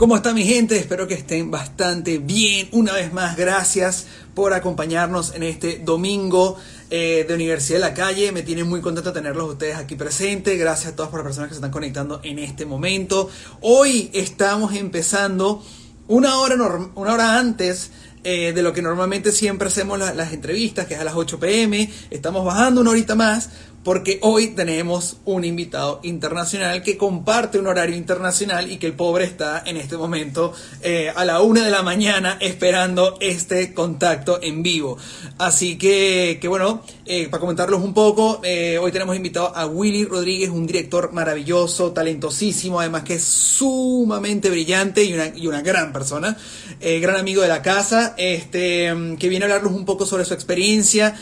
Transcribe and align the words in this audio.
¿Cómo 0.00 0.16
está 0.16 0.32
mi 0.32 0.44
gente? 0.44 0.78
Espero 0.78 1.06
que 1.06 1.12
estén 1.12 1.50
bastante 1.50 2.16
bien. 2.16 2.68
Una 2.72 2.94
vez 2.94 3.12
más, 3.12 3.36
gracias 3.36 4.06
por 4.34 4.54
acompañarnos 4.54 5.34
en 5.34 5.42
este 5.42 5.78
domingo 5.84 6.56
eh, 6.88 7.26
de 7.28 7.34
Universidad 7.34 7.80
de 7.80 7.84
la 7.84 7.92
Calle. 7.92 8.32
Me 8.32 8.42
tiene 8.42 8.64
muy 8.64 8.80
contento 8.80 9.12
tenerlos 9.12 9.50
ustedes 9.50 9.76
aquí 9.76 9.96
presentes. 9.96 10.58
Gracias 10.58 10.94
a 10.94 10.96
todas 10.96 11.10
por 11.10 11.20
las 11.20 11.26
personas 11.26 11.48
que 11.48 11.54
se 11.54 11.58
están 11.58 11.70
conectando 11.70 12.18
en 12.24 12.38
este 12.38 12.64
momento. 12.64 13.28
Hoy 13.60 14.08
estamos 14.14 14.74
empezando 14.74 15.62
una 16.08 16.38
hora, 16.38 16.54
una 16.94 17.12
hora 17.12 17.38
antes 17.38 17.90
eh, 18.24 18.52
de 18.54 18.62
lo 18.62 18.72
que 18.72 18.82
normalmente 18.82 19.32
siempre 19.32 19.68
hacemos 19.68 19.98
las 19.98 20.32
entrevistas, 20.32 20.86
que 20.86 20.94
es 20.94 21.00
a 21.00 21.04
las 21.04 21.14
8 21.14 21.38
pm. 21.38 21.90
Estamos 22.10 22.44
bajando 22.44 22.80
una 22.80 22.90
horita 22.90 23.14
más 23.14 23.50
porque 23.82 24.18
hoy 24.22 24.48
tenemos 24.48 25.18
un 25.24 25.44
invitado 25.44 26.00
internacional 26.02 26.82
que 26.82 26.96
comparte 26.96 27.58
un 27.58 27.66
horario 27.66 27.96
internacional 27.96 28.70
y 28.70 28.76
que 28.76 28.86
el 28.86 28.92
pobre 28.92 29.24
está 29.24 29.62
en 29.64 29.76
este 29.76 29.96
momento 29.96 30.52
eh, 30.82 31.12
a 31.14 31.24
la 31.24 31.40
una 31.40 31.64
de 31.64 31.70
la 31.70 31.82
mañana 31.82 32.36
esperando 32.40 33.16
este 33.20 33.72
contacto 33.72 34.38
en 34.42 34.62
vivo. 34.62 34.98
Así 35.38 35.78
que, 35.78 36.38
que 36.40 36.48
bueno, 36.48 36.82
eh, 37.12 37.26
para 37.28 37.40
comentarlos 37.40 37.82
un 37.82 37.92
poco, 37.92 38.40
eh, 38.44 38.78
hoy 38.78 38.92
tenemos 38.92 39.16
invitado 39.16 39.52
a 39.56 39.66
Willy 39.66 40.04
Rodríguez, 40.04 40.48
un 40.48 40.64
director 40.64 41.12
maravilloso, 41.12 41.90
talentosísimo, 41.90 42.78
además 42.78 43.02
que 43.02 43.14
es 43.14 43.24
sumamente 43.24 44.48
brillante 44.48 45.02
y 45.02 45.12
una, 45.14 45.32
y 45.34 45.48
una 45.48 45.60
gran 45.60 45.92
persona, 45.92 46.36
gran 46.80 47.16
amigo 47.16 47.42
de 47.42 47.48
la 47.48 47.62
casa, 47.62 48.14
este, 48.16 48.94
que 49.18 49.28
viene 49.28 49.44
a 49.44 49.48
hablarnos 49.48 49.72
un 49.72 49.84
poco 49.84 50.06
sobre 50.06 50.24
su 50.24 50.34
experiencia 50.34 51.16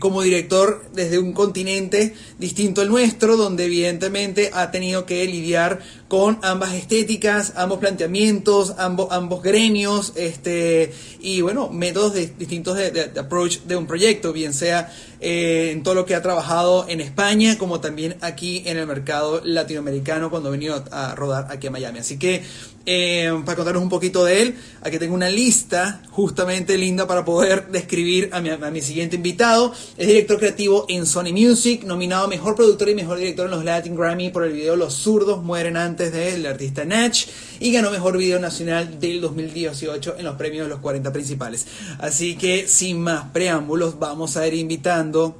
como 0.00 0.22
director 0.22 0.82
desde 0.94 1.18
un 1.18 1.32
continente 1.32 2.14
distinto 2.38 2.80
al 2.80 2.88
nuestro, 2.88 3.36
donde 3.36 3.66
evidentemente 3.66 4.50
ha 4.54 4.70
tenido 4.70 5.04
que 5.04 5.24
lidiar 5.26 5.80
con 6.10 6.40
ambas 6.42 6.74
estéticas, 6.74 7.52
ambos 7.54 7.78
planteamientos, 7.78 8.74
ambos, 8.78 9.12
ambos 9.12 9.44
gremios, 9.44 10.12
este, 10.16 10.92
y 11.20 11.40
bueno, 11.40 11.68
métodos 11.70 12.14
distintos 12.14 12.76
de, 12.76 13.12
approach 13.16 13.58
de 13.60 13.76
un 13.76 13.86
proyecto, 13.86 14.32
bien 14.32 14.52
sea 14.52 14.92
eh, 15.20 15.70
en 15.72 15.82
todo 15.82 15.94
lo 15.94 16.06
que 16.06 16.14
ha 16.14 16.22
trabajado 16.22 16.86
en 16.88 17.00
España, 17.00 17.58
como 17.58 17.80
también 17.80 18.16
aquí 18.22 18.62
en 18.66 18.78
el 18.78 18.86
mercado 18.86 19.42
latinoamericano 19.44 20.30
cuando 20.30 20.48
ha 20.48 20.52
venido 20.52 20.82
a 20.90 21.14
rodar 21.14 21.46
aquí 21.50 21.66
a 21.66 21.70
Miami. 21.70 21.98
Así 21.98 22.18
que 22.18 22.42
eh, 22.86 23.30
para 23.44 23.56
contaros 23.56 23.82
un 23.82 23.90
poquito 23.90 24.24
de 24.24 24.40
él, 24.40 24.54
aquí 24.80 24.98
tengo 24.98 25.14
una 25.14 25.28
lista 25.28 26.02
justamente 26.10 26.78
linda 26.78 27.06
para 27.06 27.24
poder 27.24 27.68
describir 27.68 28.30
a 28.32 28.40
mi, 28.40 28.48
a 28.48 28.56
mi 28.56 28.80
siguiente 28.80 29.16
invitado. 29.16 29.74
Es 29.98 30.06
director 30.06 30.38
creativo 30.38 30.86
en 30.88 31.04
Sony 31.04 31.32
Music, 31.32 31.84
nominado 31.84 32.26
Mejor 32.26 32.56
Productor 32.56 32.88
y 32.88 32.94
Mejor 32.94 33.18
Director 33.18 33.44
en 33.44 33.50
los 33.50 33.64
Latin 33.64 33.94
Grammy 33.94 34.30
por 34.30 34.44
el 34.44 34.54
video 34.54 34.76
Los 34.76 34.94
zurdos 34.94 35.42
mueren 35.42 35.76
antes 35.76 36.12
del 36.12 36.46
artista 36.46 36.86
Natch 36.86 37.26
y 37.60 37.72
ganó 37.72 37.90
Mejor 37.90 38.16
Video 38.16 38.40
Nacional 38.40 38.98
del 38.98 39.20
2018 39.20 40.16
en 40.16 40.24
los 40.24 40.36
premios 40.36 40.64
de 40.66 40.70
los 40.70 40.80
40 40.80 41.12
principales. 41.12 41.66
Así 41.98 42.36
que 42.36 42.66
sin 42.66 43.02
más 43.02 43.30
preámbulos, 43.30 43.98
vamos 43.98 44.38
a 44.38 44.46
ir 44.46 44.54
invitando 44.54 45.36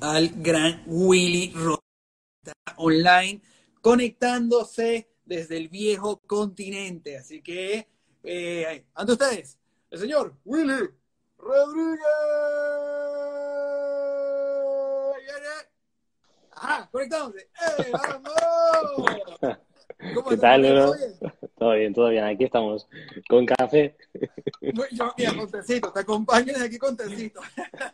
al 0.00 0.28
gran 0.28 0.82
Willy 0.86 1.52
Rodríguez 1.52 1.84
online 2.76 3.42
conectándose 3.80 5.10
desde 5.24 5.56
el 5.56 5.68
viejo 5.68 6.20
continente. 6.24 7.18
Así 7.18 7.42
que, 7.42 7.88
eh, 8.22 8.86
ante 8.94 9.12
ustedes, 9.12 9.58
el 9.90 9.98
señor 9.98 10.36
Willy 10.44 10.88
Rodríguez. 11.36 12.00
¡Ah! 16.56 16.88
¡Conectándose! 16.90 17.40
¡Eh, 17.40 17.90
vamos! 17.92 19.10
¿Cómo 20.12 20.28
¿Qué 20.28 20.36
tal, 20.36 20.62
¿Todo 20.62 20.94
bien? 20.94 21.14
todo 21.58 21.72
bien, 21.72 21.94
todo 21.94 22.08
bien. 22.10 22.24
Aquí 22.24 22.44
estamos 22.44 22.88
con 23.28 23.46
café. 23.46 23.96
Yo, 24.92 25.12
mira, 25.16 25.34
con 25.34 25.50
tecito. 25.50 25.92
Te 25.92 26.00
acompaño 26.00 26.46
desde 26.46 26.66
aquí 26.66 26.78
con 26.78 26.96
tecito. 26.96 27.40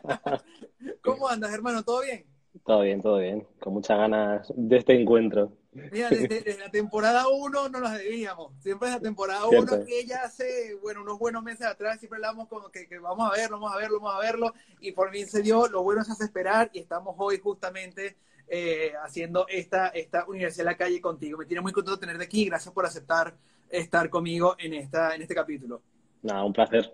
¿Cómo 1.03 1.29
andas, 1.29 1.53
hermano? 1.53 1.83
¿Todo 1.85 2.03
bien? 2.03 2.25
Todo 2.65 2.83
bien, 2.83 3.01
todo 3.01 3.19
bien. 3.19 3.47
Con 3.61 3.75
muchas 3.75 3.97
ganas 3.97 4.53
de 4.57 4.77
este 4.77 5.01
encuentro. 5.01 5.53
Mira, 5.73 6.09
desde, 6.11 6.59
la 6.59 6.71
temporada 6.71 7.29
1 7.29 7.69
no 7.69 7.81
nos 7.81 7.93
debíamos. 7.93 8.53
Siempre 8.61 8.89
es 8.89 8.95
la 8.95 9.01
temporada 9.01 9.47
1 9.47 9.85
que 9.87 10.05
ya 10.05 10.25
hace, 10.25 10.75
bueno, 10.83 11.03
unos 11.03 11.19
buenos 11.19 11.45
meses 11.45 11.67
atrás 11.67 12.01
siempre 12.01 12.17
hablamos 12.17 12.49
como 12.49 12.71
que, 12.71 12.89
que, 12.89 12.99
vamos 12.99 13.31
a 13.31 13.37
verlo, 13.37 13.61
vamos 13.61 13.75
a 13.75 13.79
verlo, 13.79 14.01
vamos 14.01 14.17
a 14.17 14.21
verlo. 14.21 14.55
Y 14.81 14.93
por 14.93 15.11
fin 15.13 15.29
se 15.29 15.43
dio. 15.43 15.69
Lo 15.69 15.83
bueno 15.83 16.03
se 16.03 16.13
hace 16.13 16.25
esperar 16.25 16.71
y 16.73 16.81
estamos 16.81 17.15
hoy 17.19 17.39
justamente 17.39 18.17
eh, 18.53 18.93
haciendo 19.01 19.47
esta, 19.49 19.89
esta 19.89 20.27
Universidad 20.27 20.65
de 20.65 20.71
la 20.73 20.77
Calle 20.77 21.01
contigo. 21.01 21.39
Me 21.39 21.47
tiene 21.47 21.61
muy 21.61 21.71
contento 21.71 22.01
tenerte 22.01 22.25
aquí. 22.25 22.47
Gracias 22.47 22.75
por 22.75 22.85
aceptar 22.85 23.33
estar 23.69 24.11
conmigo 24.11 24.57
en, 24.59 24.75
esta, 24.75 25.15
en 25.15 25.23
este 25.23 25.37
capítulo. 25.37 25.81
Nada, 26.23 26.43
un 26.43 26.53
placer. 26.53 26.93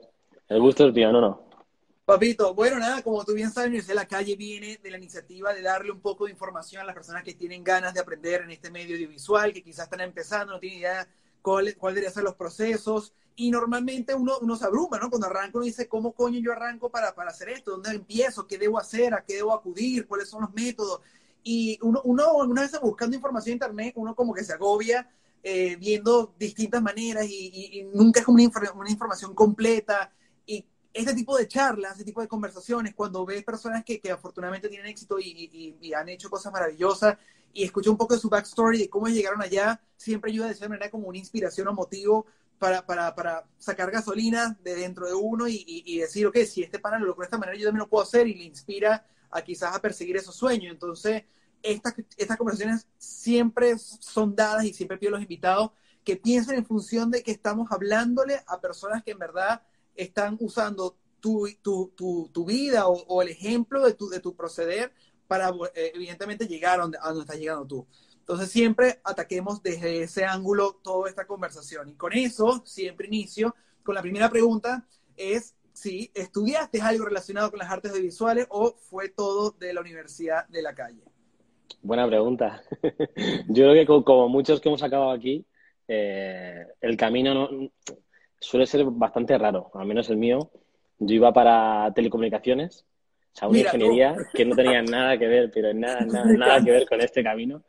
El 0.49 0.61
gusto 0.61 0.87
es 0.87 0.95
mío, 0.95 1.11
no, 1.11 1.21
no. 1.23 1.47
Papito, 2.05 2.55
bueno, 2.55 2.79
nada, 2.79 3.03
como 3.03 3.25
tú 3.25 3.33
bien 3.33 3.51
sabes, 3.51 3.69
Universidad 3.69 3.95
de 3.95 4.01
la 4.03 4.07
Calle 4.07 4.37
viene 4.37 4.79
de 4.83 4.91
la 4.91 4.99
iniciativa 4.99 5.55
de 5.55 5.63
darle 5.63 5.91
un 5.91 6.01
poco 6.01 6.27
de 6.27 6.31
información 6.31 6.83
a 6.83 6.85
las 6.85 6.95
personas 6.95 7.25
que 7.25 7.33
tienen 7.33 7.65
ganas 7.65 7.95
de 7.95 8.01
aprender 8.01 8.43
en 8.43 8.51
este 8.51 8.71
medio 8.71 8.95
audiovisual, 8.95 9.53
que 9.55 9.63
quizás 9.63 9.87
están 9.87 10.03
empezando, 10.03 10.53
no 10.53 10.61
tienen 10.61 10.81
idea 10.81 11.09
cuál, 11.41 11.75
cuál 11.77 11.95
deberían 11.95 12.13
ser 12.13 12.23
los 12.23 12.35
procesos. 12.35 13.15
Y 13.35 13.51
normalmente 13.51 14.15
uno, 14.15 14.39
uno 14.41 14.57
se 14.57 14.67
abruma, 14.67 14.99
¿no? 14.99 15.09
Cuando 15.09 15.27
arranca 15.27 15.59
uno 15.59 15.65
dice, 15.65 15.89
¿cómo 15.89 16.13
coño 16.13 16.39
yo 16.39 16.53
arranco 16.53 16.91
para, 16.91 17.15
para 17.15 17.31
hacer 17.31 17.49
esto? 17.49 17.73
¿Dónde 17.73 17.91
empiezo? 17.91 18.47
¿Qué 18.47 18.59
debo 18.59 18.79
hacer? 18.79 19.15
¿A 19.15 19.25
qué 19.25 19.37
debo 19.37 19.53
acudir? 19.53 20.07
¿Cuáles 20.07 20.29
son 20.29 20.43
los 20.43 20.53
métodos? 20.53 21.01
Y 21.49 21.79
uno, 21.81 22.01
uno 22.03 22.39
una 22.39 22.63
vez 22.63 22.73
buscando 22.83 23.15
información 23.15 23.53
en 23.53 23.55
internet, 23.55 23.93
uno 23.95 24.17
como 24.17 24.35
que 24.35 24.43
se 24.43 24.53
agobia 24.53 25.09
eh, 25.45 25.77
viendo 25.77 26.35
distintas 26.37 26.83
maneras 26.83 27.25
y, 27.29 27.89
nunca 27.95 28.19
es 28.19 28.27
como 28.27 28.43
una, 28.43 28.73
una, 28.75 28.91
información 28.91 29.33
completa. 29.33 30.13
Y 30.45 30.67
este 30.93 31.15
tipo 31.15 31.39
de 31.39 31.47
charlas, 31.47 31.93
este 31.93 32.05
tipo 32.05 32.21
de 32.21 32.27
conversaciones, 32.27 32.97
cuando 32.97 33.25
ves 33.25 33.45
personas 33.45 33.85
que, 33.85 34.01
que 34.01 34.11
afortunadamente 34.11 34.69
tienen 34.69 34.89
éxito 34.89 35.21
y, 35.21 35.77
y, 35.81 35.95
han 35.95 36.09
hecho 36.09 36.29
cosas 36.29 36.53
maravillosas 36.53 37.17
y 37.53 37.63
escucho 37.63 37.93
un 37.93 37.97
poco 37.97 38.15
de 38.15 38.21
su 38.21 38.29
backstory, 38.29 38.79
de 38.79 38.91
cómo 38.91 39.07
llegaron 39.07 39.41
allá, 39.41 39.81
siempre 39.97 40.33
ayuda 40.33 40.47
de 40.47 40.55
esa 40.55 40.69
manera 40.69 40.91
como 40.91 41.07
una 41.07 41.19
inspiración 41.19 41.69
o 41.69 41.75
motivo 41.75 42.27
para, 42.59 42.85
para, 42.85 43.15
para 43.15 43.45
sacar 43.57 43.93
gasolina 43.93 44.59
de 44.65 44.75
dentro 44.75 45.07
de 45.07 45.15
uno 45.15 45.47
y, 45.47 45.65
y, 45.65 45.99
decir, 46.01 46.27
ok, 46.27 46.39
si 46.39 46.65
este 46.65 46.81
pana 46.81 46.99
lo 46.99 47.07
logró 47.07 47.21
de 47.21 47.27
esta 47.27 47.39
manera, 47.39 47.57
yo 47.57 47.69
también 47.69 47.85
lo 47.85 47.89
puedo 47.89 48.03
hacer 48.03 48.27
y 48.27 48.35
le 48.35 48.43
inspira 48.43 49.07
a 49.37 49.43
quizás 49.43 49.75
a 49.75 49.81
perseguir 49.81 50.17
esos 50.17 50.35
sueños. 50.35 50.73
Entonces, 50.73 51.25
estas, 51.63 51.95
estas 52.17 52.37
conversaciones 52.37 52.87
siempre 52.99 53.77
son 53.79 54.35
dadas 54.35 54.65
y 54.65 54.73
siempre 54.73 54.99
pido 54.99 55.11
a 55.11 55.13
los 55.13 55.23
invitados 55.23 55.71
que 56.05 56.17
piensen 56.17 56.59
en 56.59 56.65
función 56.65 57.11
de 57.11 57.23
que 57.23 57.33
estamos 57.33 57.71
hablándole 57.73 58.41
a 58.47 58.61
personas 58.61 59.03
que 59.03 59.11
en 59.11 59.19
verdad 59.19 59.63
están 59.97 60.37
usando 60.41 60.97
tu, 61.21 61.49
tu, 61.63 61.93
tu, 61.97 62.31
tu 62.33 62.45
vida 62.45 62.87
o, 62.87 63.23
el 63.23 63.29
ejemplo 63.29 63.85
de 63.85 63.95
tu, 63.95 64.09
de 64.09 64.21
tu 64.21 64.37
proceder 64.37 64.93
para 65.27 65.51
eh, 65.75 65.93
evidentemente 65.95 66.47
llegar 66.47 66.79
a 66.79 66.83
donde, 66.83 66.99
a 67.01 67.09
donde 67.09 67.23
estás 67.23 67.39
llegando 67.39 67.67
tú. 67.67 67.87
Entonces 68.19 68.51
siempre 68.51 69.01
ataquemos 69.05 69.63
desde 69.63 70.03
ese 70.03 70.25
ángulo 70.25 70.81
toda 70.83 71.09
esta 71.09 71.27
conversación. 71.27 71.89
Y 71.89 71.95
con 71.95 72.13
eso 72.13 72.63
siempre 72.65 73.09
inicio 73.09 73.55
con 73.83 73.95
la 73.95 74.03
primera 74.03 74.29
pregunta, 74.29 74.87
es 75.17 75.55
si 75.77 76.11
estudiaste 76.15 76.81
algo 76.81 77.05
relacionado 77.05 77.51
con 77.51 77.59
las 77.59 77.71
artes 77.71 77.93
visuales 78.01 78.47
o 78.49 78.73
fue 78.73 79.11
todo 79.11 79.51
de 79.51 79.75
la 79.75 79.83
Universidad 79.83 80.49
de 80.49 80.63
la 80.63 80.75
Calle. 80.75 81.03
Buena 81.83 82.07
pregunta. 82.07 82.63
Yo 83.49 83.71
creo 83.71 83.75
que 83.75 84.05
como 84.05 84.29
muchos 84.31 84.59
que 84.59 84.71
hemos 84.71 84.83
acabado 84.83 85.11
aquí, 85.11 85.45
eh, 85.87 86.67
el 86.81 86.97
camino 86.97 87.35
no, 87.35 87.71
suele 88.41 88.67
ser 88.67 88.87
bastante 88.87 89.37
raro, 89.37 89.71
al 89.75 89.87
menos 89.87 90.09
el 90.09 90.17
mío. 90.17 90.51
Yo 90.99 91.17
iba 91.17 91.31
para 91.31 91.93
telecomunicaciones, 91.95 92.87
o 93.35 93.39
sea, 93.39 93.49
una 93.49 93.59
ingeniería 93.59 94.17
que 94.33 94.47
no 94.47 94.57
tenía 94.57 94.81
nada 94.81 95.19
que 95.19 95.27
ver, 95.27 95.51
pero 95.53 95.75
nada, 95.75 96.01
nada, 96.07 96.25
nada 96.25 96.65
que 96.65 96.71
ver 96.71 96.89
con 96.89 97.03
este 97.03 97.23
camino. 97.23 97.63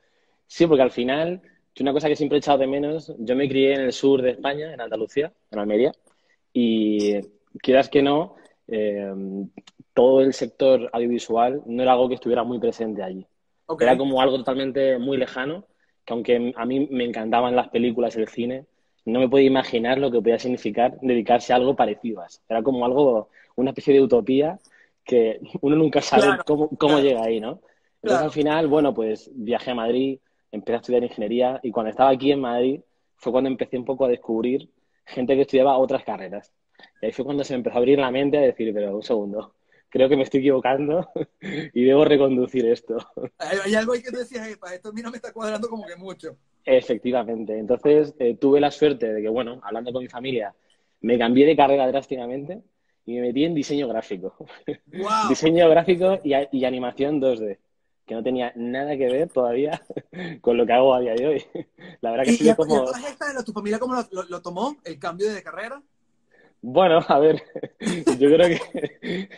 Sí, 0.48 0.66
porque 0.66 0.84
al 0.84 0.92
final, 0.92 1.42
una 1.82 1.92
cosa 1.92 2.08
que 2.08 2.16
siempre 2.16 2.38
he 2.38 2.40
echado 2.40 2.60
de 2.60 2.68
menos, 2.68 3.14
yo 3.20 3.36
me 3.36 3.50
crié 3.50 3.74
en 3.74 3.82
el 3.82 3.92
sur 3.92 4.22
de 4.22 4.32
España, 4.32 4.74
en 4.74 4.80
Andalucía, 4.80 5.34
en 5.52 5.60
Almería, 5.60 5.92
y 6.54 7.20
quieras 7.62 7.90
que 7.90 8.02
no, 8.02 8.36
eh, 8.68 9.14
todo 9.94 10.22
el 10.22 10.34
sector 10.34 10.90
audiovisual 10.94 11.62
no 11.66 11.82
era 11.82 11.94
algo 11.94 12.08
que 12.08 12.16
estuviera 12.16 12.44
muy 12.44 12.60
presente 12.60 13.04
allí. 13.04 13.26
Era 13.80 13.98
como 13.98 14.22
algo 14.22 14.38
totalmente 14.38 14.98
muy 14.98 15.18
lejano, 15.18 15.66
que 16.06 16.14
aunque 16.14 16.54
a 16.56 16.66
mí 16.66 16.88
me 16.90 17.04
encantaban 17.04 17.56
las 17.56 17.70
películas 17.70 18.16
y 18.16 18.22
el 18.22 18.28
cine, 18.30 18.66
no 19.06 19.20
me 19.20 19.30
podía 19.30 19.48
imaginar 19.48 19.98
lo 19.98 20.12
que 20.12 20.20
podía 20.20 20.40
significar 20.40 20.98
dedicarse 21.02 21.52
a 21.52 21.58
algo 21.58 21.76
parecido 21.76 22.22
a 22.22 22.28
eso. 22.28 22.42
Era 22.48 22.62
como 22.62 22.86
algo, 22.86 23.30
una 23.56 23.72
especie 23.72 23.94
de 23.94 24.02
utopía 24.02 24.60
que 25.04 25.40
uno 25.62 25.76
nunca 25.76 26.02
sabe 26.02 26.38
cómo, 26.46 26.70
cómo 26.78 27.00
llega 27.00 27.24
ahí, 27.24 27.40
¿no? 27.40 27.62
Entonces 28.02 28.26
al 28.26 28.32
final, 28.32 28.68
bueno, 28.68 28.94
pues 28.94 29.32
viajé 29.34 29.72
a 29.72 29.76
Madrid, 29.76 30.20
empecé 30.52 30.76
a 30.76 30.80
estudiar 30.80 31.04
ingeniería 31.04 31.60
y 31.64 31.72
cuando 31.72 31.90
estaba 31.90 32.10
aquí 32.10 32.32
en 32.32 32.42
Madrid 32.42 32.82
fue 33.16 33.32
cuando 33.32 33.50
empecé 33.50 33.78
un 33.78 33.86
poco 33.86 34.06
a 34.06 34.10
descubrir 34.10 34.70
gente 35.06 35.36
que 35.36 35.42
estudiaba 35.42 35.78
otras 35.78 36.04
carreras. 36.04 36.54
Y 37.02 37.08
ahí 37.08 37.12
fue 37.12 37.26
cuando 37.26 37.44
se 37.44 37.54
me 37.54 37.58
empezó 37.58 37.76
a 37.76 37.80
abrir 37.80 38.00
la 38.00 38.12
mente 38.12 38.38
a 38.38 38.42
decir, 38.42 38.74
pero 38.74 38.96
un 38.96 39.04
segundo, 39.04 39.56
creo 39.90 40.10
que 40.10 40.18
me 40.18 40.24
estoy 40.24 40.42
equivocando 40.42 41.10
y 41.42 41.84
debo 41.84 42.06
reconducir 42.06 42.66
esto. 42.68 42.98
Hay, 43.38 43.76
algo 43.76 43.94
ahí 43.94 44.02
que 44.02 44.12
te 44.12 44.20
decías, 44.20 44.48
esto 44.48 44.90
a 44.90 44.92
mí 44.92 45.02
no 45.02 45.12
me 45.12 45.18
está 45.18 45.32
cuadrando 45.32 45.70
como 45.70 45.86
que 45.86 45.96
mucho. 45.96 46.38
Efectivamente. 46.66 47.58
Entonces, 47.58 48.14
eh, 48.20 48.36
tuve 48.36 48.60
la 48.60 48.72
suerte 48.72 49.14
de 49.14 49.22
que, 49.22 49.30
bueno, 49.30 49.62
hablando 49.64 49.94
con 49.94 50.04
mi 50.04 50.10
familia, 50.10 50.54
me 51.02 51.18
cambié 51.18 51.46
de 51.46 51.56
carrera 51.56 51.88
drásticamente 51.88 52.62
y 53.06 53.16
me 53.16 53.22
metí 53.22 53.46
en 53.46 53.56
diseño 53.56 53.88
gráfico. 53.88 54.36
diseño 55.30 55.70
gráfico 55.70 56.20
y, 56.24 56.34
y, 56.52 56.66
animación 56.66 57.22
2D, 57.22 57.58
que 58.06 58.16
no 58.16 58.22
tenía 58.22 58.52
nada 58.56 58.98
que 58.98 59.08
ver 59.08 59.30
todavía 59.30 59.82
con 60.42 60.58
lo 60.58 60.66
que 60.66 60.74
hago 60.74 60.94
a 60.94 61.00
día 61.00 61.14
de 61.14 61.28
hoy. 61.28 61.46
La 62.02 62.12
verdad 62.12 62.26
que 62.26 62.34
sí 62.34 62.54
como... 62.56 62.86
¿Tu 63.46 63.54
familia 63.54 63.80
cómo 63.80 63.96
lo, 64.12 64.42
tomó, 64.42 64.76
el 64.84 65.00
cambio 65.00 65.32
de 65.32 65.42
carrera? 65.42 65.82
Bueno, 66.62 67.00
a 67.08 67.20
ver, 67.20 67.42
yo 68.20 68.30
creo 68.30 68.48
que, 68.48 69.30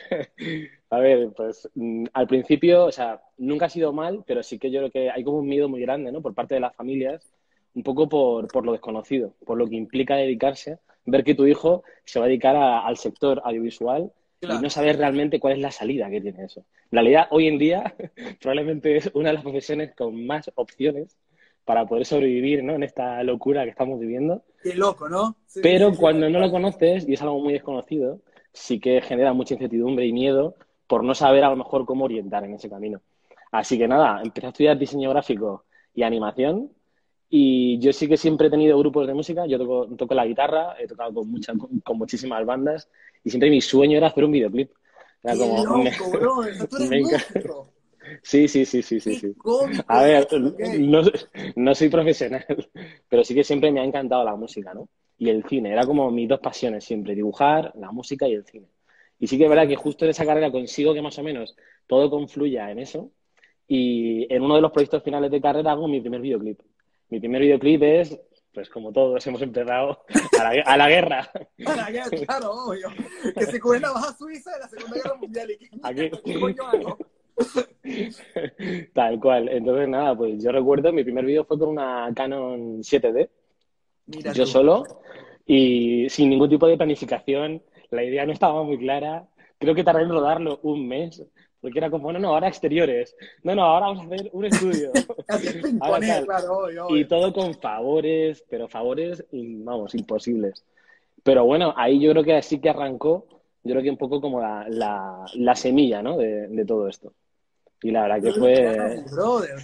a 0.90 1.00
ver, 1.00 1.30
pues 1.36 1.70
mm, 1.76 2.06
al 2.14 2.28
principio, 2.28 2.86
o 2.86 2.92
sea, 2.92 3.22
nunca 3.38 3.66
ha 3.66 3.70
sido 3.70 3.94
mal, 3.94 4.24
pero 4.26 4.44
sí 4.44 4.58
que 4.58 4.72
yo 4.72 4.80
creo 4.80 4.92
que 4.92 5.12
hay 5.12 5.24
como 5.24 5.40
un 5.40 5.48
miedo 5.48 5.70
muy 5.70 5.82
grande, 5.82 6.12
¿no? 6.12 6.22
Por 6.22 6.34
parte 6.34 6.56
de 6.56 6.62
las 6.62 6.76
familias, 6.76 7.32
un 7.74 7.84
poco 7.84 8.10
por, 8.10 8.48
por 8.48 8.66
lo 8.66 8.72
desconocido, 8.72 9.34
por 9.46 9.58
lo 9.58 9.68
que 9.68 9.76
implica 9.76 10.16
dedicarse 10.16 10.80
ver 11.10 11.24
que 11.24 11.36
tu 11.36 11.46
hijo 11.46 11.84
se 12.06 12.20
va 12.20 12.26
a 12.26 12.28
dedicar 12.28 12.56
al 12.56 12.98
sector 12.98 13.42
audiovisual 13.44 14.12
y 14.42 14.48
no 14.48 14.70
saber 14.70 14.98
realmente 14.98 15.40
cuál 15.40 15.54
es 15.54 15.60
la 15.60 15.72
salida 15.72 16.10
que 16.10 16.22
tiene 16.22 16.46
eso. 16.46 16.62
En 16.92 16.98
realidad, 16.98 17.28
hoy 17.32 17.48
en 17.48 17.58
día, 17.58 17.96
probablemente 18.42 18.96
es 18.96 19.12
una 19.14 19.30
de 19.30 19.34
las 19.34 19.44
profesiones 19.44 19.94
con 19.96 20.26
más 20.26 20.50
opciones 20.56 21.18
para 21.66 21.86
poder 21.86 22.06
sobrevivir 22.06 22.64
¿no? 22.64 22.74
en 22.74 22.84
esta 22.84 23.22
locura 23.24 23.64
que 23.64 23.70
estamos 23.70 24.00
viviendo. 24.00 24.44
Qué 24.62 24.74
loco, 24.74 25.08
¿no? 25.08 25.38
Pero 25.62 25.96
cuando 25.96 26.30
no 26.30 26.40
lo 26.40 26.52
conoces 26.52 27.08
y 27.08 27.14
es 27.14 27.22
algo 27.22 27.40
muy 27.40 27.54
desconocido, 27.54 28.22
sí 28.54 28.80
que 28.80 29.02
genera 29.02 29.34
mucha 29.34 29.54
incertidumbre 29.54 30.06
y 30.06 30.14
miedo 30.14 30.56
por 30.88 31.04
no 31.04 31.14
saber 31.14 31.44
a 31.44 31.50
lo 31.50 31.56
mejor 31.56 31.86
cómo 31.86 32.06
orientar 32.06 32.44
en 32.44 32.56
ese 32.56 32.70
camino. 32.70 33.02
Así 33.52 33.78
que 33.78 33.88
nada, 33.88 34.22
empecé 34.24 34.48
a 34.48 34.50
estudiar 34.50 34.78
diseño 34.78 35.10
gráfico 35.10 35.66
y 35.94 36.04
animación 36.04 36.72
y 37.30 37.78
yo 37.80 37.94
sí 37.94 38.08
que 38.08 38.18
siempre 38.18 38.48
he 38.48 38.50
tenido 38.50 38.78
grupos 38.80 39.06
de 39.06 39.14
música, 39.14 39.46
yo 39.46 39.60
toco, 39.60 39.88
toco 39.96 40.16
la 40.16 40.26
guitarra, 40.26 40.76
he 40.80 40.88
tocado 40.88 41.14
con, 41.14 41.30
muchas, 41.30 41.56
con, 41.84 41.98
muchísimas 41.98 42.44
bandas 42.46 42.90
y 43.24 43.30
siempre 43.30 43.52
mi 43.52 43.62
sueño 43.62 43.98
era 43.98 44.08
hacer 44.08 44.24
un 44.24 44.32
videoclip. 44.32 44.72
Era 45.22 45.38
como, 45.38 45.64
loco, 46.20 46.44
Sí, 48.22 48.48
sí, 48.48 48.66
sí, 48.66 48.82
sí, 48.82 49.00
sí. 49.00 49.16
sí. 49.16 49.36
A 49.88 50.04
ver, 50.04 50.28
no, 50.80 51.02
no, 51.56 51.76
soy 51.76 51.90
profesional, 51.90 52.46
pero 53.10 53.24
sí 53.24 53.36
que 53.36 53.44
siempre 53.44 53.72
me 53.72 53.80
ha 53.80 53.84
encantado 53.84 54.24
la 54.24 54.36
música, 54.36 54.74
¿no? 54.74 54.90
Y 55.18 55.30
el 55.30 55.44
cine, 55.44 55.72
era 55.72 55.86
como 55.86 56.10
mis 56.12 56.30
dos 56.30 56.40
pasiones 56.40 56.84
siempre, 56.84 57.16
dibujar, 57.16 57.74
la 57.76 57.92
música 57.92 58.28
y 58.28 58.34
el 58.34 58.46
cine. 58.46 58.68
Y 59.20 59.28
sí 59.28 59.38
que 59.38 59.44
es 59.44 59.50
verdad 59.50 59.68
que 59.68 59.76
justo 59.76 60.06
en 60.06 60.12
esa 60.12 60.26
carrera 60.26 60.52
consigo 60.52 60.94
que 60.94 61.02
más 61.02 61.18
o 61.20 61.24
menos 61.24 61.56
todo 61.88 62.10
confluya 62.10 62.72
en 62.72 62.80
eso. 62.80 63.12
Y 63.68 64.34
en 64.34 64.42
uno 64.42 64.56
de 64.56 64.62
los 64.62 64.72
proyectos 64.72 65.04
finales 65.04 65.30
de 65.30 65.42
carrera 65.42 65.74
hago 65.74 65.88
mi 65.88 66.00
primer 66.00 66.22
videoclip. 66.22 66.60
Mi 67.10 67.20
primer 67.20 67.42
videoclip 67.42 67.84
es, 67.84 68.20
pues 68.54 68.70
como 68.70 68.92
todos 68.94 69.26
hemos 69.28 69.42
empezado, 69.42 70.06
a 70.40 70.44
la, 70.44 70.64
a 70.64 70.78
la 70.78 70.90
guerra. 70.90 71.32
a 71.66 71.76
la 71.76 71.92
guerra, 71.92 72.10
claro, 72.26 72.52
obvio. 72.52 72.88
Que 73.36 73.46
se 73.46 73.60
cubre 73.60 73.80
la 73.82 73.92
Baja 73.92 74.16
Suiza 74.18 74.52
de 74.54 74.60
la 74.60 74.68
Segunda 74.70 74.96
Guerra 74.96 75.16
Mundial. 75.16 75.52
Y 75.52 75.70
Aquí. 75.84 76.12
Tal 78.94 79.20
cual. 79.20 79.50
Entonces, 79.50 79.88
nada, 79.88 80.16
pues 80.16 80.44
yo 80.44 80.52
recuerdo, 80.52 80.92
mi 80.92 81.04
primer 81.04 81.26
vídeo 81.26 81.46
fue 81.46 81.58
con 81.58 81.70
una 81.70 82.12
Canon 82.16 82.80
7D. 82.80 83.30
Mira 84.08 84.34
yo 84.34 84.46
solo 84.46 84.84
y 85.46 86.10
sin 86.10 86.30
ningún 86.30 86.50
tipo 86.50 86.68
de 86.68 86.78
planificación. 86.78 87.62
La 87.90 88.04
idea 88.04 88.26
no 88.26 88.34
estaba 88.34 88.64
muy 88.64 88.78
clara. 88.78 89.28
Creo 89.58 89.76
que 89.76 89.84
tardé 89.84 90.04
en 90.04 90.10
rodarlo 90.10 90.60
un 90.64 90.88
mes. 90.88 91.24
Porque 91.62 91.80
era 91.80 91.90
como, 91.90 92.14
no, 92.14 92.20
no, 92.20 92.30
ahora 92.30 92.48
exteriores. 92.48 93.16
No, 93.44 93.54
no, 93.54 93.64
ahora 93.64 93.88
vamos 93.88 94.04
a 94.04 94.06
hacer 94.06 94.30
un 94.32 94.46
estudio. 94.46 94.92
Y 96.90 97.06
todo 97.06 97.34
con 97.34 97.54
favores, 97.56 98.46
pero 98.50 98.68
favores, 98.68 99.26
vamos, 99.32 99.94
imposibles. 99.96 100.66
Pero 101.24 101.46
bueno, 101.46 101.74
ahí 101.76 102.00
yo 102.00 102.12
creo 102.12 102.24
que 102.24 102.36
así 102.36 102.60
que 102.60 102.70
arrancó, 102.70 103.28
yo 103.64 103.72
creo 103.74 103.84
que 103.84 103.90
un 103.90 103.98
poco 103.98 104.22
como 104.22 104.40
la, 104.40 105.26
la, 105.36 105.56
semilla, 105.56 106.02
¿no? 106.02 106.18
De, 106.18 106.48
de, 106.48 106.66
todo 106.66 106.88
esto. 106.88 107.14
Y 107.82 107.92
la 107.92 108.02
verdad 108.04 108.22
que 108.22 108.34
fue, 108.34 109.06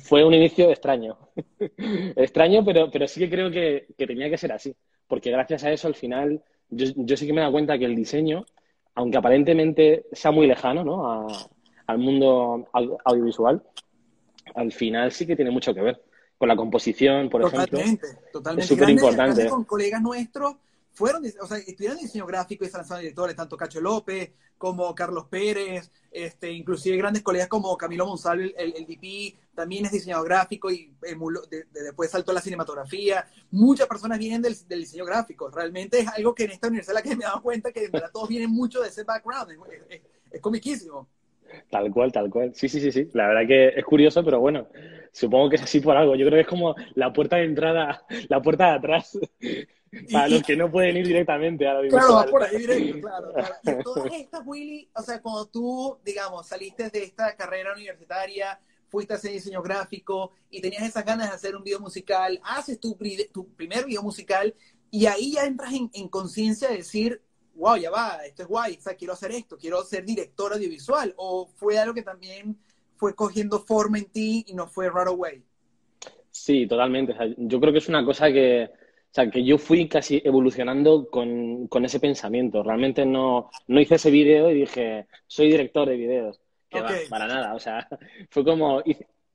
fue 0.03 0.23
un 0.23 0.33
inicio 0.33 0.69
extraño. 0.69 1.17
extraño, 2.15 2.63
pero, 2.63 2.89
pero 2.89 3.07
sí 3.07 3.19
que 3.19 3.29
creo 3.29 3.51
que, 3.51 3.87
que, 3.97 4.07
tenía 4.07 4.29
que 4.29 4.37
ser 4.37 4.51
así. 4.51 4.75
Porque 5.07 5.31
gracias 5.31 5.63
a 5.63 5.71
eso, 5.71 5.87
al 5.87 5.95
final, 5.95 6.41
yo, 6.69 6.87
yo 6.95 7.17
sí 7.17 7.27
que 7.27 7.33
me 7.33 7.39
he 7.39 7.41
dado 7.41 7.51
cuenta 7.51 7.77
que 7.77 7.85
el 7.85 7.95
diseño, 7.95 8.45
aunque 8.93 9.17
aparentemente 9.17 10.05
sea 10.13 10.31
muy 10.31 10.47
lejano, 10.47 10.83
¿no? 10.83 11.11
A, 11.11 11.27
al 11.87 11.97
mundo 11.97 12.67
audiovisual, 13.03 13.61
al 14.55 14.71
final 14.71 15.11
sí 15.11 15.25
que 15.25 15.35
tiene 15.35 15.51
mucho 15.51 15.73
que 15.73 15.81
ver 15.81 16.01
con 16.37 16.47
la 16.47 16.55
composición, 16.55 17.29
por 17.29 17.41
ejemplo. 17.41 17.79
Totalmente, 18.31 18.61
Es 18.61 18.67
súper 18.67 18.89
importante. 18.89 19.47
Con 19.47 19.63
colegas 19.63 20.01
nuestros 20.01 20.55
fueron, 20.95 21.23
o 21.41 21.47
sea, 21.47 21.57
estudiaron 21.57 21.99
diseño 21.99 22.25
gráfico 22.25 22.65
y 22.65 22.69
se 22.69 22.77
lanzaron 22.77 23.01
directores, 23.01 23.35
tanto 23.35 23.57
Cacho 23.57 23.79
López 23.81 24.31
como 24.57 24.95
Carlos 24.95 25.25
Pérez, 25.29 25.91
este, 26.09 26.51
inclusive 26.51 26.95
grandes 26.97 27.21
colegas 27.21 27.49
como 27.49 27.77
Camilo 27.77 28.07
Monsalve, 28.07 28.55
el, 28.57 28.73
el, 28.77 28.85
DP, 28.85 29.37
también 29.53 29.85
es 29.85 29.91
diseñador 29.91 30.25
gráfico 30.27 30.71
y 30.71 30.93
después 31.71 32.09
saltó 32.09 32.31
a 32.31 32.35
la 32.35 32.41
cinematografía. 32.41 33.25
Muchas 33.51 33.87
personas 33.87 34.17
vienen 34.17 34.41
del, 34.41 34.55
diseño 34.67 35.05
gráfico. 35.05 35.49
Realmente 35.49 35.99
es 35.99 36.07
algo 36.07 36.33
que 36.33 36.45
en 36.45 36.51
esta 36.51 36.67
universidad 36.67 36.95
la 36.95 37.03
que 37.03 37.15
me 37.15 37.25
he 37.25 37.27
dado 37.27 37.41
cuenta 37.41 37.71
que 37.71 37.85
en 37.85 37.91
verdad 37.91 38.09
todos 38.13 38.29
vienen 38.29 38.49
mucho 38.49 38.81
de 38.81 38.87
ese 38.87 39.03
background. 39.03 39.51
es, 39.89 40.01
es 40.31 40.41
comiquísimo. 40.41 41.07
Tal 41.69 41.91
cual, 41.91 42.11
tal 42.11 42.29
cual. 42.29 42.53
Sí, 42.53 42.69
sí, 42.69 42.79
sí, 42.79 42.91
sí. 42.91 43.09
La 43.13 43.27
verdad 43.27 43.47
que 43.47 43.79
es 43.79 43.85
curioso, 43.85 44.23
pero 44.23 44.39
bueno, 44.39 44.67
supongo 45.11 45.49
que 45.49 45.55
es 45.57 45.61
así 45.61 45.79
por 45.79 45.97
algo. 45.97 46.15
Yo 46.15 46.25
creo 46.25 46.37
que 46.37 46.41
es 46.41 46.47
como 46.47 46.75
la 46.95 47.13
puerta 47.13 47.37
de 47.37 47.45
entrada, 47.45 48.05
la 48.29 48.41
puerta 48.41 48.71
de 48.71 48.71
atrás, 48.71 49.17
para 50.11 50.27
los 50.27 50.43
que 50.43 50.55
no 50.55 50.71
pueden 50.71 50.97
ir 50.97 51.07
directamente 51.07 51.67
a 51.67 51.75
la 51.75 51.87
Claro, 51.87 52.13
va 52.15 52.25
por 52.25 52.43
ahí 52.43 52.57
directo, 52.57 53.01
claro. 53.01 53.33
Y 53.63 53.83
todas 53.83 54.13
estas, 54.13 54.41
Willy, 54.45 54.89
o 54.93 55.01
sea, 55.01 55.21
cuando 55.21 55.47
tú, 55.47 55.97
digamos, 56.03 56.47
saliste 56.47 56.89
de 56.89 57.03
esta 57.03 57.35
carrera 57.35 57.73
universitaria, 57.73 58.59
fuiste 58.89 59.13
a 59.13 59.17
hacer 59.17 59.31
diseño 59.31 59.61
gráfico 59.61 60.31
y 60.49 60.61
tenías 60.61 60.83
esas 60.83 61.05
ganas 61.05 61.29
de 61.29 61.35
hacer 61.35 61.55
un 61.55 61.63
video 61.63 61.79
musical, 61.79 62.39
haces 62.43 62.79
tu, 62.79 62.97
tu 63.31 63.47
primer 63.53 63.85
video 63.85 64.01
musical 64.01 64.53
y 64.91 65.05
ahí 65.07 65.33
ya 65.33 65.45
entras 65.45 65.73
en, 65.73 65.89
en 65.93 66.07
conciencia 66.07 66.69
de 66.69 66.77
decir, 66.77 67.21
wow, 67.55 67.77
ya 67.77 67.89
va, 67.89 68.19
esto 68.25 68.43
es 68.43 68.47
guay, 68.47 68.75
o 68.77 68.81
sea, 68.81 68.95
quiero 68.95 69.13
hacer 69.13 69.31
esto, 69.31 69.57
quiero 69.57 69.83
ser 69.83 70.05
director 70.05 70.53
audiovisual? 70.53 71.13
¿O 71.17 71.47
fue 71.47 71.77
algo 71.77 71.93
que 71.93 72.03
también 72.03 72.57
fue 72.97 73.15
cogiendo 73.15 73.59
forma 73.59 73.97
en 73.97 74.05
ti 74.05 74.45
y 74.47 74.53
no 74.53 74.67
fue 74.67 74.89
right 74.89 75.07
away? 75.07 75.43
Sí, 76.31 76.67
totalmente. 76.67 77.13
yo 77.37 77.59
creo 77.59 77.71
que 77.71 77.79
es 77.79 77.87
una 77.87 78.03
cosa 78.05 78.27
que, 78.27 78.69
sea, 79.15 79.29
que 79.29 79.45
yo 79.45 79.57
fui 79.57 79.87
casi 79.87 80.21
evolucionando 80.25 81.07
con, 81.09 81.67
con 81.67 81.85
ese 81.85 82.01
pensamiento. 82.01 82.63
Realmente 82.63 83.05
no, 83.05 83.49
no 83.67 83.79
hice 83.79 83.95
ese 83.95 84.11
video 84.11 84.51
y 84.51 84.55
dije, 84.55 85.07
soy 85.25 85.47
director 85.47 85.87
de 85.87 85.95
videos. 85.95 86.41
Que 86.69 86.81
va, 86.81 86.89
para 87.09 87.25
nada. 87.25 87.55
O 87.55 87.59
sea, 87.59 87.87
fue 88.29 88.43
como, 88.43 88.79
o 88.79 88.83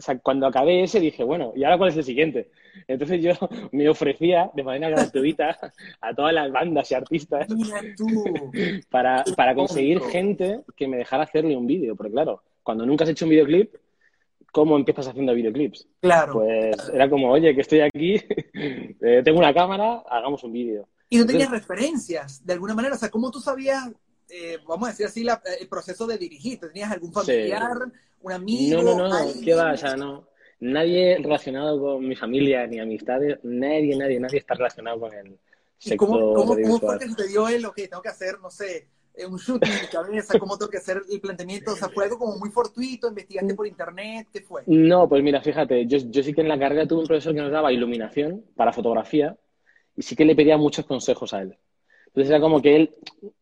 sea, 0.02 0.18
cuando 0.18 0.46
acabé 0.46 0.82
ese 0.82 1.00
dije, 1.00 1.25
bueno, 1.25 1.52
¿y 1.56 1.64
ahora 1.64 1.78
cuál 1.78 1.90
es 1.90 1.96
el 1.96 2.04
siguiente? 2.04 2.50
Entonces 2.88 3.22
yo 3.22 3.32
me 3.72 3.88
ofrecía 3.88 4.50
de 4.54 4.62
manera 4.62 4.90
gratuita 4.90 5.56
a 6.02 6.14
todas 6.14 6.34
las 6.34 6.52
bandas 6.52 6.90
y 6.90 6.94
artistas 6.94 7.46
para, 8.90 9.25
para 9.34 9.54
conseguir 9.54 10.00
gente 10.02 10.60
que 10.76 10.88
me 10.88 10.99
dejara 10.99 11.22
hacerle 11.22 11.56
un 11.56 11.66
vídeo. 11.66 11.96
Porque 11.96 12.12
claro, 12.12 12.42
cuando 12.62 12.84
nunca 12.84 13.04
has 13.04 13.10
hecho 13.10 13.25
un 13.25 13.30
videoclip, 13.30 13.75
¿cómo 14.52 14.76
empiezas 14.76 15.09
haciendo 15.09 15.35
videoclips? 15.35 15.88
Claro. 16.00 16.35
Pues 16.35 16.76
era 16.92 17.09
como, 17.09 17.30
oye, 17.30 17.54
que 17.54 17.61
estoy 17.61 17.80
aquí, 17.80 18.14
eh, 18.54 19.23
tengo 19.25 19.38
una 19.38 19.54
cámara, 19.54 20.02
hagamos 20.09 20.42
un 20.45 20.52
vídeo. 20.52 20.88
Y 21.09 21.19
no 21.19 21.26
tenías 21.26 21.50
referencias, 21.50 22.45
de 22.45 22.52
alguna 22.52 22.75
manera. 22.75 22.95
O 22.95 22.99
sea, 22.99 23.11
¿cómo 23.11 23.30
tú 23.30 23.40
sabías, 23.40 23.88
eh, 24.28 24.59
vamos 24.66 24.88
a 24.88 24.92
decir 24.92 25.07
así, 25.07 25.26
el 25.61 25.69
proceso 25.69 26.07
de 26.07 26.19
dirigir? 26.19 26.61
¿Tenías 26.61 26.90
algún 26.92 27.12
familiar? 27.12 27.90
un 28.23 28.33
amigo. 28.33 28.83
No, 28.83 28.97
no, 28.97 29.09
no, 29.09 29.33
¿qué 29.42 29.54
va? 29.54 29.73
O 29.73 29.76
sea, 29.76 29.97
no. 29.97 30.28
Nadie 30.61 31.16
relacionado 31.19 31.80
con 31.80 32.07
mi 32.07 32.14
familia 32.14 32.66
ni 32.66 32.78
amistades, 32.78 33.38
nadie, 33.42 33.97
nadie, 33.97 34.21
nadie 34.21 34.38
está 34.38 34.54
relacionado 34.54 35.00
con 35.00 35.14
el 35.14 35.38
sector 35.78 36.07
¿Cómo, 36.07 36.35
cómo, 36.35 36.54
¿cómo 36.54 36.78
fue 36.78 36.99
que 36.99 37.14
te 37.14 37.28
dio 37.28 37.49
él, 37.49 37.66
que 37.75 37.88
tengo 37.88 38.02
que 38.02 38.11
hacer, 38.11 38.38
no 38.40 38.50
sé, 38.50 38.87
un 39.26 39.36
shooting 39.38 39.70
en 39.70 39.80
mi 39.82 39.86
cabeza, 39.88 40.38
cómo 40.38 40.56
tengo 40.56 40.70
que 40.70 40.78
hacer 40.78 41.02
el 41.10 41.20
planteamiento? 41.20 41.72
O 41.72 41.76
sea, 41.76 41.88
¿fue 41.88 42.04
algo 42.04 42.18
como 42.18 42.36
muy 42.38 42.50
fortuito? 42.50 43.08
¿Investigaste 43.08 43.54
por 43.54 43.66
internet? 43.66 44.28
¿Qué 44.32 44.40
fue? 44.40 44.62
No, 44.66 45.08
pues 45.08 45.22
mira, 45.22 45.40
fíjate, 45.40 45.86
yo, 45.86 45.98
yo 45.98 46.22
sí 46.22 46.32
que 46.32 46.40
en 46.40 46.48
la 46.48 46.58
carrera 46.58 46.86
tuve 46.86 47.00
un 47.00 47.06
profesor 47.06 47.34
que 47.34 47.40
nos 47.40 47.52
daba 47.52 47.72
iluminación 47.72 48.44
para 48.56 48.72
fotografía 48.72 49.36
y 49.96 50.02
sí 50.02 50.16
que 50.16 50.24
le 50.24 50.34
pedía 50.34 50.56
muchos 50.56 50.86
consejos 50.86 51.34
a 51.34 51.42
él. 51.42 51.56
Entonces 52.06 52.30
era 52.30 52.40
como 52.40 52.60
que 52.60 52.76
él 52.76 52.94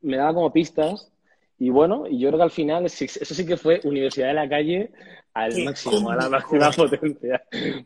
me 0.02 0.16
daba 0.16 0.34
como 0.34 0.52
pistas 0.52 1.10
y 1.58 1.70
bueno, 1.70 2.06
y 2.06 2.18
yo 2.18 2.28
creo 2.28 2.38
que 2.38 2.44
al 2.44 2.50
final 2.50 2.86
eso 2.86 3.34
sí 3.34 3.46
que 3.46 3.56
fue 3.56 3.80
Universidad 3.84 4.28
de 4.28 4.34
la 4.34 4.48
Calle 4.48 4.90
al 5.34 5.64
máximo, 5.64 6.10
a 6.10 6.16
la 6.16 6.28
máxima 6.28 6.70
potencia. 6.70 7.42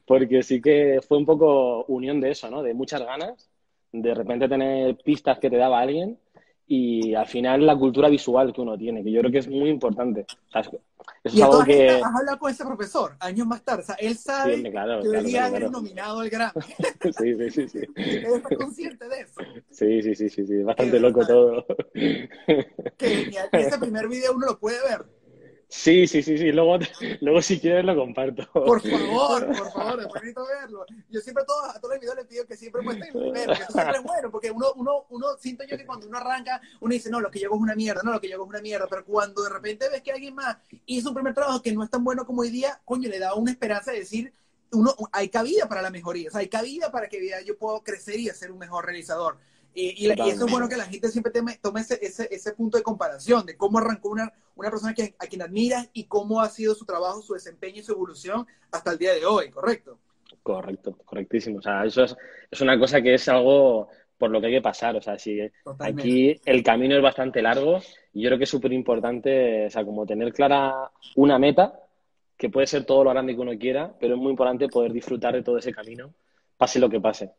Porque 0.07 0.43
sí 0.43 0.61
que 0.61 1.01
fue 1.07 1.19
un 1.19 1.27
poco 1.27 1.85
unión 1.87 2.21
de 2.21 2.31
eso, 2.31 2.51
¿no? 2.51 2.63
De 2.63 2.75
muchas 2.75 3.03
ganas, 3.03 3.49
de 3.93 4.15
repente 4.15 4.49
tener 4.49 4.97
pistas 4.97 5.39
que 5.39 5.51
te 5.51 5.57
daba 5.57 5.81
alguien 5.81 6.19
y 6.75 7.15
al 7.15 7.27
final 7.27 7.67
la 7.67 7.77
cultura 7.77 8.09
visual 8.09 8.51
que 8.51 8.63
uno 8.63 8.79
tiene, 8.79 9.05
que 9.05 9.13
yo 9.13 9.21
creo 9.21 9.31
que 9.31 9.41
es 9.41 9.49
muy 9.49 9.69
importante. 9.69 10.25
O 10.49 10.51
sea, 10.51 10.63
eso 10.63 10.81
es 11.23 11.35
y 11.35 11.43
algo 11.43 11.63
que... 11.65 11.91
Has 11.91 12.03
hablado 12.03 12.39
con 12.39 12.51
ese 12.51 12.65
profesor 12.65 13.15
años 13.21 13.47
más 13.47 13.63
tarde. 13.63 13.83
O 13.83 13.85
sea, 13.85 13.95
él 13.97 14.17
sabe 14.17 14.57
Sí, 14.57 14.63
claro, 14.63 15.03
que 15.03 15.09
claro, 15.09 15.23
debería 15.23 15.51
claro. 15.51 15.71
nominado 15.71 16.21
al 16.21 16.31
Grammy. 16.31 16.63
Sí, 17.19 17.37
sí, 17.37 17.51
sí, 17.51 17.69
sí. 17.69 17.79
Él 17.97 18.25
está 18.37 18.57
consciente 18.57 19.07
de 19.07 19.21
eso. 19.21 19.41
Sí, 19.69 20.01
sí, 20.01 20.15
sí, 20.15 20.31
sí, 20.31 20.47
sí. 20.47 20.63
Bastante 20.63 20.99
loco 20.99 21.27
todo. 21.27 21.67
Que 21.93 23.07
genial. 23.07 23.51
Ese 23.53 23.79
primer 23.79 24.09
video 24.09 24.33
uno 24.35 24.47
lo 24.47 24.59
puede 24.59 24.79
ver. 24.89 25.05
Sí, 25.73 26.07
sí, 26.07 26.23
sí, 26.23 26.37
sí. 26.37 26.53
Luego, 26.53 26.79
luego 27.23 27.41
si 27.41 27.59
quieres 27.59 27.83
lo 27.83 27.97
comparto. 27.97 28.47
Por 28.53 28.83
favor, 28.83 29.47
por 29.57 29.73
favor, 29.73 30.01
después 30.01 30.23
necesito 30.23 30.47
verlo. 30.47 30.85
Yo 31.09 31.21
siempre 31.21 31.43
a 31.43 31.47
todos, 31.47 31.75
a 31.75 31.81
todos 31.81 31.95
los 31.95 32.01
videos 32.01 32.17
les 32.17 32.27
pido 32.27 32.47
que 32.47 32.57
siempre 32.59 32.83
muestren 32.83 33.09
el 33.09 33.23
primero, 33.23 33.55
que 33.55 33.63
eso 33.63 33.73
siempre 33.73 33.97
es 33.97 34.03
bueno, 34.03 34.31
porque 34.31 34.51
uno, 34.51 34.67
uno, 34.77 35.07
uno, 35.09 35.29
siento 35.41 35.65
yo 35.65 35.79
que 35.79 35.87
cuando 35.87 36.07
uno 36.07 36.19
arranca, 36.19 36.61
uno 36.81 36.93
dice, 36.93 37.09
no, 37.09 37.21
lo 37.21 37.31
que 37.31 37.39
llegó 37.39 37.57
es 37.57 37.63
una 37.63 37.75
mierda, 37.75 38.03
no, 38.05 38.13
lo 38.13 38.21
que 38.21 38.29
llegó 38.29 38.45
es 38.45 38.51
una 38.51 38.61
mierda, 38.61 38.87
pero 38.87 39.03
cuando 39.07 39.43
de 39.43 39.49
repente 39.49 39.89
ves 39.89 40.03
que 40.03 40.13
alguien 40.13 40.35
más 40.35 40.59
hizo 40.85 41.09
un 41.09 41.15
primer 41.15 41.33
trabajo 41.33 41.63
que 41.63 41.73
no 41.73 41.83
es 41.83 41.89
tan 41.89 42.05
bueno 42.05 42.27
como 42.27 42.43
hoy 42.43 42.51
día, 42.51 42.79
coño, 42.85 43.09
le 43.09 43.19
da 43.19 43.35
una 43.35 43.51
esperanza 43.51 43.93
de 43.93 44.01
decir, 44.01 44.31
uno, 44.73 44.95
hay 45.11 45.31
cabida 45.31 45.69
para 45.71 45.81
la 45.81 45.91
mejoría, 45.91 46.29
o 46.29 46.33
sea, 46.33 46.41
hay 46.41 46.49
cabida 46.49 46.93
para 46.93 47.09
que 47.09 47.45
yo 47.47 47.57
puedo 47.57 47.83
crecer 47.83 48.21
y 48.21 48.29
ser 48.29 48.53
un 48.53 48.59
mejor 48.59 48.85
realizador. 48.85 49.39
Y, 49.75 50.07
y, 50.07 50.11
eso 50.11 50.45
es 50.47 50.51
bueno 50.51 50.69
que 50.69 50.77
la 50.77 50.85
gente 50.85 51.09
siempre 51.09 51.33
tome, 51.33 51.59
tome 51.63 51.81
ese, 51.81 51.99
ese, 52.03 52.29
ese, 52.31 52.53
punto 52.53 52.77
de 52.77 52.83
comparación 52.83 53.47
de 53.47 53.57
cómo 53.57 53.79
arrancó 53.79 54.11
una, 54.11 54.33
una 54.55 54.71
persona 54.71 54.93
que, 54.93 55.15
a 55.19 55.27
quien 55.27 55.43
admiras 55.43 55.89
y 55.95 56.05
cómo 56.05 56.41
ha 56.41 56.49
sido 56.49 56.75
su 56.75 56.85
trabajo, 56.85 57.23
su 57.23 57.33
desempeño 57.33 57.81
y 57.81 57.83
su 57.83 57.93
evolución 57.93 58.47
hasta 58.71 58.93
el 58.93 58.99
día 58.99 59.15
de 59.15 59.25
hoy, 59.25 59.51
¿correcto? 59.51 59.99
Correcto, 60.43 60.97
correctísimo. 61.05 61.59
O 61.59 61.63
sea, 61.63 61.85
eso 61.85 62.05
es, 62.05 62.15
es 62.51 62.61
una 62.61 62.79
cosa 62.79 63.01
que 63.01 63.15
es 63.15 63.29
algo 63.29 63.89
por 64.19 64.31
lo 64.31 64.41
que 64.41 64.47
hay 64.47 64.53
que 64.53 64.63
pasar. 64.63 64.95
O 64.95 65.03
sea, 65.03 65.19
si 65.19 65.39
Totalmente. 65.65 66.03
aquí 66.03 66.41
el 66.45 66.63
camino 66.63 66.95
es 66.95 67.03
bastante 67.03 67.43
largo 67.43 67.79
y 68.13 68.23
yo 68.23 68.29
creo 68.29 68.39
que 68.39 68.45
es 68.45 68.51
súper 68.51 68.73
importante, 68.73 69.67
o 69.67 69.71
sea, 69.71 69.85
como 69.85 70.07
tener 70.07 70.33
clara 70.33 70.93
una 71.17 71.39
meta, 71.39 71.81
que 72.37 72.49
puede 72.49 72.67
ser 72.67 72.85
todo 72.85 73.05
lo 73.05 73.11
grande 73.11 73.35
que 73.35 73.41
uno 73.41 73.59
quiera, 73.59 73.93
pero 73.99 74.15
es 74.15 74.21
muy 74.21 74.31
importante 74.31 74.69
poder 74.69 74.93
disfrutar 74.93 75.35
de 75.35 75.43
todo 75.43 75.59
ese 75.59 75.73
camino, 75.73 76.13
pase 76.57 76.79
lo 76.79 76.89
que 76.89 77.01
pase. 77.01 77.33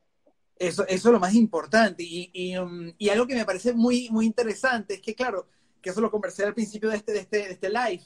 Eso, 0.67 0.87
eso 0.87 1.09
es 1.09 1.13
lo 1.13 1.19
más 1.19 1.33
importante. 1.33 2.03
Y, 2.03 2.29
y, 2.33 2.57
um, 2.57 2.93
y, 2.97 3.09
algo 3.09 3.27
que 3.27 3.35
me 3.35 3.45
parece 3.45 3.73
muy, 3.73 4.09
muy 4.09 4.25
interesante 4.25 4.95
es 4.95 5.01
que, 5.01 5.13
claro, 5.13 5.47
que 5.81 5.89
eso 5.89 6.01
lo 6.01 6.09
conversé 6.09 6.45
al 6.45 6.53
principio 6.53 6.89
de 6.89 6.97
este, 6.97 7.11
de 7.11 7.19
este, 7.19 7.37
de 7.37 7.51
este 7.51 7.69
live, 7.69 8.03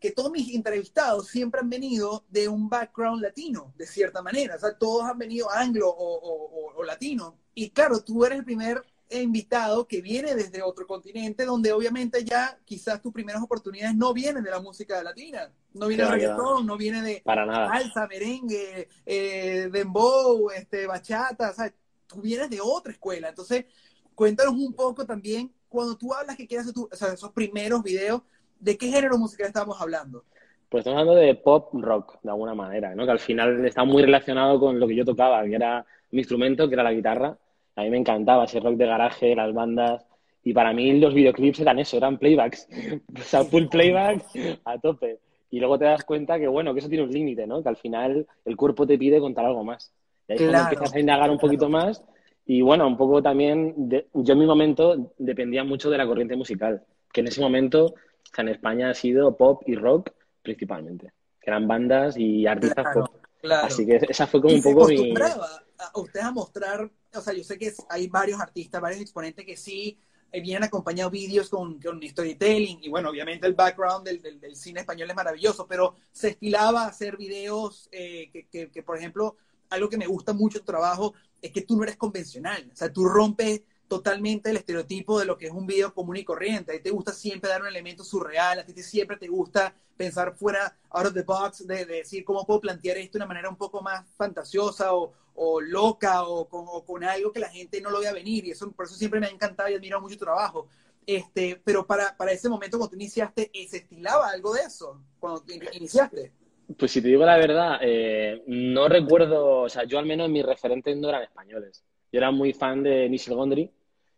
que 0.00 0.10
todos 0.10 0.30
mis 0.30 0.52
entrevistados 0.54 1.28
siempre 1.28 1.60
han 1.60 1.70
venido 1.70 2.24
de 2.28 2.48
un 2.48 2.68
background 2.68 3.22
latino, 3.22 3.72
de 3.76 3.86
cierta 3.86 4.20
manera. 4.22 4.56
O 4.56 4.58
sea, 4.58 4.76
todos 4.76 5.04
han 5.04 5.18
venido 5.18 5.50
anglo 5.50 5.88
o, 5.88 6.14
o, 6.14 6.70
o, 6.70 6.74
o 6.76 6.82
latino. 6.82 7.38
Y 7.54 7.70
claro, 7.70 8.02
tú 8.02 8.24
eres 8.24 8.38
el 8.38 8.44
primer 8.44 8.82
invitado 9.10 9.86
que 9.86 10.00
viene 10.00 10.34
desde 10.34 10.62
otro 10.62 10.86
continente, 10.86 11.44
donde 11.44 11.72
obviamente 11.72 12.24
ya 12.24 12.58
quizás 12.64 13.00
tus 13.00 13.12
primeras 13.12 13.42
oportunidades 13.42 13.94
no 13.96 14.12
vienen 14.12 14.42
de 14.42 14.50
la 14.50 14.60
música 14.60 15.02
latina, 15.02 15.50
no 15.74 15.86
viene 15.88 16.04
de 16.04 16.10
reggaetón, 16.10 16.66
no 16.66 16.76
viene 16.76 17.02
de 17.02 17.22
Para 17.24 17.46
nada. 17.46 17.68
salsa, 17.68 18.06
merengue, 18.08 18.88
eh, 19.04 19.68
dembow, 19.70 20.50
este, 20.50 20.86
bachata, 20.86 21.50
o 21.50 21.54
sea, 21.54 21.72
tú 22.06 22.20
vienes 22.20 22.50
de 22.50 22.60
otra 22.60 22.92
escuela. 22.92 23.28
Entonces, 23.28 23.66
cuéntanos 24.14 24.54
un 24.54 24.72
poco 24.72 25.06
también, 25.06 25.52
cuando 25.68 25.96
tú 25.96 26.12
hablas 26.12 26.36
que 26.36 26.46
quieres 26.46 26.64
hacer 26.66 26.74
tu, 26.74 26.88
o 26.90 26.96
sea, 26.96 27.12
esos 27.12 27.30
primeros 27.32 27.82
videos, 27.82 28.22
¿de 28.58 28.76
qué 28.76 28.88
género 28.88 29.18
musical 29.18 29.46
estamos 29.46 29.80
hablando? 29.80 30.24
Pues 30.68 30.80
estamos 30.80 31.00
hablando 31.00 31.20
de 31.20 31.34
pop 31.36 31.72
rock, 31.74 32.18
de 32.22 32.30
alguna 32.30 32.54
manera, 32.54 32.94
¿no? 32.94 33.04
Que 33.04 33.12
al 33.12 33.20
final 33.20 33.64
está 33.64 33.84
muy 33.84 34.02
relacionado 34.02 34.58
con 34.58 34.80
lo 34.80 34.88
que 34.88 34.96
yo 34.96 35.04
tocaba, 35.04 35.44
que 35.44 35.54
era 35.54 35.86
mi 36.10 36.20
instrumento, 36.20 36.66
que 36.68 36.74
era 36.74 36.82
la 36.82 36.92
guitarra. 36.92 37.38
A 37.76 37.82
mí 37.82 37.90
me 37.90 37.98
encantaba 37.98 38.44
ese 38.44 38.58
rock 38.60 38.76
de 38.76 38.86
garaje, 38.86 39.36
las 39.36 39.52
bandas. 39.52 40.04
Y 40.42 40.52
para 40.52 40.72
mí 40.72 40.98
los 40.98 41.14
videoclips 41.14 41.60
eran 41.60 41.78
eso, 41.78 41.96
eran 41.96 42.18
playbacks. 42.18 42.68
O 43.18 43.22
sea, 43.22 43.44
full 43.44 43.66
playback 43.66 44.24
a 44.64 44.78
tope. 44.78 45.18
Y 45.50 45.60
luego 45.60 45.78
te 45.78 45.84
das 45.84 46.04
cuenta 46.04 46.38
que, 46.38 46.48
bueno, 46.48 46.72
que 46.72 46.80
eso 46.80 46.88
tiene 46.88 47.04
un 47.04 47.10
límite, 47.10 47.46
¿no? 47.46 47.62
Que 47.62 47.68
al 47.68 47.76
final 47.76 48.26
el 48.44 48.56
cuerpo 48.56 48.86
te 48.86 48.98
pide 48.98 49.20
contar 49.20 49.44
algo 49.44 49.62
más. 49.62 49.92
Y 50.28 50.32
ahí 50.32 50.38
cuando 50.38 50.58
empiezas 50.58 50.94
a 50.94 51.00
indagar 51.00 51.30
un 51.30 51.38
poquito 51.38 51.68
más. 51.68 52.02
Y 52.46 52.62
bueno, 52.62 52.86
un 52.86 52.96
poco 52.96 53.22
también, 53.22 53.74
de, 53.76 54.06
yo 54.14 54.32
en 54.32 54.38
mi 54.38 54.46
momento 54.46 55.12
dependía 55.18 55.64
mucho 55.64 55.90
de 55.90 55.98
la 55.98 56.06
corriente 56.06 56.36
musical. 56.36 56.82
Que 57.12 57.20
en 57.20 57.28
ese 57.28 57.40
momento, 57.40 57.86
o 57.86 57.94
sea, 58.34 58.42
en 58.42 58.48
España 58.48 58.90
ha 58.90 58.94
sido 58.94 59.36
pop 59.36 59.62
y 59.66 59.74
rock 59.74 60.10
principalmente. 60.42 61.12
Que 61.40 61.50
eran 61.50 61.66
bandas 61.68 62.16
y 62.16 62.46
artistas 62.46 62.84
claro, 62.84 63.06
pop. 63.06 63.25
Claro. 63.46 63.66
Así 63.66 63.86
que 63.86 64.00
esa 64.08 64.26
fue 64.26 64.40
como 64.40 64.52
y 64.52 64.56
un 64.56 64.62
poco 64.62 64.88
mi... 64.88 65.14
a 65.16 66.00
ustedes 66.00 66.24
a 66.24 66.32
mostrar, 66.32 66.90
o 67.14 67.20
sea, 67.20 67.32
yo 67.32 67.44
sé 67.44 67.58
que 67.58 67.72
hay 67.88 68.08
varios 68.08 68.40
artistas, 68.40 68.80
varios 68.80 69.00
exponentes 69.00 69.44
que 69.44 69.56
sí 69.56 69.98
eh, 70.32 70.40
vienen 70.40 70.64
acompañados 70.64 71.12
vídeos 71.12 71.48
con, 71.48 71.80
con, 71.80 72.02
storytelling 72.02 72.80
y 72.82 72.88
bueno, 72.88 73.10
obviamente 73.10 73.46
el 73.46 73.54
background 73.54 74.04
del, 74.04 74.20
del, 74.20 74.40
del, 74.40 74.56
cine 74.56 74.80
español 74.80 75.08
es 75.08 75.16
maravilloso, 75.16 75.66
pero 75.66 75.94
se 76.12 76.30
estilaba 76.30 76.82
a 76.82 76.88
hacer 76.88 77.16
videos 77.16 77.88
eh, 77.92 78.28
que, 78.32 78.46
que, 78.48 78.70
que, 78.70 78.82
por 78.82 78.98
ejemplo, 78.98 79.36
algo 79.70 79.88
que 79.88 79.96
me 79.96 80.06
gusta 80.06 80.32
mucho 80.32 80.60
tu 80.60 80.66
trabajo 80.66 81.14
es 81.40 81.52
que 81.52 81.62
tú 81.62 81.76
no 81.76 81.84
eres 81.84 81.96
convencional, 81.96 82.68
o 82.72 82.76
sea, 82.76 82.92
tú 82.92 83.04
rompes 83.04 83.62
totalmente 83.88 84.50
el 84.50 84.56
estereotipo 84.56 85.18
de 85.18 85.26
lo 85.26 85.36
que 85.36 85.46
es 85.46 85.52
un 85.52 85.66
video 85.66 85.94
común 85.94 86.16
y 86.16 86.24
corriente. 86.24 86.72
A 86.72 86.76
ti 86.76 86.82
te 86.82 86.90
gusta 86.90 87.12
siempre 87.12 87.50
dar 87.50 87.62
un 87.62 87.68
elemento 87.68 88.04
surreal, 88.04 88.58
a 88.58 88.64
ti 88.64 88.82
siempre 88.82 89.16
te 89.16 89.28
gusta 89.28 89.74
pensar 89.96 90.34
fuera, 90.36 90.76
out 90.90 91.06
of 91.06 91.14
the 91.14 91.22
box, 91.22 91.66
de, 91.66 91.86
de, 91.86 91.96
decir 91.96 92.24
cómo 92.24 92.44
puedo 92.44 92.60
plantear 92.60 92.98
esto 92.98 93.18
de 93.18 93.24
una 93.24 93.26
manera 93.26 93.48
un 93.48 93.56
poco 93.56 93.80
más 93.80 94.06
fantasiosa 94.16 94.94
o, 94.94 95.12
o 95.34 95.60
loca 95.60 96.24
o 96.24 96.48
con, 96.48 96.64
o 96.68 96.84
con, 96.84 97.04
algo 97.04 97.32
que 97.32 97.40
la 97.40 97.48
gente 97.48 97.80
no 97.80 97.90
lo 97.90 98.00
vea 98.00 98.12
venir. 98.12 98.44
Y 98.46 98.50
eso, 98.50 98.70
por 98.72 98.86
eso 98.86 98.94
siempre 98.94 99.20
me 99.20 99.26
ha 99.26 99.30
encantado 99.30 99.70
y 99.70 99.74
admiro 99.74 100.00
mucho 100.00 100.18
tu 100.18 100.24
trabajo. 100.24 100.68
Este, 101.06 101.60
pero 101.64 101.86
para, 101.86 102.16
para 102.16 102.32
ese 102.32 102.48
momento 102.48 102.78
cuando 102.78 102.90
tú 102.90 102.96
iniciaste, 102.96 103.50
¿se 103.68 103.76
estilaba 103.76 104.28
algo 104.28 104.52
de 104.54 104.62
eso 104.62 105.00
cuando 105.20 105.44
iniciaste? 105.72 106.32
Pues 106.76 106.90
si 106.90 107.00
te 107.00 107.08
digo 107.08 107.24
la 107.24 107.36
verdad, 107.36 107.78
eh, 107.80 108.42
no 108.48 108.88
recuerdo, 108.88 109.62
o 109.62 109.68
sea, 109.68 109.84
yo 109.84 110.00
al 110.00 110.06
menos 110.06 110.28
mis 110.28 110.44
referentes 110.44 110.96
no 110.96 111.08
eran 111.08 111.22
españoles. 111.22 111.84
Yo 112.10 112.18
era 112.18 112.32
muy 112.32 112.52
fan 112.52 112.82
de 112.82 113.08
Michel 113.08 113.36
Gondry. 113.36 113.70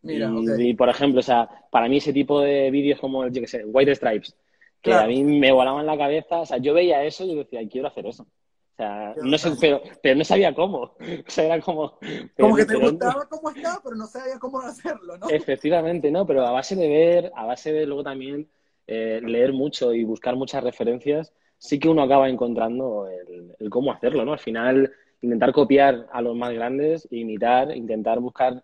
Mira, 0.08 0.28
y, 0.30 0.36
okay. 0.52 0.68
y, 0.70 0.74
por 0.74 0.88
ejemplo, 0.88 1.20
o 1.20 1.22
sea, 1.22 1.48
para 1.70 1.88
mí 1.88 1.98
ese 1.98 2.12
tipo 2.12 2.40
de 2.40 2.70
vídeos 2.70 2.98
como, 3.00 3.26
yo 3.28 3.40
qué 3.40 3.46
sé, 3.46 3.64
White 3.64 3.94
Stripes, 3.94 4.34
que 4.82 4.90
Claro. 4.90 5.04
a 5.04 5.08
mí 5.08 5.22
me 5.24 5.52
volaban 5.52 5.86
la 5.86 5.96
cabeza, 5.98 6.40
o 6.40 6.46
sea, 6.46 6.58
yo 6.58 6.74
veía 6.74 7.04
eso 7.04 7.24
y 7.24 7.34
decía, 7.34 7.60
quiero 7.68 7.88
hacer 7.88 8.06
eso. 8.06 8.22
O 8.22 8.76
sea, 8.76 9.14
no 9.22 9.36
sé, 9.38 9.50
pero, 9.60 9.82
pero 10.02 10.14
no 10.16 10.24
sabía 10.24 10.54
cómo. 10.54 10.94
O 11.26 11.30
sea, 11.30 11.44
era 11.46 11.60
como... 11.60 11.98
Como 12.38 12.54
que 12.56 12.64
te 12.64 12.74
pero- 12.74 12.90
gustaba 12.90 13.26
cómo 13.28 13.50
estaba, 13.50 13.80
pero 13.82 13.96
no 13.96 14.06
sabía 14.06 14.38
cómo 14.38 14.60
hacerlo, 14.62 15.18
¿no? 15.18 15.28
Efectivamente, 15.30 16.10
¿no? 16.10 16.24
Pero 16.26 16.46
a 16.46 16.52
base 16.52 16.76
de 16.76 16.88
ver, 16.88 17.32
a 17.34 17.44
base 17.44 17.72
de 17.72 17.86
luego 17.86 18.04
también 18.04 18.48
eh, 18.86 19.20
leer 19.24 19.52
mucho 19.52 19.92
y 19.92 20.04
buscar 20.04 20.36
muchas 20.36 20.62
referencias, 20.62 21.32
sí 21.58 21.78
que 21.80 21.88
uno 21.88 22.02
acaba 22.02 22.28
encontrando 22.28 23.08
el, 23.08 23.54
el 23.58 23.68
cómo 23.68 23.92
hacerlo, 23.92 24.24
¿no? 24.24 24.32
Al 24.32 24.38
final, 24.38 24.92
intentar 25.20 25.52
copiar 25.52 26.06
a 26.12 26.22
los 26.22 26.36
más 26.36 26.52
grandes, 26.54 27.08
imitar, 27.10 27.76
intentar 27.76 28.20
buscar 28.20 28.62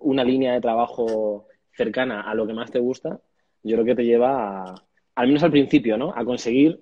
una 0.00 0.24
línea 0.24 0.52
de 0.52 0.60
trabajo 0.60 1.46
cercana 1.72 2.22
a 2.22 2.34
lo 2.34 2.46
que 2.46 2.52
más 2.54 2.70
te 2.70 2.78
gusta, 2.78 3.20
yo 3.62 3.76
creo 3.76 3.84
que 3.84 3.94
te 3.94 4.04
lleva, 4.04 4.62
a- 4.64 4.86
al 5.14 5.26
menos 5.28 5.42
al 5.42 5.50
principio, 5.50 5.96
¿no? 5.96 6.12
A 6.16 6.24
conseguir, 6.24 6.80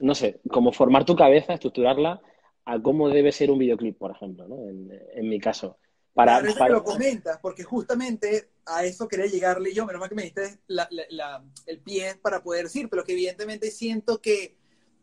no 0.00 0.14
sé, 0.14 0.40
como 0.50 0.72
formar 0.72 1.04
tu 1.04 1.14
cabeza, 1.16 1.54
estructurarla 1.54 2.20
a 2.64 2.82
cómo 2.82 3.08
debe 3.08 3.32
ser 3.32 3.50
un 3.50 3.58
videoclip, 3.58 3.96
por 3.98 4.10
ejemplo, 4.10 4.48
¿no? 4.48 4.68
En, 4.68 4.90
en 5.14 5.28
mi 5.28 5.38
caso. 5.38 5.78
Para, 6.14 6.40
para- 6.40 6.66
que 6.66 6.72
lo 6.72 6.82
comentas, 6.82 7.38
porque 7.42 7.62
justamente 7.62 8.48
a 8.64 8.84
eso 8.84 9.06
quería 9.06 9.26
llegarle 9.26 9.72
yo, 9.74 9.84
menos 9.86 10.00
mal 10.00 10.08
que 10.08 10.14
me 10.14 10.22
diste 10.22 10.58
la- 10.66 10.88
la- 10.90 11.04
la- 11.10 11.44
el 11.66 11.78
pie 11.80 12.16
para 12.20 12.42
poder 12.42 12.64
decir, 12.64 12.88
pero 12.88 13.04
que 13.04 13.12
evidentemente 13.12 13.70
siento 13.70 14.20
que 14.20 14.56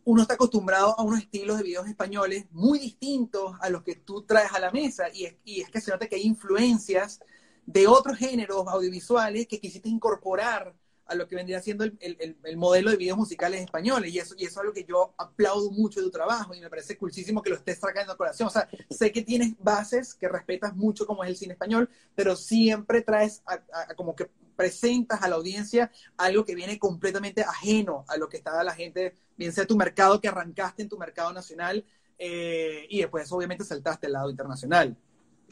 uno 0.05 0.23
está 0.23 0.33
acostumbrado 0.33 0.99
a 0.99 1.03
unos 1.03 1.19
estilos 1.19 1.57
de 1.57 1.63
videos 1.63 1.87
españoles 1.87 2.45
muy 2.51 2.77
distintos 2.79 3.53
a 3.61 3.69
los 3.69 3.83
que 3.83 3.95
tú 3.95 4.23
traes 4.23 4.51
a 4.53 4.59
la 4.59 4.71
mesa, 4.71 5.05
y 5.13 5.25
es, 5.25 5.35
y 5.45 5.61
es 5.61 5.69
que 5.69 5.79
se 5.79 5.91
nota 5.91 6.07
que 6.07 6.15
hay 6.15 6.23
influencias 6.23 7.21
de 7.65 7.87
otros 7.87 8.17
géneros 8.17 8.65
audiovisuales 8.67 9.47
que 9.47 9.59
quisiste 9.59 9.89
incorporar 9.89 10.73
a 11.05 11.15
lo 11.15 11.27
que 11.27 11.35
vendría 11.35 11.61
siendo 11.61 11.83
el, 11.83 11.97
el- 11.99 12.15
el- 12.19 12.37
el 12.43 12.57
modelo 12.57 12.89
de 12.89 12.95
videos 12.97 13.17
musicales 13.17 13.61
españoles. 13.61 14.13
Y 14.13 14.19
eso, 14.19 14.35
y 14.37 14.43
eso 14.45 14.51
es 14.51 14.57
algo 14.59 14.73
que 14.73 14.85
yo 14.85 15.13
aplaudo 15.17 15.69
mucho 15.71 15.99
de 15.99 16.05
tu 16.05 16.11
trabajo 16.11 16.53
y 16.53 16.61
me 16.61 16.69
parece 16.69 16.97
coolísimo 16.97 17.41
que 17.41 17.49
lo 17.49 17.57
estés 17.57 17.77
sacando 17.79 18.13
a 18.13 18.17
colación. 18.17 18.47
O 18.47 18.51
sea, 18.51 18.67
sé 18.89 19.11
que 19.11 19.21
tienes 19.21 19.53
bases 19.59 20.13
que 20.13 20.29
respetas 20.29 20.75
mucho 20.75 21.05
como 21.05 21.23
es 21.23 21.29
el 21.29 21.35
cine 21.35 21.53
español, 21.53 21.89
pero 22.15 22.35
siempre 22.35 23.01
traes 23.01 23.41
a- 23.45 23.61
a- 23.89 23.95
como 23.95 24.15
que 24.15 24.29
presentas 24.55 25.21
a 25.21 25.27
la 25.27 25.35
audiencia 25.35 25.91
algo 26.17 26.45
que 26.45 26.55
viene 26.55 26.77
completamente 26.79 27.41
ajeno 27.41 28.05
a 28.07 28.17
lo 28.17 28.29
que 28.29 28.37
estaba 28.37 28.63
la 28.63 28.73
gente, 28.73 29.15
bien 29.35 29.51
sea 29.51 29.65
tu 29.65 29.75
mercado 29.75 30.21
que 30.21 30.27
arrancaste 30.27 30.83
en 30.83 30.89
tu 30.89 30.97
mercado 30.97 31.33
nacional 31.33 31.83
eh, 32.17 32.85
y 32.89 32.99
después 33.01 33.31
obviamente 33.31 33.63
saltaste 33.65 34.07
al 34.07 34.13
lado 34.13 34.29
internacional. 34.29 34.95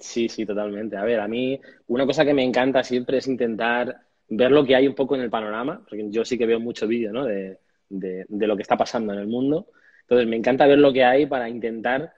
Sí, 0.02 0.28
sí, 0.30 0.46
totalmente. 0.46 0.98
A 0.98 1.04
ver, 1.04 1.20
a 1.20 1.28
mí 1.28 1.60
una 1.88 2.06
cosa 2.08 2.26
que 2.26 2.34
me 2.34 2.44
encanta 2.44 2.84
siempre 2.84 3.20
es 3.20 3.28
intentar 3.28 3.98
ver 4.30 4.52
lo 4.52 4.66
que 4.66 4.76
hay 4.76 4.88
un 4.88 4.96
poco 4.96 5.16
en 5.16 5.22
el 5.22 5.30
panorama, 5.30 5.84
porque 5.88 6.08
yo 6.10 6.26
sí 6.26 6.38
que 6.38 6.46
veo 6.48 6.60
mucho 6.60 6.88
vídeo, 6.88 7.14
¿no? 7.14 7.26
De, 7.26 7.60
de- 7.90 8.26
de 8.28 8.48
lo 8.48 8.56
que 8.56 8.64
está 8.64 8.78
pasando 8.78 9.14
en 9.14 9.20
el 9.20 9.28
mundo. 9.28 9.68
Entonces, 10.02 10.28
me 10.28 10.38
encanta 10.38 10.66
ver 10.68 10.80
lo 10.80 10.92
que 10.94 11.04
hay 11.04 11.28
para 11.28 11.50
intentar 11.50 12.14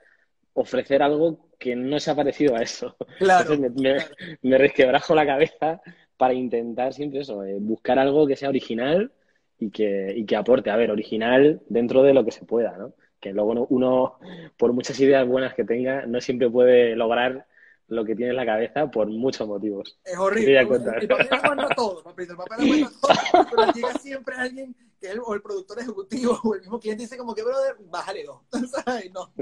ofrecer 0.54 1.02
algo 1.02 1.50
que 1.58 1.76
no 1.76 2.00
se 2.00 2.10
ha 2.10 2.16
parecido 2.16 2.56
a 2.56 2.62
eso. 2.62 2.96
Claro. 3.18 3.54
Entonces, 3.54 3.58
me, 3.60 3.70
me- 3.70 3.94
claro. 3.96 4.16
me 4.42 4.58
resquebrajo 4.58 5.14
la 5.14 5.26
cabeza 5.26 5.80
para 6.16 6.34
intentar 6.34 6.92
siempre 6.94 7.20
eso, 7.20 7.44
eh, 7.44 7.58
buscar 7.60 7.98
algo 7.98 8.26
que 8.26 8.36
sea 8.36 8.48
original 8.50 9.12
y 9.58 9.70
que, 9.70 10.14
y 10.16 10.24
que 10.26 10.36
aporte. 10.36 10.70
A 10.70 10.76
ver, 10.76 10.90
original 10.90 11.60
dentro 11.68 12.02
de 12.02 12.14
lo 12.14 12.24
que 12.24 12.30
se 12.32 12.44
pueda, 12.46 12.76
¿no? 12.78 12.94
Que 13.20 13.32
luego 13.32 13.66
uno, 13.70 14.18
por 14.56 14.72
muchas 14.72 15.00
ideas 15.00 15.26
buenas 15.26 15.54
que 15.54 15.64
tenga, 15.64 16.06
no 16.06 16.20
siempre 16.20 16.50
puede 16.50 16.96
lograr 16.96 17.46
lo 17.88 18.04
que 18.04 18.14
tiene 18.14 18.30
en 18.30 18.36
la 18.36 18.46
cabeza 18.46 18.90
por 18.90 19.08
muchos 19.08 19.46
motivos. 19.46 19.98
Es 20.04 20.16
horrible. 20.16 20.58
El 20.58 20.68
papel 21.08 21.28
aguanta 21.32 21.68
todo, 21.74 22.02
papito. 22.02 22.32
El 22.32 22.38
papel 22.38 22.72
aguanta 22.72 23.30
todo, 23.32 23.46
pero 23.50 23.72
llega 23.72 23.94
siempre 23.98 24.36
alguien, 24.36 24.74
que 25.00 25.10
el, 25.10 25.20
o 25.20 25.34
el 25.34 25.42
productor 25.42 25.78
ejecutivo 25.80 26.38
o 26.42 26.54
el 26.54 26.60
mismo 26.62 26.80
cliente, 26.80 27.02
dice 27.02 27.16
como 27.16 27.34
que, 27.34 27.42
brother, 27.42 27.76
bájale 27.90 28.24
dos. 28.24 28.42
¿Sabes? 28.84 29.12
No. 29.12 29.32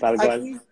Tal 0.00 0.16
cual. 0.16 0.62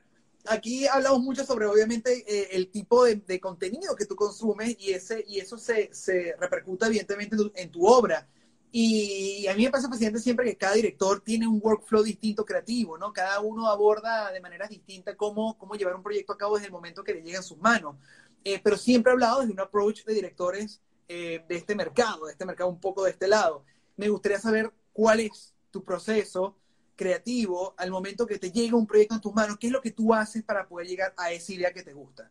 Aquí, 0.46 0.88
hablamos 0.88 1.20
mucho 1.20 1.44
sobre, 1.44 1.66
obviamente, 1.66 2.24
eh, 2.26 2.48
el 2.52 2.68
tipo 2.68 3.04
de, 3.04 3.16
de, 3.16 3.38
contenido 3.38 3.94
que 3.94 4.06
tú 4.06 4.16
consumes 4.16 4.74
y, 4.76 4.90
ese, 4.90 5.24
y 5.28 5.38
eso 5.38 5.56
se, 5.56 5.94
se 5.94 6.34
repercuta, 6.36 6.88
evidentemente, 6.88 7.36
en 7.54 7.70
tu 7.70 7.86
obra. 7.86 8.28
Y 8.74 9.46
a 9.48 9.54
mí 9.54 9.64
me 9.64 9.70
pasa, 9.70 9.86
presidente, 9.86 10.18
siempre 10.18 10.46
que 10.46 10.56
cada 10.56 10.74
director 10.74 11.20
tiene 11.20 11.46
un 11.46 11.60
workflow 11.62 12.02
distinto 12.02 12.46
creativo, 12.46 12.96
¿no? 12.96 13.12
Cada 13.12 13.38
uno 13.40 13.68
aborda 13.68 14.32
de 14.32 14.40
manera 14.40 14.66
distinta 14.66 15.14
cómo, 15.14 15.58
cómo 15.58 15.74
llevar 15.74 15.94
un 15.94 16.02
proyecto 16.02 16.32
a 16.32 16.38
cabo 16.38 16.54
desde 16.54 16.68
el 16.68 16.72
momento 16.72 17.04
que 17.04 17.12
le 17.12 17.22
llega 17.22 17.36
en 17.36 17.42
sus 17.44 17.58
manos. 17.58 17.96
Eh, 18.44 18.60
pero 18.64 18.78
siempre 18.78 19.10
he 19.10 19.12
hablado 19.12 19.40
desde 19.40 19.52
un 19.52 19.60
approach 19.60 20.04
de 20.04 20.14
directores 20.14 20.80
eh, 21.06 21.44
de 21.46 21.54
este 21.54 21.74
mercado, 21.74 22.24
de 22.24 22.32
este 22.32 22.46
mercado 22.46 22.70
un 22.70 22.80
poco 22.80 23.04
de 23.04 23.10
este 23.10 23.28
lado. 23.28 23.62
Me 23.98 24.08
gustaría 24.08 24.38
saber 24.38 24.72
cuál 24.94 25.20
es 25.20 25.54
tu 25.70 25.84
proceso 25.84 26.56
creativo 26.96 27.74
al 27.76 27.90
momento 27.90 28.26
que 28.26 28.38
te 28.38 28.50
llega 28.50 28.74
un 28.74 28.86
proyecto 28.86 29.16
en 29.16 29.20
tus 29.20 29.34
manos. 29.34 29.58
¿Qué 29.58 29.66
es 29.66 29.72
lo 29.72 29.82
que 29.82 29.90
tú 29.90 30.14
haces 30.14 30.42
para 30.44 30.66
poder 30.66 30.86
llegar 30.86 31.12
a 31.18 31.30
esa 31.30 31.52
idea 31.52 31.74
que 31.74 31.82
te 31.82 31.92
gusta? 31.92 32.30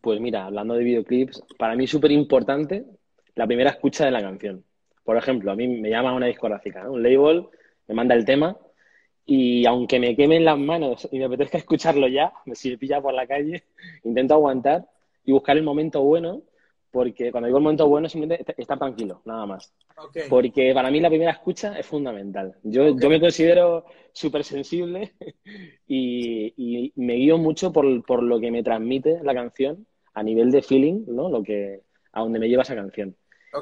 Pues 0.00 0.20
mira, 0.20 0.44
hablando 0.44 0.74
de 0.74 0.82
videoclips, 0.82 1.40
para 1.56 1.76
mí 1.76 1.84
es 1.84 1.90
súper 1.90 2.10
importante 2.10 2.84
la 3.36 3.46
primera 3.46 3.70
escucha 3.70 4.04
de 4.04 4.10
la 4.10 4.20
canción. 4.20 4.64
Por 5.04 5.16
ejemplo, 5.16 5.52
a 5.52 5.56
mí 5.56 5.68
me 5.68 5.90
llama 5.90 6.14
una 6.14 6.26
discográfica, 6.26 6.90
un 6.90 7.02
label, 7.02 7.46
me 7.86 7.94
manda 7.94 8.14
el 8.14 8.24
tema 8.24 8.56
y 9.26 9.64
aunque 9.66 9.98
me 9.98 10.16
quemen 10.16 10.44
las 10.44 10.58
manos 10.58 11.08
y 11.10 11.18
me 11.18 11.26
apetezca 11.26 11.58
escucharlo 11.58 12.08
ya, 12.08 12.32
me 12.46 12.54
si 12.54 12.70
me 12.70 12.78
pilla 12.78 13.00
por 13.00 13.14
la 13.14 13.26
calle, 13.26 13.64
intento 14.04 14.34
aguantar 14.34 14.88
y 15.24 15.32
buscar 15.32 15.56
el 15.56 15.62
momento 15.62 16.02
bueno, 16.02 16.42
porque 16.90 17.32
cuando 17.32 17.46
digo 17.48 17.58
el 17.58 17.64
momento 17.64 17.88
bueno 17.88 18.08
simplemente 18.08 18.54
estar 18.56 18.78
tranquilo, 18.78 19.20
nada 19.24 19.46
más. 19.46 19.74
Porque 20.28 20.72
para 20.74 20.90
mí 20.90 21.00
la 21.00 21.08
primera 21.08 21.32
escucha 21.32 21.78
es 21.78 21.86
fundamental. 21.86 22.54
Yo, 22.62 22.96
yo 22.96 23.08
me 23.08 23.20
considero 23.20 23.84
súper 24.12 24.44
sensible 24.44 25.12
y, 25.88 26.92
me 26.96 27.14
guío 27.14 27.38
mucho 27.38 27.72
por, 27.72 28.04
por, 28.04 28.22
lo 28.22 28.38
que 28.38 28.50
me 28.50 28.62
transmite 28.62 29.20
la 29.22 29.34
canción 29.34 29.86
a 30.14 30.22
nivel 30.22 30.50
de 30.50 30.62
feeling, 30.62 31.04
¿no? 31.08 31.28
Lo 31.28 31.42
que, 31.42 31.82
a 32.12 32.20
donde 32.20 32.38
me 32.38 32.48
lleva 32.48 32.62
esa 32.62 32.76
canción. 32.76 33.16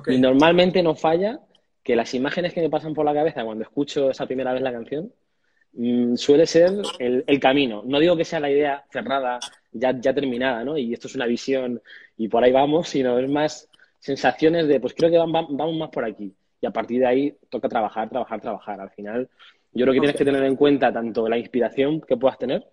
Y 0.06 0.18
normalmente 0.18 0.82
no 0.82 0.94
falla 0.94 1.40
que 1.82 1.96
las 1.96 2.14
imágenes 2.14 2.52
que 2.52 2.60
me 2.60 2.70
pasan 2.70 2.94
por 2.94 3.04
la 3.04 3.14
cabeza 3.14 3.44
cuando 3.44 3.64
escucho 3.64 4.10
esa 4.10 4.26
primera 4.26 4.52
vez 4.52 4.62
la 4.62 4.72
canción 4.72 5.12
mm, 5.72 6.14
suele 6.14 6.46
ser 6.46 6.70
el, 6.98 7.40
camino. 7.40 7.82
No 7.84 7.98
digo 7.98 8.16
que 8.16 8.24
sea 8.24 8.40
la 8.40 8.50
idea 8.50 8.84
cerrada, 8.90 9.40
ya, 9.72 9.98
ya 9.98 10.14
terminada, 10.14 10.64
¿no? 10.64 10.78
Y 10.78 10.92
esto 10.92 11.08
es 11.08 11.14
una 11.14 11.26
visión 11.26 11.82
y 12.16 12.28
por 12.28 12.44
ahí 12.44 12.52
vamos, 12.52 12.88
sino 12.88 13.18
es 13.18 13.28
más 13.28 13.68
sensaciones 13.98 14.68
de, 14.68 14.80
pues 14.80 14.94
creo 14.94 15.10
que 15.10 15.18
vamos 15.18 15.76
más 15.76 15.90
por 15.90 16.04
aquí. 16.04 16.34
Y 16.60 16.66
a 16.66 16.70
partir 16.70 17.00
de 17.00 17.06
ahí 17.06 17.36
toca 17.48 17.68
trabajar, 17.68 18.08
trabajar, 18.08 18.40
trabajar. 18.40 18.80
Al 18.80 18.90
final, 18.90 19.28
yo 19.72 19.84
creo 19.84 19.94
que 19.94 20.00
tienes 20.00 20.16
que 20.16 20.24
tener 20.24 20.44
en 20.44 20.56
cuenta 20.56 20.92
tanto 20.92 21.28
la 21.28 21.38
inspiración 21.38 22.00
que 22.00 22.16
puedas 22.16 22.38
tener 22.38 22.64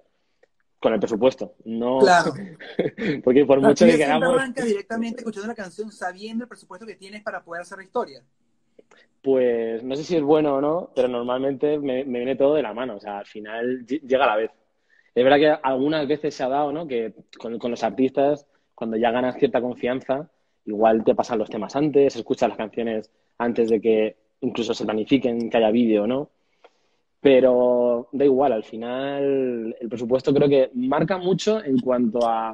con 0.79 0.93
el 0.93 0.99
presupuesto. 0.99 1.55
No, 1.65 1.99
claro. 1.99 2.33
porque 3.23 3.45
por 3.45 3.61
mucho 3.61 3.85
que 3.85 3.97
queramos... 3.97 4.33
arranca 4.33 4.63
directamente 4.63 5.19
escuchando 5.19 5.47
la 5.47 5.55
canción 5.55 5.91
sabiendo 5.91 6.45
el 6.45 6.47
presupuesto 6.47 6.85
que 6.85 6.95
tienes 6.95 7.21
para 7.21 7.43
poder 7.43 7.61
hacer 7.61 7.77
la 7.79 7.83
historia? 7.83 8.23
Pues 9.21 9.83
no 9.83 9.95
sé 9.95 10.03
si 10.03 10.15
es 10.15 10.23
bueno 10.23 10.55
o 10.55 10.61
no, 10.61 10.91
pero 10.95 11.09
normalmente 11.09 11.77
me, 11.77 12.03
viene 12.03 12.35
todo 12.35 12.55
de 12.55 12.61
la 12.61 12.73
mano. 12.73 12.95
O 12.95 12.99
sea, 12.99 13.19
al 13.19 13.25
final 13.25 13.85
llega 13.85 14.23
a 14.23 14.27
la 14.27 14.35
vez. 14.37 14.51
Es 15.13 15.23
verdad 15.23 15.37
que 15.37 15.67
algunas 15.67 16.07
veces 16.07 16.33
se 16.33 16.43
ha 16.43 16.47
dado, 16.47 16.71
¿no? 16.71 16.87
Que 16.87 17.13
con, 17.37 17.59
los 17.69 17.83
artistas, 17.83 18.47
cuando 18.73 18.95
ya 18.95 19.11
ganas 19.11 19.35
cierta 19.37 19.59
confianza, 19.59 20.29
igual 20.65 21.03
te 21.03 21.15
pasan 21.15 21.39
los 21.39 21.49
temas 21.49 21.75
antes, 21.75 22.15
escuchas 22.15 22.49
las 22.49 22.57
canciones 22.57 23.11
antes 23.37 23.69
de 23.69 23.81
que 23.81 24.17
incluso 24.41 24.73
se 24.73 24.85
planifiquen 24.85 25.49
que 25.49 25.57
haya 25.57 25.71
vídeo, 25.71 26.07
¿no? 26.07 26.29
Pero 27.21 28.07
da 28.13 28.23
igual, 28.23 28.53
al 28.53 28.63
final 28.63 29.75
el 29.79 29.89
presupuesto 29.89 30.33
creo 30.33 30.47
que 30.47 30.71
marca 30.73 31.17
mucho 31.17 31.63
en 31.63 31.79
cuanto 31.79 32.25
a 32.27 32.53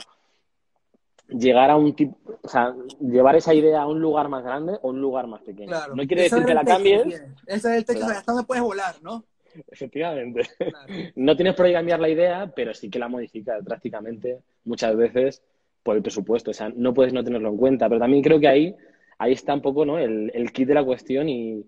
llegar 1.27 1.69
a 1.69 1.75
un 1.75 1.95
tipo, 1.95 2.17
o 2.41 2.47
sea, 2.47 2.75
llevar 2.99 3.35
esa 3.35 3.53
idea 3.53 3.81
a 3.81 3.87
un 3.87 3.99
lugar 3.99 4.27
más 4.29 4.43
grande 4.43 4.77
o 4.81 4.89
un 4.89 5.01
lugar 5.01 5.27
más 5.27 5.41
pequeño. 5.41 5.75
No 5.93 6.07
quiere 6.07 6.23
decir 6.23 6.45
que 6.45 6.53
la 6.53 6.63
cambies. 6.63 7.05
Ese 7.05 7.23
es 7.47 7.65
el 7.65 7.85
texto, 7.85 8.05
hasta 8.05 8.31
donde 8.31 8.47
puedes 8.47 8.63
volar, 8.63 8.95
¿no? 9.01 9.23
Efectivamente. 9.71 10.41
No 11.15 11.35
tienes 11.35 11.55
por 11.55 11.65
qué 11.65 11.73
cambiar 11.73 11.99
la 11.99 12.09
idea, 12.09 12.51
pero 12.55 12.73
sí 12.73 12.89
que 12.89 12.99
la 12.99 13.07
modificas 13.07 13.63
drásticamente 13.63 14.39
muchas 14.65 14.95
veces 14.95 15.41
por 15.83 15.95
el 15.95 16.01
presupuesto. 16.01 16.51
O 16.51 16.53
sea, 16.53 16.69
no 16.75 16.93
puedes 16.93 17.13
no 17.13 17.23
tenerlo 17.23 17.49
en 17.49 17.57
cuenta. 17.57 17.87
Pero 17.87 17.99
también 17.99 18.23
creo 18.23 18.39
que 18.39 18.47
ahí, 18.47 18.75
ahí 19.17 19.33
está 19.33 19.53
un 19.53 19.61
poco 19.61 19.85
¿no? 19.85 19.97
el, 19.97 20.31
el 20.33 20.51
kit 20.51 20.67
de 20.67 20.73
la 20.73 20.83
cuestión 20.83 21.29
y, 21.29 21.65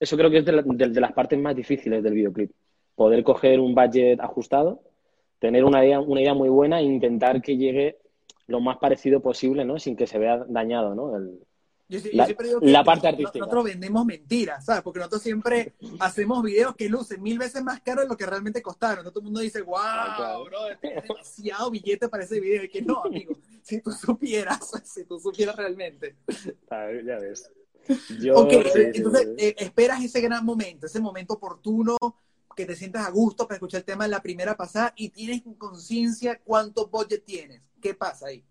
eso 0.00 0.16
creo 0.16 0.30
que 0.30 0.38
es 0.38 0.44
de, 0.44 1.00
las 1.00 1.12
partes 1.12 1.38
más 1.38 1.54
difíciles 1.54 2.02
del 2.02 2.14
videoclip. 2.14 2.50
Poder 2.94 3.22
coger 3.22 3.60
un 3.60 3.74
budget 3.74 4.20
ajustado, 4.20 4.82
tener 5.38 5.64
una 5.64 5.84
idea, 5.84 6.00
una 6.00 6.20
idea 6.20 6.34
muy 6.34 6.48
buena 6.48 6.80
e 6.80 6.84
intentar 6.84 7.40
que 7.40 7.56
llegue 7.56 7.98
lo 8.48 8.60
más 8.60 8.78
parecido 8.78 9.20
posible, 9.20 9.64
¿no? 9.64 9.78
Sin 9.78 9.96
que 9.96 10.06
se 10.06 10.18
vea 10.18 10.44
dañado, 10.48 10.94
¿no? 10.94 11.12
la, 12.12 12.84
parte 12.84 13.08
artística. 13.08 13.38
Nosotros 13.38 13.64
vendemos 13.64 14.04
mentiras, 14.04 14.64
¿sabes? 14.64 14.82
Porque 14.82 14.98
nosotros 14.98 15.22
siempre 15.22 15.74
hacemos 16.00 16.42
videos 16.42 16.74
que 16.74 16.88
lucen 16.88 17.22
mil 17.22 17.38
veces 17.38 17.62
más 17.62 17.80
caros 17.80 18.04
de 18.04 18.08
lo 18.08 18.16
que 18.16 18.26
realmente 18.26 18.62
costaron. 18.62 19.04
todo 19.04 19.20
el 19.20 19.24
mundo 19.24 19.40
dice, 19.40 19.62
wow, 19.62 20.44
bro, 20.44 20.58
demasiado 20.82 21.70
billete 21.70 22.08
para 22.08 22.24
ese 22.24 22.40
video. 22.40 22.64
Y 22.64 22.68
que 22.68 22.82
no, 22.82 23.02
amigo, 23.04 23.34
si 23.62 23.80
tú 23.80 23.92
supieras, 23.92 24.70
si 24.84 25.04
tú 25.04 25.20
supieras 25.20 25.54
realmente. 25.56 26.16
ya 26.70 27.18
ves 27.18 27.50
ok, 28.34 28.52
entonces 28.94 29.28
eh, 29.38 29.54
esperas 29.58 30.02
ese 30.02 30.20
gran 30.20 30.44
momento, 30.44 30.86
ese 30.86 31.00
momento 31.00 31.34
oportuno, 31.34 31.96
que 32.54 32.66
te 32.66 32.76
sientas 32.76 33.06
a 33.06 33.10
gusto 33.10 33.46
para 33.46 33.56
escuchar 33.56 33.80
el 33.80 33.84
tema 33.84 34.04
en 34.04 34.10
la 34.10 34.22
primera 34.22 34.56
pasada 34.56 34.92
y 34.96 35.08
tienes 35.08 35.42
conciencia 35.58 36.40
cuánto 36.44 36.88
budget 36.88 37.24
tienes. 37.24 37.62
¿Qué 37.80 37.94
pasa 37.94 38.28
ahí? 38.28 38.44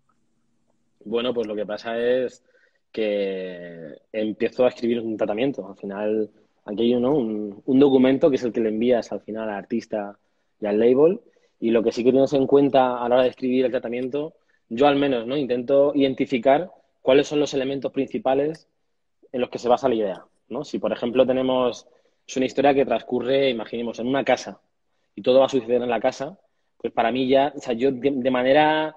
Bueno, 1.04 1.32
pues 1.32 1.46
lo 1.46 1.54
que 1.54 1.66
pasa 1.66 1.98
es 1.98 2.42
que 2.90 3.96
empiezo 4.12 4.64
a 4.64 4.68
escribir 4.68 5.00
un 5.00 5.16
tratamiento. 5.16 5.66
Al 5.68 5.76
final, 5.76 6.30
aquí 6.64 6.82
hay 6.82 6.94
uno, 6.94 7.14
un, 7.14 7.62
un, 7.64 7.80
documento 7.80 8.28
que 8.28 8.36
es 8.36 8.42
el 8.42 8.52
que 8.52 8.60
le 8.60 8.68
envías 8.68 9.10
al 9.12 9.20
final 9.20 9.48
al 9.48 9.56
artista 9.56 10.18
y 10.60 10.66
al 10.66 10.78
label. 10.78 11.20
Y 11.58 11.70
lo 11.70 11.82
que 11.82 11.92
sí 11.92 12.04
que 12.04 12.10
tienes 12.10 12.32
en 12.32 12.46
cuenta 12.46 13.02
a 13.02 13.08
la 13.08 13.14
hora 13.14 13.22
de 13.24 13.30
escribir 13.30 13.64
el 13.64 13.70
tratamiento, 13.70 14.34
yo 14.68 14.86
al 14.86 14.96
menos, 14.96 15.26
¿no? 15.26 15.36
Intento 15.36 15.92
identificar 15.94 16.70
cuáles 17.00 17.26
son 17.28 17.40
los 17.40 17.54
elementos 17.54 17.92
principales 17.92 18.68
en 19.32 19.40
los 19.40 19.50
que 19.50 19.58
se 19.58 19.68
basa 19.68 19.88
la 19.88 19.94
idea. 19.94 20.24
¿no? 20.48 20.64
Si, 20.64 20.78
por 20.78 20.92
ejemplo, 20.92 21.26
tenemos 21.26 21.86
es 22.26 22.36
una 22.36 22.46
historia 22.46 22.74
que 22.74 22.84
transcurre, 22.84 23.50
imaginemos, 23.50 23.98
en 23.98 24.06
una 24.06 24.24
casa 24.24 24.60
y 25.14 25.22
todo 25.22 25.40
va 25.40 25.46
a 25.46 25.48
suceder 25.48 25.82
en 25.82 25.90
la 25.90 26.00
casa, 26.00 26.38
pues 26.78 26.92
para 26.92 27.12
mí 27.12 27.28
ya, 27.28 27.52
o 27.54 27.60
sea, 27.60 27.74
yo 27.74 27.92
de, 27.92 28.30
manera, 28.30 28.94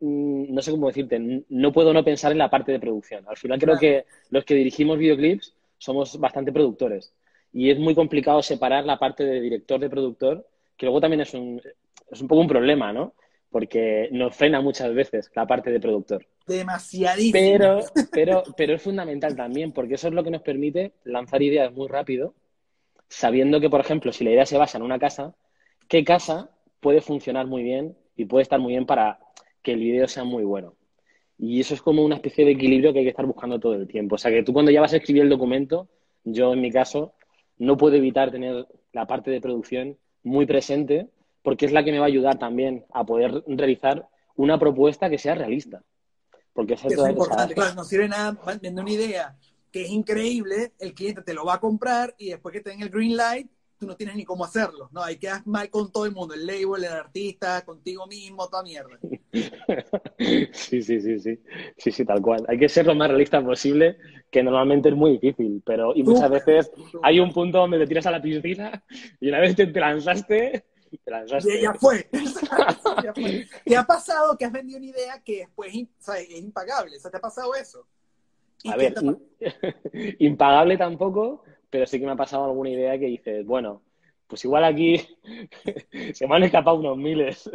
mm, 0.00 0.52
no 0.52 0.62
sé 0.62 0.70
cómo 0.70 0.88
decirte, 0.88 1.44
no 1.48 1.72
puedo 1.72 1.92
no 1.92 2.04
pensar 2.04 2.32
en 2.32 2.38
la 2.38 2.50
parte 2.50 2.72
de 2.72 2.80
producción. 2.80 3.24
Al 3.28 3.36
final 3.36 3.58
creo 3.60 3.78
que 3.78 4.04
los 4.30 4.44
que 4.44 4.54
dirigimos 4.54 4.98
videoclips 4.98 5.54
somos 5.78 6.18
bastante 6.18 6.52
productores 6.52 7.12
y 7.52 7.70
es 7.70 7.78
muy 7.78 7.94
complicado 7.94 8.42
separar 8.42 8.84
la 8.84 8.98
parte 8.98 9.24
de 9.24 9.40
director 9.40 9.78
de 9.78 9.90
productor, 9.90 10.46
que 10.76 10.86
luego 10.86 11.00
también 11.00 11.20
es 11.20 11.34
un, 11.34 11.60
es 12.10 12.20
un 12.20 12.28
poco 12.28 12.40
un 12.40 12.48
problema, 12.48 12.92
¿no? 12.92 13.14
Porque 13.52 14.08
nos 14.10 14.34
frena 14.34 14.60
muchas 14.60 14.92
veces 14.94 15.30
la 15.34 15.46
parte 15.46 15.70
de 15.70 15.78
productor. 15.78 16.26
Demasiadísimo. 16.46 17.32
Pero, 17.32 17.80
pero, 18.10 18.42
pero 18.56 18.74
es 18.74 18.82
fundamental 18.82 19.36
también, 19.36 19.72
porque 19.72 19.94
eso 19.94 20.08
es 20.08 20.14
lo 20.14 20.24
que 20.24 20.30
nos 20.30 20.42
permite 20.42 20.94
lanzar 21.04 21.42
ideas 21.42 21.72
muy 21.72 21.86
rápido, 21.86 22.34
sabiendo 23.08 23.60
que, 23.60 23.70
por 23.70 23.80
ejemplo, 23.80 24.10
si 24.12 24.24
la 24.24 24.30
idea 24.30 24.46
se 24.46 24.58
basa 24.58 24.78
en 24.78 24.84
una 24.84 24.98
casa, 24.98 25.34
¿qué 25.86 26.02
casa 26.02 26.50
puede 26.80 27.02
funcionar 27.02 27.46
muy 27.46 27.62
bien 27.62 27.94
y 28.16 28.24
puede 28.24 28.42
estar 28.42 28.58
muy 28.58 28.72
bien 28.72 28.86
para 28.86 29.20
que 29.62 29.72
el 29.72 29.80
video 29.80 30.08
sea 30.08 30.24
muy 30.24 30.42
bueno? 30.42 30.74
Y 31.38 31.60
eso 31.60 31.74
es 31.74 31.82
como 31.82 32.04
una 32.04 32.14
especie 32.14 32.44
de 32.44 32.52
equilibrio 32.52 32.92
que 32.92 33.00
hay 33.00 33.04
que 33.04 33.10
estar 33.10 33.26
buscando 33.26 33.60
todo 33.60 33.74
el 33.74 33.86
tiempo. 33.86 34.14
O 34.14 34.18
sea, 34.18 34.30
que 34.30 34.42
tú 34.42 34.52
cuando 34.52 34.70
ya 34.70 34.80
vas 34.80 34.92
a 34.92 34.96
escribir 34.96 35.24
el 35.24 35.28
documento, 35.28 35.88
yo 36.24 36.52
en 36.52 36.60
mi 36.60 36.70
caso, 36.70 37.14
no 37.58 37.76
puedo 37.76 37.96
evitar 37.96 38.30
tener 38.30 38.66
la 38.92 39.06
parte 39.06 39.30
de 39.30 39.40
producción 39.40 39.98
muy 40.22 40.46
presente, 40.46 41.08
porque 41.42 41.66
es 41.66 41.72
la 41.72 41.84
que 41.84 41.92
me 41.92 41.98
va 41.98 42.04
a 42.04 42.08
ayudar 42.08 42.38
también 42.38 42.84
a 42.92 43.04
poder 43.04 43.42
realizar 43.46 44.08
una 44.36 44.58
propuesta 44.58 45.10
que 45.10 45.18
sea 45.18 45.34
realista. 45.34 45.82
Porque 46.52 46.74
eso 46.74 46.88
es 46.88 47.10
importante, 47.10 47.54
claro, 47.54 47.74
no 47.74 47.84
sirve 47.84 48.08
nada 48.08 48.36
vender 48.60 48.84
una 48.84 48.92
idea 48.92 49.36
que 49.72 49.82
es 49.82 49.90
increíble, 49.90 50.72
el 50.78 50.92
cliente 50.92 51.22
te 51.22 51.34
lo 51.34 51.46
va 51.46 51.54
a 51.54 51.60
comprar 51.60 52.14
y 52.18 52.28
después 52.28 52.52
que 52.52 52.60
te 52.60 52.70
den 52.70 52.82
el 52.82 52.90
green 52.90 53.16
light, 53.16 53.50
tú 53.78 53.86
no 53.86 53.96
tienes 53.96 54.14
ni 54.14 54.24
cómo 54.24 54.44
hacerlo, 54.44 54.88
¿no? 54.92 55.02
Ahí 55.02 55.16
quedas 55.16 55.44
mal 55.46 55.68
con 55.70 55.90
todo 55.90 56.06
el 56.06 56.12
mundo, 56.12 56.34
el 56.34 56.46
label, 56.46 56.84
el 56.84 56.92
artista, 56.92 57.64
contigo 57.64 58.06
mismo, 58.06 58.46
toda 58.48 58.62
mierda. 58.62 58.98
Sí, 60.52 60.82
sí, 60.82 61.00
sí, 61.00 61.18
sí. 61.18 61.38
Sí, 61.76 61.90
sí, 61.90 62.04
tal 62.04 62.20
cual. 62.22 62.44
Hay 62.46 62.58
que 62.58 62.68
ser 62.68 62.86
lo 62.86 62.94
más 62.94 63.08
realista 63.08 63.42
posible, 63.42 63.96
que 64.30 64.42
normalmente 64.42 64.90
es 64.90 64.94
muy 64.94 65.12
difícil, 65.12 65.62
pero 65.64 65.96
y 65.96 66.02
muchas 66.02 66.30
veces 66.30 66.70
hay 67.02 67.18
un 67.18 67.32
punto 67.32 67.58
donde 67.58 67.78
te 67.78 67.86
tiras 67.86 68.06
a 68.06 68.10
la 68.10 68.22
piscina 68.22 68.84
y 69.20 69.28
una 69.28 69.40
vez 69.40 69.56
te 69.56 69.66
lanzaste, 69.66 70.64
Y 71.44 71.60
ya 71.62 71.74
fue. 71.74 72.08
¿Te 73.64 73.76
ha 73.76 73.84
pasado 73.84 74.36
que 74.36 74.44
has 74.44 74.52
vendido 74.52 74.78
una 74.78 74.86
idea 74.86 75.22
que 75.24 75.38
después 75.38 75.72
es 75.72 76.36
impagable? 76.36 76.98
¿te 76.98 77.16
ha 77.16 77.20
pasado 77.20 77.54
eso? 77.54 77.86
A 78.70 78.76
ver, 78.76 78.94
impagable 80.20 80.76
tampoco, 80.76 81.42
pero 81.68 81.84
sí 81.86 81.98
que 81.98 82.06
me 82.06 82.12
ha 82.12 82.16
pasado 82.16 82.44
alguna 82.44 82.70
idea 82.70 82.96
que 82.96 83.06
dices, 83.06 83.44
bueno, 83.44 83.82
pues 84.28 84.44
igual 84.44 84.62
aquí 84.62 84.98
se 86.14 86.28
me 86.28 86.36
han 86.36 86.44
escapado 86.44 86.78
unos 86.78 86.96
miles. 86.96 87.50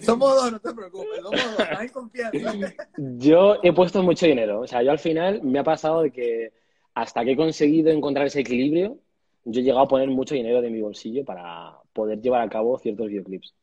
somos 0.00 0.34
dos, 0.34 0.52
no 0.52 0.60
te 0.60 0.74
preocupes, 0.74 1.20
somos 1.22 1.56
dos, 1.56 1.66
hay 1.78 1.88
confianza. 1.90 2.54
Yo 2.96 3.58
he 3.62 3.72
puesto 3.72 4.02
mucho 4.02 4.26
dinero, 4.26 4.62
o 4.62 4.66
sea, 4.66 4.82
yo 4.82 4.90
al 4.90 4.98
final 4.98 5.42
me 5.44 5.60
ha 5.60 5.64
pasado 5.64 6.02
de 6.02 6.10
que 6.10 6.52
hasta 6.94 7.24
que 7.24 7.32
he 7.32 7.36
conseguido 7.36 7.92
encontrar 7.92 8.26
ese 8.26 8.40
equilibrio, 8.40 8.98
yo 9.50 9.60
he 9.60 9.64
llegado 9.64 9.84
a 9.84 9.88
poner 9.88 10.08
mucho 10.08 10.34
dinero 10.34 10.60
de 10.60 10.70
mi 10.70 10.82
bolsillo 10.82 11.24
para 11.24 11.78
poder 11.92 12.20
llevar 12.20 12.42
a 12.42 12.48
cabo 12.50 12.78
ciertos 12.78 13.08
videoclips. 13.08 13.54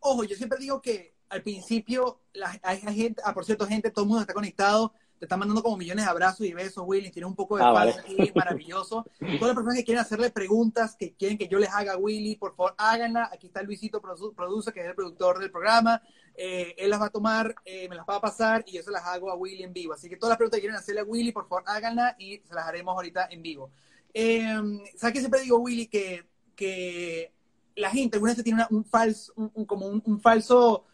Ojo, 0.00 0.24
yo 0.24 0.36
siempre 0.36 0.58
digo 0.58 0.80
que 0.80 1.16
al 1.28 1.42
principio 1.42 2.20
hay 2.62 2.78
gente, 2.94 3.20
ah, 3.24 3.34
por 3.34 3.44
cierto, 3.44 3.66
gente, 3.66 3.90
todo 3.90 4.04
el 4.04 4.08
mundo 4.08 4.20
está 4.20 4.32
conectado, 4.32 4.92
te 5.18 5.24
están 5.24 5.40
mandando 5.40 5.62
como 5.64 5.76
millones 5.76 6.04
de 6.04 6.10
abrazos 6.10 6.46
y 6.46 6.52
besos, 6.52 6.84
Willy, 6.86 7.10
tiene 7.10 7.26
un 7.26 7.34
poco 7.34 7.56
de 7.56 7.64
ah, 7.64 7.72
paz 7.72 7.98
aquí, 7.98 8.30
maravilloso. 8.36 9.04
Todas 9.18 9.40
las 9.40 9.54
personas 9.54 9.76
que 9.78 9.84
quieren 9.84 10.02
hacerle 10.02 10.30
preguntas, 10.30 10.94
que 10.94 11.14
quieren 11.14 11.36
que 11.36 11.48
yo 11.48 11.58
les 11.58 11.70
haga 11.70 11.94
a 11.94 11.96
Willy, 11.96 12.36
por 12.36 12.54
favor, 12.54 12.74
háganla. 12.78 13.30
Aquí 13.32 13.48
está 13.48 13.62
Luisito 13.62 14.00
Produce, 14.00 14.72
que 14.72 14.80
es 14.80 14.86
el 14.86 14.94
productor 14.94 15.40
del 15.40 15.50
programa. 15.50 16.00
Eh, 16.36 16.74
él 16.78 16.90
las 16.90 17.00
va 17.00 17.06
a 17.06 17.10
tomar, 17.10 17.54
eh, 17.64 17.88
me 17.88 17.96
las 17.96 18.04
va 18.06 18.16
a 18.16 18.20
pasar 18.20 18.62
y 18.66 18.72
yo 18.76 18.82
se 18.82 18.90
las 18.92 19.04
hago 19.06 19.30
a 19.30 19.34
Willy 19.34 19.64
en 19.64 19.72
vivo. 19.72 19.94
Así 19.94 20.08
que 20.08 20.16
todas 20.16 20.30
las 20.30 20.38
preguntas 20.38 20.58
que 20.58 20.62
quieren 20.62 20.78
hacerle 20.78 21.00
a 21.00 21.04
Willy, 21.04 21.32
por 21.32 21.48
favor, 21.48 21.64
háganla 21.66 22.14
y 22.18 22.38
se 22.46 22.54
las 22.54 22.66
haremos 22.66 22.94
ahorita 22.94 23.26
en 23.30 23.42
vivo. 23.42 23.72
Eh, 24.14 24.56
¿Sabes 24.96 25.14
qué 25.14 25.20
siempre 25.20 25.40
digo, 25.42 25.58
Willy? 25.58 25.86
Que, 25.86 26.26
que 26.54 27.32
la 27.74 27.90
gente 27.90 28.16
alguna 28.16 28.34
vez 28.34 28.42
tiene 28.42 28.64
un 28.70 28.84
falso, 28.84 29.32
como 29.66 29.86
un 29.86 30.20
falso 30.20 30.86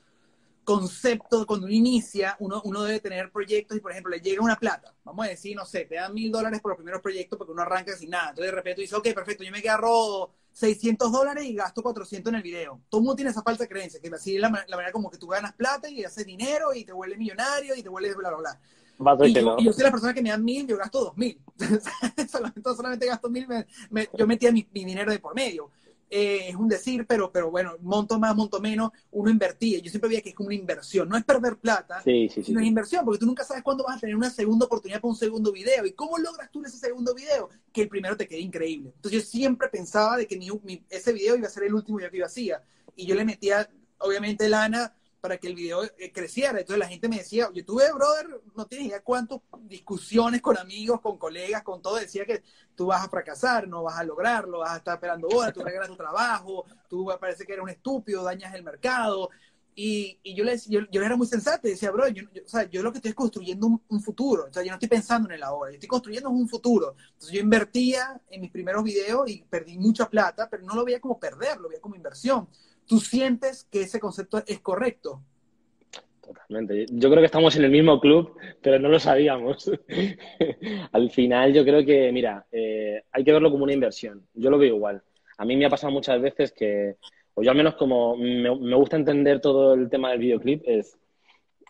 concepto, 0.64 1.46
cuando 1.46 1.66
uno 1.66 1.74
inicia, 1.74 2.36
uno, 2.38 2.62
uno 2.64 2.82
debe 2.82 3.00
tener 3.00 3.30
proyectos 3.30 3.76
y, 3.76 3.80
por 3.80 3.90
ejemplo, 3.90 4.10
le 4.10 4.20
llega 4.20 4.42
una 4.42 4.56
plata, 4.56 4.94
vamos 5.04 5.26
a 5.26 5.30
decir, 5.30 5.56
no 5.56 5.64
sé, 5.64 5.84
te 5.86 5.96
dan 5.96 6.14
mil 6.14 6.30
dólares 6.30 6.60
por 6.60 6.70
los 6.70 6.76
primeros 6.76 7.00
proyectos 7.00 7.36
porque 7.36 7.52
uno 7.52 7.62
arranca 7.62 7.96
sin 7.96 8.10
nada. 8.10 8.30
Entonces, 8.30 8.52
de 8.52 8.56
repente, 8.56 8.82
dice, 8.82 8.96
ok, 8.96 9.12
perfecto, 9.12 9.44
yo 9.44 9.50
me 9.50 9.58
agarro 9.58 10.32
600 10.52 11.10
dólares 11.10 11.44
y 11.44 11.54
gasto 11.54 11.82
400 11.82 12.30
en 12.30 12.36
el 12.36 12.42
video. 12.42 12.80
Todo 12.88 13.00
el 13.00 13.04
mundo 13.04 13.16
tiene 13.16 13.30
esa 13.30 13.42
falsa 13.42 13.66
creencia, 13.66 14.00
que 14.00 14.08
así 14.08 14.36
es 14.36 14.40
la, 14.40 14.50
manera 14.50 14.92
como 14.92 15.10
que 15.10 15.18
tú 15.18 15.26
ganas 15.26 15.52
plata 15.54 15.88
y 15.88 16.04
haces 16.04 16.26
dinero 16.26 16.72
y 16.74 16.84
te 16.84 16.92
vuelves 16.92 17.18
millonario 17.18 17.74
y 17.74 17.82
te 17.82 17.88
vuelves 17.88 18.14
bla, 18.16 18.30
bla, 18.30 18.38
bla. 18.38 18.60
Y 19.24 19.32
yo, 19.32 19.56
yo, 19.58 19.72
soy 19.72 19.84
la 19.84 19.90
persona 19.90 20.14
que 20.14 20.22
me 20.22 20.30
dan 20.30 20.44
mil, 20.44 20.66
yo 20.66 20.76
gasto 20.76 21.04
dos 21.04 21.16
mil. 21.16 21.38
solamente, 22.28 22.62
solamente 22.62 23.06
gasto 23.06 23.28
mil, 23.28 23.46
yo 24.16 24.26
metía 24.26 24.52
mi, 24.52 24.66
mi 24.72 24.84
dinero 24.84 25.10
de 25.10 25.18
por 25.18 25.34
medio. 25.34 25.70
Eh, 26.14 26.50
es 26.50 26.56
un 26.56 26.68
decir, 26.68 27.06
pero, 27.06 27.32
pero 27.32 27.50
bueno, 27.50 27.74
monto 27.80 28.18
más, 28.18 28.36
monto 28.36 28.60
menos, 28.60 28.90
uno 29.12 29.30
invertía. 29.30 29.78
Yo 29.78 29.88
siempre 29.88 30.10
veía 30.10 30.20
que 30.20 30.28
es 30.28 30.34
como 30.34 30.48
una 30.48 30.54
inversión, 30.54 31.08
no 31.08 31.16
es 31.16 31.24
perder 31.24 31.56
plata, 31.56 32.02
sí, 32.02 32.28
sí, 32.28 32.42
sino 32.42 32.60
es 32.60 32.66
inversión, 32.66 33.02
porque 33.02 33.18
tú 33.18 33.24
nunca 33.24 33.44
sabes 33.44 33.62
cuándo 33.62 33.82
vas 33.82 33.96
a 33.96 34.00
tener 34.00 34.14
una 34.14 34.28
segunda 34.28 34.66
oportunidad 34.66 35.00
para 35.00 35.08
un 35.08 35.16
segundo 35.16 35.50
video. 35.50 35.86
¿Y 35.86 35.92
cómo 35.92 36.18
logras 36.18 36.50
tú 36.50 36.62
ese 36.62 36.76
segundo 36.76 37.14
video? 37.14 37.48
Que 37.72 37.80
el 37.80 37.88
primero 37.88 38.14
te 38.14 38.28
quede 38.28 38.40
increíble. 38.40 38.92
Entonces 38.94 39.22
yo 39.22 39.26
siempre 39.26 39.68
pensaba 39.68 40.18
de 40.18 40.26
que 40.26 40.36
mi, 40.36 40.84
ese 40.90 41.14
video 41.14 41.34
iba 41.34 41.46
a 41.46 41.50
ser 41.50 41.62
el 41.62 41.72
último 41.72 41.96
video 41.96 42.10
que 42.10 42.18
yo 42.18 42.26
hacía. 42.26 42.62
Y 42.94 43.06
yo 43.06 43.14
le 43.14 43.24
metía, 43.24 43.70
obviamente, 43.96 44.50
lana 44.50 44.94
para 45.22 45.38
que 45.38 45.46
el 45.46 45.54
video 45.54 45.84
eh, 45.84 46.10
creciera. 46.12 46.58
Entonces 46.58 46.78
la 46.78 46.88
gente 46.88 47.08
me 47.08 47.18
decía, 47.18 47.48
yo 47.54 47.64
tuve, 47.64 47.84
brother, 47.92 48.42
no 48.56 48.66
tienes 48.66 48.88
idea 48.88 49.04
cuántas 49.04 49.38
discusiones 49.60 50.42
con 50.42 50.58
amigos, 50.58 51.00
con 51.00 51.16
colegas, 51.16 51.62
con 51.62 51.80
todo, 51.80 51.94
decía 51.94 52.26
que 52.26 52.42
tú 52.74 52.86
vas 52.86 53.04
a 53.04 53.08
fracasar, 53.08 53.68
no 53.68 53.84
vas 53.84 54.00
a 54.00 54.02
lograrlo, 54.02 54.58
vas 54.58 54.72
a 54.72 54.76
estar 54.78 54.94
esperando 54.94 55.28
horas, 55.28 55.52
tú 55.54 55.62
regalas 55.62 55.88
tu 55.88 55.96
trabajo, 55.96 56.66
tú 56.88 57.08
parece 57.20 57.46
que 57.46 57.52
eres 57.52 57.62
un 57.62 57.70
estúpido, 57.70 58.24
dañas 58.24 58.52
el 58.52 58.64
mercado. 58.64 59.30
Y, 59.76 60.18
y 60.24 60.34
yo, 60.34 60.42
le, 60.42 60.58
yo, 60.68 60.80
yo 60.90 61.02
era 61.02 61.16
muy 61.16 61.28
sensato 61.28 61.68
y 61.68 61.70
decía, 61.70 61.92
bro, 61.92 62.08
yo, 62.08 62.24
o 62.44 62.48
sea, 62.48 62.68
yo 62.68 62.82
lo 62.82 62.90
que 62.90 62.98
estoy 62.98 63.10
es 63.10 63.14
construyendo 63.14 63.80
un, 63.88 64.02
futuro, 64.02 64.46
o 64.50 64.52
sea, 64.52 64.64
yo 64.64 64.70
no 64.70 64.74
estoy 64.74 64.88
pensando 64.88 65.28
en 65.28 65.36
el 65.36 65.42
ahora, 65.44 65.70
yo 65.70 65.76
estoy 65.76 65.88
construyendo 65.88 66.30
un 66.30 66.48
futuro. 66.48 66.96
Entonces 67.12 67.30
yo 67.30 67.40
invertía 67.40 68.20
en 68.28 68.40
mis 68.40 68.50
primeros 68.50 68.82
videos 68.82 69.30
y 69.30 69.44
perdí 69.48 69.78
mucha 69.78 70.10
plata, 70.10 70.48
pero 70.50 70.64
no 70.64 70.74
lo 70.74 70.84
veía 70.84 71.00
como 71.00 71.18
perder, 71.20 71.58
lo 71.58 71.68
veía 71.68 71.80
como 71.80 71.94
inversión. 71.94 72.48
¿Tú 72.92 73.00
sientes 73.00 73.66
que 73.72 73.80
ese 73.80 73.98
concepto 73.98 74.42
es 74.46 74.60
correcto? 74.60 75.22
Totalmente. 76.20 76.84
Yo 76.90 77.08
creo 77.08 77.22
que 77.22 77.24
estamos 77.24 77.56
en 77.56 77.64
el 77.64 77.70
mismo 77.70 77.98
club, 77.98 78.36
pero 78.60 78.78
no 78.78 78.90
lo 78.90 79.00
sabíamos. 79.00 79.70
Al 80.92 81.08
final 81.08 81.54
yo 81.54 81.64
creo 81.64 81.86
que, 81.86 82.12
mira, 82.12 82.44
eh, 82.52 83.02
hay 83.10 83.24
que 83.24 83.32
verlo 83.32 83.50
como 83.50 83.64
una 83.64 83.72
inversión. 83.72 84.26
Yo 84.34 84.50
lo 84.50 84.58
veo 84.58 84.76
igual. 84.76 85.02
A 85.38 85.46
mí 85.46 85.56
me 85.56 85.64
ha 85.64 85.70
pasado 85.70 85.90
muchas 85.90 86.20
veces 86.20 86.52
que, 86.52 86.96
o 87.32 87.42
yo 87.42 87.50
al 87.50 87.56
menos 87.56 87.76
como 87.76 88.14
me, 88.14 88.50
gusta 88.74 88.96
entender 88.96 89.40
todo 89.40 89.72
el 89.72 89.88
tema 89.88 90.10
del 90.10 90.20
videoclip, 90.20 90.62
es 90.66 90.98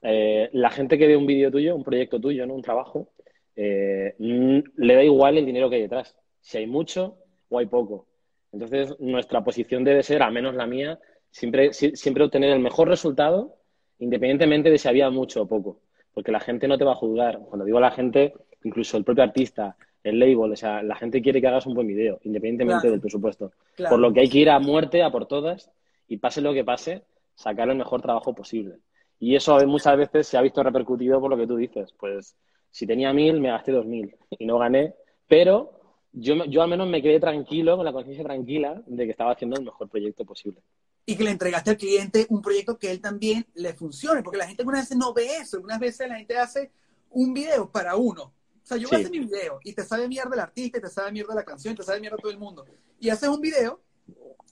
eh, 0.03 0.51
la 0.55 0.71
gente 0.71 0.99
que 0.99 1.07
ve 1.07 1.17
un 1.17 1.29
vídeo 1.29 1.53
tuyo, 1.53 1.77
un 1.77 1.85
proyecto 1.85 2.21
tuyo, 2.21 2.49
¿no? 2.49 2.55
un 2.55 2.63
trabajo, 2.63 3.11
eh, 3.55 4.17
le 4.19 4.95
da 4.97 5.05
igual 5.05 5.39
el 5.39 5.47
dinero 5.47 5.71
que 5.71 5.77
hay 5.77 5.83
detrás. 5.83 6.17
Si 6.41 6.59
hay 6.59 6.67
mucho 6.67 7.17
o 7.49 7.61
hay 7.61 7.67
poco. 7.67 8.09
Entonces, 8.51 8.99
nuestra 8.99 9.45
posición 9.45 9.85
debe 9.85 10.03
ser, 10.03 10.21
al 10.21 10.33
menos 10.33 10.57
la 10.57 10.67
mía, 10.67 10.99
siempre, 11.33 11.73
siempre 11.73 12.23
obtener 12.23 12.51
el 12.51 12.61
mejor 12.61 12.89
resultado, 12.89 13.57
independientemente 13.99 14.71
de 14.71 14.79
si 14.79 14.87
había 14.87 15.11
mucho 15.11 15.43
o 15.43 15.49
poco. 15.49 15.81
Porque 16.15 16.31
la 16.31 16.41
gente 16.41 16.69
no 16.69 16.79
te 16.79 16.85
va 16.85 16.93
a 16.93 16.97
juzgar. 16.97 17.41
Cuando 17.41 17.65
digo 17.65 17.81
la 17.81 17.91
gente, 17.91 18.35
incluso 18.63 18.97
el 18.97 19.05
propio 19.05 19.25
artista, 19.25 19.77
el 20.05 20.19
label, 20.19 20.53
o 20.53 20.57
sea, 20.57 20.83
la 20.83 20.95
gente 20.95 21.23
quiere 21.23 21.41
que 21.41 21.49
hagas 21.49 21.67
un 21.67 21.75
buen 21.75 21.87
video, 21.87 22.21
independientemente 22.23 22.91
del 22.91 23.01
presupuesto. 23.01 23.53
Por 23.77 23.99
lo 23.99 24.13
que 24.13 24.21
hay 24.21 24.29
que 24.29 24.39
ir 24.39 24.51
a 24.51 24.59
muerte, 24.59 25.03
a 25.03 25.11
por 25.11 25.27
todas, 25.27 25.71
y 26.07 26.19
pase 26.19 26.41
lo 26.41 26.53
que 26.53 26.65
pase, 26.65 27.03
sacar 27.35 27.69
el 27.71 27.77
mejor 27.77 28.03
trabajo 28.03 28.35
posible. 28.35 28.77
Y 29.19 29.37
eso 29.37 29.57
muchas 29.67 29.97
veces 29.97 30.27
se 30.27 30.37
ha 30.37 30.43
visto 30.43 30.63
repercutido 30.63 31.21
por 31.21 31.31
lo 31.31 31.37
que 31.37 31.47
tú 31.47 31.57
dices. 31.57 31.93
Pues 31.99 32.37
si 32.71 32.87
tenía 32.87 33.13
mil, 33.13 33.41
me 33.41 33.49
gasté 33.51 33.73
dos 33.73 33.87
mil 33.87 34.15
y 34.31 34.45
no 34.45 34.59
gané, 34.59 34.95
pero 35.29 35.73
yo, 36.13 36.45
yo 36.45 36.63
al 36.63 36.69
menos 36.69 36.89
me 36.89 37.01
quedé 37.01 37.21
tranquilo, 37.21 37.77
con 37.77 37.85
la 37.85 37.93
conciencia 37.93 38.25
tranquila 38.25 38.83
de 38.85 39.05
que 39.05 39.13
estaba 39.13 39.33
haciendo 39.33 39.57
el 39.57 39.65
mejor 39.65 39.89
proyecto 39.89 40.25
posible. 40.25 40.61
Y 41.05 41.17
que 41.17 41.25
le 41.25 41.31
entregaste 41.31 41.71
al 41.71 41.77
cliente 41.77 42.27
un 42.29 42.41
proyecto 42.43 42.79
que 42.79 42.91
él 42.91 43.01
también 43.01 43.47
le 43.55 43.75
funcione, 43.75 44.23
porque 44.23 44.39
la 44.39 44.47
gente 44.47 44.63
algunas 44.63 44.83
veces 44.83 44.97
no 44.97 45.13
ve 45.13 45.37
eso, 45.37 45.57
algunas 45.57 45.81
veces 45.81 46.09
la 46.09 46.17
gente 46.17 46.39
hace 46.39 46.71
un 47.11 47.35
video 47.35 47.71
para 47.71 47.97
uno. 47.97 48.23
O 48.25 48.67
sea, 48.67 48.77
yo 48.77 48.89
voy 48.89 48.99
a 48.99 49.01
hacer 49.01 49.11
mi 49.11 49.19
video 49.19 49.59
y 49.65 49.73
te 49.73 49.85
sabe 49.85 50.07
mierda 50.07 50.35
el 50.35 50.41
artista, 50.41 50.79
y 50.79 50.81
te 50.81 50.89
sabe 50.89 51.11
mierda 51.11 51.35
la 51.35 51.45
canción, 51.45 51.75
te 51.75 51.83
sabe 51.83 52.01
mierda 52.01 52.17
todo 52.19 52.31
el 52.31 52.39
mundo. 52.39 52.65
Y 53.01 53.11
haces 53.11 53.29
un 53.29 53.41
video 53.41 53.83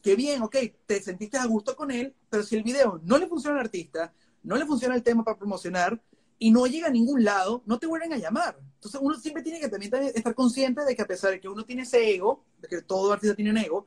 que 0.03 0.17
bien, 0.17 0.43
ok, 0.43 0.57
te 0.87 1.01
sentiste 1.01 1.37
a 1.37 1.47
gusto 1.47 1.77
con 1.77 1.91
él, 1.91 2.15
pero 2.29 2.43
si 2.43 2.57
el 2.57 2.65
video 2.65 3.01
no 3.05 3.19
le 3.19 3.29
funciona 3.29 3.59
al 3.59 3.67
artista, 3.67 4.13
no 4.43 4.57
le 4.57 4.67
funciona 4.67 4.95
el 4.95 5.03
tema 5.03 5.23
para 5.23 5.39
promocionar, 5.39 6.03
y 6.43 6.51
no 6.51 6.67
llega 6.67 6.87
a 6.87 6.91
ningún 6.91 7.23
lado, 7.23 7.63
no 7.67 7.79
te 7.79 7.87
vuelven 7.87 8.15
a 8.15 8.17
llamar. 8.17 8.59
Entonces 8.77 8.99
uno 9.01 9.15
siempre 9.21 9.43
tiene 9.43 9.61
que 9.61 9.69
también 9.69 9.93
estar 10.15 10.35
consciente 10.35 10.83
de 10.87 10.97
que 10.97 11.03
a 11.03 11.07
pesar 11.07 11.33
de 11.33 11.39
que 11.39 11.49
uno 11.49 11.67
tiene 11.67 11.83
ese 11.83 12.15
ego, 12.15 12.47
de 12.59 12.67
que 12.67 12.81
todo 12.81 13.13
artista 13.13 13.37
tiene 13.37 13.51
un 13.51 13.59
ego, 13.59 13.87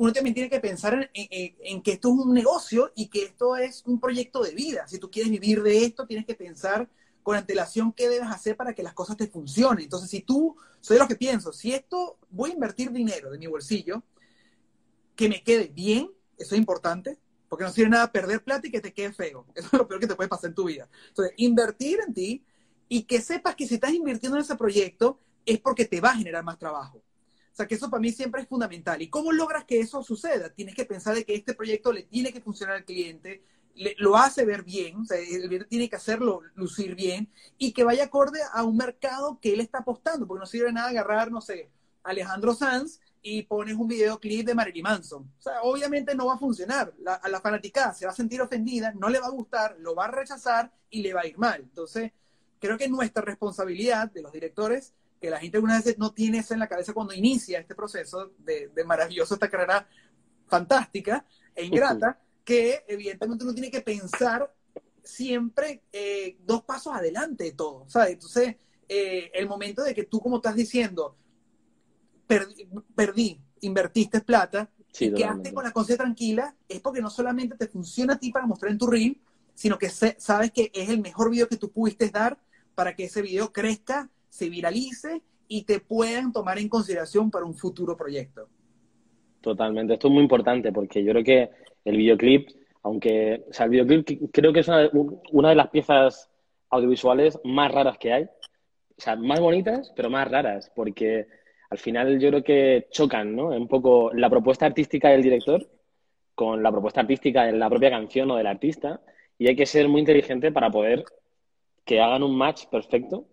uno 0.00 0.14
también 0.14 0.32
tiene 0.32 0.48
que 0.48 0.60
pensar 0.60 1.10
en, 1.12 1.82
que 1.82 1.92
esto 1.92 2.08
es 2.08 2.14
un 2.14 2.32
negocio 2.32 2.90
y 2.96 3.08
que 3.08 3.24
esto 3.24 3.54
es 3.58 3.82
un 3.84 4.00
proyecto 4.00 4.42
de 4.42 4.52
vida. 4.52 4.88
Si 4.88 4.98
tú 4.98 5.10
quieres 5.10 5.30
vivir 5.30 5.62
de 5.62 5.84
esto, 5.84 6.06
tienes 6.06 6.24
que 6.24 6.34
pensar 6.34 6.88
con 7.22 7.36
antelación 7.36 7.92
qué 7.92 8.08
debes 8.08 8.30
hacer 8.30 8.56
para 8.56 8.72
que 8.72 8.82
las 8.82 8.94
cosas 8.94 9.18
te 9.18 9.26
funcionen. 9.26 9.84
Entonces, 9.84 10.08
si 10.08 10.22
tú, 10.22 10.56
soy 10.80 10.94
de 10.94 11.00
los 11.00 11.08
que 11.08 11.16
pienso, 11.16 11.52
si 11.52 11.74
esto 11.74 12.16
voy 12.30 12.48
a 12.48 12.54
invertir 12.54 12.90
dinero 12.90 13.30
de 13.30 13.36
mi 13.36 13.46
bolsillo, 13.46 14.02
que 15.14 15.28
me 15.28 15.42
quede 15.42 15.68
bien, 15.68 16.10
eso 16.38 16.54
es 16.54 16.58
importante, 16.58 17.18
porque 17.50 17.64
no 17.64 17.70
sirve 17.70 17.90
nada 17.90 18.10
perder 18.10 18.42
plata 18.42 18.68
y 18.68 18.70
que 18.70 18.80
te 18.80 18.94
quede 18.94 19.12
feo. 19.12 19.44
Eso 19.54 19.66
es 19.70 19.72
lo 19.74 19.86
peor 19.86 20.00
que 20.00 20.06
te 20.06 20.14
puede 20.14 20.30
pasar 20.30 20.48
en 20.48 20.54
tu 20.54 20.64
vida. 20.64 20.88
Entonces, 21.08 21.34
invertir 21.36 21.98
en 22.06 22.14
ti 22.14 22.42
y 22.88 23.02
que 23.02 23.20
sepas 23.20 23.54
que 23.54 23.68
si 23.68 23.74
estás 23.74 23.92
invirtiendo 23.92 24.38
en 24.38 24.44
ese 24.44 24.56
proyecto 24.56 25.20
es 25.44 25.60
porque 25.60 25.84
te 25.84 26.00
va 26.00 26.12
a 26.12 26.16
generar 26.16 26.42
más 26.42 26.58
trabajo. 26.58 27.02
Sea, 27.60 27.68
que 27.68 27.74
eso 27.74 27.90
para 27.90 28.00
mí 28.00 28.10
siempre 28.10 28.40
es 28.40 28.48
fundamental. 28.48 29.02
¿Y 29.02 29.10
cómo 29.10 29.32
logras 29.32 29.66
que 29.66 29.80
eso 29.80 30.02
suceda? 30.02 30.48
Tienes 30.48 30.74
que 30.74 30.86
pensar 30.86 31.14
de 31.14 31.26
que 31.26 31.34
este 31.34 31.52
proyecto 31.52 31.92
le 31.92 32.04
tiene 32.04 32.32
que 32.32 32.40
funcionar 32.40 32.76
al 32.76 32.86
cliente, 32.86 33.44
lo 33.98 34.16
hace 34.16 34.46
ver 34.46 34.62
bien, 34.62 34.96
o 34.96 35.04
sea, 35.04 35.18
el 35.18 35.42
cliente 35.42 35.66
tiene 35.66 35.90
que 35.90 35.96
hacerlo 35.96 36.40
lucir 36.54 36.94
bien 36.94 37.30
y 37.58 37.72
que 37.72 37.84
vaya 37.84 38.04
acorde 38.04 38.40
a 38.54 38.64
un 38.64 38.78
mercado 38.78 39.38
que 39.42 39.52
él 39.52 39.60
está 39.60 39.80
apostando, 39.80 40.26
porque 40.26 40.40
no 40.40 40.46
sirve 40.46 40.72
nada 40.72 40.88
agarrar, 40.88 41.30
no 41.30 41.42
sé, 41.42 41.70
Alejandro 42.02 42.54
Sanz 42.54 42.98
y 43.20 43.42
pones 43.42 43.76
un 43.76 43.88
videoclip 43.88 44.46
de 44.46 44.54
Marilyn 44.54 44.82
Manson. 44.82 45.30
O 45.38 45.42
sea, 45.42 45.60
obviamente 45.60 46.14
no 46.14 46.28
va 46.28 46.36
a 46.36 46.38
funcionar. 46.38 46.94
a 47.06 47.28
la 47.28 47.40
fanática 47.42 47.92
se 47.92 48.06
va 48.06 48.12
a 48.12 48.14
sentir 48.14 48.40
ofendida, 48.40 48.94
no 48.94 49.10
le 49.10 49.20
va 49.20 49.26
a 49.26 49.30
gustar, 49.32 49.76
lo 49.80 49.94
va 49.94 50.06
a 50.06 50.10
rechazar 50.10 50.72
y 50.88 51.02
le 51.02 51.12
va 51.12 51.20
a 51.20 51.26
ir 51.26 51.36
mal. 51.36 51.60
Entonces, 51.60 52.10
creo 52.58 52.78
que 52.78 52.88
nuestra 52.88 53.20
responsabilidad 53.20 54.10
de 54.10 54.22
los 54.22 54.32
directores, 54.32 54.94
que 55.20 55.30
la 55.30 55.38
gente 55.38 55.58
algunas 55.58 55.84
veces 55.84 55.98
no 55.98 56.12
tiene 56.12 56.38
eso 56.38 56.54
en 56.54 56.60
la 56.60 56.68
cabeza 56.68 56.94
cuando 56.94 57.12
inicia 57.12 57.60
este 57.60 57.74
proceso 57.74 58.32
de, 58.38 58.68
de 58.68 58.84
maravilloso, 58.84 59.34
esta 59.34 59.50
carrera 59.50 59.86
fantástica 60.46 61.24
e 61.54 61.64
ingrata, 61.64 62.18
que 62.44 62.84
evidentemente 62.88 63.44
uno 63.44 63.54
tiene 63.54 63.70
que 63.70 63.82
pensar 63.82 64.52
siempre 65.02 65.82
eh, 65.92 66.36
dos 66.40 66.62
pasos 66.64 66.94
adelante 66.94 67.44
de 67.44 67.52
todo, 67.52 67.84
¿sabes? 67.88 68.14
Entonces, 68.14 68.56
eh, 68.88 69.30
el 69.34 69.46
momento 69.46 69.82
de 69.82 69.94
que 69.94 70.04
tú, 70.04 70.20
como 70.20 70.36
estás 70.36 70.54
diciendo, 70.54 71.16
perdí, 72.94 73.40
invertiste 73.60 74.20
plata, 74.20 74.70
y 74.98 75.12
quedaste 75.14 75.54
con 75.54 75.64
la 75.64 75.70
conciencia 75.70 76.04
tranquila, 76.04 76.56
es 76.68 76.80
porque 76.80 77.00
no 77.00 77.10
solamente 77.10 77.56
te 77.56 77.68
funciona 77.68 78.14
a 78.14 78.18
ti 78.18 78.32
para 78.32 78.46
mostrar 78.46 78.72
en 78.72 78.78
tu 78.78 78.88
reel, 78.88 79.20
sino 79.54 79.78
que 79.78 79.88
sabes 79.88 80.50
que 80.50 80.70
es 80.74 80.88
el 80.88 81.00
mejor 81.00 81.30
video 81.30 81.48
que 81.48 81.56
tú 81.56 81.70
pudiste 81.70 82.08
dar 82.08 82.38
para 82.74 82.96
que 82.96 83.04
ese 83.04 83.22
video 83.22 83.52
crezca, 83.52 84.10
se 84.30 84.48
viralice 84.48 85.20
y 85.48 85.64
te 85.64 85.80
puedan 85.80 86.32
tomar 86.32 86.58
en 86.58 86.68
consideración 86.68 87.30
para 87.30 87.44
un 87.44 87.54
futuro 87.54 87.96
proyecto. 87.96 88.48
Totalmente, 89.42 89.94
esto 89.94 90.08
es 90.08 90.14
muy 90.14 90.22
importante 90.22 90.72
porque 90.72 91.04
yo 91.04 91.12
creo 91.12 91.24
que 91.24 91.50
el 91.84 91.96
videoclip, 91.96 92.48
aunque, 92.82 93.44
o 93.50 93.52
sea, 93.52 93.66
el 93.66 93.72
videoclip 93.72 94.30
creo 94.32 94.52
que 94.52 94.60
es 94.60 94.68
una, 94.68 94.88
una 95.32 95.48
de 95.50 95.54
las 95.56 95.68
piezas 95.68 96.30
audiovisuales 96.70 97.38
más 97.44 97.70
raras 97.72 97.98
que 97.98 98.12
hay, 98.12 98.24
o 98.24 99.02
sea, 99.02 99.16
más 99.16 99.40
bonitas, 99.40 99.92
pero 99.96 100.08
más 100.08 100.30
raras, 100.30 100.70
porque 100.74 101.26
al 101.70 101.78
final 101.78 102.18
yo 102.18 102.28
creo 102.28 102.44
que 102.44 102.88
chocan, 102.90 103.34
¿no? 103.34 103.48
Un 103.48 103.68
poco 103.68 104.12
la 104.12 104.28
propuesta 104.28 104.66
artística 104.66 105.08
del 105.08 105.22
director 105.22 105.68
con 106.34 106.62
la 106.62 106.70
propuesta 106.70 107.00
artística 107.00 107.44
de 107.44 107.52
la 107.52 107.68
propia 107.68 107.90
canción 107.90 108.30
o 108.30 108.36
del 108.36 108.46
artista 108.46 109.00
y 109.38 109.48
hay 109.48 109.56
que 109.56 109.66
ser 109.66 109.88
muy 109.88 110.00
inteligente 110.00 110.52
para 110.52 110.70
poder 110.70 111.04
que 111.84 112.00
hagan 112.00 112.22
un 112.22 112.36
match 112.36 112.66
perfecto, 112.66 113.26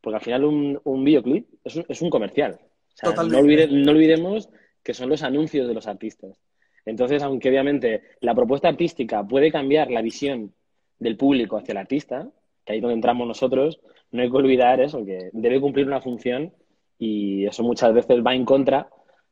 porque 0.00 0.16
al 0.16 0.22
final 0.22 0.44
un, 0.44 0.80
un 0.84 1.04
videoclip 1.04 1.48
es 1.64 1.76
un, 1.76 1.84
es 1.88 2.02
un 2.02 2.10
comercial. 2.10 2.58
O 2.60 3.12
sea, 3.12 3.12
no, 3.12 3.24
no 3.24 3.90
olvidemos 3.90 4.48
que 4.82 4.94
son 4.94 5.08
los 5.08 5.22
anuncios 5.22 5.68
de 5.68 5.74
los 5.74 5.86
artistas. 5.86 6.40
Entonces, 6.84 7.22
aunque 7.22 7.50
obviamente 7.50 8.02
la 8.20 8.34
propuesta 8.34 8.68
artística 8.68 9.26
puede 9.26 9.52
cambiar 9.52 9.90
la 9.90 10.02
visión 10.02 10.54
del 10.98 11.16
público 11.16 11.56
hacia 11.56 11.72
el 11.72 11.78
artista, 11.78 12.28
que 12.64 12.72
ahí 12.72 12.78
es 12.78 12.82
donde 12.82 12.94
entramos 12.94 13.26
nosotros, 13.26 13.80
no 14.10 14.22
hay 14.22 14.30
que 14.30 14.36
olvidar 14.36 14.80
eso, 14.80 15.04
que 15.04 15.30
debe 15.32 15.60
cumplir 15.60 15.86
una 15.86 16.00
función 16.00 16.52
y 16.98 17.46
eso 17.46 17.62
muchas 17.62 17.92
veces 17.92 18.24
va 18.26 18.34
en 18.34 18.44
contra 18.44 18.88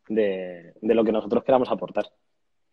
de, 0.08 0.74
lo 0.82 1.04
que 1.04 1.12
nosotros 1.12 1.42
queramos 1.44 1.70
aportar. 1.70 2.10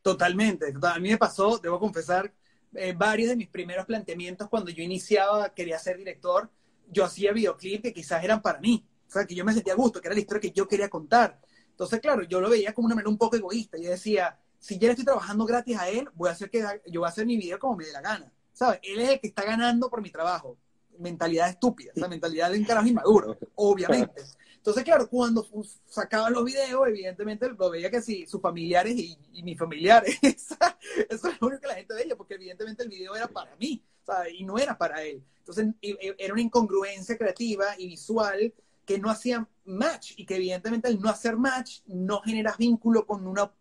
Totalmente. 0.01 0.73
A 0.82 0.99
mí 0.99 1.10
me 1.10 1.17
pasó, 1.17 1.58
debo 1.58 1.79
confesar, 1.79 2.32
eh, 2.75 2.93
varios 2.95 3.29
de 3.29 3.36
mis 3.36 3.47
primeros 3.47 3.86
planteamientos 3.86 4.49
cuando 4.49 4.69
yo 4.69 4.84
iniciaba, 4.84 5.53
quería 5.53 5.79
ser 5.79 5.97
director, 5.97 6.49
yo 6.93 7.03
hacía 7.03 7.34
videoclips 7.34 7.84
que 7.84 7.93
quizás 7.93 8.23
eran 8.23 8.41
para 8.41 8.60
mí, 8.60 8.86
o 9.08 9.12
sea, 9.12 9.25
que 9.25 9.36
yo 9.36 9.43
me 9.43 9.53
sentía 9.53 9.73
a 9.73 9.75
gusto, 9.75 9.99
que 9.99 10.08
era 10.08 10.15
la 10.15 10.21
historia 10.21 10.41
que 10.41 10.51
yo 10.51 10.67
quería 10.67 10.89
contar. 10.89 11.39
Entonces, 11.69 11.99
claro, 11.99 12.23
yo 12.23 12.39
lo 12.39 12.49
veía 12.49 12.73
como 12.73 12.86
una 12.86 12.95
manera 12.95 13.10
un 13.10 13.17
poco 13.17 13.36
egoísta. 13.36 13.77
Yo 13.77 13.89
decía, 13.89 14.38
si 14.60 14.77
ya 14.77 14.88
le 14.88 14.91
estoy 14.91 15.06
trabajando 15.06 15.45
gratis 15.45 15.77
a 15.77 15.89
él, 15.89 16.08
voy 16.13 16.29
a 16.29 16.32
hacer 16.34 16.49
que 16.49 16.63
yo 16.88 17.01
voy 17.01 17.08
a 17.08 17.10
hacer 17.10 17.25
mi 17.25 17.36
video 17.36 17.60
como 17.60 17.75
me 17.75 17.86
dé 17.86 17.91
la 17.91 18.01
gana. 18.01 18.32
¿Sabes? 18.53 18.79
Él 18.84 18.99
es 18.99 19.10
el 19.10 19.19
que 19.19 19.27
está 19.27 19.43
ganando 19.43 19.89
por 19.89 20.01
mi 20.01 20.10
trabajo. 20.10 20.58
Mentalidad 20.99 21.49
estúpida, 21.49 21.91
esa 21.95 22.08
mentalidad 22.08 22.51
de 22.51 22.60
un 22.60 22.65
carajo 22.65 22.88
inmaduro, 22.88 23.38
obviamente. 23.56 24.21
Entonces, 24.63 24.86
claro, 24.86 25.10
cuando 25.10 25.45
sacaba 25.86 26.29
los 26.29 26.45
videos, 26.45 26.88
evidentemente 26.88 27.49
lo 27.49 27.69
veía 27.69 27.91
que 27.91 28.01
sí, 28.01 28.25
sus 28.25 28.39
familiares 28.39 28.95
y, 28.95 29.43
mis 29.43 29.58
familiares. 29.58 30.17
eso 30.21 31.27
es 31.27 31.41
lo 31.41 31.47
único 31.47 31.62
que 31.62 31.67
la 31.67 31.75
gente 31.75 31.93
veía, 31.93 32.15
porque 32.15 32.36
evidentemente 32.36 32.84
el 32.84 32.89
video 32.89 33.13
era 33.13 33.27
para 33.27 33.53
mí, 33.58 33.84
¿sabes? 34.06 34.34
Y 34.38 34.44
no 34.44 34.58
era 34.58 34.78
para 34.78 35.04
él. 35.04 35.24
Entonces, 35.39 35.68
era 35.82 36.34
una 36.34 36.42
incongruencia 36.42 37.18
creativa 37.18 37.66
y 37.78 37.88
visual 37.88 38.54
que 38.86 38.98
no 39.00 39.10
hacía 39.10 39.48
match 39.66 40.13
y 40.18 40.26
que 40.26 40.36
evidentemente 40.36 40.88
al 40.88 41.00
no 41.00 41.10
hacer 41.10 41.38
match 41.38 41.82
no 41.88 42.22
generas 42.22 42.58
vínculo 42.58 43.06
con 43.06 43.28
una, 43.28 43.52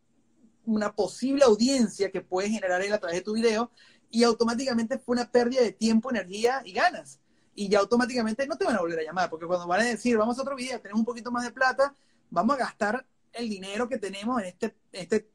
una 0.65 0.95
posible 0.95 1.45
audiencia 1.45 2.11
que 2.11 2.21
puedes 2.21 2.51
generar 2.51 2.83
él 2.83 2.93
a 2.93 2.99
través 2.99 3.19
de 3.19 3.25
tu 3.25 3.35
video 3.35 3.71
y 4.11 4.25
automáticamente 4.25 4.99
fue 4.99 5.15
una 5.15 5.31
pérdida 5.31 5.63
de 5.63 5.73
tiempo, 5.73 6.11
energía 6.11 6.63
y 6.65 6.73
ganas 6.73 7.21
y 7.55 7.69
ya 7.69 7.81
automáticamente 7.81 8.47
no 8.47 8.57
te 8.57 8.65
van 8.65 8.77
a 8.77 8.81
volver 8.81 9.01
a 9.01 9.03
llamar, 9.03 9.29
porque 9.29 9.47
cuando 9.47 9.67
van 9.67 9.81
a 9.81 9.85
decir, 9.85 10.17
vamos 10.17 10.39
a 10.39 10.43
otro 10.43 10.57
video, 10.57 10.81
tenemos 10.81 11.01
un 11.01 11.05
poquito 11.05 11.31
más 11.31 11.45
de 11.45 11.53
plata, 11.53 11.95
vamos 12.31 12.57
a 12.57 12.61
gastar 12.61 13.07
el 13.33 13.49
dinero 13.49 13.89
que 13.89 13.99
tenemos 13.99 14.41
en 14.41 14.49
este, 14.49 14.75
este 14.93 15.29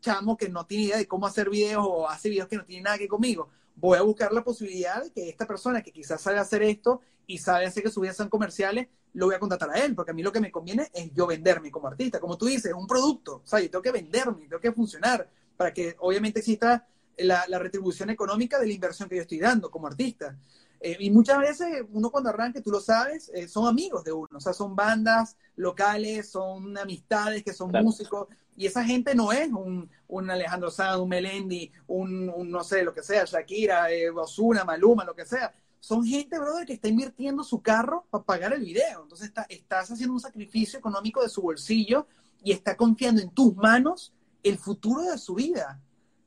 chamo 0.00 0.36
que 0.36 0.48
no 0.48 0.66
tiene 0.66 0.84
idea 0.84 0.96
de 0.96 1.08
cómo 1.08 1.26
hacer 1.26 1.50
videos 1.50 1.84
o 1.86 2.08
hace 2.08 2.28
videos 2.28 2.48
que 2.48 2.56
no 2.56 2.64
tienen 2.64 2.84
nada 2.84 2.98
que 2.98 3.08
conmigo. 3.08 3.50
Voy 3.80 3.98
a 3.98 4.02
buscar 4.02 4.32
la 4.32 4.42
posibilidad 4.42 5.02
de 5.02 5.12
que 5.12 5.28
esta 5.28 5.46
persona 5.46 5.82
que 5.82 5.92
quizás 5.92 6.20
sabe 6.20 6.38
hacer 6.38 6.62
esto 6.62 7.00
y 7.26 7.38
sabe 7.38 7.66
hacer 7.66 7.82
que 7.82 7.90
sus 7.90 8.00
videos 8.00 8.16
sean 8.16 8.28
comerciales, 8.28 8.88
lo 9.12 9.26
voy 9.26 9.34
a 9.34 9.38
contratar 9.38 9.70
a 9.70 9.84
él, 9.84 9.94
porque 9.94 10.10
a 10.10 10.14
mí 10.14 10.22
lo 10.22 10.32
que 10.32 10.40
me 10.40 10.50
conviene 10.50 10.90
es 10.92 11.12
yo 11.14 11.26
venderme 11.26 11.70
como 11.70 11.88
artista. 11.88 12.20
Como 12.20 12.36
tú 12.36 12.46
dices, 12.46 12.72
un 12.72 12.86
producto, 12.86 13.42
o 13.44 13.46
sea, 13.46 13.60
yo 13.60 13.70
tengo 13.70 13.82
que 13.82 13.92
venderme, 13.92 14.46
tengo 14.48 14.60
que 14.60 14.72
funcionar 14.72 15.28
para 15.56 15.72
que 15.72 15.96
obviamente 16.00 16.40
exista 16.40 16.86
la, 17.16 17.44
la 17.48 17.58
retribución 17.58 18.10
económica 18.10 18.58
de 18.58 18.66
la 18.66 18.72
inversión 18.72 19.08
que 19.08 19.16
yo 19.16 19.22
estoy 19.22 19.38
dando 19.38 19.70
como 19.70 19.86
artista. 19.86 20.36
Eh, 20.80 20.96
y 21.00 21.10
muchas 21.10 21.38
veces 21.38 21.84
uno 21.92 22.10
cuando 22.10 22.30
arranca, 22.30 22.60
tú 22.62 22.70
lo 22.70 22.80
sabes, 22.80 23.30
eh, 23.34 23.48
son 23.48 23.66
amigos 23.66 24.04
de 24.04 24.12
uno, 24.12 24.28
o 24.32 24.40
sea, 24.40 24.52
son 24.52 24.76
bandas 24.76 25.36
locales, 25.56 26.30
son 26.30 26.78
amistades 26.78 27.42
que 27.42 27.52
son 27.52 27.72
músicos, 27.82 28.28
y 28.58 28.66
esa 28.66 28.84
gente 28.84 29.14
no 29.14 29.30
es 29.30 29.48
un, 29.52 29.88
un 30.08 30.30
Alejandro 30.30 30.68
Sanz, 30.68 30.98
un 30.98 31.08
Melendi, 31.08 31.70
un, 31.86 32.50
no 32.50 32.64
sé, 32.64 32.82
lo 32.82 32.92
que 32.92 33.04
sea, 33.04 33.24
Shakira, 33.24 33.88
eh, 33.92 34.10
Osuna, 34.10 34.64
Maluma, 34.64 35.04
lo 35.04 35.14
que 35.14 35.24
sea. 35.24 35.54
Son 35.78 36.04
gente, 36.04 36.40
brother, 36.40 36.66
que 36.66 36.72
está 36.72 36.88
invirtiendo 36.88 37.44
su 37.44 37.62
carro 37.62 38.04
para 38.10 38.24
pagar 38.24 38.52
el 38.52 38.64
video. 38.64 39.04
Entonces 39.04 39.28
está, 39.28 39.46
estás 39.48 39.92
haciendo 39.92 40.12
un 40.12 40.18
sacrificio 40.18 40.76
económico 40.76 41.22
de 41.22 41.28
su 41.28 41.40
bolsillo 41.40 42.08
y 42.42 42.50
está 42.50 42.76
confiando 42.76 43.22
en 43.22 43.30
tus 43.30 43.54
manos 43.54 44.12
el 44.42 44.58
futuro 44.58 45.02
de 45.02 45.18
su 45.18 45.36
vida 45.36 45.80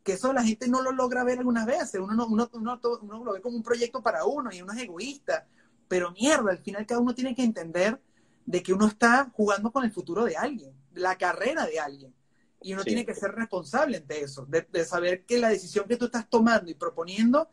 que 0.03 0.13
eso 0.13 0.33
la 0.33 0.43
gente 0.43 0.67
no 0.67 0.81
lo 0.81 0.93
logra 0.93 1.23
ver 1.25 1.39
algunas 1.39 1.65
veces. 1.65 1.99
Uno, 1.99 2.13
no, 2.15 2.27
uno, 2.27 2.49
uno, 2.53 2.79
uno, 3.01 3.23
lo 3.23 3.33
ve 3.33 3.41
como 3.41 3.57
un 3.57 3.63
proyecto 3.63 4.01
para 4.01 4.25
uno 4.25 4.49
y 4.51 4.61
uno 4.61 4.73
es 4.73 4.81
egoísta. 4.81 5.45
Pero 5.87 6.11
mierda, 6.11 6.51
al 6.51 6.57
final 6.59 6.85
cada 6.85 7.01
uno 7.01 7.13
tiene 7.13 7.35
que 7.35 7.43
entender 7.43 8.01
de 8.45 8.63
que 8.63 8.73
uno 8.73 8.87
está 8.87 9.29
jugando 9.33 9.71
con 9.71 9.83
el 9.83 9.91
futuro 9.91 10.23
de 10.23 10.37
alguien, 10.37 10.73
la 10.93 11.17
carrera 11.17 11.65
de 11.65 11.79
alguien. 11.79 12.13
Y 12.61 12.73
uno 12.73 12.83
tiene 12.83 13.05
que 13.05 13.15
ser 13.15 13.31
responsable 13.31 13.97
ante 13.97 14.21
eso, 14.21 14.45
de, 14.45 14.65
de, 14.71 14.85
saber 14.85 15.25
que 15.25 15.39
la 15.39 15.49
decisión 15.49 15.87
que 15.87 15.97
tú 15.97 16.05
estás 16.05 16.29
tomando 16.29 16.69
y 16.69 16.75
proponiendo 16.75 17.49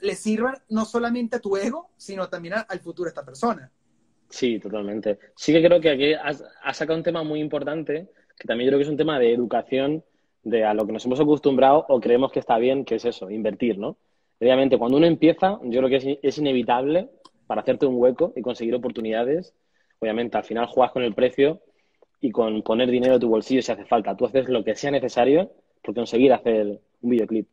le 0.00 0.14
sirva 0.14 0.62
no 0.68 0.84
solamente 0.84 1.36
a 1.36 1.40
tu 1.40 1.56
ego, 1.56 1.90
sino 1.96 2.28
también 2.28 2.54
al 2.68 2.80
futuro 2.80 3.06
de 3.06 3.10
esta 3.10 3.24
persona. 3.24 3.70
Sí, 4.28 4.58
totalmente. 4.60 5.18
Sí 5.34 5.52
que 5.52 5.62
creo 5.62 5.80
que 5.80 5.90
aquí 5.90 6.12
has, 6.12 6.44
has 6.62 6.76
sacado 6.76 6.96
un 6.96 7.02
tema 7.02 7.24
muy 7.24 7.40
importante, 7.40 8.08
que 8.38 8.46
también 8.46 8.68
creo 8.68 8.78
que 8.78 8.84
es 8.84 8.90
un 8.90 8.96
tema 8.96 9.18
de 9.18 9.32
educación 9.32 10.04
de 10.42 10.64
a 10.64 10.74
lo 10.74 10.86
que 10.86 10.92
nos 10.92 11.04
hemos 11.04 11.20
acostumbrado 11.20 11.84
o 11.88 12.00
creemos 12.00 12.32
que 12.32 12.38
está 12.38 12.58
bien, 12.58 12.84
que 12.84 12.96
es 12.96 13.04
eso, 13.04 13.30
invertir, 13.30 13.78
¿no? 13.78 13.96
Obviamente, 14.40 14.78
cuando 14.78 14.96
uno 14.96 15.06
empieza, 15.06 15.58
yo 15.64 15.80
creo 15.80 15.88
que 15.88 16.20
es, 16.22 16.38
inevitable 16.38 17.10
para 17.46 17.62
hacerte 17.62 17.86
un 17.86 17.96
hueco 17.96 18.32
y 18.36 18.42
conseguir 18.42 18.74
oportunidades. 18.74 19.54
Obviamente, 19.98 20.36
al 20.36 20.44
final 20.44 20.66
juegas 20.66 20.92
con 20.92 21.02
el 21.02 21.14
precio 21.14 21.60
y 22.20 22.30
con 22.30 22.62
poner 22.62 22.90
dinero 22.90 23.14
en 23.14 23.20
tu 23.20 23.28
bolsillo 23.28 23.62
si 23.62 23.72
hace 23.72 23.84
falta. 23.84 24.16
Tú 24.16 24.26
haces 24.26 24.48
lo 24.48 24.64
que 24.64 24.74
sea 24.74 24.90
necesario 24.90 25.52
por 25.82 25.94
conseguir 25.94 26.32
hacer 26.32 26.80
un 27.00 27.10
videoclip. 27.10 27.48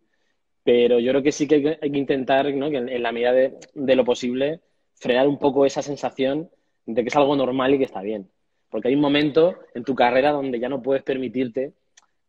Pero 0.63 0.99
yo 0.99 1.11
creo 1.11 1.23
que 1.23 1.31
sí 1.31 1.47
que 1.47 1.77
hay 1.81 1.91
que 1.91 1.97
intentar, 1.97 2.51
¿no? 2.53 2.69
que 2.71 2.77
en, 2.77 3.03
la 3.03 3.11
medida 3.11 3.31
de, 3.31 3.57
de, 3.73 3.95
lo 3.95 4.03
posible, 4.03 4.61
frenar 4.95 5.27
un 5.27 5.37
poco 5.37 5.65
esa 5.65 5.83
sensación 5.83 6.49
de 6.85 7.03
que 7.03 7.09
es 7.09 7.15
algo 7.15 7.35
normal 7.35 7.75
y 7.75 7.77
que 7.77 7.83
está 7.83 8.01
bien. 8.01 8.29
Porque 8.69 8.87
hay 8.87 8.95
un 8.95 9.01
momento 9.01 9.55
en 9.75 9.83
tu 9.83 9.93
carrera 9.93 10.31
donde 10.31 10.59
ya 10.59 10.69
no 10.69 10.81
puedes 10.81 11.03
permitirte 11.03 11.73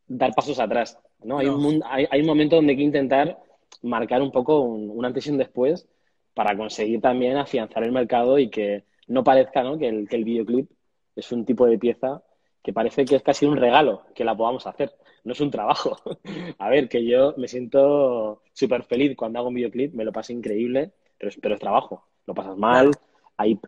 dar 0.06 0.34
pasos 0.34 0.60
atrás. 0.60 0.98
¿no? 1.24 1.38
Hay, 1.38 1.46
un, 1.46 1.82
hay, 1.86 2.06
hay, 2.10 2.20
un 2.20 2.26
momento 2.26 2.56
donde 2.56 2.72
hay 2.72 2.76
que 2.76 2.82
intentar 2.82 3.38
marcar 3.82 4.20
un 4.20 4.30
poco 4.30 4.60
un, 4.60 5.04
antes 5.04 5.26
y 5.26 5.30
un 5.30 5.38
después 5.38 5.88
para 6.34 6.56
conseguir 6.56 7.00
también 7.00 7.36
afianzar 7.36 7.84
el 7.84 7.92
mercado 7.92 8.38
y 8.38 8.50
que 8.50 8.84
no 9.06 9.24
parezca 9.24 9.62
¿no? 9.62 9.78
Que, 9.78 9.88
el, 9.88 10.08
que 10.08 10.16
el 10.16 10.24
videoclip 10.24 10.70
es 11.14 11.32
un 11.32 11.44
tipo 11.44 11.66
de 11.66 11.78
pieza 11.78 12.22
que 12.66 12.72
parece 12.72 13.04
que 13.04 13.14
es 13.14 13.22
casi 13.22 13.46
un 13.46 13.56
regalo 13.56 14.02
que 14.12 14.24
la 14.24 14.36
podamos 14.36 14.66
hacer. 14.66 14.92
No 15.22 15.34
es 15.34 15.40
un 15.40 15.52
trabajo. 15.52 15.96
A 16.58 16.68
ver, 16.68 16.88
que 16.88 17.06
yo 17.06 17.32
me 17.36 17.46
siento 17.46 18.42
súper 18.52 18.82
feliz 18.82 19.16
cuando 19.16 19.38
hago 19.38 19.50
un 19.50 19.54
videoclip, 19.54 19.94
me 19.94 20.04
lo 20.04 20.10
paso 20.10 20.32
increíble, 20.32 20.90
pero 21.16 21.28
es, 21.28 21.38
pero 21.40 21.54
es 21.54 21.60
trabajo. 21.60 22.02
Lo 22.26 22.34
pasas 22.34 22.56
mal, 22.56 22.90
hay, 23.36 23.60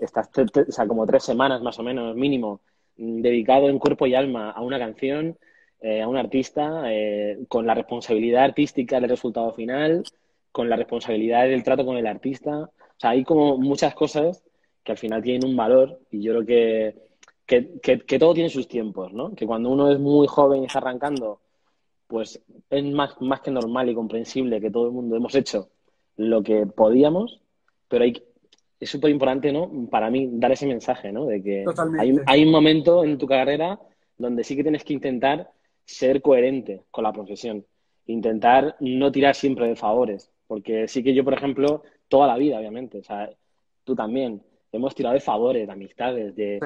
estás 0.00 0.30
o 0.36 0.72
sea, 0.72 0.88
como 0.88 1.06
tres 1.06 1.22
semanas 1.22 1.62
más 1.62 1.78
o 1.78 1.84
menos 1.84 2.16
mínimo 2.16 2.60
dedicado 2.96 3.68
en 3.68 3.78
cuerpo 3.78 4.08
y 4.08 4.16
alma 4.16 4.50
a 4.50 4.62
una 4.62 4.80
canción, 4.80 5.38
eh, 5.80 6.02
a 6.02 6.08
un 6.08 6.16
artista 6.16 6.82
eh, 6.86 7.38
con 7.46 7.68
la 7.68 7.74
responsabilidad 7.74 8.42
artística 8.42 8.98
del 8.98 9.10
resultado 9.10 9.52
final, 9.52 10.02
con 10.50 10.68
la 10.68 10.74
responsabilidad 10.74 11.44
del 11.44 11.62
trato 11.62 11.86
con 11.86 11.98
el 11.98 12.06
artista. 12.08 12.62
O 12.62 12.96
sea, 12.96 13.10
hay 13.10 13.22
como 13.22 13.58
muchas 13.58 13.94
cosas 13.94 14.42
que 14.82 14.90
al 14.90 14.98
final 14.98 15.22
tienen 15.22 15.48
un 15.48 15.56
valor 15.56 16.00
y 16.10 16.20
yo 16.20 16.32
creo 16.32 16.46
que, 16.46 17.09
que, 17.50 18.00
que, 18.06 18.18
todo 18.18 18.34
tiene 18.34 18.48
sus 18.48 18.68
tiempos, 18.68 19.12
¿no? 19.12 19.34
Que 19.34 19.46
cuando 19.46 19.70
uno 19.70 19.90
es 19.90 19.98
muy 19.98 20.26
joven 20.28 20.62
y 20.62 20.66
está 20.66 20.78
arrancando, 20.78 21.40
pues 22.06 22.40
es 22.70 22.84
más, 22.84 23.20
más 23.20 23.40
que 23.40 23.50
normal 23.50 23.88
y 23.88 23.94
comprensible 23.94 24.60
que 24.60 24.70
todo 24.70 24.86
el 24.86 24.92
mundo 24.92 25.16
hemos 25.16 25.34
hecho 25.34 25.68
lo 26.16 26.42
que 26.42 26.66
podíamos, 26.66 27.40
pero 27.88 28.04
hay, 28.04 28.22
es 28.78 28.88
súper 28.88 29.10
importante, 29.10 29.52
¿no? 29.52 29.88
Para 29.90 30.10
mí, 30.10 30.28
dar 30.32 30.52
ese 30.52 30.66
mensaje, 30.66 31.12
¿no? 31.12 31.26
De 31.26 31.42
que 31.42 31.64
hay, 31.98 32.16
hay, 32.26 32.44
un 32.44 32.52
momento 32.52 33.02
en 33.02 33.18
tu 33.18 33.26
carrera 33.26 33.80
donde 34.16 34.44
sí 34.44 34.54
que 34.54 34.62
tienes 34.62 34.84
que 34.84 34.92
intentar 34.92 35.50
ser 35.84 36.22
coherente 36.22 36.84
con 36.90 37.02
la 37.04 37.12
profesión 37.12 37.64
intentar 38.06 38.76
no 38.80 39.12
tirar 39.12 39.34
siempre 39.34 39.68
de 39.68 39.76
favores, 39.76 40.30
porque 40.46 40.88
sí 40.88 41.02
que 41.02 41.14
yo, 41.14 41.24
por 41.24 41.34
ejemplo, 41.34 41.82
toda 42.08 42.26
la 42.26 42.36
vida, 42.36 42.58
obviamente, 42.58 42.98
o 42.98 43.02
sea, 43.02 43.30
tú 43.84 43.94
también, 43.94 44.42
hemos 44.72 44.94
tirado 44.94 45.14
de 45.14 45.20
favores, 45.20 45.66
de 45.66 45.72
amistades, 45.72 46.36
de, 46.36 46.60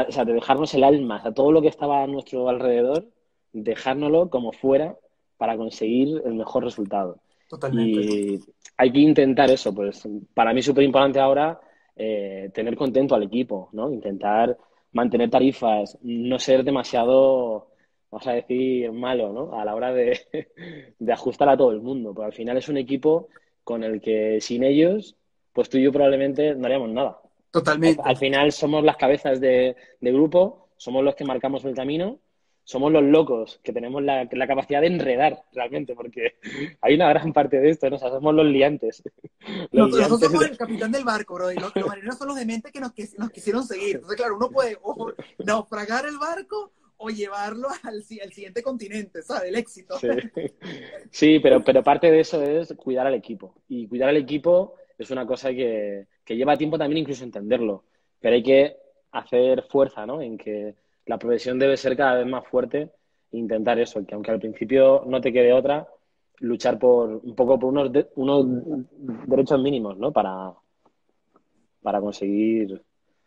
o 0.00 0.12
sea, 0.12 0.24
de 0.24 0.32
dejarnos 0.32 0.72
el 0.74 0.84
alma, 0.84 1.18
o 1.18 1.22
sea, 1.22 1.32
todo 1.32 1.52
lo 1.52 1.60
que 1.60 1.68
estaba 1.68 2.02
a 2.02 2.06
nuestro 2.06 2.48
alrededor, 2.48 3.06
dejárnoslo 3.52 4.30
como 4.30 4.52
fuera 4.52 4.96
para 5.36 5.56
conseguir 5.56 6.22
el 6.24 6.34
mejor 6.34 6.64
resultado. 6.64 7.18
Totalmente. 7.48 8.00
Y 8.00 8.40
hay 8.76 8.92
que 8.92 9.00
intentar 9.00 9.50
eso, 9.50 9.74
pues 9.74 10.08
para 10.32 10.52
mí 10.54 10.60
es 10.60 10.66
súper 10.66 10.84
importante 10.84 11.20
ahora 11.20 11.60
eh, 11.94 12.50
tener 12.54 12.74
contento 12.76 13.14
al 13.14 13.24
equipo, 13.24 13.68
¿no? 13.72 13.90
Intentar 13.92 14.56
mantener 14.92 15.28
tarifas, 15.30 15.98
no 16.02 16.38
ser 16.38 16.64
demasiado, 16.64 17.68
vamos 18.10 18.26
a 18.26 18.32
decir, 18.32 18.90
malo, 18.92 19.32
¿no? 19.32 19.58
A 19.58 19.64
la 19.64 19.74
hora 19.74 19.92
de, 19.92 20.18
de 20.98 21.12
ajustar 21.12 21.48
a 21.50 21.56
todo 21.56 21.72
el 21.72 21.82
mundo, 21.82 22.14
porque 22.14 22.26
al 22.26 22.32
final 22.32 22.56
es 22.56 22.68
un 22.68 22.78
equipo 22.78 23.28
con 23.64 23.84
el 23.84 24.00
que 24.00 24.40
sin 24.40 24.64
ellos, 24.64 25.16
pues 25.52 25.68
tú 25.68 25.78
y 25.78 25.82
yo 25.82 25.92
probablemente 25.92 26.54
no 26.54 26.66
haríamos 26.66 26.90
nada. 26.90 27.21
Totalmente. 27.52 28.02
Al, 28.04 28.16
final 28.16 28.50
somos 28.50 28.82
las 28.82 28.96
cabezas 28.96 29.38
de, 29.38 29.76
de, 30.00 30.12
grupo, 30.12 30.70
somos 30.78 31.04
los 31.04 31.14
que 31.14 31.24
marcamos 31.24 31.64
el 31.66 31.74
camino, 31.74 32.18
somos 32.64 32.90
los 32.90 33.02
locos 33.02 33.60
que 33.62 33.74
tenemos 33.74 34.02
la, 34.02 34.26
la, 34.32 34.46
capacidad 34.46 34.80
de 34.80 34.86
enredar 34.86 35.44
realmente, 35.52 35.94
porque 35.94 36.38
hay 36.80 36.94
una 36.94 37.10
gran 37.10 37.34
parte 37.34 37.60
de 37.60 37.68
esto, 37.68 37.90
¿no? 37.90 37.96
O 37.96 37.98
sea, 37.98 38.08
somos 38.08 38.34
los 38.34 38.46
liantes. 38.46 39.02
Los 39.70 39.90
Nosotros 39.90 40.20
somos 40.20 40.50
el 40.50 40.56
capitán 40.56 40.92
del 40.92 41.04
barco, 41.04 41.34
bro, 41.34 41.52
y 41.52 41.56
los, 41.56 41.74
marineros 41.86 42.16
son 42.16 42.28
los 42.28 42.36
dementes 42.36 42.72
que 42.72 42.80
nos, 42.80 42.92
que 42.92 43.06
nos 43.18 43.30
quisieron 43.30 43.64
seguir. 43.64 43.96
Entonces, 43.96 44.16
claro, 44.16 44.36
uno 44.36 44.48
puede 44.50 44.78
o 44.82 45.12
naufragar 45.44 46.06
el 46.06 46.16
barco 46.16 46.72
o 46.96 47.10
llevarlo 47.10 47.68
al, 47.82 47.96
al, 47.96 48.32
siguiente 48.32 48.62
continente, 48.62 49.22
¿sabes? 49.22 49.50
El 49.50 49.56
éxito. 49.56 49.98
Sí, 49.98 50.08
sí 51.10 51.38
pero, 51.40 51.62
pero 51.62 51.82
parte 51.82 52.10
de 52.10 52.20
eso 52.20 52.42
es 52.42 52.72
cuidar 52.76 53.06
al 53.06 53.14
equipo. 53.14 53.54
Y 53.68 53.88
cuidar 53.88 54.08
al 54.08 54.16
equipo 54.16 54.76
es 55.02 55.10
una 55.10 55.26
cosa 55.26 55.50
que, 55.50 56.06
que 56.24 56.36
lleva 56.36 56.56
tiempo 56.56 56.78
también 56.78 56.98
incluso 56.98 57.24
entenderlo. 57.24 57.84
Pero 58.20 58.34
hay 58.34 58.42
que 58.42 58.76
hacer 59.12 59.62
fuerza, 59.64 60.06
¿no? 60.06 60.20
En 60.20 60.38
que 60.38 60.74
la 61.06 61.18
profesión 61.18 61.58
debe 61.58 61.76
ser 61.76 61.96
cada 61.96 62.18
vez 62.18 62.26
más 62.26 62.46
fuerte 62.46 62.90
e 63.30 63.38
intentar 63.38 63.78
eso, 63.78 64.04
que 64.04 64.14
aunque 64.14 64.30
al 64.30 64.38
principio 64.38 65.04
no 65.06 65.20
te 65.20 65.32
quede 65.32 65.52
otra, 65.52 65.86
luchar 66.38 66.78
por 66.78 67.20
un 67.22 67.34
poco 67.34 67.58
por 67.58 67.70
unos, 67.70 67.90
unos 68.16 68.46
derechos 69.26 69.60
mínimos, 69.60 69.96
¿no? 69.98 70.12
Para, 70.12 70.52
para 71.82 72.00
conseguir 72.00 72.82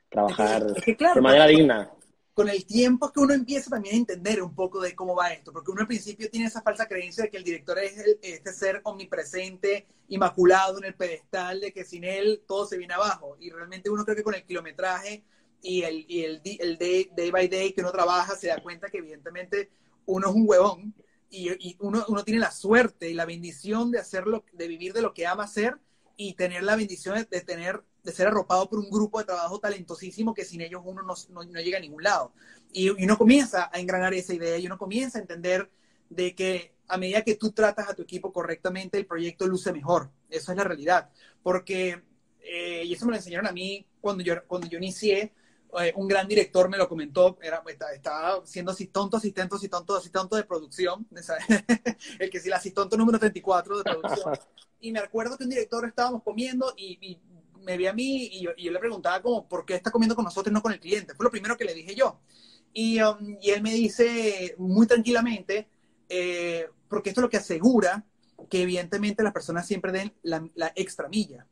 trabajar 0.10 0.64
de 0.66 1.22
manera 1.22 1.48
digna 1.48 1.90
con 2.36 2.50
el 2.50 2.66
tiempo 2.66 3.06
es 3.06 3.14
que 3.14 3.22
uno 3.22 3.34
empieza 3.34 3.70
también 3.70 3.96
a 3.96 4.00
entender 4.00 4.44
un 4.44 4.54
poco 4.54 4.82
de 4.82 4.94
cómo 4.94 5.16
va 5.16 5.32
esto, 5.32 5.54
porque 5.54 5.72
uno 5.72 5.82
al 5.82 5.88
principio 5.88 6.30
tiene 6.30 6.48
esa 6.48 6.62
falsa 6.62 6.86
creencia 6.86 7.24
de 7.24 7.30
que 7.32 7.38
el 7.38 7.46
director 7.46 7.80
es 7.80 7.94
este 8.22 8.52
ser 8.52 8.82
omnipresente, 8.84 9.88
inmaculado 10.10 10.78
en 10.80 10.84
el 10.84 10.96
pedestal, 10.96 11.62
de 11.62 11.72
que 11.72 11.86
sin 11.86 12.04
él 12.04 12.44
todo 12.46 12.68
se 12.68 12.78
viene 12.78 12.94
abajo. 12.94 13.38
Y 13.40 13.52
realmente 13.52 13.90
uno 13.90 14.04
cree 14.04 14.18
que 14.18 14.24
con 14.24 14.36
el 14.36 14.44
kilometraje 14.44 15.24
y 15.62 15.84
el, 15.84 16.06
y 16.10 16.26
el, 16.26 16.42
el 16.44 16.78
day, 16.78 17.32
by 17.32 17.48
day 17.48 17.72
que 17.72 17.80
uno 17.80 17.94
trabaja, 17.94 18.36
se 18.36 18.48
da 18.48 18.62
cuenta 18.62 18.90
que 18.90 18.98
evidentemente 18.98 19.70
uno 20.06 20.28
es 20.28 20.36
un 20.36 20.44
huevón 20.46 20.94
y, 21.30 21.52
y 21.52 21.78
uno, 21.80 22.04
uno, 22.10 22.26
tiene 22.26 22.42
la 22.42 22.52
suerte 22.52 23.10
y 23.10 23.14
la 23.14 23.26
bendición 23.26 23.92
de 23.92 24.00
hacerlo, 24.00 24.44
de 24.52 24.68
vivir 24.68 24.92
de 24.92 25.02
lo 25.02 25.14
que 25.14 25.26
ama 25.26 25.46
hacer 25.46 25.78
y 26.18 26.34
tener 26.34 26.64
la 26.64 26.76
bendición 26.76 27.16
de, 27.30 27.42
tener 27.42 27.82
de 28.06 28.12
ser 28.12 28.28
arropado 28.28 28.70
por 28.70 28.78
un 28.78 28.90
grupo 28.90 29.18
de 29.18 29.26
trabajo 29.26 29.60
talentosísimo 29.60 30.34
que 30.34 30.46
sin 30.46 30.62
ellos 30.62 30.82
uno 30.86 31.02
no, 31.02 31.16
no, 31.30 31.60
llega 31.60 31.80
a 31.80 31.82
ningún 31.82 32.04
lado. 32.04 32.34
Y, 32.72 32.90
uno 32.90 33.18
comienza 33.18 33.70
a 33.74 33.80
engranar 33.80 34.14
esa 34.14 34.34
idea 34.34 34.58
y 34.60 34.68
uno 34.68 34.78
comienza 34.78 35.18
a 35.18 35.22
entender 35.22 35.72
de 36.10 36.36
que 36.36 36.76
a 36.88 36.98
medida 36.98 37.24
que 37.24 37.36
tú 37.36 37.52
tratas 37.52 37.90
a 37.90 37.96
tu 37.96 38.04
equipo 38.04 38.32
correctamente, 38.32 39.00
el 39.00 39.08
proyecto 39.08 39.48
luce 39.48 39.74
mejor. 39.74 40.12
Eso 40.30 40.52
es 40.52 40.58
la 40.58 40.64
realidad. 40.64 41.10
Porque, 41.42 42.04
eh, 42.42 42.84
y 42.86 42.94
eso 42.94 43.06
me 43.06 43.12
lo 43.12 43.18
enseñaron 43.18 43.48
a 43.48 43.52
mí 43.52 43.88
cuando 44.00 44.24
yo, 44.24 44.36
cuando 44.46 44.68
yo 44.68 44.78
inicié, 44.78 45.34
eh, 45.82 45.94
un 45.96 46.08
gran 46.08 46.28
director 46.28 46.70
me 46.70 46.78
lo 46.78 46.88
comentó, 46.88 47.40
era, 47.42 47.64
estaba 47.92 48.46
siendo 48.46 48.72
así 48.72 48.86
tonto, 48.88 49.18
asistente, 49.18 49.56
así 49.56 49.68
tonto, 49.68 49.96
así 49.96 50.12
tonto 50.12 50.36
de 50.36 50.44
producción, 50.44 51.08
el 52.20 52.30
que 52.30 52.40
sí, 52.40 52.48
el 52.50 52.54
asistente 52.54 52.96
número 52.98 53.18
34 53.18 53.80
de 53.80 53.84
producción. 53.84 54.38
Y 54.82 54.92
me 54.92 55.00
acuerdo 55.00 55.36
que 55.36 55.46
un 55.46 55.50
director 55.50 55.84
estábamos 55.88 56.22
comiendo 56.22 56.72
y, 56.78 57.20
me 57.66 57.78
vi 57.78 57.88
a 57.88 57.94
mí 57.94 58.30
y 58.32 58.42
yo, 58.44 58.52
le 58.56 58.80
preguntaba 58.80 59.22
como, 59.22 59.48
¿por 59.48 59.66
qué 59.66 59.76
está 59.76 59.92
comiendo 59.92 60.16
con 60.16 60.26
nosotros 60.26 60.52
y 60.52 60.54
no 60.54 60.62
con 60.62 60.74
el 60.74 60.80
cliente? 60.80 61.14
Fue 61.16 61.24
lo 61.24 61.32
primero 61.32 61.58
que 61.58 61.66
le 61.66 61.74
dije 61.74 61.96
yo. 61.96 62.20
Y, 62.74 63.02
um, 63.02 63.38
y 63.42 63.50
él 63.52 63.62
me 63.62 63.74
dice 63.74 64.56
muy 64.58 64.88
tranquilamente, 64.88 65.68
eh, 66.10 66.68
porque 66.88 67.10
esto 67.10 67.22
es 67.22 67.24
lo 67.24 67.30
que 67.30 67.38
asegura 67.38 68.06
que 68.50 68.62
evidentemente 68.62 69.24
las 69.24 69.34
personas 69.34 69.68
siempre 69.68 69.92
den 69.92 70.14
la, 70.22 70.48
la 70.56 70.72
extra 70.76 71.08
milla. 71.08 71.48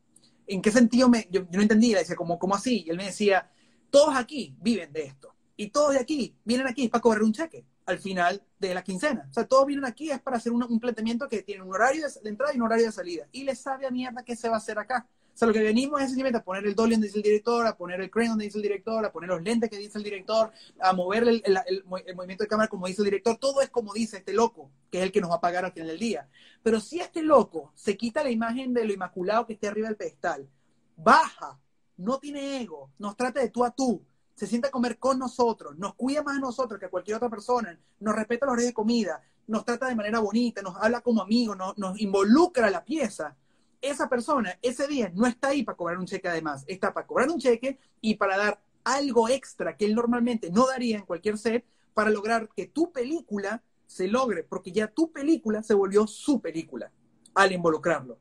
¿En 0.46 0.60
qué 0.62 0.70
sentido? 0.70 1.08
Me, 1.08 1.26
yo, 1.30 1.46
no 1.50 1.62
entendía, 1.62 1.98
decía, 1.98 2.16
¿cómo, 2.16 2.38
¿cómo 2.38 2.54
así? 2.54 2.84
Y 2.86 2.90
él 2.90 2.96
me 2.96 3.06
decía, 3.06 3.50
todos 3.90 4.14
aquí 4.16 4.54
viven 4.60 4.92
de 4.92 5.04
esto. 5.04 5.34
Y 5.56 5.68
todos 5.68 5.92
de 5.92 6.00
aquí 6.00 6.36
vienen 6.44 6.66
aquí 6.66 6.88
para 6.88 7.00
cobrar 7.00 7.22
un 7.22 7.32
cheque 7.32 7.64
al 7.86 7.98
final 7.98 8.42
de 8.58 8.74
la 8.74 8.82
quincena. 8.82 9.26
O 9.30 9.32
sea, 9.32 9.44
todos 9.44 9.66
vienen 9.66 9.84
aquí 9.84 10.10
es 10.10 10.20
para 10.20 10.36
hacer 10.36 10.52
un, 10.52 10.80
planteamiento 10.80 11.28
que 11.28 11.42
tiene 11.42 11.62
un 11.62 11.72
horario 11.72 12.06
de, 12.22 12.28
entrada 12.28 12.52
y 12.52 12.56
un 12.56 12.62
horario 12.62 12.86
de 12.86 12.92
salida. 12.92 13.26
Y 13.32 13.44
les 13.44 13.60
sabe 13.60 13.86
a 13.86 13.90
mierda 13.90 14.24
qué 14.24 14.36
se 14.36 14.48
va 14.48 14.56
a 14.56 14.58
hacer 14.58 14.78
acá. 14.78 15.06
O 15.34 15.36
sea, 15.36 15.48
lo 15.48 15.54
que 15.54 15.62
venimos 15.62 16.00
es 16.00 16.08
simplemente 16.08 16.38
a 16.38 16.44
poner 16.44 16.64
el 16.64 16.76
dolly 16.76 16.92
donde 16.92 17.08
dice 17.08 17.18
el 17.18 17.24
director, 17.24 17.66
a 17.66 17.76
poner 17.76 18.00
el 18.00 18.08
crane 18.08 18.28
donde 18.28 18.44
dice 18.44 18.58
el 18.58 18.62
director, 18.62 19.04
a 19.04 19.10
poner 19.10 19.30
los 19.30 19.42
lentes 19.42 19.68
que 19.68 19.76
dice 19.76 19.98
el 19.98 20.04
director, 20.04 20.52
a 20.80 20.92
mover 20.92 21.26
el, 21.26 21.42
el, 21.44 21.84
movimiento 21.84 22.44
de 22.44 22.48
cámara 22.48 22.68
como 22.68 22.86
dice 22.86 23.02
el 23.02 23.06
director. 23.06 23.36
Todo 23.36 23.60
es 23.60 23.68
como 23.68 23.92
dice 23.92 24.18
este 24.18 24.32
loco, 24.32 24.70
que 24.92 24.98
es 24.98 25.04
el 25.04 25.10
que 25.10 25.20
nos 25.20 25.30
va 25.32 25.36
a 25.36 25.40
pagar 25.40 25.64
al 25.64 25.72
final 25.72 25.88
del 25.88 25.98
día. 25.98 26.28
Pero 26.62 26.78
si 26.78 27.00
este 27.00 27.20
loco 27.20 27.72
se 27.74 27.96
quita 27.96 28.22
la 28.22 28.30
imagen 28.30 28.72
de 28.72 28.84
lo 28.84 28.92
inmaculado 28.92 29.44
que 29.44 29.54
esté 29.54 29.66
arriba 29.66 29.88
del 29.88 29.96
pedestal, 29.96 30.48
baja 30.96 31.58
no 31.96 32.18
tiene 32.18 32.60
ego, 32.60 32.90
nos 32.98 33.16
trata 33.16 33.40
de 33.40 33.50
tú 33.50 33.64
a 33.64 33.70
tú, 33.70 34.04
se 34.34 34.46
sienta 34.46 34.68
a 34.68 34.70
comer 34.70 34.98
con 34.98 35.18
nosotros, 35.18 35.76
nos 35.78 35.94
cuida 35.94 36.22
más 36.22 36.36
a 36.36 36.40
nosotros 36.40 36.78
que 36.78 36.86
a 36.86 36.90
cualquier 36.90 37.16
otra 37.16 37.28
persona, 37.28 37.78
nos 38.00 38.14
respeta 38.14 38.46
los 38.46 38.52
horarios 38.52 38.70
de 38.70 38.74
comida, 38.74 39.22
nos 39.46 39.64
trata 39.64 39.88
de 39.88 39.94
manera 39.94 40.18
bonita, 40.20 40.62
nos 40.62 40.76
habla 40.76 41.00
como 41.00 41.22
amigos, 41.22 41.56
nos, 41.56 41.76
nos 41.78 42.00
involucra 42.00 42.66
a 42.66 42.70
la 42.70 42.84
pieza. 42.84 43.36
Esa 43.84 44.08
persona 44.08 44.58
ese 44.62 44.88
día 44.88 45.12
no 45.14 45.26
está 45.26 45.48
ahí 45.48 45.62
para 45.62 45.76
cobrar 45.76 45.98
un 45.98 46.06
cheque 46.06 46.28
además, 46.28 46.64
está 46.66 46.94
para 46.94 47.06
cobrar 47.06 47.28
un 47.28 47.38
cheque 47.38 47.78
y 48.00 48.14
para 48.14 48.36
dar 48.36 48.60
algo 48.82 49.28
extra 49.28 49.76
que 49.76 49.84
él 49.84 49.94
normalmente 49.94 50.50
no 50.50 50.66
daría 50.66 50.96
en 50.96 51.04
cualquier 51.04 51.36
set 51.36 51.64
para 51.92 52.10
lograr 52.10 52.48
que 52.56 52.66
tu 52.66 52.92
película 52.92 53.62
se 53.86 54.08
logre, 54.08 54.42
porque 54.42 54.72
ya 54.72 54.88
tu 54.88 55.12
película 55.12 55.62
se 55.62 55.74
volvió 55.74 56.06
su 56.06 56.40
película 56.40 56.90
al 57.34 57.52
involucrarlo. 57.52 58.18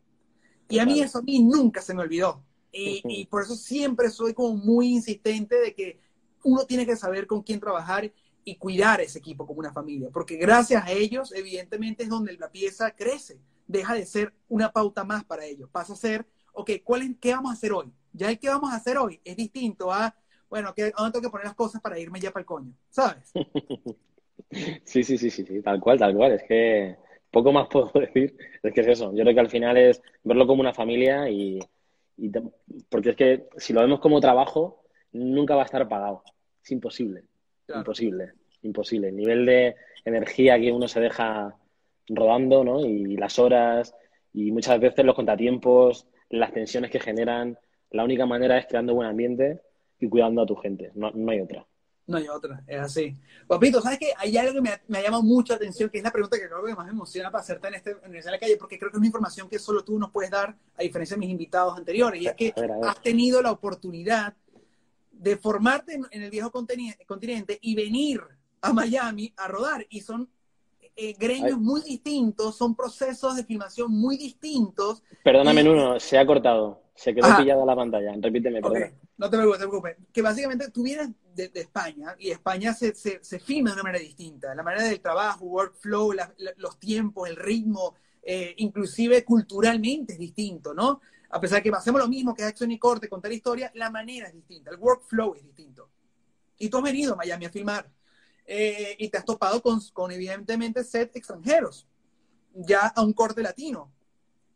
Y 0.69 0.79
a 0.79 0.85
mí 0.85 0.99
eso 0.99 1.19
a 1.19 1.21
mí 1.21 1.43
nunca 1.43 1.81
se 1.81 1.93
me 1.93 2.01
olvidó. 2.01 2.43
Y, 2.71 3.25
por 3.27 3.43
eso 3.43 3.55
siempre 3.55 4.09
soy 4.09 4.33
como 4.33 4.55
muy 4.57 4.87
insistente 4.87 5.55
de 5.59 5.75
que 5.75 5.99
uno 6.43 6.65
tiene 6.65 6.85
que 6.85 6.95
saber 6.95 7.27
con 7.27 7.43
quién 7.43 7.59
trabajar 7.59 8.11
y 8.43 8.55
cuidar 8.55 8.99
ese 8.99 9.19
equipo 9.19 9.45
como 9.45 9.59
una 9.59 9.71
familia, 9.71 10.09
porque 10.11 10.35
gracias 10.35 10.83
a 10.83 10.91
ellos, 10.91 11.31
evidentemente, 11.33 12.03
es 12.03 12.09
donde 12.09 12.33
la 12.33 12.51
pieza 12.51 12.91
crece, 12.91 13.39
deja 13.67 13.93
de 13.93 14.05
ser 14.05 14.33
una 14.47 14.71
pauta 14.71 15.03
más 15.03 15.23
para 15.23 15.45
ellos, 15.45 15.69
pasa 15.71 15.93
a 15.93 15.97
ser, 15.97 16.25
ok, 16.53 16.71
¿cuál 16.83 17.17
¿qué 17.19 17.33
vamos 17.33 17.51
a 17.51 17.53
hacer 17.53 17.73
hoy? 17.73 17.91
Ya 18.11 18.29
el 18.29 18.39
que 18.39 18.49
vamos 18.49 18.71
a 18.71 18.75
hacer 18.75 18.97
hoy 18.97 19.19
es 19.23 19.35
distinto 19.35 19.91
a, 19.91 20.15
bueno, 20.49 20.73
¿dónde 20.75 21.11
tengo 21.11 21.21
que 21.21 21.29
poner 21.29 21.45
las 21.45 21.55
cosas 21.55 21.81
para 21.81 21.99
irme 21.99 22.19
ya 22.19 22.31
para 22.31 22.41
el 22.41 22.45
coño? 22.45 22.73
¿Sabes? 22.89 23.31
Sí, 24.83 25.03
sí, 25.03 25.17
sí, 25.17 25.31
sí, 25.31 25.43
sí, 25.43 25.61
tal 25.63 25.79
cual, 25.79 25.97
tal 25.97 26.15
cual, 26.15 26.33
es 26.33 26.43
que 26.43 26.95
poco 27.31 27.51
más 27.51 27.67
puedo 27.71 27.91
decir, 27.95 28.37
es 28.61 28.73
que 28.73 28.81
es 28.81 28.87
eso, 28.87 29.11
yo 29.11 29.23
creo 29.23 29.33
que 29.33 29.39
al 29.39 29.49
final 29.49 29.77
es 29.77 29.99
verlo 30.23 30.45
como 30.45 30.61
una 30.61 30.75
familia 30.75 31.27
y 31.27 31.59
porque 32.89 33.11
es 33.11 33.15
que 33.15 33.47
si 33.57 33.73
lo 33.73 33.81
vemos 33.81 33.99
como 33.99 34.21
trabajo, 34.21 34.83
nunca 35.11 35.55
va 35.55 35.63
a 35.63 35.65
estar 35.65 35.87
pagado. 35.87 36.23
Es 36.63 36.71
imposible. 36.71 37.23
Imposible. 37.67 38.33
Imposible. 38.61 39.09
El 39.09 39.15
nivel 39.15 39.45
de 39.45 39.75
energía 40.05 40.59
que 40.59 40.71
uno 40.71 40.87
se 40.87 40.99
deja 40.99 41.55
rodando, 42.07 42.63
¿no? 42.63 42.85
Y 42.85 43.17
las 43.17 43.39
horas, 43.39 43.95
y 44.33 44.51
muchas 44.51 44.79
veces 44.79 45.05
los 45.05 45.15
contratiempos, 45.15 46.07
las 46.29 46.53
tensiones 46.53 46.91
que 46.91 46.99
generan. 46.99 47.57
La 47.91 48.03
única 48.03 48.25
manera 48.25 48.57
es 48.57 48.65
creando 48.67 48.95
buen 48.95 49.07
ambiente 49.07 49.61
y 49.99 50.09
cuidando 50.09 50.41
a 50.41 50.45
tu 50.45 50.55
gente. 50.55 50.91
no 50.95 51.31
hay 51.31 51.41
otra. 51.41 51.65
No 52.05 52.17
hay 52.17 52.27
otra, 52.27 52.61
es 52.67 52.79
así. 52.79 53.15
Papito, 53.47 53.79
¿sabes 53.81 53.97
qué? 53.97 54.11
Hay 54.17 54.35
algo 54.35 54.53
que 54.53 54.61
me, 54.61 54.71
me, 54.87 54.97
ha 54.97 55.03
llamado 55.03 55.23
mucho 55.23 55.53
la 55.53 55.57
atención, 55.57 55.89
que 55.89 55.99
es 55.99 56.03
la 56.03 56.11
pregunta 56.11 56.37
que 56.37 56.47
creo 56.47 56.63
que 56.63 56.75
más 56.75 56.85
me 56.85 56.91
emociona 56.91 57.31
para 57.31 57.41
hacerte 57.41 57.69
en, 57.69 57.75
este, 57.75 57.91
en 58.03 58.13
la 58.13 58.39
calle, 58.39 58.57
porque 58.57 58.77
creo 58.77 58.91
que 58.91 58.97
es 58.97 58.99
una 58.99 59.07
información 59.07 59.47
que 59.47 59.57
solo 59.57 59.85
tú 59.85 59.97
nos 59.97 60.11
puedes 60.11 60.29
dar, 60.29 60.53
a 60.75 60.83
diferencia 60.83 61.15
de 61.15 61.19
mis 61.21 61.29
invitados 61.29 61.77
anteriores, 61.77 62.21
y 62.21 62.27
es 62.27 62.33
que 62.33 62.53
has 62.83 63.01
tenido 63.01 63.41
la 63.41 63.51
oportunidad 63.51 64.35
de 65.11 65.37
formarte 65.37 65.93
en, 66.11 66.21
el 66.21 66.29
viejo 66.29 66.51
continente 66.51 67.57
y 67.61 67.73
venir 67.73 68.21
a 68.61 68.73
Miami 68.73 69.33
a 69.37 69.47
rodar, 69.47 69.85
y 69.89 70.01
son 70.01 70.29
eh, 70.95 71.13
gremios 71.17 71.57
muy 71.59 71.81
distintos, 71.81 72.55
son 72.55 72.75
procesos 72.75 73.35
de 73.35 73.43
filmación 73.43 73.91
muy 73.91 74.17
distintos. 74.17 75.03
Perdóname, 75.23 75.63
Nuno, 75.63 75.99
se 75.99 76.17
ha 76.17 76.25
cortado. 76.25 76.83
Se 76.95 77.13
quedó 77.13 77.35
pillado 77.37 77.65
la 77.65 77.75
pantalla. 77.75 78.13
Repíteme, 78.19 78.61
perdón. 78.61 78.93
No 79.17 79.29
te 79.29 79.37
preocupes, 79.37 79.59
te 79.59 79.67
preocupes. 79.67 79.97
Que 80.13 80.21
básicamente 80.21 80.69
tú 80.69 80.83
vienes 80.83 81.09
de, 81.33 81.49
España 81.55 82.15
y 82.19 82.29
España 82.29 82.73
se, 82.73 82.93
se, 82.93 83.39
filma 83.39 83.71
de 83.71 83.75
una 83.75 83.83
manera 83.83 84.03
distinta. 84.03 84.53
La 84.53 84.61
manera 84.61 84.83
del 84.83 85.01
trabajo, 85.01 85.45
workflow, 85.45 86.13
los 86.57 86.79
tiempos, 86.79 87.27
el 87.27 87.35
ritmo, 87.35 87.95
eh, 88.21 88.53
inclusive 88.57 89.25
culturalmente 89.25 90.13
es 90.13 90.19
distinto, 90.19 90.73
¿no? 90.73 91.01
A 91.31 91.39
pesar 91.39 91.63
de 91.63 91.69
que 91.69 91.75
hacemos 91.75 91.99
lo 91.99 92.07
mismo 92.07 92.35
que 92.35 92.43
acción 92.43 92.71
y 92.71 92.77
corte, 92.77 93.09
contar 93.09 93.31
historia, 93.31 93.71
la 93.73 93.89
manera 93.89 94.27
es 94.27 94.33
distinta, 94.33 94.69
el 94.69 94.77
workflow 94.77 95.33
es 95.33 95.43
distinto. 95.43 95.89
Y 96.59 96.69
tú 96.69 96.77
has 96.77 96.83
venido 96.83 97.13
a 97.13 97.17
Miami 97.17 97.45
a 97.45 97.49
filmar 97.49 97.89
eh, 98.45 98.95
y 98.97 99.09
te 99.09 99.17
has 99.17 99.25
topado 99.25 99.61
con, 99.61 99.79
con, 99.93 100.11
evidentemente, 100.11 100.83
set 100.83 101.15
extranjeros, 101.15 101.87
ya 102.53 102.87
a 102.87 103.01
un 103.01 103.13
corte 103.13 103.41
latino. 103.41 103.91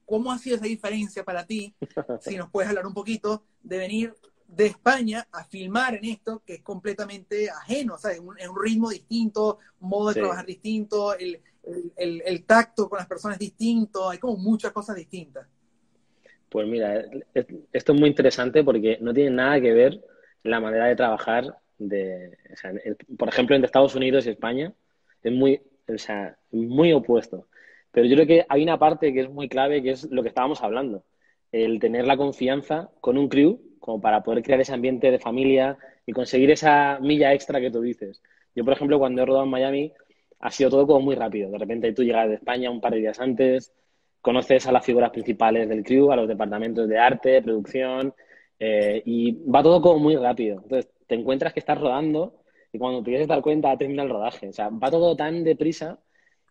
¿Cómo 0.06 0.32
ha 0.32 0.38
sido 0.38 0.56
esa 0.56 0.66
diferencia 0.66 1.24
para 1.24 1.46
ti? 1.46 1.76
Si 2.22 2.38
nos 2.38 2.50
puedes 2.50 2.70
hablar 2.70 2.88
un 2.88 2.94
poquito 2.94 3.44
de 3.62 3.78
venir 3.78 4.14
de 4.48 4.68
España 4.68 5.28
a 5.32 5.44
filmar 5.44 5.96
en 5.96 6.06
esto 6.06 6.42
que 6.46 6.56
es 6.56 6.62
completamente 6.62 7.50
ajeno, 7.50 7.96
o 7.96 7.98
sea, 7.98 8.12
es 8.12 8.20
un, 8.20 8.38
ritmo 8.62 8.90
distinto, 8.90 9.60
un 9.82 9.90
modo 9.90 10.10
de 10.10 10.22
trabajar 10.22 10.46
distinto, 10.46 11.14
el, 11.16 11.42
el, 11.98 12.44
tacto 12.46 12.90
con 12.90 12.98
las 12.98 13.08
personas 13.08 13.38
distinto, 13.38 14.10
hay 14.10 14.18
como 14.18 14.38
muchas 14.38 14.72
cosas 14.72 14.96
distintas. 14.96 15.48
Pues 16.50 16.66
mira, 16.66 17.04
esto 17.74 17.94
es 17.94 18.00
muy 18.00 18.08
interesante 18.08 18.64
porque 18.64 18.98
no 19.02 19.14
tiene 19.14 19.32
nada 19.32 19.60
que 19.60 19.74
ver 19.74 20.02
la 20.44 20.62
manera 20.62 20.86
de 20.86 20.96
trabajar 20.96 21.60
de, 21.78 22.38
por 23.18 23.30
ejemplo, 23.30 23.56
entre 23.56 23.68
Estados 23.68 23.96
Unidos 23.96 24.26
y 24.26 24.32
España, 24.32 24.74
es 25.24 25.32
muy, 25.32 25.62
o 25.88 25.98
sea, 25.98 26.38
muy 26.52 26.94
opuesto. 26.94 27.48
Pero 27.92 28.08
yo 28.08 28.16
creo 28.16 28.28
que 28.28 28.46
hay 28.50 28.64
una 28.64 28.80
parte 28.80 29.14
que 29.14 29.22
es 29.22 29.30
muy 29.30 29.50
clave, 29.50 29.82
que 29.82 29.92
es 29.92 30.10
lo 30.12 30.22
que 30.22 30.30
estábamos 30.30 30.62
hablando, 30.62 31.04
el 31.52 31.80
tener 31.80 32.06
la 32.06 32.18
confianza 32.18 32.90
con 33.02 33.18
un 33.18 33.30
crew 33.30 33.60
como 33.80 34.02
para 34.02 34.22
poder 34.24 34.44
crear 34.44 34.60
ese 34.60 34.74
ambiente 34.74 35.12
de 35.12 35.20
familia 35.20 35.78
y 36.06 36.12
conseguir 36.12 36.52
esa 36.52 37.00
milla 37.02 37.34
extra 37.34 37.60
que 37.62 37.72
tú 37.72 37.82
dices. 37.82 38.22
Yo, 38.56 38.64
por 38.66 38.74
ejemplo, 38.74 39.00
cuando 39.00 39.22
he 39.22 39.26
rodado 39.26 39.46
en 39.46 39.52
Miami, 39.52 39.94
ha 40.40 40.52
sido 40.52 40.70
todo 40.70 40.88
como 40.88 41.02
muy 41.02 41.16
rápido. 41.16 41.50
De 41.50 41.58
repente 41.58 41.94
tú 41.94 42.04
llegas 42.04 42.28
de 42.28 42.36
España 42.36 42.70
un 42.70 42.82
par 42.82 42.94
de 42.94 43.00
días 43.00 43.20
antes, 43.20 43.74
conoces 44.22 44.68
a 44.68 44.72
las 44.72 44.86
figuras 44.86 45.12
principales 45.12 45.70
del 45.70 45.84
crew, 45.84 46.12
a 46.12 46.16
los 46.16 46.28
departamentos 46.28 46.88
de 46.88 46.98
arte, 46.98 47.42
producción, 47.42 48.14
eh, 48.60 49.02
y 49.06 49.32
va 49.50 49.64
todo 49.64 49.82
como 49.82 50.00
muy 50.00 50.16
rápido. 50.16 50.60
Entonces, 50.64 50.92
te 51.08 51.16
encuentras 51.16 51.54
que 51.54 51.60
estás 51.60 51.80
rodando 51.80 52.42
y 52.72 52.78
cuando 52.78 53.02
te 53.02 53.12
quieres 53.12 53.28
dar 53.28 53.42
cuenta 53.42 53.78
termina 53.78 54.04
el 54.04 54.10
rodaje. 54.10 54.50
O 54.50 54.54
sea, 54.54 54.70
va 54.70 54.92
todo 54.92 55.16
tan 55.16 55.44
deprisa 55.44 56.00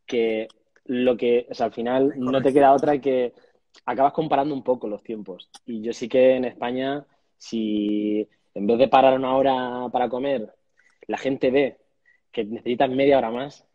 que 0.07 0.49
lo 0.85 1.17
que, 1.17 1.47
o 1.51 1.55
sea, 1.55 1.67
al 1.67 1.73
final 1.73 2.15
no 2.17 2.41
te 2.43 2.53
queda 2.53 2.73
otra 2.73 2.99
que 3.01 3.33
acabas 3.85 4.13
comparando 4.13 4.55
un 4.55 4.63
poco 4.63 4.89
los 4.89 5.03
tiempos. 5.03 5.51
Y 5.67 5.83
yo 5.83 5.93
sí 5.93 6.09
que 6.09 6.37
en 6.37 6.45
España, 6.45 7.05
si 7.37 8.29
en 8.55 8.67
vez 8.67 8.79
de 8.79 8.89
parar 8.89 9.15
una 9.15 9.37
hora 9.37 9.89
para 9.93 10.09
comer, 10.09 10.55
la 11.07 11.19
gente 11.19 11.51
ve 11.51 11.77
que 12.33 12.45
necesitas 12.45 12.91
media 12.91 13.19
hora 13.19 13.31
más, 13.31 13.67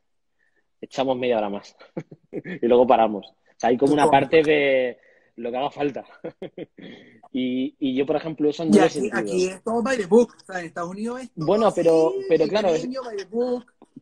echamos 0.79 1.17
media 1.17 1.38
hora 1.38 1.49
más 1.49 1.75
y 2.32 2.65
luego 2.65 2.88
paramos. 2.88 3.27
O 3.27 3.55
sea, 3.57 3.69
hay 3.69 3.77
como 3.77 3.93
una 3.93 4.09
parte 4.09 4.41
de 4.41 4.97
lo 5.36 5.51
que 5.51 5.57
haga 5.57 5.71
falta. 5.71 6.05
y, 7.32 7.75
y, 7.79 7.95
yo, 7.95 8.05
por 8.05 8.15
ejemplo, 8.15 8.49
eso 8.49 8.65
no 8.65 8.82
aquí, 8.82 9.09
aquí 9.11 9.47
es 9.47 9.63
todo 9.63 9.82
by 9.82 9.97
the 9.97 10.05
book. 10.05 10.34
O 10.36 10.45
sea, 10.45 10.59
en 10.59 10.67
Estados 10.67 10.91
Unidos 10.91 11.21
es 11.21 11.32
Bueno, 11.36 11.71
pero, 11.73 12.13
pero 12.27 12.47
claro. 12.47 12.69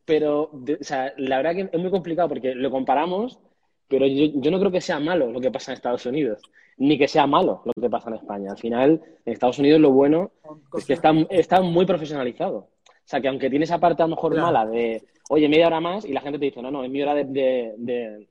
Pero, 0.06 0.44
o 0.44 0.84
sea, 0.84 1.14
la 1.18 1.38
verdad 1.38 1.56
que 1.56 1.70
es 1.72 1.82
muy 1.82 1.92
complicado 1.92 2.30
porque 2.30 2.56
lo 2.56 2.72
comparamos, 2.72 3.40
pero 3.88 4.08
yo, 4.08 4.32
yo, 4.36 4.52
no 4.52 4.60
creo 4.60 4.72
que 4.72 4.82
sea 4.82 5.00
malo 5.00 5.32
lo 5.32 5.40
que 5.40 5.52
pasa 5.52 5.72
en 5.72 5.76
Estados 5.76 6.06
Unidos, 6.06 6.42
ni 6.78 6.98
que 6.98 7.08
sea 7.08 7.28
malo 7.28 7.62
lo 7.66 7.74
que 7.74 7.90
pasa 7.90 8.10
en 8.10 8.16
España. 8.16 8.52
Al 8.52 8.58
final, 8.58 9.02
en 9.26 9.34
Estados 9.34 9.60
Unidos 9.60 9.80
lo 9.80 9.92
bueno 9.92 10.32
es 10.76 10.86
que 10.86 10.94
está, 10.94 11.14
está 11.30 11.62
muy 11.62 11.86
profesionalizado. 11.86 12.58
O 12.58 13.12
sea, 13.12 13.22
que 13.22 13.28
aunque 13.28 13.50
tiene 13.50 13.66
esa 13.66 13.80
parte 13.80 14.04
a 14.04 14.08
lo 14.08 14.16
mejor 14.16 14.36
mala 14.36 14.66
de, 14.66 15.04
oye, 15.30 15.50
media 15.50 15.68
hora 15.68 15.80
más, 15.80 16.06
y 16.06 16.14
la 16.14 16.22
gente 16.22 16.40
te 16.40 16.46
dice, 16.46 16.62
no, 16.62 16.70
no, 16.72 16.84
es 16.84 16.92
mi 16.92 17.02
hora 17.02 17.16
de, 17.16 17.26
de, 17.26 17.74
de 17.78 18.28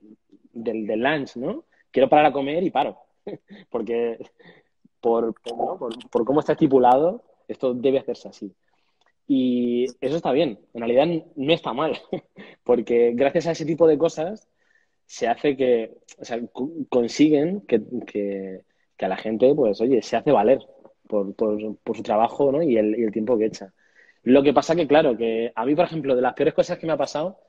del, 0.53 0.87
del 0.87 0.99
lunch, 0.99 1.35
¿no? 1.35 1.65
Quiero 1.91 2.09
parar 2.09 2.27
a 2.27 2.31
comer 2.31 2.63
y 2.63 2.71
paro. 2.71 2.97
Porque 3.69 4.17
por, 4.99 5.33
por, 6.11 6.25
cómo 6.25 6.39
está 6.39 6.53
estipulado, 6.53 7.23
esto 7.47 7.73
debe 7.73 7.99
hacerse 7.99 8.29
así. 8.29 8.53
Y 9.27 9.85
eso 10.01 10.15
está 10.17 10.31
bien, 10.31 10.59
en 10.73 10.81
realidad 10.81 11.07
no 11.35 11.53
está 11.53 11.71
mal, 11.71 11.95
porque 12.63 13.11
gracias 13.13 13.45
a 13.45 13.51
ese 13.51 13.63
tipo 13.63 13.87
de 13.87 13.95
cosas 13.95 14.49
se 15.05 15.27
hace 15.27 15.55
que, 15.55 15.97
o 16.19 16.25
sea, 16.25 16.39
consiguen 16.89 17.61
que, 17.61 17.79
que, 18.07 18.63
a 19.05 19.07
la 19.07 19.17
gente, 19.17 19.53
pues, 19.53 19.79
oye, 19.81 20.01
se 20.01 20.17
hace 20.17 20.31
valer 20.31 20.59
por, 21.07 21.35
por, 21.35 21.95
su 21.95 22.03
trabajo 22.03 22.51
¿no? 22.51 22.63
y, 22.63 22.77
el, 22.77 22.95
el 22.95 23.11
tiempo 23.11 23.37
que 23.37 23.45
echa. 23.45 23.71
Lo 24.23 24.41
que 24.43 24.53
pasa 24.53 24.75
que, 24.75 24.87
claro, 24.87 25.15
que 25.15 25.51
a 25.55 25.65
mí, 25.65 25.75
por 25.75 25.85
ejemplo, 25.85 26.15
de 26.15 26.21
las 26.23 26.33
peores 26.33 26.55
cosas 26.55 26.79
que 26.79 26.87
me 26.87 26.93
ha 26.93 26.97
pasado 26.97 27.39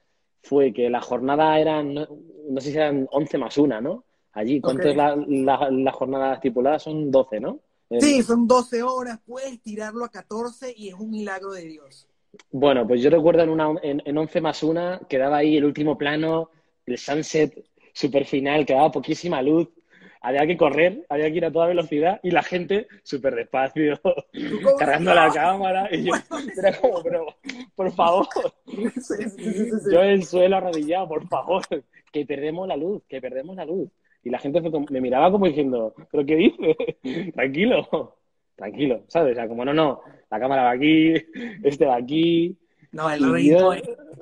fue 0.42 0.72
que 0.72 0.90
la 0.90 1.00
jornada 1.00 1.58
eran, 1.58 1.94
no, 1.94 2.06
no 2.48 2.60
sé 2.60 2.70
si 2.70 2.76
eran 2.76 3.08
11 3.10 3.38
más 3.38 3.56
1, 3.58 3.80
¿no? 3.80 4.04
Allí. 4.32 4.60
¿Cuánto 4.60 4.88
es 4.88 4.96
la, 4.96 5.16
la, 5.16 5.92
jornada 5.92 6.34
estipulada? 6.34 6.78
Son 6.78 7.10
12, 7.10 7.40
¿no? 7.40 7.60
Sí, 7.98 8.22
son 8.22 8.46
12 8.46 8.82
horas, 8.82 9.18
puedes 9.26 9.60
tirarlo 9.60 10.04
a 10.04 10.10
14 10.10 10.72
y 10.76 10.88
es 10.88 10.94
un 10.94 11.10
milagro 11.10 11.52
de 11.52 11.64
Dios. 11.64 12.06
Bueno, 12.52 12.86
pues 12.86 13.02
yo 13.02 13.10
recuerdo 13.10 13.42
en, 13.42 13.48
una, 13.48 13.74
en, 13.82 14.00
en 14.04 14.18
11 14.18 14.40
más 14.40 14.62
1 14.62 15.08
quedaba 15.08 15.38
ahí 15.38 15.56
el 15.56 15.64
último 15.64 15.98
plano, 15.98 16.50
el 16.86 16.98
sunset 16.98 17.64
super 17.92 18.24
final, 18.24 18.64
quedaba 18.64 18.92
poquísima 18.92 19.42
luz, 19.42 19.68
había 20.22 20.46
que 20.46 20.56
correr, 20.56 21.06
había 21.08 21.30
que 21.30 21.36
ir 21.38 21.44
a 21.46 21.52
toda 21.52 21.66
velocidad 21.66 22.20
y 22.22 22.30
la 22.30 22.42
gente 22.42 22.86
súper 23.02 23.34
despacio, 23.34 24.00
cargando 24.78 25.14
la 25.14 25.30
cámara. 25.32 25.88
Y 25.90 26.04
yo 26.04 26.12
era 26.58 26.78
como, 26.78 27.02
pero, 27.02 27.26
por 27.74 27.90
favor, 27.92 28.28
yo 28.66 30.02
en 30.02 30.10
el 30.10 30.24
suelo 30.24 30.56
arrodillado, 30.56 31.08
por 31.08 31.26
favor, 31.26 31.62
que 32.12 32.26
perdemos 32.26 32.68
la 32.68 32.76
luz, 32.76 33.02
que 33.08 33.20
perdemos 33.20 33.56
la 33.56 33.64
luz. 33.64 33.90
Y 34.22 34.30
la 34.30 34.38
gente 34.38 34.60
me 34.60 35.00
miraba 35.00 35.30
como 35.30 35.46
diciendo, 35.46 35.94
¿pero 36.10 36.26
qué 36.26 36.36
dices? 36.36 36.76
tranquilo, 37.34 38.18
tranquilo, 38.54 39.04
¿sabes? 39.08 39.32
O 39.32 39.34
sea, 39.34 39.48
como 39.48 39.64
no, 39.64 39.72
no, 39.72 40.02
la 40.30 40.40
cámara 40.40 40.64
va 40.64 40.70
aquí, 40.72 41.14
este 41.62 41.86
va 41.86 41.96
aquí. 41.96 42.58
No, 42.92 43.10
el 43.10 43.32
ritmo 43.32 43.72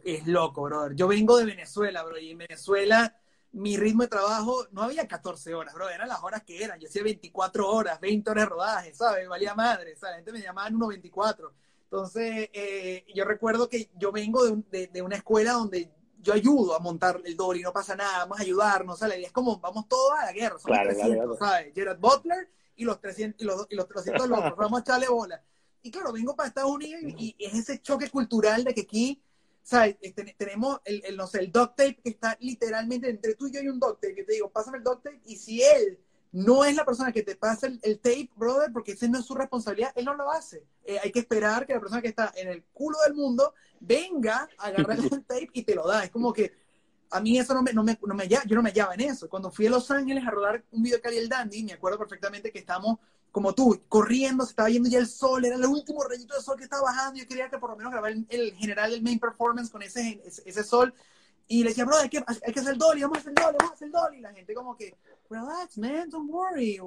es, 0.05 0.27
loco, 0.27 0.63
brother. 0.63 0.95
Yo 0.95 1.09
vengo 1.09 1.37
de 1.39 1.47
Venezuela, 1.47 2.03
bro, 2.05 2.19
y 2.19 2.31
en 2.31 2.39
Venezuela 2.39 3.15
mi 3.53 3.77
ritmo 3.77 4.03
de 4.03 4.09
trabajo 4.09 4.67
no 4.73 4.83
había 4.83 5.09
14 5.09 5.55
horas, 5.55 5.73
bro, 5.75 5.89
eran 5.89 6.09
las 6.09 6.23
horas 6.23 6.43
que 6.45 6.63
eran. 6.63 6.79
Yo 6.79 6.87
hacía 6.87 7.03
24 7.03 7.69
horas, 7.69 7.99
20 8.01 8.31
horas 8.31 8.45
de 8.45 8.49
rodaje, 8.49 8.95
¿sabes? 8.95 9.27
Valía 9.29 9.55
madre, 9.55 9.97
¿sabes? 9.97 10.13
La 10.13 10.17
gente 10.17 10.33
me 10.33 10.43
llamaba 10.43 10.69
en 10.69 10.75
1.24. 10.75 11.51
Entonces, 11.85 12.51
eh, 12.53 13.05
yo 13.15 13.25
recuerdo 13.25 13.69
que 13.69 13.89
yo 13.97 14.13
vengo 14.13 14.45
de, 14.47 14.89
de, 14.89 15.03
una 15.03 15.17
escuela 15.17 15.53
donde 15.53 15.91
yo 16.21 16.33
ayudo 16.33 16.75
a 16.75 16.81
montar 16.81 17.21
el 17.25 17.37
dolly, 17.37 17.63
no 17.63 17.73
pasa 17.73 17.95
nada, 17.95 18.21
vamos 18.21 18.39
a 18.39 18.43
ayudarnos, 18.43 18.99
¿sabes? 18.99 19.19
Y 19.21 19.25
es 19.25 19.33
como, 19.33 19.59
vamos 19.61 19.89
todos 19.89 20.19
a 20.19 20.27
la 20.27 20.33
guerra, 20.33 20.59
somos 20.59 20.79
300, 20.83 21.39
¿sabes? 21.39 21.75
Gerard 21.75 21.99
Butler 21.99 22.51
y 22.77 22.85
los 22.85 23.01
300, 23.01 23.41
y 23.41 23.45
los, 23.45 23.67
y 23.71 23.77
los 23.77 23.89
300 23.89 24.29
locos, 24.29 24.55
vamos 24.59 24.81
a 24.81 24.83
echarle 24.83 25.09
bola. 25.09 25.43
Y 25.83 25.91
claro, 25.91 26.13
vengo 26.13 26.35
para 26.35 26.49
Estados 26.49 26.71
Unidos 26.71 27.01
y, 27.05 27.37
es 27.39 27.55
ese 27.55 27.81
choque 27.81 28.11
cultural 28.11 28.65
de 28.65 28.75
que 28.75 28.83
aquí, 28.83 29.23
¿sabes? 29.63 29.97
Este, 30.01 30.25
tenemos 30.37 30.81
el, 30.85 31.03
el, 31.05 31.17
no 31.17 31.27
sé, 31.27 31.41
el 31.41 31.53
duct 31.53 31.77
tape 31.77 32.01
que 32.03 32.11
está 32.11 32.37
literalmente 32.41 33.09
entre 33.09 33.35
tú 33.35 33.47
y 33.47 33.53
yo 33.53 33.61
hay 33.61 33.69
un 33.69 33.79
duct 33.79 34.01
tape 34.01 34.15
que 34.15 34.25
te 34.25 34.33
digo, 34.33 34.51
pásame 34.51 34.79
el 34.79 34.85
duct 34.85 35.05
tape 35.05 35.21
y 35.25 35.37
si 35.37 35.63
él 35.63 35.99
no 36.33 36.65
es 36.65 36.77
la 36.77 36.85
persona 36.85 37.13
que 37.13 37.23
te 37.23 37.37
pasa 37.37 37.67
el, 37.67 37.99
tape, 38.01 38.31
brother, 38.37 38.73
porque 38.73 38.93
ese 38.93 39.09
no 39.09 39.19
es 39.19 39.25
su 39.25 39.35
responsabilidad, 39.35 39.93
él 39.97 40.05
no 40.05 40.15
lo 40.15 40.31
hace. 40.31 40.63
Eh, 40.85 40.99
hay 41.03 41.11
que 41.11 41.21
esperar 41.21 41.67
que 41.67 41.75
la 41.75 41.81
persona 41.81 42.03
que 42.03 42.09
está 42.09 42.33
en 42.37 42.49
el 42.49 42.65
culo 42.73 42.99
del 43.07 43.15
mundo 43.15 43.55
venga 43.81 44.49
a 44.59 44.67
agarrar 44.67 44.99
el 44.99 45.11
tape 45.27 45.51
y 45.53 45.63
te 45.63 45.75
lo 45.75 45.87
da. 45.87 46.05
Es 46.05 46.11
como 46.11 46.33
que 46.33 46.53
a 47.11 47.21
mí 47.21 47.39
eso 47.39 47.55
no 47.55 47.63
me, 47.63 47.73
no 47.73 47.83
me, 47.83 47.99
no 48.03 48.15
me 48.15 48.29
yo 48.29 48.41
no 48.51 48.63
me 48.63 48.71
hallaba 48.71 48.95
en 48.95 49.01
eso. 49.03 49.29
Cuando 49.29 49.51
fui 49.51 49.67
a 49.67 49.71
Los 49.71 49.91
Ángeles 49.91 50.27
a 50.27 50.31
rodar 50.31 50.63
un 50.71 50.83
video 50.83 51.01
de 51.03 51.19
el 51.19 51.29
Dandy, 51.29 51.65
me 51.65 51.73
acuerdo 51.73 51.99
perfectamente 51.99 52.53
que 52.53 52.59
estábamos 52.59 52.99
como 53.31 53.55
tú, 53.55 53.81
corriendo, 53.89 54.45
se 54.45 54.51
estaba 54.51 54.71
yendo 54.71 54.89
ya 54.89 54.99
el 54.99 55.07
sol, 55.07 55.45
era 55.45 55.57
el 55.57 55.65
último 55.67 56.03
rayito 56.03 56.35
de 56.35 56.41
sol 56.41 56.57
que 56.57 56.65
estaba 56.65 56.83
bajando, 56.83 57.21
yo 57.21 57.29
quería 57.29 57.49
que 57.49 57.59
por 57.59 57.71
lo 57.71 57.77
menos 57.77 57.93
grabar 57.93 58.13
el, 58.13 58.55
general, 58.55 58.93
el 58.93 59.03
main 59.03 59.19
performance 59.19 59.71
con 59.71 59.83
ese, 59.83 60.23
ese, 60.25 60.65
sol, 60.65 60.95
y 61.49 61.63
le 61.63 61.71
decía, 61.71 61.87
bro, 61.87 61.97
hay 61.97 62.11
que, 62.11 62.19
hay 62.19 62.53
que 62.53 62.61
hacer 62.61 62.75
el 62.75 62.79
dolly, 62.79 63.03
vamos 63.03 63.19
a 63.19 63.21
hacer 63.21 63.31
el 63.31 63.43
dolly, 63.43 63.57
vamos 63.59 63.73
a 63.73 63.75
hacer 63.75 63.87
el 63.87 63.93
dolly, 63.93 64.19
y 64.19 64.21
la 64.21 64.33
gente 64.35 64.55
como 64.55 64.77
que, 64.77 64.95
relax, 65.31 65.79
man, 65.79 66.11
don't 66.11 66.31
worry. 66.31 66.79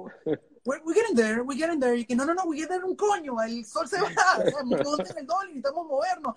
We're, 0.64 0.80
we're, 0.84 0.94
getting 0.94 1.16
there, 1.16 1.42
we're 1.42 1.58
getting 1.58 1.80
there. 1.80 1.96
Y 1.96 2.04
que 2.04 2.14
no, 2.14 2.24
no, 2.24 2.32
no, 2.32 2.44
we 2.46 2.56
get 2.56 2.68
there 2.68 2.84
un 2.84 2.94
coño, 2.94 3.40
el 3.42 3.64
sol 3.64 3.88
se 3.88 4.00
va, 4.00 4.08
o 4.38 4.50
sea, 4.50 4.62
monten 4.62 5.18
el 5.18 5.26
dolly, 5.26 5.48
necesitamos 5.48 5.86
movernos. 5.86 6.36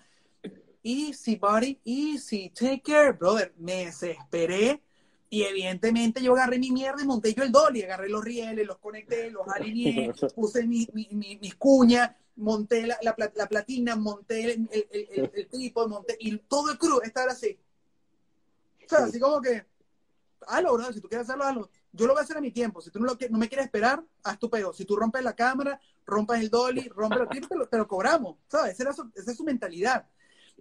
Easy, 0.81 1.35
buddy, 1.35 1.79
easy, 1.83 2.49
take 2.49 2.81
care, 2.81 3.11
brother. 3.11 3.53
Me 3.57 3.85
desesperé 3.85 4.81
y 5.29 5.43
evidentemente 5.43 6.21
yo 6.21 6.33
agarré 6.33 6.57
mi 6.59 6.71
mierda 6.71 7.01
y 7.01 7.05
monté 7.05 7.33
yo 7.33 7.43
el 7.43 7.51
dolly, 7.51 7.83
agarré 7.83 8.09
los 8.09 8.23
rieles, 8.23 8.65
los 8.65 8.77
conecté, 8.77 9.29
los 9.31 9.47
alineé, 9.47 10.13
puse 10.35 10.65
mi, 10.65 10.87
mi, 10.93 11.37
mis 11.41 11.55
cuñas, 11.55 12.11
monté 12.37 12.87
la, 12.87 12.97
la, 13.01 13.15
la, 13.35 13.47
platina, 13.47 13.95
monté 13.95 14.53
el, 14.53 14.69
el, 14.71 14.87
el, 14.91 15.31
el, 15.33 15.47
tipo, 15.47 15.87
monté, 15.87 16.15
y 16.19 16.37
todo 16.37 16.71
el 16.71 16.77
crew 16.77 17.01
estaba 17.03 17.31
así. 17.31 17.57
O 18.85 18.89
sea, 18.89 19.05
así 19.05 19.19
como 19.19 19.41
que, 19.41 19.65
hazlo, 20.47 20.73
bro, 20.73 20.93
si 20.93 21.01
tú 21.01 21.07
quieres 21.07 21.27
hacerlo, 21.27 21.45
hazlo. 21.45 21.69
Yo 21.91 22.07
lo 22.07 22.13
voy 22.13 22.21
a 22.21 22.23
hacer 22.23 22.37
a 22.37 22.41
mi 22.41 22.51
tiempo. 22.51 22.81
Si 22.81 22.91
tú 22.91 22.99
no, 22.99 23.05
lo, 23.05 23.17
no 23.29 23.37
me 23.37 23.47
quieres 23.47 23.65
esperar, 23.65 24.03
haz 24.23 24.39
tu 24.39 24.49
pego. 24.49 24.73
Si 24.73 24.85
tú 24.85 24.95
rompes 24.95 25.23
la 25.23 25.35
cámara, 25.35 25.79
rompas 26.05 26.41
el 26.41 26.49
dolly, 26.49 26.89
rompes 26.89 27.21
el 27.21 27.27
clip, 27.27 27.47
te 27.47 27.55
lo, 27.55 27.67
te 27.67 27.77
lo 27.77 27.87
cobramos. 27.87 28.37
¿Sabes? 28.47 28.79
Esa, 28.79 28.93
su, 28.93 29.11
esa 29.15 29.31
es 29.31 29.37
su 29.37 29.43
mentalidad. 29.43 30.07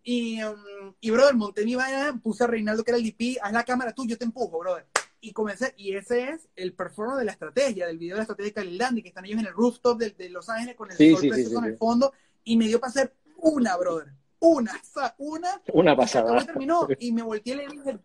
Y, 0.02 0.42
um, 0.42 0.94
y 1.00 1.10
brother, 1.10 1.34
monté 1.34 1.64
mi 1.64 1.74
vaina, 1.74 2.20
puse 2.22 2.44
a 2.44 2.46
Reinaldo, 2.46 2.84
que 2.84 2.90
era 2.90 2.98
el 2.98 3.04
DP, 3.04 3.38
haz 3.42 3.52
la 3.52 3.64
cámara 3.64 3.92
tú, 3.92 4.06
yo 4.06 4.18
te 4.18 4.24
empujo, 4.24 4.58
brother. 4.58 4.86
Y 5.20 5.32
comencé, 5.32 5.72
y 5.78 5.96
ese 5.96 6.28
es 6.28 6.48
el 6.54 6.74
performance 6.74 7.20
de 7.20 7.24
la 7.24 7.32
estrategia, 7.32 7.86
del 7.86 7.96
video 7.96 8.14
de 8.14 8.18
la 8.18 8.22
estrategia 8.24 8.50
de 8.50 8.54
Calilandia, 8.54 9.02
que 9.02 9.08
están 9.08 9.24
ellos 9.24 9.40
en 9.40 9.46
el 9.46 9.54
rooftop 9.54 9.98
de, 9.98 10.10
de 10.10 10.28
Los 10.28 10.50
Ángeles 10.50 10.76
con 10.76 10.90
el 10.90 10.96
Sí, 10.98 11.12
sol 11.12 11.20
sí, 11.22 11.28
precioso 11.28 11.58
sí, 11.58 11.64
en 11.64 11.72
el 11.72 11.78
fondo, 11.78 12.12
y 12.44 12.56
me 12.58 12.66
dio 12.66 12.78
para 12.78 12.90
hacer 12.90 13.14
una, 13.38 13.76
brother. 13.78 14.12
Una, 14.46 14.72
o 14.72 14.84
sea, 14.84 15.14
una, 15.18 15.62
Una 15.72 15.92
acabó 15.92 16.02
y 16.02 16.04
pasada. 16.04 16.44
terminó. 16.46 16.86
Y 16.98 17.12
me 17.12 17.22
volteé 17.22 17.54
y 17.54 17.56
le 17.56 17.66
dije, 17.68 17.98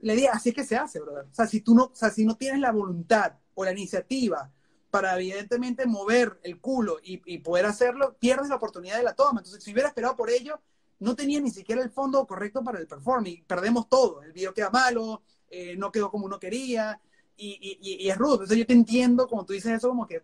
le 0.00 0.14
dije, 0.14 0.28
así 0.28 0.48
es 0.50 0.54
que 0.54 0.64
se 0.64 0.76
hace, 0.76 1.00
brother. 1.00 1.26
O 1.30 1.34
sea, 1.34 1.46
si 1.46 1.60
tú 1.60 1.74
no, 1.74 1.84
o 1.84 1.94
sea, 1.94 2.10
si 2.10 2.24
no 2.24 2.36
tienes 2.36 2.60
la 2.60 2.72
voluntad 2.72 3.34
o 3.54 3.64
la 3.64 3.72
iniciativa 3.72 4.50
para 4.90 5.14
evidentemente 5.16 5.86
mover 5.86 6.38
el 6.42 6.60
culo 6.60 6.98
y, 7.02 7.20
y 7.26 7.38
poder 7.38 7.66
hacerlo, 7.66 8.16
pierdes 8.18 8.48
la 8.48 8.56
oportunidad 8.56 8.96
de 8.96 9.02
la 9.04 9.14
toma. 9.14 9.40
Entonces, 9.40 9.62
si 9.62 9.72
hubiera 9.72 9.88
esperado 9.88 10.16
por 10.16 10.30
ello, 10.30 10.60
no 10.98 11.14
tenía 11.14 11.40
ni 11.40 11.50
siquiera 11.50 11.82
el 11.82 11.90
fondo 11.90 12.26
correcto 12.26 12.64
para 12.64 12.78
el 12.78 12.86
perform 12.86 13.26
y 13.26 13.42
perdemos 13.42 13.88
todo. 13.88 14.22
El 14.22 14.32
video 14.32 14.54
queda 14.54 14.70
malo, 14.70 15.22
eh, 15.50 15.76
no 15.76 15.92
quedó 15.92 16.10
como 16.10 16.26
uno 16.26 16.38
quería 16.38 16.98
y, 17.36 17.78
y, 17.80 18.06
y 18.06 18.08
es 18.08 18.16
rudo. 18.16 18.34
Entonces, 18.34 18.58
yo 18.58 18.66
te 18.66 18.72
entiendo, 18.72 19.28
como 19.28 19.44
tú 19.44 19.52
dices 19.52 19.72
eso, 19.72 19.88
como 19.88 20.06
que, 20.06 20.22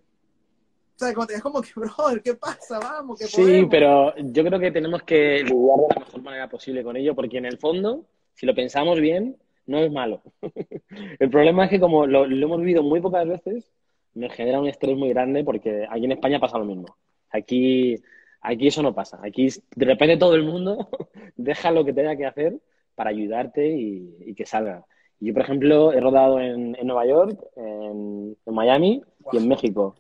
sea, 1.05 1.15
como 1.15 1.27
te 1.27 1.35
es 1.35 1.43
como 1.43 1.61
que, 1.63 1.71
brother, 1.77 2.23
¿qué 2.23 2.35
pasa? 2.35 2.79
Vamos, 2.79 3.19
que 3.19 3.27
Sí, 3.27 3.43
podemos. 3.43 3.71
pero 3.71 4.15
yo 4.17 4.45
creo 4.45 4.59
que 4.59 4.71
tenemos 4.71 5.03
que 5.03 5.43
lidiar 5.45 5.77
de 5.79 5.95
la 5.95 6.01
mejor 6.01 6.23
manera 6.23 6.49
posible 6.49 6.83
con 6.83 6.97
ello, 6.97 7.15
porque 7.15 7.39
en 7.39 7.47
el 7.47 7.59
fondo, 7.59 8.05
si 8.35 8.47
lo 8.47 8.55
pensamos 8.55 9.01
bien, 9.01 9.37
no 9.67 9.79
es 9.79 9.91
malo. 9.93 10.23
El 11.19 11.31
problema 11.31 11.65
es 11.65 11.71
que 11.71 11.81
como 11.81 12.07
lo, 12.07 12.27
lo 12.27 12.47
hemos 12.47 12.61
vivido 12.61 12.83
muy 12.83 13.01
pocas 13.01 13.27
veces, 13.27 13.71
nos 14.15 14.33
genera 14.33 14.61
un 14.61 14.69
estrés 14.69 14.97
muy 14.97 15.09
grande 15.11 15.45
porque 15.45 15.87
aquí 15.89 16.05
en 16.05 16.13
España 16.13 16.41
pasa 16.41 16.59
lo 16.59 16.65
mismo. 16.65 16.87
Aquí, 17.31 17.97
aquí 18.41 18.67
eso 18.67 18.83
no 18.83 18.95
pasa. 18.95 19.19
Aquí 19.23 19.49
de 19.75 19.87
repente 19.87 20.17
todo 20.19 20.35
el 20.35 20.43
mundo 20.45 20.89
deja 21.37 21.71
lo 21.71 21.85
que 21.85 21.93
tenga 21.93 22.17
que 22.17 22.27
hacer 22.27 22.59
para 22.95 23.11
ayudarte 23.11 23.69
y, 23.69 24.17
y 24.27 24.35
que 24.35 24.45
salga. 24.45 24.85
Yo, 25.21 25.33
por 25.33 25.43
ejemplo, 25.43 25.93
he 25.93 26.01
rodado 26.01 26.41
en, 26.41 26.77
en 26.79 26.87
Nueva 26.87 27.07
York, 27.07 27.39
en, 27.57 28.37
en 28.45 28.55
Miami 28.55 29.01
y 29.33 29.37
en 29.37 29.49
México. 29.49 29.95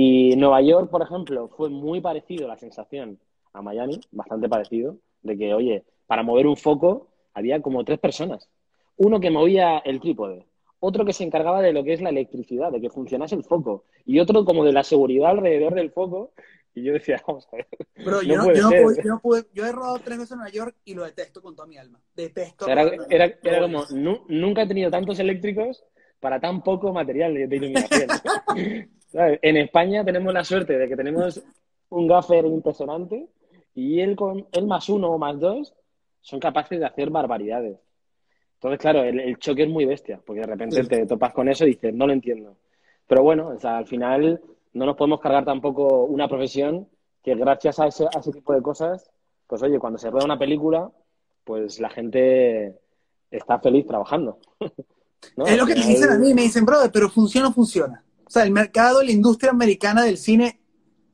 Y 0.00 0.36
Nueva 0.36 0.62
York, 0.62 0.90
por 0.90 1.02
ejemplo, 1.02 1.48
fue 1.48 1.70
muy 1.70 2.00
parecido 2.00 2.46
la 2.46 2.56
sensación 2.56 3.18
a 3.52 3.62
Miami, 3.62 3.98
bastante 4.12 4.48
parecido, 4.48 4.96
de 5.22 5.36
que, 5.36 5.52
oye, 5.52 5.82
para 6.06 6.22
mover 6.22 6.46
un 6.46 6.56
foco 6.56 7.08
había 7.34 7.60
como 7.60 7.82
tres 7.82 7.98
personas. 7.98 8.48
Uno 8.96 9.18
que 9.18 9.32
movía 9.32 9.78
el 9.78 9.98
trípode, 9.98 10.46
otro 10.78 11.04
que 11.04 11.12
se 11.12 11.24
encargaba 11.24 11.60
de 11.62 11.72
lo 11.72 11.82
que 11.82 11.94
es 11.94 12.00
la 12.00 12.10
electricidad, 12.10 12.70
de 12.70 12.80
que 12.80 12.90
funcionase 12.90 13.34
el 13.34 13.42
foco, 13.42 13.86
y 14.04 14.20
otro 14.20 14.44
como 14.44 14.64
de 14.64 14.72
la 14.72 14.84
seguridad 14.84 15.30
alrededor 15.30 15.74
del 15.74 15.90
foco. 15.90 16.30
Y 16.74 16.84
yo 16.84 16.92
decía, 16.92 17.20
vamos 17.26 17.48
a 17.52 17.56
ver, 17.56 17.66
yo 17.96 18.36
no 18.36 18.36
no, 18.36 18.44
puede 18.44 18.56
yo, 18.56 18.62
no 18.62 18.70
pude, 18.70 19.02
yo 19.02 19.10
no 19.10 19.20
pude- 19.20 19.46
yo 19.52 19.66
he 19.66 19.72
rodado 19.72 19.98
tres 19.98 20.18
veces 20.18 20.30
en 20.30 20.38
Nueva 20.38 20.52
York 20.52 20.76
y 20.84 20.94
lo 20.94 21.02
detesto 21.02 21.42
con 21.42 21.56
toda 21.56 21.66
mi 21.66 21.76
alma. 21.76 22.00
Detesto. 22.14 22.66
O 22.66 22.68
sea, 22.68 22.80
era, 22.80 23.04
era, 23.10 23.34
era 23.42 23.60
como, 23.62 23.82
nunca 24.28 24.62
he 24.62 24.68
tenido 24.68 24.92
tantos 24.92 25.18
eléctricos 25.18 25.84
para 26.20 26.38
tan 26.38 26.62
poco 26.62 26.92
material 26.92 27.34
de 27.34 27.56
iluminación. 27.56 28.08
¿Sabes? 29.08 29.38
En 29.42 29.56
España 29.56 30.04
tenemos 30.04 30.32
la 30.32 30.44
suerte 30.44 30.78
de 30.78 30.88
que 30.88 30.96
tenemos 30.96 31.42
un 31.90 32.06
gaffer 32.06 32.44
impresionante 32.46 33.26
y 33.74 34.00
él 34.00 34.16
con 34.16 34.46
él 34.52 34.66
más 34.66 34.88
uno 34.88 35.10
o 35.10 35.18
más 35.18 35.38
dos 35.40 35.74
son 36.20 36.40
capaces 36.40 36.78
de 36.78 36.86
hacer 36.86 37.10
barbaridades. 37.10 37.78
Entonces, 38.54 38.80
claro, 38.80 39.02
el, 39.04 39.20
el 39.20 39.38
choque 39.38 39.62
es 39.62 39.68
muy 39.68 39.84
bestia, 39.84 40.20
porque 40.26 40.40
de 40.40 40.46
repente 40.46 40.82
Sí. 40.82 40.88
te 40.88 41.06
topas 41.06 41.32
con 41.32 41.48
eso 41.48 41.64
y 41.64 41.68
dices, 41.68 41.94
no 41.94 42.06
lo 42.06 42.12
entiendo. 42.12 42.56
Pero 43.06 43.22
bueno, 43.22 43.48
o 43.48 43.58
sea, 43.58 43.78
al 43.78 43.86
final 43.86 44.40
no 44.74 44.84
nos 44.84 44.96
podemos 44.96 45.20
cargar 45.20 45.44
tampoco 45.44 46.04
una 46.04 46.28
profesión 46.28 46.88
que 47.22 47.34
gracias 47.36 47.78
a 47.78 47.86
ese, 47.86 48.04
a 48.14 48.18
ese 48.18 48.32
tipo 48.32 48.52
de 48.52 48.60
cosas, 48.60 49.10
pues 49.46 49.62
oye, 49.62 49.78
cuando 49.78 49.98
se 49.98 50.10
rueda 50.10 50.24
una 50.26 50.38
película, 50.38 50.90
pues 51.44 51.78
la 51.80 51.88
gente 51.88 52.74
está 53.30 53.58
feliz 53.60 53.86
trabajando. 53.86 54.38
¿no? 55.36 55.46
Es 55.46 55.56
lo 55.56 55.64
que 55.64 55.74
me 55.76 55.86
dicen 55.86 56.10
a 56.10 56.18
mí, 56.18 56.34
me 56.34 56.42
dicen, 56.42 56.66
brother, 56.66 56.90
pero 56.92 57.08
funciona 57.08 57.48
o 57.48 57.52
funciona. 57.52 58.02
O 58.28 58.30
sea, 58.30 58.42
el 58.44 58.50
mercado, 58.50 59.02
la 59.02 59.10
industria 59.10 59.50
americana 59.52 60.04
del 60.04 60.18
cine, 60.18 60.60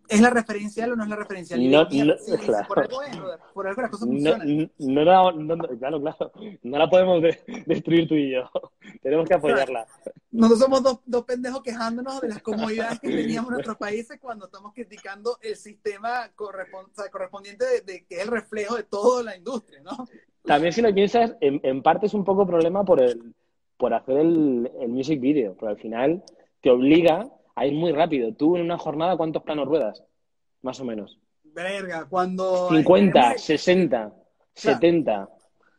¿es 0.08 0.20
la 0.20 0.30
referencial 0.30 0.90
o 0.92 0.96
no 0.96 1.04
es 1.04 1.08
la 1.08 1.14
referencial? 1.16 1.70
No, 1.70 1.84
no, 1.84 1.90
sí, 2.18 2.32
claro. 2.44 2.66
por 2.66 2.80
algo 2.80 3.02
es, 3.02 3.16
por 3.54 3.66
algo 3.68 3.82
las 3.82 3.90
cosas 3.92 4.08
No, 4.08 4.14
funcionan. 4.14 4.70
no, 4.78 5.04
la- 5.04 5.32
no- 5.32 5.56
no- 5.56 5.68
claro, 5.78 6.00
claro, 6.02 6.32
no 6.62 6.78
la 6.78 6.90
podemos 6.90 7.22
de- 7.22 7.38
destruir 7.66 8.08
tú 8.08 8.16
y 8.16 8.32
yo. 8.32 8.50
Tenemos 9.02 9.28
que 9.28 9.34
apoyarla. 9.34 9.86
Nosotros 10.32 10.58
somos 10.60 10.82
dos, 10.82 10.98
dos 11.06 11.24
pendejos 11.24 11.62
quejándonos 11.62 12.20
de 12.20 12.28
las 12.30 12.42
comodidades 12.42 12.98
que 12.98 13.08
teníamos 13.10 13.50
en 13.50 13.54
nuestros 13.54 13.76
países 13.76 14.18
cuando 14.20 14.46
estamos 14.46 14.72
criticando 14.74 15.38
el 15.40 15.54
sistema 15.54 16.28
correspon- 16.34 16.90
o 16.90 16.94
sea, 16.94 17.08
correspondiente 17.12 17.64
de, 17.64 17.80
de 17.82 18.04
que 18.04 18.16
es 18.16 18.22
el 18.22 18.28
reflejo 18.28 18.74
de 18.74 18.82
toda 18.82 19.22
la 19.22 19.36
industria, 19.36 19.80
¿no? 19.82 20.06
También 20.42 20.72
si 20.72 20.82
lo 20.82 20.92
piensas, 20.92 21.36
en, 21.40 21.60
en 21.62 21.80
parte 21.80 22.06
es 22.06 22.14
un 22.14 22.24
poco 22.24 22.44
problema 22.44 22.84
por 22.84 23.00
el, 23.00 23.32
por 23.78 23.94
hacer 23.94 24.18
el, 24.18 24.70
el 24.80 24.88
music 24.88 25.18
video, 25.20 25.54
porque 25.54 25.70
al 25.70 25.78
final 25.80 26.22
te 26.64 26.70
obliga 26.70 27.28
a 27.54 27.66
ir 27.66 27.74
muy 27.74 27.92
rápido. 27.92 28.32
Tú 28.32 28.56
en 28.56 28.62
una 28.62 28.78
jornada, 28.78 29.18
¿cuántos 29.18 29.42
planos 29.42 29.68
ruedas? 29.68 30.02
Más 30.62 30.80
o 30.80 30.84
menos. 30.86 31.20
Verga, 31.44 32.06
cuando... 32.08 32.70
50, 32.70 33.36
60, 33.36 33.98
Claro. 33.98 34.24
70. 34.54 35.24
O 35.24 35.30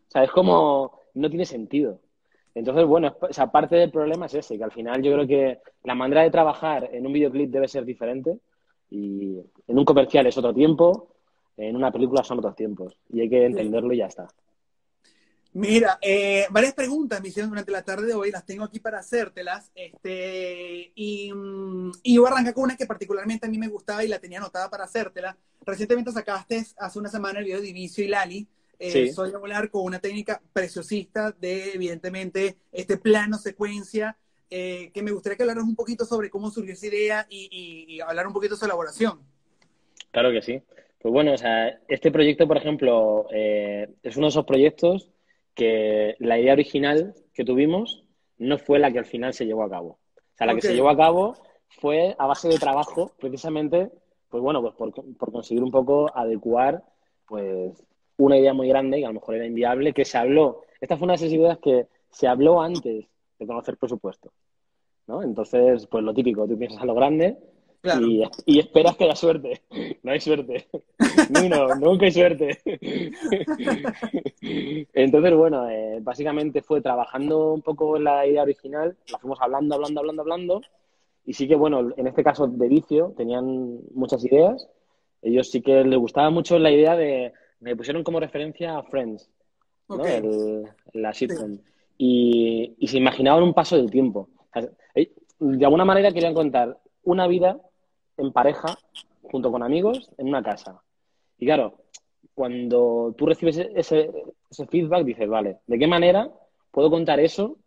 sea, 0.08 0.24
es 0.24 0.30
como, 0.30 1.00
no 1.16 1.30
tiene 1.30 1.46
sentido. 1.46 2.02
Entonces, 2.54 2.86
bueno, 2.86 3.16
o 3.20 3.34
sea, 3.34 3.48
parte 3.48 3.76
del 3.76 3.90
problema 3.90 4.28
es 4.28 4.36
ese, 4.36 4.60
que 4.60 4.64
al 4.64 4.72
final 4.72 5.02
yo 5.02 5.14
creo 5.14 5.28
que 5.28 5.60
la 5.84 5.96
manera 5.96 6.22
de 6.22 6.30
trabajar 6.30 6.88
en 6.94 7.08
un 7.08 7.14
videoclip 7.14 7.50
debe 7.50 7.68
ser 7.68 7.84
diferente 7.84 8.38
y 8.92 9.40
en 9.68 9.80
un 9.80 9.86
comercial 9.86 10.28
es 10.28 10.38
otro 10.38 10.54
tiempo, 10.54 11.16
en 11.58 11.76
una 11.76 11.92
película 11.92 12.24
son 12.24 12.38
otros 12.38 12.56
tiempos 12.56 12.96
y 13.10 13.22
hay 13.22 13.30
que 13.30 13.44
entenderlo 13.44 13.92
y 13.92 13.98
ya 13.98 14.06
está. 14.06 14.28
Mira, 15.58 15.98
eh, 16.02 16.48
varias 16.50 16.74
preguntas 16.74 17.22
me 17.22 17.30
hicieron 17.30 17.50
durante 17.50 17.72
la 17.72 17.82
tarde 17.82 18.08
de 18.08 18.14
hoy, 18.14 18.30
las 18.30 18.46
tengo 18.46 18.66
aquí 18.66 18.82
para 18.82 19.00
hacértelas. 19.00 19.72
Este, 19.74 20.92
y, 20.96 21.32
y 22.04 22.16
yo 22.16 22.26
a 22.26 22.30
arrancar 22.32 22.54
con 22.54 22.66
una 22.66 22.76
que 22.76 22.86
particularmente 22.86 23.46
a 23.46 23.50
mí 23.50 23.58
me 23.58 23.70
gustaba 23.70 24.04
y 24.04 24.10
la 24.10 24.20
tenía 24.20 24.40
anotada 24.40 24.70
para 24.70 24.84
hacértela. 24.84 25.38
Recientemente 25.66 26.12
sacaste 26.12 26.66
hace 26.78 27.00
una 27.00 27.08
semana 27.10 27.40
el 27.40 27.46
video 27.46 27.62
de 27.62 27.68
Divicio 27.68 28.04
y 28.04 28.10
Lali. 28.10 28.48
Eh, 28.80 28.92
Sí. 28.92 29.14
Soy 29.14 29.32
a 29.34 29.38
volar 29.38 29.70
con 29.70 29.84
una 29.86 30.00
técnica 30.00 30.42
preciosista 30.52 31.32
de, 31.32 31.72
evidentemente, 31.74 32.58
este 32.74 32.98
plano 32.98 33.38
secuencia. 33.38 34.18
eh, 34.52 34.92
que 34.94 35.02
me 35.02 35.12
gustaría 35.12 35.36
que 35.38 35.44
hablaras 35.44 35.64
un 35.64 35.76
poquito 35.76 36.06
sobre 36.06 36.30
cómo 36.30 36.52
surgió 36.52 36.74
esa 36.74 36.86
idea 36.86 37.26
y, 37.30 37.48
y- 37.52 37.96
y 37.96 38.00
hablar 38.02 38.28
un 38.28 38.34
poquito 38.34 38.54
de 38.54 38.60
su 38.60 38.66
elaboración. 38.66 39.20
Claro 40.12 40.32
que 40.32 40.42
sí. 40.44 40.62
Pues 41.00 41.12
bueno, 41.12 41.34
o 41.34 41.38
sea, 41.38 41.80
este 41.88 42.12
proyecto, 42.12 42.48
por 42.48 42.58
ejemplo, 42.58 43.26
eh, 43.34 43.90
es 44.04 44.16
uno 44.18 44.28
de 44.28 44.30
esos 44.30 44.46
proyectos 44.46 45.10
que 45.56 46.16
la 46.20 46.38
idea 46.40 46.54
original 46.54 47.16
que 47.34 47.46
tuvimos 47.46 48.04
no 48.38 48.58
fue 48.58 48.80
la 48.80 48.92
que 48.92 49.00
al 49.00 49.06
final 49.06 49.34
se 49.34 49.46
llevó 49.46 49.64
a 49.64 49.70
cabo. 49.70 49.98
O 50.16 50.38
sea, 50.38 50.48
la 50.48 50.56
que 50.56 50.62
se 50.62 50.76
llevó 50.76 50.90
a 50.90 50.98
cabo 50.98 51.36
fue 51.80 52.16
a 52.18 52.28
base 52.28 52.50
de 52.50 52.60
trabajo, 52.60 53.14
precisamente, 53.20 53.90
pues 54.30 54.44
bueno, 54.44 54.62
pues 54.62 54.76
por, 54.76 54.94
por 55.16 55.32
conseguir 55.32 55.64
un 55.64 55.72
poco 55.72 56.12
adecuar, 56.14 56.84
pues, 57.28 57.72
una 58.18 58.38
idea 58.38 58.54
muy 58.54 58.68
grande 58.68 59.00
que 59.00 59.06
a 59.06 59.10
lo 59.10 59.16
mejor 59.16 59.36
era 59.36 59.46
inviable, 59.46 59.94
que 59.94 60.06
se 60.06 60.18
habló. 60.18 60.62
Esta 60.80 60.98
fue 60.98 61.06
una 61.06 61.14
de 61.14 61.26
esas 61.26 61.34
ideas 61.34 61.58
que 61.60 61.88
se 62.10 62.28
habló 62.28 62.62
antes 62.62 63.06
de 63.40 63.48
conocer 63.48 63.78
presupuesto, 63.78 64.32
¿no? 65.08 65.24
Entonces, 65.24 65.88
pues 65.88 66.04
lo 66.04 66.14
típico, 66.14 66.48
tú 66.48 66.58
piensas 66.58 66.82
a 66.82 66.86
lo 66.86 66.94
grande 66.94 67.38
Claro. 67.82 68.08
y, 68.08 68.24
y 68.46 68.60
esperas 68.60 68.96
que 68.98 69.04
haya 69.06 69.16
suerte. 69.16 69.62
No 70.04 70.12
hay 70.12 70.20
suerte. 70.20 70.68
No, 71.50 71.76
nunca 71.76 72.06
hay 72.06 72.12
suerte. 72.12 72.60
Entonces, 74.94 75.34
bueno, 75.36 75.70
eh, 75.70 76.00
básicamente 76.02 76.62
fue 76.62 76.82
trabajando 76.82 77.54
un 77.54 77.62
poco 77.62 77.98
en 77.98 78.04
la 78.06 78.26
idea 78.26 78.44
original, 78.44 78.96
la 79.12 79.20
fuimos 79.20 79.40
hablando, 79.42 79.76
hablando, 79.76 80.00
hablando, 80.00 80.22
hablando, 80.22 80.62
y 81.26 81.34
sí 81.34 81.48
que, 81.48 81.56
bueno, 81.56 81.92
en 81.98 82.08
este 82.08 82.24
caso 82.24 82.48
de 82.48 82.68
vicio, 82.68 83.14
tenían 83.18 83.80
muchas 83.94 84.24
ideas. 84.26 84.68
Ellos 85.22 85.50
sí 85.50 85.62
que 85.62 85.84
les 85.84 85.98
gustaba 86.00 86.30
mucho 86.30 86.60
la 86.60 86.72
idea 86.72 86.96
de, 86.96 87.34
me 87.60 87.76
pusieron 87.76 88.04
como 88.04 88.20
referencia 88.20 88.78
a 88.78 88.84
Friends, 88.84 89.30
¿no? 89.90 89.96
Ok. 89.96 90.06
El- 90.06 90.64
la 90.94 91.14
sitcom. 91.14 91.58
Y, 91.98 92.76
y 92.78 92.88
se 92.88 92.98
imaginaban 92.98 93.42
un 93.44 93.54
paso 93.54 93.78
del 93.78 93.90
tiempo. 93.90 94.30
Eh, 94.94 95.12
de 95.40 95.66
alguna 95.66 95.86
manera 95.86 96.12
querían 96.12 96.34
contar 96.34 96.78
una 97.06 97.28
vida 97.28 97.58
en 98.18 98.32
pareja, 98.32 98.78
junto 99.24 99.52
con 99.52 99.64
amigos, 99.64 100.10
en 100.18 100.28
una 100.28 100.44
casa. 100.44 100.82
Y 101.40 101.46
claro, 101.46 101.78
cuando 102.34 103.14
tú 103.18 103.26
recibes 103.26 103.58
ese, 103.58 104.12
ese 104.50 104.68
feedback, 104.68 105.04
dices, 105.06 105.28
vale, 105.30 105.58
¿de 105.68 105.80
qué 105.80 105.88
manera 105.88 106.30
puedo 106.72 106.90
contar 106.90 107.20
eso 107.20 107.58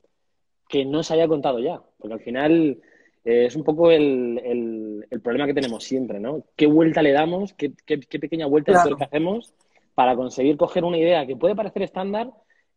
que 0.69 0.85
no 0.85 1.03
se 1.03 1.15
haya 1.15 1.29
contado 1.29 1.59
ya? 1.59 1.81
Porque 1.99 2.15
al 2.15 2.21
final 2.21 2.79
eh, 3.25 3.47
es 3.47 3.57
un 3.57 3.65
poco 3.65 3.91
el, 3.91 4.41
el- 4.45 5.07
el 5.11 5.21
problema 5.21 5.47
que 5.47 5.55
tenemos 5.55 5.85
siempre, 5.85 6.21
¿no? 6.21 6.43
¿Qué 6.57 6.67
vuelta 6.67 7.03
le 7.03 7.13
damos? 7.13 7.55
¿Qué, 7.55 7.73
qué- 7.87 8.01
qué 8.01 8.19
pequeña 8.19 8.47
vuelta 8.47 8.73
Claro. 8.73 8.89
tuerca 8.91 9.07
hacemos 9.07 9.55
para 9.95 10.15
conseguir 10.17 10.57
coger 10.57 10.85
una 10.85 10.99
idea 10.99 11.27
que 11.27 11.37
puede 11.37 11.57
parecer 11.57 11.83
estándar 11.83 12.31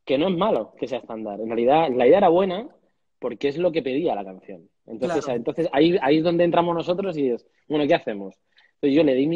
que 0.05 0.17
no 0.17 0.27
es 0.29 0.35
malo 0.35 0.73
que 0.79 0.87
sea 0.87 0.99
estándar. 0.99 1.39
En 1.39 1.47
realidad, 1.47 1.89
la 1.93 2.07
idea 2.07 2.17
era 2.19 2.29
buena 2.29 2.67
porque 3.19 3.49
es 3.49 3.57
lo 3.57 3.71
que 3.71 3.83
pedía 3.83 4.15
la 4.15 4.23
canción. 4.25 4.67
Entonces, 4.91 5.27
entonces 5.29 5.69
ahí, 5.71 5.97
ahí 6.01 6.17
es 6.17 6.23
donde 6.23 6.43
entramos 6.43 6.75
nosotros 6.75 7.17
y 7.17 7.29
es, 7.29 7.47
bueno, 7.67 7.87
¿qué 7.87 7.95
hacemos? 7.95 8.35
Entonces 8.75 8.95
yo 8.95 9.03
le 9.03 9.13
di 9.13 9.27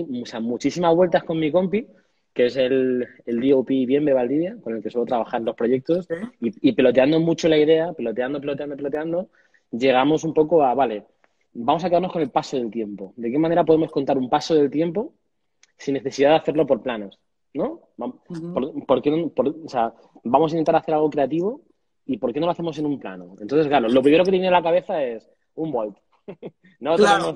muchísimas 0.41 0.95
vueltas 0.95 1.23
con 1.23 1.39
mi 1.39 1.51
compi, 1.51 1.87
que 2.33 2.47
es 2.47 2.57
el, 2.57 3.07
el 3.25 3.49
DOP 3.49 3.69
Bienve 3.69 4.13
Valdivia, 4.13 4.57
con 4.61 4.75
el 4.75 4.83
que 4.83 4.89
suelo 4.89 5.05
trabajar 5.05 5.39
en 5.39 5.45
los 5.45 5.55
proyectos, 5.55 6.07
y, 6.41 6.69
y, 6.69 6.73
peloteando 6.73 7.19
mucho 7.19 7.47
la 7.47 7.57
idea, 7.57 7.93
peloteando, 7.93 8.41
peloteando, 8.41 8.75
peloteando, 8.75 9.29
llegamos 9.71 10.23
un 10.23 10.33
poco 10.33 10.63
a, 10.63 10.73
vale, 10.73 11.05
vamos 11.53 11.83
a 11.83 11.89
quedarnos 11.89 12.11
con 12.11 12.21
el 12.21 12.29
paso 12.29 12.57
del 12.57 12.69
tiempo. 12.69 13.13
¿De 13.15 13.31
qué 13.31 13.39
manera 13.39 13.63
podemos 13.63 13.91
contar 13.91 14.17
un 14.17 14.29
paso 14.29 14.53
del 14.55 14.69
tiempo 14.69 15.13
sin 15.77 15.93
necesidad 15.93 16.31
de 16.31 16.35
hacerlo 16.35 16.67
por 16.67 16.81
planos? 16.81 17.19
¿No? 17.53 17.81
¿Por, 17.95 19.01
qué 19.01 19.11
o 19.11 19.69
sea, 19.69 19.93
vamos 20.25 20.51
a 20.51 20.55
intentar 20.55 20.75
hacer 20.75 20.93
algo 20.93 21.09
creativo 21.09 21.61
y 22.05 22.17
¿por 22.17 22.33
qué 22.33 22.41
no 22.41 22.47
lo 22.47 22.51
hacemos 22.51 22.77
en 22.77 22.85
un 22.85 22.99
plano? 22.99 23.35
Entonces, 23.39 23.67
claro, 23.67 23.87
lo 23.87 24.01
primero 24.01 24.25
que 24.25 24.31
tiene 24.31 24.47
en 24.47 24.51
la 24.51 24.61
cabeza 24.61 25.01
es 25.01 25.31
un 25.55 25.71
volt. 25.71 25.97
no, 26.79 26.95
tenemos, 26.95 27.35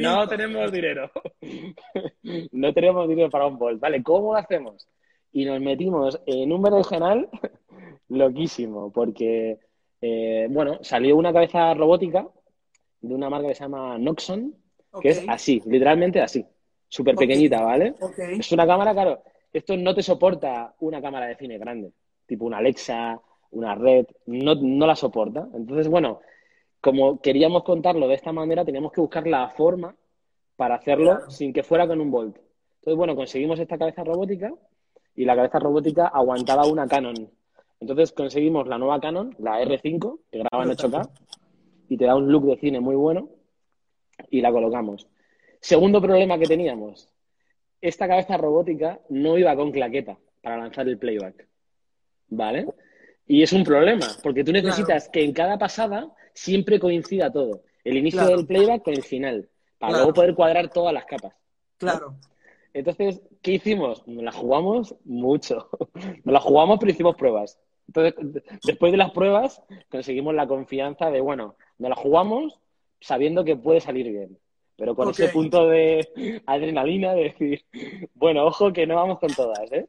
no, 0.00 0.28
tenemos 0.28 0.72
dinero. 0.72 1.10
no 2.52 2.72
tenemos 2.72 3.08
dinero 3.08 3.30
para 3.30 3.46
un 3.46 3.58
volt. 3.58 3.80
Vale, 3.80 4.02
¿cómo 4.02 4.32
lo 4.32 4.38
hacemos? 4.38 4.88
Y 5.32 5.44
nos 5.44 5.60
metimos 5.60 6.20
en 6.26 6.52
un 6.52 6.64
regional 6.64 7.28
loquísimo, 8.08 8.92
porque, 8.92 9.58
eh, 10.00 10.46
bueno, 10.50 10.78
salió 10.82 11.16
una 11.16 11.32
cabeza 11.32 11.74
robótica 11.74 12.26
de 13.00 13.14
una 13.14 13.30
marca 13.30 13.48
que 13.48 13.54
se 13.54 13.64
llama 13.64 13.98
Noxon, 13.98 14.54
que 15.00 15.08
es 15.08 15.24
así, 15.26 15.62
literalmente 15.66 16.20
así, 16.20 16.44
súper 16.86 17.16
pequeñita, 17.16 17.62
¿vale? 17.62 17.94
Es 18.38 18.52
una 18.52 18.66
cámara, 18.66 18.92
claro, 18.92 19.22
esto 19.52 19.76
no 19.76 19.94
te 19.94 20.02
soporta 20.02 20.74
una 20.80 21.00
cámara 21.00 21.26
de 21.26 21.36
cine 21.36 21.58
grande, 21.58 21.92
tipo 22.26 22.44
una 22.44 22.58
Alexa, 22.58 23.20
una 23.52 23.74
red, 23.74 24.06
no, 24.26 24.54
no 24.54 24.86
la 24.86 24.96
soporta. 24.96 25.48
Entonces, 25.54 25.88
bueno, 25.88 26.20
como 26.82 27.20
queríamos 27.20 27.62
contarlo 27.62 28.08
de 28.08 28.14
esta 28.14 28.32
manera, 28.32 28.64
teníamos 28.64 28.92
que 28.92 29.00
buscar 29.00 29.26
la 29.26 29.48
forma 29.50 29.94
para 30.56 30.74
hacerlo 30.74 31.30
sin 31.30 31.52
que 31.52 31.62
fuera 31.62 31.86
con 31.86 32.00
un 32.00 32.10
Volt. 32.10 32.36
Entonces, 32.36 32.96
bueno, 32.96 33.14
conseguimos 33.14 33.60
esta 33.60 33.78
cabeza 33.78 34.02
robótica 34.02 34.52
y 35.14 35.24
la 35.24 35.36
cabeza 35.36 35.60
robótica 35.60 36.08
aguantaba 36.08 36.66
una 36.66 36.88
Canon. 36.88 37.30
Entonces 37.80 38.12
conseguimos 38.12 38.66
la 38.66 38.78
nueva 38.78 39.00
Canon, 39.00 39.34
la 39.38 39.62
R5, 39.62 40.18
que 40.30 40.38
graba 40.40 40.64
en 40.64 40.70
8K, 40.70 41.08
y 41.88 41.96
te 41.96 42.04
da 42.04 42.16
un 42.16 42.30
look 42.30 42.46
de 42.46 42.56
cine 42.56 42.80
muy 42.80 42.96
bueno 42.96 43.28
y 44.28 44.40
la 44.40 44.50
colocamos. 44.50 45.06
Segundo 45.60 46.02
problema 46.02 46.36
que 46.36 46.46
teníamos, 46.46 47.08
esta 47.80 48.08
cabeza 48.08 48.36
robótica 48.36 48.98
no 49.08 49.38
iba 49.38 49.54
con 49.54 49.70
claqueta 49.70 50.18
para 50.42 50.56
lanzar 50.56 50.88
el 50.88 50.98
playback, 50.98 51.46
¿vale? 52.28 52.66
Y 53.28 53.42
es 53.44 53.52
un 53.52 53.62
problema, 53.62 54.06
porque 54.20 54.42
tú 54.42 54.50
necesitas 54.50 55.08
que 55.08 55.22
en 55.22 55.32
cada 55.32 55.58
pasada 55.58 56.12
siempre 56.34 56.78
coincida 56.78 57.32
todo, 57.32 57.62
el 57.84 57.96
inicio 57.96 58.26
del 58.26 58.46
playback 58.46 58.82
con 58.82 58.94
el 58.94 59.02
final, 59.02 59.48
para 59.78 59.94
luego 59.94 60.12
poder 60.14 60.34
cuadrar 60.34 60.70
todas 60.70 60.94
las 60.94 61.04
capas. 61.04 61.34
Claro. 61.78 62.14
Entonces, 62.74 63.20
¿qué 63.42 63.52
hicimos? 63.52 64.06
Nos 64.06 64.22
la 64.22 64.32
jugamos 64.32 64.94
mucho. 65.04 65.68
Nos 66.24 66.32
la 66.32 66.40
jugamos, 66.40 66.78
pero 66.78 66.92
hicimos 66.92 67.16
pruebas. 67.16 67.58
Entonces, 67.88 68.42
después 68.64 68.92
de 68.92 68.98
las 68.98 69.10
pruebas, 69.10 69.62
conseguimos 69.90 70.34
la 70.34 70.46
confianza 70.46 71.10
de, 71.10 71.20
bueno, 71.20 71.56
nos 71.78 71.90
la 71.90 71.96
jugamos 71.96 72.60
sabiendo 73.00 73.44
que 73.44 73.56
puede 73.56 73.80
salir 73.80 74.10
bien. 74.10 74.38
Pero 74.76 74.94
con 74.94 75.10
ese 75.10 75.28
punto 75.28 75.68
de 75.68 76.42
adrenalina 76.46 77.12
de 77.12 77.24
decir, 77.24 77.64
bueno, 78.14 78.46
ojo 78.46 78.72
que 78.72 78.86
no 78.86 78.94
vamos 78.94 79.18
con 79.18 79.34
todas, 79.34 79.70
¿eh? 79.72 79.88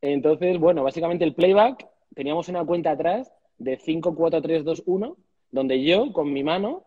Entonces, 0.00 0.58
bueno, 0.58 0.82
básicamente 0.82 1.24
el 1.24 1.34
playback, 1.34 1.86
teníamos 2.14 2.48
una 2.48 2.64
cuenta 2.64 2.90
atrás 2.90 3.32
de 3.58 3.76
5, 3.76 4.14
4, 4.14 4.42
3, 4.42 4.64
2, 4.64 4.82
1, 4.86 5.16
donde 5.54 5.84
yo, 5.84 6.12
con 6.12 6.32
mi 6.32 6.42
mano, 6.42 6.84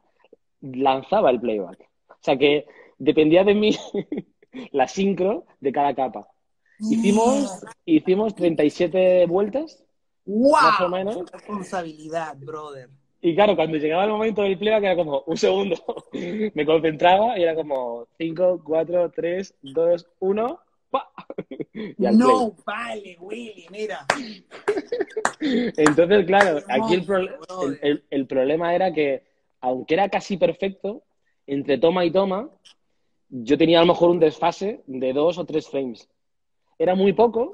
lanzaba 0.61 1.31
el 1.31 1.39
playback. 1.39 1.79
O 2.09 2.19
sea 2.21 2.37
que 2.37 2.65
dependía 2.97 3.45
de 3.45 3.55
mí 3.55 3.71
la 4.71 4.89
sincro 4.89 5.45
de 5.61 5.71
cada 5.71 5.95
capa. 5.95 6.27
Hicimos, 6.79 7.63
hicimos 7.85 8.35
37 8.35 9.25
vueltas. 9.25 9.83
¡Wow! 10.25 10.51
Más 10.51 10.81
o 10.81 10.89
menos. 10.89 11.31
Responsabilidad, 11.31 12.35
brother. 12.37 12.89
Y 13.21 13.33
claro, 13.35 13.55
cuando 13.55 13.77
llegaba 13.77 14.03
el 14.03 14.11
momento 14.11 14.41
del 14.41 14.57
playback 14.59 14.83
era 14.83 14.95
como, 14.97 15.23
un 15.25 15.37
segundo, 15.37 15.77
me 16.53 16.65
concentraba 16.65 17.39
y 17.39 17.43
era 17.43 17.55
como 17.55 18.05
5, 18.17 18.61
4, 18.63 19.11
3, 19.15 19.55
2, 19.61 20.07
1, 20.19 20.59
No, 21.97 22.55
vale, 22.65 23.17
Willy, 23.19 23.67
mira. 23.69 24.05
Entonces, 25.39 26.25
claro, 26.25 26.59
aquí 26.67 26.95
el, 27.81 28.03
el, 28.09 28.27
problema 28.27 28.73
era 28.73 28.91
que, 28.91 29.23
aunque 29.61 29.93
era 29.93 30.09
casi 30.09 30.37
perfecto, 30.37 31.03
entre 31.45 31.77
toma 31.77 32.03
y 32.03 32.11
toma, 32.11 32.49
yo 33.29 33.57
tenía 33.57 33.79
a 33.79 33.81
lo 33.81 33.93
mejor 33.93 34.09
un 34.09 34.19
desfase 34.19 34.81
de 34.87 35.13
dos 35.13 35.37
o 35.37 35.45
tres 35.45 35.69
frames. 35.69 36.09
Era 36.79 36.95
muy 36.95 37.13
poco, 37.13 37.51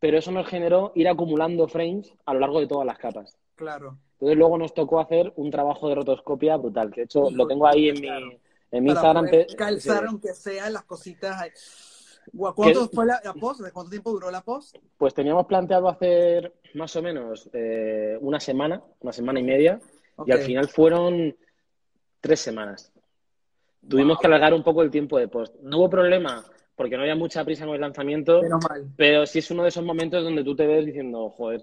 pero 0.00 0.18
eso 0.18 0.32
nos 0.32 0.46
generó 0.46 0.92
ir 0.94 1.08
acumulando 1.08 1.68
frames 1.68 2.12
a 2.26 2.34
lo 2.34 2.40
largo 2.40 2.60
de 2.60 2.66
todas 2.66 2.86
las 2.86 2.98
capas. 2.98 3.38
Claro. 3.54 3.98
Entonces 4.14 4.36
luego 4.36 4.58
nos 4.58 4.74
tocó 4.74 5.00
hacer 5.00 5.32
un 5.36 5.50
trabajo 5.50 5.88
de 5.88 5.96
rotoscopia 5.96 6.56
brutal, 6.56 6.90
que 6.90 7.02
de 7.02 7.04
hecho 7.04 7.30
lo 7.30 7.46
tengo 7.46 7.66
ahí 7.66 7.88
en 7.90 8.00
mi, 8.00 8.08
en 8.08 8.84
mi 8.84 8.90
Instagram. 8.90 9.28
Calzar 9.56 10.06
aunque 10.06 10.34
sea 10.34 10.70
las 10.70 10.84
cositas. 10.84 11.93
¿Cuánto 12.32 12.88
fue 12.88 13.06
la, 13.06 13.20
post? 13.38 13.60
¿Cuánto 13.72 13.90
tiempo 13.90 14.10
duró 14.12 14.30
la 14.30 14.42
post? 14.42 14.76
Pues 14.96 15.14
teníamos 15.14 15.46
planteado 15.46 15.88
hacer 15.88 16.52
más 16.74 16.94
o 16.96 17.02
menos 17.02 17.48
eh, 17.52 18.16
una 18.20 18.40
semana, 18.40 18.82
una 19.00 19.12
semana 19.12 19.40
y 19.40 19.42
media, 19.42 19.80
y 20.26 20.32
al 20.32 20.40
final 20.40 20.68
fueron 20.68 21.36
tres 22.20 22.40
semanas. 22.40 22.92
Tuvimos 23.88 24.18
que 24.18 24.26
alargar 24.26 24.54
un 24.54 24.62
poco 24.62 24.82
el 24.82 24.90
tiempo 24.90 25.18
de 25.18 25.28
post. 25.28 25.54
No 25.60 25.78
hubo 25.78 25.90
problema 25.90 26.44
porque 26.74 26.96
no 26.96 27.02
había 27.02 27.14
mucha 27.14 27.44
prisa 27.44 27.66
con 27.66 27.74
el 27.74 27.80
lanzamiento, 27.80 28.40
pero, 28.40 28.58
pero 28.96 29.26
sí 29.26 29.40
es 29.40 29.50
uno 29.50 29.62
de 29.62 29.68
esos 29.68 29.84
momentos 29.84 30.24
donde 30.24 30.42
tú 30.42 30.56
te 30.56 30.66
ves 30.66 30.86
diciendo, 30.86 31.30
joder, 31.30 31.60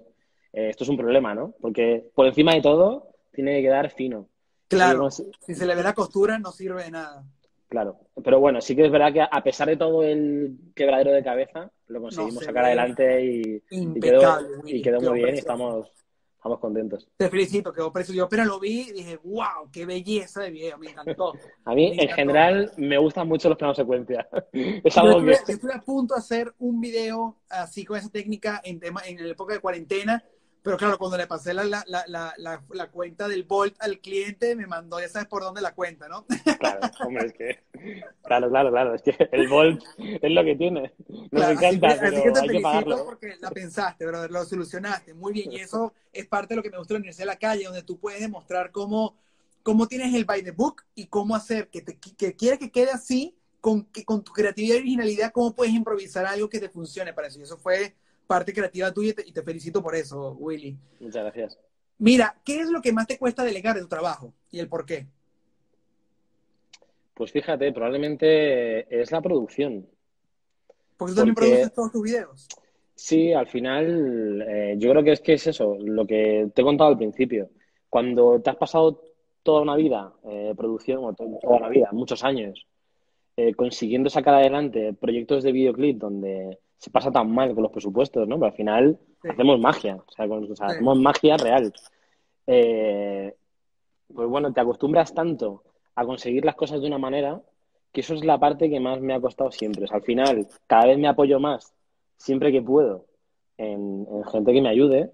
eh, 0.52 0.68
esto 0.70 0.84
es 0.84 0.90
un 0.90 0.96
problema, 0.96 1.34
¿no? 1.34 1.54
Porque 1.60 2.10
por 2.14 2.26
encima 2.26 2.54
de 2.54 2.62
todo 2.62 3.14
tiene 3.32 3.56
que 3.56 3.62
quedar 3.62 3.90
fino. 3.90 4.28
Claro, 4.68 5.10
si 5.10 5.54
se 5.54 5.66
le 5.66 5.74
ve 5.74 5.82
la 5.82 5.92
costura 5.92 6.38
no 6.38 6.50
sirve 6.50 6.84
de 6.84 6.90
nada. 6.92 7.24
Claro, 7.72 8.00
pero 8.22 8.38
bueno, 8.38 8.60
sí 8.60 8.76
que 8.76 8.84
es 8.84 8.92
verdad 8.92 9.14
que 9.14 9.22
a 9.22 9.42
pesar 9.42 9.66
de 9.66 9.78
todo 9.78 10.02
el 10.02 10.58
quebradero 10.76 11.10
de 11.10 11.24
cabeza, 11.24 11.70
lo 11.86 12.02
conseguimos 12.02 12.44
sacar 12.44 12.66
adelante 12.66 13.24
y, 13.24 13.62
quedó, 13.98 14.40
y 14.66 14.82
quedó 14.82 15.00
muy 15.00 15.22
bien 15.22 15.36
y 15.36 15.38
estamos, 15.38 15.90
estamos 16.36 16.58
contentos. 16.58 17.08
Te 17.16 17.30
felicito, 17.30 17.72
quedó 17.72 17.90
precioso. 17.90 18.18
Yo 18.18 18.24
apenas 18.24 18.46
lo 18.46 18.60
vi 18.60 18.88
y 18.90 18.92
dije, 18.92 19.18
wow, 19.24 19.70
qué 19.72 19.86
belleza 19.86 20.42
de 20.42 20.50
video, 20.50 20.76
me 20.76 20.90
encantó. 20.90 21.32
a 21.64 21.74
mí, 21.74 21.96
en 21.98 22.10
general, 22.10 22.70
me 22.76 22.98
gustan 22.98 23.26
mucho 23.26 23.48
los 23.48 23.56
planos 23.56 23.78
secuencia. 23.78 24.28
es 24.52 24.98
algo 24.98 25.24
que... 25.24 25.32
estoy 25.32 25.70
a 25.72 25.80
punto 25.80 26.12
de 26.12 26.18
hacer 26.18 26.52
un 26.58 26.78
video 26.78 27.38
así 27.48 27.86
con 27.86 27.96
esa 27.96 28.10
técnica 28.10 28.60
en, 28.64 28.80
tema, 28.80 29.00
en 29.06 29.16
la 29.16 29.32
época 29.32 29.54
de 29.54 29.60
cuarentena, 29.60 30.22
pero 30.62 30.76
claro, 30.76 30.96
cuando 30.96 31.16
le 31.16 31.26
pasé 31.26 31.52
la, 31.52 31.64
la, 31.64 31.84
la, 31.86 32.34
la, 32.36 32.90
cuenta 32.90 33.26
del 33.26 33.42
Bolt 33.42 33.74
al 33.80 33.98
cliente, 33.98 34.54
me 34.54 34.68
mandó, 34.68 35.00
ya 35.00 35.08
sabes 35.08 35.26
por 35.26 35.42
dónde 35.42 35.60
la 35.60 35.74
cuenta, 35.74 36.08
¿no? 36.08 36.24
Claro, 36.60 36.80
hombre, 37.04 37.26
es 37.26 37.32
que. 37.32 37.58
Claro, 38.22 38.48
claro, 38.48 38.70
claro. 38.70 38.94
Es 38.94 39.02
que 39.02 39.28
el 39.32 39.48
Bolt 39.48 39.82
es 39.98 40.30
lo 40.30 40.44
que 40.44 40.54
tiene. 40.54 40.92
Nos 41.32 41.50
encanta, 41.50 41.88
así 41.88 41.98
que, 41.98 42.00
pero 42.00 42.16
así 42.16 42.22
que 42.22 42.30
te 42.30 42.40
hay 42.40 42.48
que 42.48 42.60
pagarlo. 42.60 43.04
porque 43.04 43.36
la 43.40 43.50
pensaste, 43.50 44.06
brother, 44.06 44.30
lo 44.30 44.44
solucionaste. 44.44 45.14
Muy 45.14 45.32
bien. 45.32 45.50
Y 45.50 45.56
eso 45.56 45.92
es 46.12 46.26
parte 46.26 46.54
de 46.54 46.56
lo 46.56 46.62
que 46.62 46.70
me 46.70 46.78
gusta 46.78 46.94
de 46.94 46.98
la 46.98 47.02
Universidad 47.02 47.24
de 47.24 47.32
la 47.32 47.38
Calle, 47.38 47.64
donde 47.64 47.82
tú 47.82 47.98
puedes 47.98 48.20
demostrar 48.20 48.70
cómo, 48.70 49.16
cómo 49.64 49.88
tienes 49.88 50.14
el 50.14 50.24
by 50.24 50.44
the 50.44 50.52
book 50.52 50.82
y 50.94 51.06
cómo 51.06 51.34
hacer 51.34 51.68
que, 51.70 51.82
te, 51.82 51.98
que 51.98 52.36
quieres 52.36 52.60
que 52.60 52.70
quede 52.70 52.92
así, 52.92 53.34
con, 53.60 53.84
que, 53.86 54.04
con 54.04 54.22
tu 54.22 54.32
creatividad 54.32 54.76
y 54.76 54.78
originalidad, 54.78 55.32
cómo 55.32 55.56
puedes 55.56 55.74
improvisar 55.74 56.24
algo 56.24 56.48
que 56.48 56.60
te 56.60 56.68
funcione 56.68 57.12
para 57.12 57.26
eso. 57.26 57.40
Y 57.40 57.42
eso 57.42 57.58
fue 57.58 57.96
parte 58.32 58.54
creativa 58.54 58.90
tuya 58.90 59.12
y 59.26 59.30
te, 59.30 59.42
felicito 59.42 59.82
por 59.82 59.94
eso, 59.94 60.32
Willy. 60.38 60.74
Muchas 61.00 61.22
gracias. 61.22 61.58
Mira, 61.98 62.34
¿qué 62.42 62.60
es 62.60 62.70
lo 62.70 62.80
que 62.80 62.90
más 62.90 63.06
te 63.06 63.18
cuesta 63.18 63.44
delegar 63.44 63.74
de 63.76 63.82
tu 63.82 63.88
trabajo 63.88 64.32
y 64.50 64.58
el 64.58 64.68
por 64.68 64.86
qué? 64.86 65.06
Pues 67.12 67.30
fíjate, 67.30 67.70
probablemente 67.72 69.02
es 69.02 69.12
la 69.12 69.20
producción. 69.20 69.86
Porque 70.96 71.12
tú 71.12 71.16
también 71.16 71.34
produces 71.34 71.74
todos 71.74 71.92
tus 71.92 72.02
videos. 72.02 72.48
Sí, 72.94 73.34
al 73.34 73.48
final 73.48 74.42
eh, 74.48 74.76
yo 74.78 74.90
creo 74.92 75.04
que 75.04 75.12
es 75.12 75.20
que 75.20 75.34
es 75.34 75.46
eso, 75.46 75.76
lo 75.78 76.06
que 76.06 76.50
te 76.54 76.62
he 76.62 76.64
contado 76.64 76.88
al 76.88 76.96
principio. 76.96 77.50
Cuando 77.90 78.40
te 78.40 78.48
has 78.48 78.56
pasado 78.56 79.02
toda 79.42 79.60
una 79.60 79.76
vida 79.76 80.10
eh, 80.24 80.54
producción, 80.56 81.04
o 81.04 81.12
toda 81.12 81.28
una 81.58 81.68
vida, 81.68 81.90
muchos 81.92 82.24
años, 82.24 82.66
eh, 83.36 83.52
consiguiendo 83.52 84.08
sacar 84.08 84.36
adelante 84.36 84.94
proyectos 84.94 85.42
de 85.42 85.52
videoclip 85.52 85.98
donde 85.98 86.58
se 86.82 86.90
pasa 86.90 87.12
tan 87.12 87.32
mal 87.32 87.54
con 87.54 87.62
los 87.62 87.70
presupuestos, 87.70 88.26
¿no? 88.26 88.34
Pero 88.40 88.46
al 88.46 88.56
final 88.56 88.98
hacemos 89.22 89.60
magia, 89.60 90.02
o 90.04 90.10
sea, 90.10 90.66
hacemos 90.66 90.98
magia 90.98 91.36
real. 91.36 91.72
Eh, 92.48 93.32
pues 94.12 94.28
bueno, 94.28 94.52
te 94.52 94.60
acostumbras 94.60 95.14
tanto 95.14 95.62
a 95.94 96.04
conseguir 96.04 96.44
las 96.44 96.56
cosas 96.56 96.80
de 96.80 96.88
una 96.88 96.98
manera 96.98 97.40
que 97.92 98.00
eso 98.00 98.14
es 98.14 98.24
la 98.24 98.40
parte 98.40 98.68
que 98.68 98.80
más 98.80 99.00
me 99.00 99.14
ha 99.14 99.20
costado 99.20 99.52
siempre. 99.52 99.86
al 99.88 100.02
final, 100.02 100.48
cada 100.66 100.86
vez 100.86 100.98
me 100.98 101.06
apoyo 101.06 101.38
más, 101.38 101.72
siempre 102.16 102.50
que 102.50 102.62
puedo, 102.62 103.06
en, 103.58 104.04
gente 104.32 104.52
que 104.52 104.60
me 104.60 104.70
ayude 104.70 105.12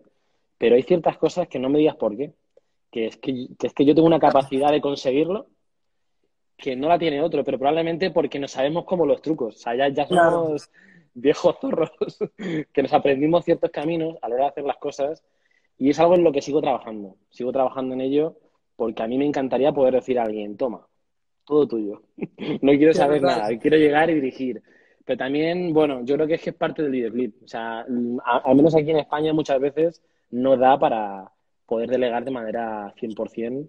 pero 0.57 0.75
hay 0.75 0.83
ciertas 0.85 1.19
cosas 1.19 1.49
que 1.49 1.59
no 1.59 1.69
me 1.69 1.79
digas 1.79 1.97
por 1.97 2.17
qué. 2.17 2.33
Que 2.91 3.07
es 3.09 3.19
que, 3.19 3.47
es 3.63 3.75
que 3.75 3.85
yo 3.85 3.95
tengo 3.95 4.09
una 4.09 4.19
capacidad 4.19 4.73
de 4.73 4.81
conseguirlo 4.81 5.47
que 6.57 6.75
no 6.75 6.89
la 6.89 6.99
tiene 6.99 7.23
otro, 7.23 7.45
pero 7.45 7.59
probablemente 7.59 8.11
porque 8.11 8.41
no 8.41 8.49
sabemos 8.49 8.85
cómo 8.85 9.07
los 9.07 9.23
trucos. 9.23 9.55
O 9.55 9.59
sea, 9.59 9.77
ya, 9.77 9.89
ya 9.91 10.09
somos 10.09 10.69
viejos 11.21 11.57
zorros 11.61 11.91
que 12.73 12.83
nos 12.83 12.93
aprendimos 12.93 13.45
ciertos 13.45 13.71
caminos 13.71 14.17
a 14.23 14.29
la 14.29 14.35
hora 14.35 14.45
de 14.45 14.51
hacer 14.51 14.65
las 14.65 14.77
cosas 14.77 15.25
y 15.79 15.91
es 15.91 16.01
algo 16.01 16.15
en 16.15 16.25
lo 16.25 16.33
que 16.33 16.43
sigo 16.43 16.61
trabajando. 16.61 17.17
Sigo 17.31 17.53
trabajando 17.53 17.95
en 17.95 18.01
ello 18.01 18.37
porque 18.77 19.03
a 19.03 19.07
mí 19.07 19.19
me 19.19 19.27
encantaría 19.27 19.73
poder 19.73 19.95
decir 19.95 20.19
a 20.19 20.25
alguien, 20.25 20.57
toma, 20.57 20.87
todo 21.45 21.67
tuyo. 21.67 22.03
no 22.63 22.73
quiero 22.73 22.95
saber 22.95 23.23
nada, 23.23 23.57
quiero 23.59 23.77
llegar 23.77 24.11
y 24.11 24.15
dirigir. 24.15 24.63
Pero 25.05 25.17
también, 25.17 25.73
bueno, 25.73 26.05
yo 26.05 26.17
creo 26.17 26.27
que 26.27 26.35
es 26.35 26.43
que 26.43 26.51
es 26.51 26.57
parte 26.57 26.83
del 26.83 26.93
videoclip. 26.93 27.43
O 27.43 27.49
sea, 27.49 27.81
al 27.81 28.57
menos 28.57 28.75
aquí 28.75 28.91
en 28.91 28.99
España 28.99 29.33
muchas 29.33 29.59
veces 29.59 30.03
no 30.31 30.57
da 30.57 30.79
para 30.79 31.33
poder 31.67 31.89
delegar 31.89 32.25
de 32.25 32.31
manera 32.31 32.93
100% 33.01 33.69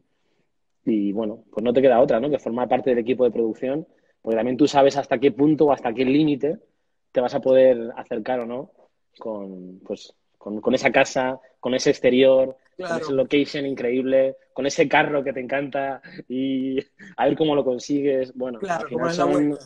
y 0.86 1.12
bueno, 1.12 1.44
pues 1.52 1.64
no 1.64 1.74
te 1.74 1.82
queda 1.82 2.00
otra, 2.00 2.20
¿no? 2.20 2.30
Que 2.30 2.40
formar 2.40 2.68
parte 2.68 2.90
del 2.90 3.00
equipo 3.00 3.24
de 3.24 3.32
producción, 3.32 3.88
porque 4.22 4.38
también 4.38 4.58
tú 4.58 4.68
sabes 4.68 4.98
hasta 4.98 5.20
qué 5.20 5.32
punto 5.32 5.66
o 5.66 5.72
hasta 5.72 5.94
qué 5.94 6.06
límite 6.06 6.58
te 7.12 7.22
vas 7.22 7.34
a 7.36 7.42
poder 7.42 7.92
acercar 7.96 8.40
o 8.42 8.46
no 8.46 8.72
con, 9.18 9.80
pues, 9.86 10.14
con, 10.38 10.74
esa 10.74 10.92
casa, 10.92 11.40
con 11.60 11.74
ese 11.74 11.90
exterior, 11.90 12.56
con 12.78 12.98
ese 12.98 13.14
location 13.14 13.66
increíble, 13.66 14.38
con 14.54 14.66
ese 14.66 14.88
carro 14.88 15.24
que 15.24 15.34
te 15.34 15.42
encanta 15.42 16.02
y 16.28 16.80
a 17.18 17.26
ver 17.26 17.38
cómo 17.38 17.56
lo 17.56 17.66
consigues. 17.66 18.34
Bueno, 18.34 18.60
claro, 18.60 18.84
al 18.84 19.12
final 19.12 19.60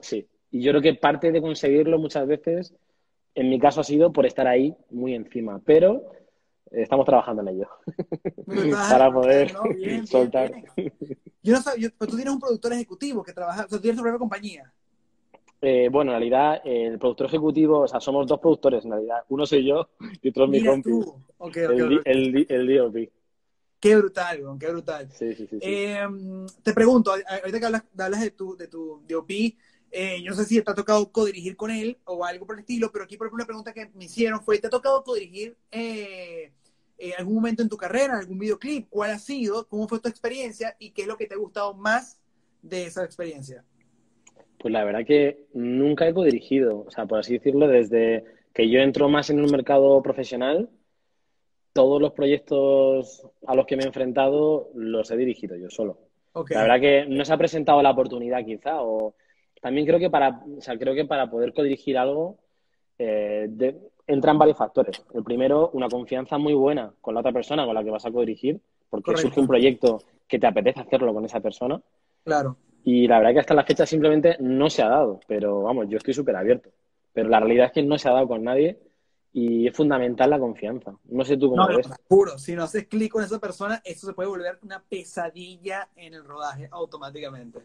Sí, 0.00 0.28
y 0.52 0.62
yo 0.62 0.70
creo 0.70 0.82
que 0.82 0.94
parte 0.94 1.32
de 1.32 1.40
conseguirlo 1.40 1.98
muchas 1.98 2.26
veces, 2.26 2.72
en 3.34 3.48
mi 3.50 3.58
caso 3.58 3.80
ha 3.80 3.84
sido 3.84 4.12
por 4.12 4.26
estar 4.26 4.46
ahí 4.46 4.76
muy 4.90 5.14
encima, 5.14 5.60
pero 5.64 6.12
estamos 6.70 7.04
trabajando 7.04 7.42
en 7.42 7.48
ello 7.48 7.68
para 8.88 9.12
poder 9.12 9.52
soltar. 10.06 10.52
Yo 11.42 11.54
no 11.54 11.62
sabía, 11.62 11.90
pero 11.98 12.10
tú 12.10 12.16
tienes 12.16 12.34
un 12.34 12.40
productor 12.40 12.72
ejecutivo 12.72 13.22
que 13.22 13.32
trabaja, 13.32 13.64
o 13.64 13.68
sea, 13.68 13.78
tú 13.78 13.82
tienes 13.82 13.96
tu 13.96 14.02
propia 14.02 14.18
compañía. 14.18 14.72
Eh, 15.60 15.88
bueno, 15.90 16.12
en 16.12 16.18
realidad 16.18 16.60
el 16.64 16.98
productor 16.98 17.26
ejecutivo, 17.26 17.80
o 17.80 17.88
sea, 17.88 18.00
somos 18.00 18.26
dos 18.26 18.38
productores 18.38 18.84
en 18.84 18.92
realidad. 18.92 19.24
Uno 19.28 19.44
soy 19.44 19.66
yo 19.66 19.88
y 20.22 20.28
otro 20.28 20.44
es 20.44 20.50
mi 20.50 20.64
compi. 20.64 20.90
el, 21.54 22.02
el, 22.04 22.46
el, 22.48 22.78
DOP. 22.78 22.96
Qué 23.80 23.96
brutal, 23.96 24.42
qué 24.58 24.68
brutal. 24.68 25.08
Sí, 25.12 25.34
sí, 25.34 25.46
sí. 25.46 25.58
Em, 25.60 26.46
te 26.62 26.72
pregunto, 26.72 27.12
ahorita 27.12 27.60
que 27.60 27.66
hablas, 27.66 27.84
hablas 27.96 28.20
de 28.20 28.30
tu, 28.30 28.56
de 28.56 28.68
tu 28.68 29.02
DOP, 29.08 29.30
eh, 29.90 30.22
yo 30.22 30.30
no 30.30 30.36
sé 30.36 30.44
si 30.44 30.60
te 30.60 30.70
ha 30.70 30.74
tocado 30.74 31.10
codirigir 31.10 31.56
con 31.56 31.70
él 31.70 31.98
o 32.04 32.24
algo 32.24 32.46
por 32.46 32.56
el 32.56 32.60
estilo, 32.60 32.92
pero 32.92 33.04
aquí, 33.04 33.16
por 33.16 33.26
ejemplo, 33.26 33.42
una 33.42 33.46
pregunta 33.46 33.72
que 33.72 33.90
me 33.94 34.04
hicieron 34.04 34.42
fue, 34.42 34.58
¿te 34.58 34.66
ha 34.66 34.70
tocado 34.70 35.02
codirigir 35.02 35.56
eh, 35.70 36.52
eh, 36.98 37.12
algún 37.16 37.36
momento 37.36 37.62
en 37.62 37.68
tu 37.68 37.76
carrera, 37.76 38.18
algún 38.18 38.38
videoclip? 38.38 38.88
¿Cuál 38.90 39.12
ha 39.12 39.18
sido? 39.18 39.66
¿Cómo 39.66 39.88
fue 39.88 40.00
tu 40.00 40.08
experiencia? 40.08 40.76
¿Y 40.78 40.90
qué 40.90 41.02
es 41.02 41.08
lo 41.08 41.16
que 41.16 41.26
te 41.26 41.34
ha 41.34 41.38
gustado 41.38 41.72
más 41.74 42.18
de 42.62 42.86
esa 42.86 43.04
experiencia? 43.04 43.64
Pues 44.58 44.72
la 44.72 44.84
verdad 44.84 45.04
que 45.06 45.46
nunca 45.54 46.08
he 46.08 46.14
codirigido, 46.14 46.84
o 46.86 46.90
sea, 46.90 47.06
por 47.06 47.20
así 47.20 47.34
decirlo, 47.34 47.68
desde 47.68 48.24
que 48.52 48.68
yo 48.68 48.80
entro 48.80 49.08
más 49.08 49.30
en 49.30 49.40
un 49.40 49.50
mercado 49.50 50.02
profesional, 50.02 50.68
todos 51.72 52.00
los 52.00 52.12
proyectos 52.12 53.24
a 53.46 53.54
los 53.54 53.66
que 53.66 53.76
me 53.76 53.84
he 53.84 53.86
enfrentado 53.86 54.70
los 54.74 55.10
he 55.10 55.16
dirigido 55.16 55.56
yo 55.56 55.70
solo. 55.70 55.98
La 56.50 56.62
verdad 56.62 56.80
que 56.80 57.06
no 57.06 57.24
se 57.24 57.32
ha 57.32 57.38
presentado 57.38 57.82
la 57.82 57.90
oportunidad 57.90 58.44
quizá, 58.44 58.82
o 58.82 59.14
también 59.60 59.86
creo 59.86 59.98
que 59.98 60.10
para, 60.10 60.42
o 60.56 60.60
sea, 60.60 60.78
creo 60.78 60.94
que 60.94 61.04
para 61.04 61.30
poder 61.30 61.52
codirigir 61.52 61.98
algo 61.98 62.38
eh, 62.98 63.48
entran 64.06 64.38
varios 64.38 64.56
factores. 64.56 65.04
El 65.14 65.22
primero, 65.22 65.70
una 65.74 65.88
confianza 65.88 66.38
muy 66.38 66.54
buena 66.54 66.92
con 67.00 67.14
la 67.14 67.20
otra 67.20 67.32
persona 67.32 67.64
con 67.64 67.74
la 67.74 67.84
que 67.84 67.90
vas 67.90 68.06
a 68.06 68.10
codirigir, 68.10 68.60
porque 68.90 69.16
surge 69.16 69.40
un 69.40 69.46
proyecto 69.46 70.00
que 70.26 70.38
te 70.38 70.46
apetece 70.46 70.80
hacerlo 70.80 71.14
con 71.14 71.24
esa 71.24 71.40
persona. 71.40 71.80
Claro. 72.24 72.56
Y 72.84 73.06
la 73.06 73.18
verdad 73.18 73.32
que 73.34 73.40
hasta 73.40 73.54
la 73.54 73.64
fecha 73.64 73.86
simplemente 73.86 74.36
no 74.40 74.70
se 74.70 74.82
ha 74.82 74.88
dado, 74.88 75.20
pero 75.26 75.62
vamos, 75.62 75.86
yo 75.88 75.98
estoy 75.98 76.14
súper 76.14 76.36
abierto. 76.36 76.70
Pero 77.12 77.28
la 77.28 77.40
realidad 77.40 77.66
es 77.66 77.72
que 77.72 77.82
no 77.82 77.98
se 77.98 78.08
ha 78.08 78.12
dado 78.12 78.28
con 78.28 78.44
nadie 78.44 78.78
y 79.32 79.66
es 79.66 79.76
fundamental 79.76 80.30
la 80.30 80.38
confianza. 80.38 80.96
No 81.04 81.24
sé 81.24 81.36
tú 81.36 81.50
cómo 81.50 81.68
no, 81.68 81.76
ves. 81.76 81.88
Puro, 82.06 82.38
si 82.38 82.54
no 82.54 82.64
haces 82.64 82.86
clic 82.86 83.12
con 83.12 83.22
esa 83.22 83.38
persona, 83.38 83.82
eso 83.84 84.06
se 84.06 84.14
puede 84.14 84.28
volver 84.28 84.58
una 84.62 84.82
pesadilla 84.82 85.88
en 85.96 86.14
el 86.14 86.24
rodaje 86.24 86.68
automáticamente. 86.70 87.60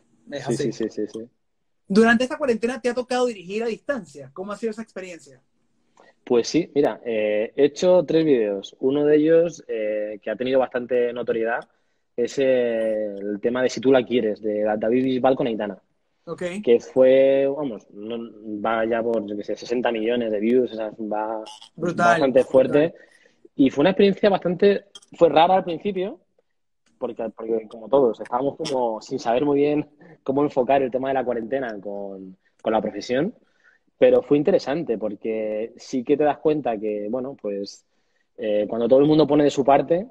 sí, 0.47 0.55
sí, 0.57 0.72
sí, 0.72 0.89
sí, 0.89 1.07
sí. 1.07 1.30
Durante 1.88 2.24
esta 2.24 2.38
cuarentena 2.38 2.82
te 2.82 2.89
ha 2.89 2.93
tocado 2.93 3.26
dirigir 3.26 3.64
a 3.64 3.68
distancia. 3.68 4.32
¿Cómo 4.34 4.51
ha 4.51 4.57
sido 4.57 4.72
esa 4.72 4.82
experiencia? 4.82 5.41
Pues 6.24 6.47
sí, 6.47 6.72
mira, 6.74 7.01
eh, 7.05 7.53
he 7.55 7.66
hecho 7.66 8.03
tres 8.05 8.24
vídeos. 8.24 8.76
Uno 8.80 9.05
de 9.05 9.18
ellos, 9.18 9.64
eh, 9.68 10.20
que 10.22 10.30
ha 10.30 10.36
tenido 10.36 10.59
bastante 10.59 11.11
notoriedad, 11.11 11.68
es 12.16 12.38
el 12.38 13.39
tema 13.41 13.61
de 13.64 13.70
Si 13.70 13.82
tú 13.82 13.91
la 13.91 14.03
quieres, 14.03 14.41
de 14.41 14.64
David 14.78 15.03
Bisbal 15.03 15.36
con 15.36 15.47
Aitana. 15.47 15.78
Okay. 16.26 16.61
Que 16.61 16.80
fue, 16.80 17.47
vamos, 17.47 17.86
va 17.91 18.86
ya 18.86 19.03
por, 19.03 19.26
yo 19.26 19.36
qué 19.36 19.43
sé, 19.43 19.55
60 19.57 19.91
millones 19.91 20.32
de 20.32 20.39
views, 20.39 20.72
o 20.72 20.76
sea, 20.76 20.91
va 20.99 21.43
bastante 21.76 22.43
fuerte. 22.45 22.93
Y 23.55 23.70
fue 23.70 23.82
una 23.82 23.89
experiencia 23.89 24.30
bastante, 24.30 24.86
fue 25.18 25.30
rara 25.30 25.55
al 25.55 25.66
principio, 25.66 26.22
porque, 26.97 27.30
porque 27.36 27.68
como 27.68 27.89
todos, 27.89 28.22
estábamos 28.22 28.55
como 28.55 29.01
sin 29.01 29.20
saber 29.20 29.43
muy 29.43 29.59
bien 29.59 29.89
cómo 30.24 30.43
enfocar 30.43 30.82
el 30.82 30.91
tema 30.91 31.09
de 31.09 31.16
la 31.16 31.26
cuarentena 31.26 31.78
con, 31.82 32.38
la 32.64 32.82
profesión, 32.82 33.36
pero 33.97 34.22
fue 34.22 34.38
interesante 34.38 34.97
porque 34.97 35.74
sí 35.76 36.05
que 36.05 36.16
te 36.16 36.24
das 36.24 36.38
cuenta 36.38 36.78
que, 36.78 37.07
bueno, 37.09 37.36
pues 37.39 37.86
eh, 38.38 38.66
cuando 38.70 38.88
todo 38.88 38.99
el 38.99 39.05
mundo 39.05 39.28
pone 39.28 39.43
de 39.43 39.49
su 39.49 39.66
parte, 39.66 40.07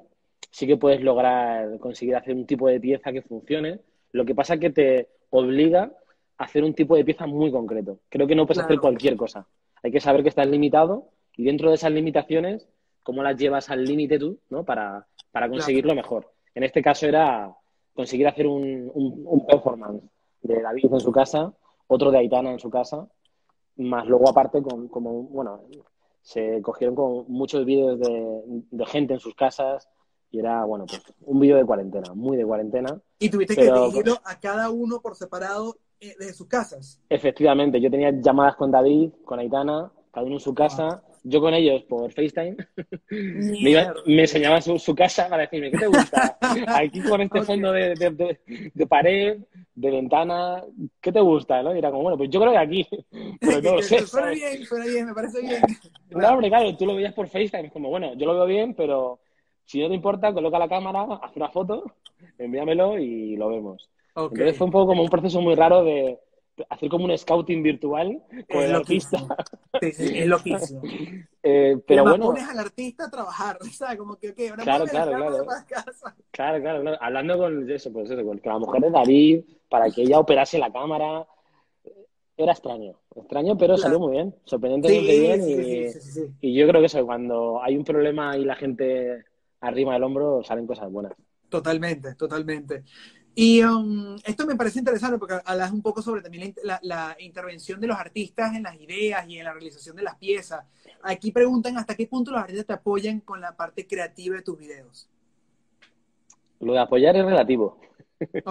sí 0.53 0.67
que 0.67 0.77
puedes 0.77 1.01
lograr 1.01 1.79
conseguir 1.79 2.15
hacer 2.15 2.35
un 2.35 2.45
tipo 2.45 2.67
de 2.67 2.79
pieza 2.79 3.11
que 3.11 3.23
funcione. 3.23 3.79
Lo 4.11 4.23
que 4.23 4.35
pasa 4.35 4.53
es 4.53 4.59
que 4.59 4.69
te 4.69 5.09
obliga 5.31 5.91
a 6.37 6.43
hacer 6.43 6.63
un 6.63 6.75
tipo 6.75 6.95
de 6.95 7.03
pieza 7.03 7.25
muy 7.25 7.51
concreto. 7.51 7.97
Creo 8.07 8.27
que 8.27 8.35
no 8.35 8.45
puedes 8.45 8.63
hacer 8.63 8.79
cualquier 8.79 9.17
cosa. 9.17 9.47
Hay 9.81 9.91
que 9.91 9.99
saber 9.99 10.21
que 10.21 10.29
estás 10.29 10.47
limitado 10.47 11.09
y 11.35 11.43
dentro 11.43 11.69
de 11.69 11.75
esas 11.75 11.91
limitaciones, 11.91 12.69
cómo 13.01 13.23
las 13.23 13.35
llevas 13.35 13.71
al 13.71 13.83
límite 13.83 14.19
tú, 14.19 14.37
¿no? 14.51 14.63
Para, 14.63 15.07
para 15.31 15.49
conseguirlo 15.49 15.95
mejor. 15.95 16.31
En 16.53 16.61
este 16.61 16.83
caso 16.83 17.07
era 17.07 17.51
conseguir 17.95 18.27
hacer 18.27 18.45
un, 18.45 18.91
un, 18.93 19.45
performance 19.47 20.03
de 20.43 20.61
David 20.61 20.93
en 20.93 20.99
su 20.99 21.11
casa, 21.11 21.51
otro 21.87 22.11
de 22.11 22.19
Aitana 22.19 22.51
en 22.51 22.59
su 22.59 22.69
casa, 22.69 23.07
más 23.77 24.05
luego 24.05 24.29
aparte 24.29 24.61
con 24.61 24.87
como, 24.87 25.23
bueno, 25.23 25.61
se 26.21 26.61
cogieron 26.61 26.95
con 26.95 27.25
muchos 27.27 27.65
vídeos 27.65 27.99
de, 27.99 28.85
gente 28.85 29.15
en 29.15 29.19
sus 29.19 29.33
casas 29.33 29.89
y 30.33 30.39
era, 30.39 30.65
bueno, 30.65 30.87
pues 30.87 30.99
un 31.25 31.39
vídeo 31.39 31.57
de 31.57 31.63
cuarentena, 31.63 32.11
muy 32.15 32.35
de 32.35 32.43
cuarentena. 32.43 32.99
Y 33.19 33.29
tuviste 33.29 33.55
que 33.55 33.71
dirigirlo 33.71 34.19
a 34.25 34.39
cada 34.39 34.71
uno 34.71 34.99
por 34.99 35.15
separado 35.15 35.77
eh, 35.99 36.15
de 36.17 36.33
sus 36.33 36.47
casas. 36.47 36.99
Efectivamente, 37.07 37.79
yo 37.79 37.91
tenía 37.91 38.09
llamadas 38.19 38.55
con 38.55 38.71
David, 38.71 39.11
con 39.23 39.37
Aitana, 39.37 39.91
cada 40.11 40.25
uno 40.25 40.37
en 40.37 40.39
su 40.39 40.55
casa, 40.55 41.03
yo 41.23 41.39
con 41.39 41.53
ellos 41.53 41.83
por 41.83 42.11
FaceTime, 42.11 42.57
me, 44.07 44.21
enseñaban 44.23 44.63
su, 44.63 44.95
casa 44.95 45.29
para 45.29 45.43
decirme, 45.43 45.69
¿qué 45.69 45.77
te 45.77 45.87
gusta? 45.87 46.37
Aquí 46.67 46.99
con 47.01 47.21
este 47.21 47.41
fondo 47.43 47.71
de, 47.71 47.93
de, 48.73 48.87
pared, 48.87 49.37
de 49.75 49.91
ventana, 49.91 50.63
¿qué 50.99 51.11
te 51.11 51.19
gusta? 51.19 51.61
¿no? 51.61 51.75
Y 51.75 51.77
era 51.77 51.91
como, 51.91 52.01
bueno, 52.01 52.17
pues 52.17 52.31
yo 52.31 52.41
creo 52.41 52.53
que 52.53 52.57
aquí, 52.57 52.87
pero 53.39 53.61
no 53.61 53.75
lo 53.75 53.81
sé. 53.83 53.99
Suena 54.07 54.31
bien, 54.31 54.65
suena 54.65 54.85
bien, 54.85 55.05
me 55.05 55.13
parece 55.13 55.41
bien. 55.41 55.61
No, 56.09 56.27
hombre, 56.27 56.49
claro, 56.49 56.75
tú 56.75 56.87
lo 56.87 56.95
veías 56.95 57.13
por 57.13 57.27
FaceTime, 57.27 57.67
es 57.67 57.71
como, 57.71 57.89
bueno, 57.89 58.15
yo 58.15 58.25
lo 58.25 58.33
veo 58.33 58.47
bien, 58.47 58.73
pero 58.73 59.19
si 59.65 59.81
no 59.81 59.87
te 59.87 59.95
importa, 59.95 60.33
coloca 60.33 60.59
la 60.59 60.69
cámara, 60.69 61.07
haz 61.21 61.35
una 61.35 61.49
foto, 61.49 61.83
envíamelo 62.37 62.97
y 62.97 63.35
lo 63.35 63.49
vemos. 63.49 63.89
Entonces 64.15 64.57
fue 64.57 64.65
un 64.65 64.71
poco 64.71 64.87
como 64.87 65.03
un 65.03 65.09
proceso 65.09 65.41
muy 65.41 65.55
raro 65.55 65.83
de 65.83 66.19
hacer 66.69 66.89
como 66.89 67.05
un 67.05 67.17
scouting 67.17 67.63
virtual 67.63 68.21
con 68.51 68.63
el 68.63 68.75
artista. 68.75 69.19
Sí, 69.81 69.91
sí, 69.91 70.19
es 70.19 70.27
loquísimo. 70.27 70.81
eh, 71.43 71.77
pero 71.87 72.03
bueno. 72.03 72.27
pones 72.27 72.47
al 72.47 72.59
artista 72.59 73.05
a 73.05 73.09
trabajar, 73.09 73.57
¿sabes? 73.71 73.97
Como 73.97 74.15
que, 74.17 74.29
ok, 74.29 74.39
ahora 74.51 74.63
claro, 74.63 74.85
claro, 74.85 75.11
claro. 75.15 75.45
Casa. 75.67 76.15
claro, 76.31 76.61
claro, 76.61 76.81
claro. 76.81 76.97
Hablando 77.01 77.37
con 77.37 77.69
eso, 77.69 77.91
pues 77.91 78.09
eso, 78.09 78.23
con 78.23 78.39
la 78.43 78.59
mujer 78.59 78.81
de 78.81 78.91
David, 78.91 79.43
para 79.69 79.89
que 79.89 80.03
ella 80.03 80.19
operase 80.19 80.59
la 80.59 80.71
cámara. 80.71 81.25
Era 82.35 82.51
extraño, 82.51 82.95
extraño, 83.15 83.55
pero 83.55 83.77
salió 83.77 83.99
muy 83.99 84.13
bien, 84.13 84.33
sorprendentemente 84.45 85.19
bien. 85.19 85.41
Y, 86.41 86.47
y 86.47 86.55
yo 86.55 86.67
creo 86.67 86.81
que 86.81 86.87
eso, 86.87 87.05
cuando 87.05 87.61
hay 87.61 87.77
un 87.77 87.83
problema 87.83 88.35
y 88.35 88.43
la 88.43 88.55
gente 88.55 89.23
arriba 89.63 89.93
del 89.93 90.03
hombro, 90.03 90.43
salen 90.43 90.67
cosas 90.67 90.91
buenas. 90.91 91.13
Totalmente, 91.49 92.15
totalmente. 92.15 92.83
Y 93.35 93.63
um, 93.63 94.15
esto 94.25 94.45
me 94.45 94.55
parece 94.55 94.79
interesante 94.79 95.17
porque 95.17 95.39
hablas 95.43 95.71
un 95.71 95.81
poco 95.81 96.03
sobre 96.03 96.21
también 96.21 96.53
la, 96.63 97.15
intervención 97.19 97.79
de 97.79 97.87
los 97.87 97.97
artistas 97.97 98.55
en 98.55 98.63
las 98.63 98.79
ideas 98.79 99.27
y 99.27 99.39
en 99.39 99.45
la 99.45 99.53
realización 99.53 99.95
de 99.95 100.03
las 100.03 100.15
piezas. 100.17 100.65
Aquí 101.01 101.31
preguntan 101.31 101.77
hasta 101.77 101.95
qué 101.95 102.05
punto 102.05 102.31
los 102.31 102.41
artistas 102.41 102.67
te 102.67 102.73
apoyan 102.73 103.21
con 103.21 103.41
la 103.41 103.55
parte 103.55 103.87
creativa 103.87 104.35
de 104.35 104.43
tus 104.43 104.57
videos. 104.57 105.09
Lo 106.59 106.73
de 106.73 106.79
apoyar 106.79 107.15
es 107.15 107.25
relativo. 107.25 107.79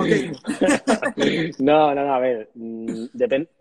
no, 1.61 1.95
no, 1.95 2.05
no, 2.05 2.15
a 2.15 2.19
ver, 2.19 2.51
mm, 2.55 3.07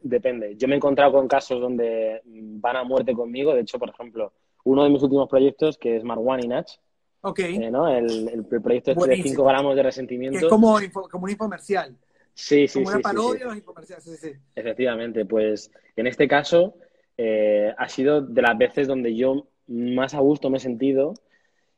depende. 0.02 0.56
Yo 0.58 0.68
me 0.68 0.74
he 0.74 0.78
encontrado 0.78 1.14
con 1.14 1.28
casos 1.28 1.62
donde 1.62 2.22
van 2.26 2.78
a 2.78 2.84
muerte 2.84 3.14
conmigo. 3.14 3.54
De 3.54 3.62
hecho, 3.62 3.78
por 3.78 3.90
ejemplo, 3.90 4.34
uno 4.64 4.84
de 4.84 4.90
mis 4.90 5.04
últimos 5.04 5.30
proyectos, 5.30 5.78
que 5.78 5.98
es 5.98 6.04
Marwan 6.04 6.44
y 6.44 6.48
Natch. 6.48 6.74
Ok. 7.22 7.40
eh, 7.40 7.70
¿no? 7.72 7.88
El, 7.88 8.30
el 8.30 8.46
proyecto 8.46 8.92
este 8.92 8.92
de 8.92 8.96
Buenísimo. 8.96 9.30
5 9.30 9.44
gramos 9.46 9.76
de 9.76 9.80
Que 9.82 9.84
resentimiento. 9.84 10.38
es 10.40 10.46
como, 10.48 10.80
info- 10.82 11.08
como 11.10 11.26
un 11.26 11.30
infomercial. 11.32 11.96
Sí, 12.34 12.68
sí, 12.68 12.80
como 12.80 12.88
sí, 12.88 12.92
una 12.94 12.98
sí, 12.98 13.04
parodia 13.04 13.34
sí. 13.34 13.40
de 13.40 13.46
los 13.46 13.58
infomerciales. 13.58 14.04
Sí, 14.04 14.18
sí. 14.18 14.32
Efectivamente, 14.56 15.26
pues 15.26 15.72
en 15.96 16.08
este 16.08 16.28
caso 16.28 16.76
eh, 17.18 17.74
ha 17.78 17.88
sido 17.90 18.22
de 18.22 18.42
las 18.42 18.58
veces 18.58 18.88
donde 18.88 19.16
yo 19.16 19.48
más 19.68 20.14
a 20.14 20.20
gusto 20.20 20.50
me 20.50 20.58
he 20.58 20.60
sentido 20.62 21.14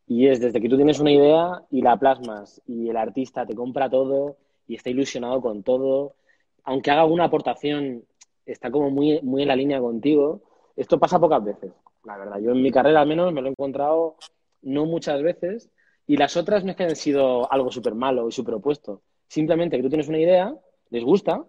y 0.08 0.28
es 0.28 0.40
desde 0.40 0.62
que 0.62 0.70
tú 0.70 0.76
tienes 0.78 1.00
una 1.00 1.12
idea 1.12 1.64
y 1.72 1.82
la 1.82 1.98
plasmas 1.98 2.62
y 2.68 2.90
el 2.90 2.98
artista 2.98 3.46
te 3.46 3.56
compra 3.56 3.90
todo 3.90 4.38
y 4.68 4.76
está 4.76 4.90
ilusionado 4.90 5.42
con 5.42 5.64
todo, 5.64 6.16
aunque 6.64 6.92
haga 6.92 7.02
alguna 7.02 7.26
aportación, 7.26 8.04
está 8.46 8.72
como 8.72 8.90
muy, 8.90 9.20
muy 9.22 9.42
en 9.42 9.48
la 9.50 9.56
línea 9.56 9.80
contigo. 9.80 10.42
Esto 10.76 11.00
pasa 11.00 11.20
pocas 11.20 11.44
veces, 11.44 11.72
la 12.06 12.18
verdad. 12.18 12.40
Yo 12.40 12.52
en 12.52 12.62
mi 12.62 12.72
carrera 12.72 13.02
al 13.02 13.08
menos 13.08 13.32
me 13.34 13.42
lo 13.42 13.48
he 13.48 13.52
encontrado 13.52 14.16
no 14.64 14.86
muchas 14.86 15.22
veces 15.22 15.70
y 16.08 16.18
las 16.18 16.36
otras 16.36 16.64
no 16.64 16.72
es 16.72 16.78
que 16.78 16.84
hayan 16.84 16.96
sido 16.96 17.52
algo 17.52 17.72
súper 17.72 17.96
malo 17.96 18.28
y 18.28 18.32
súper 18.32 18.56
opuesto. 18.56 19.02
Simplemente 19.28 19.78
que 19.78 19.84
tú 19.84 19.90
tienes 19.90 20.08
una 20.08 20.20
idea, 20.20 20.56
les 20.90 21.04
gusta, 21.04 21.44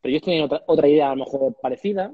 pero 0.00 0.10
ellos 0.10 0.22
tienen 0.22 0.44
otra, 0.44 0.62
otra 0.66 0.88
idea 0.88 1.08
a 1.10 1.14
lo 1.14 1.24
mejor 1.24 1.54
parecida, 1.60 2.12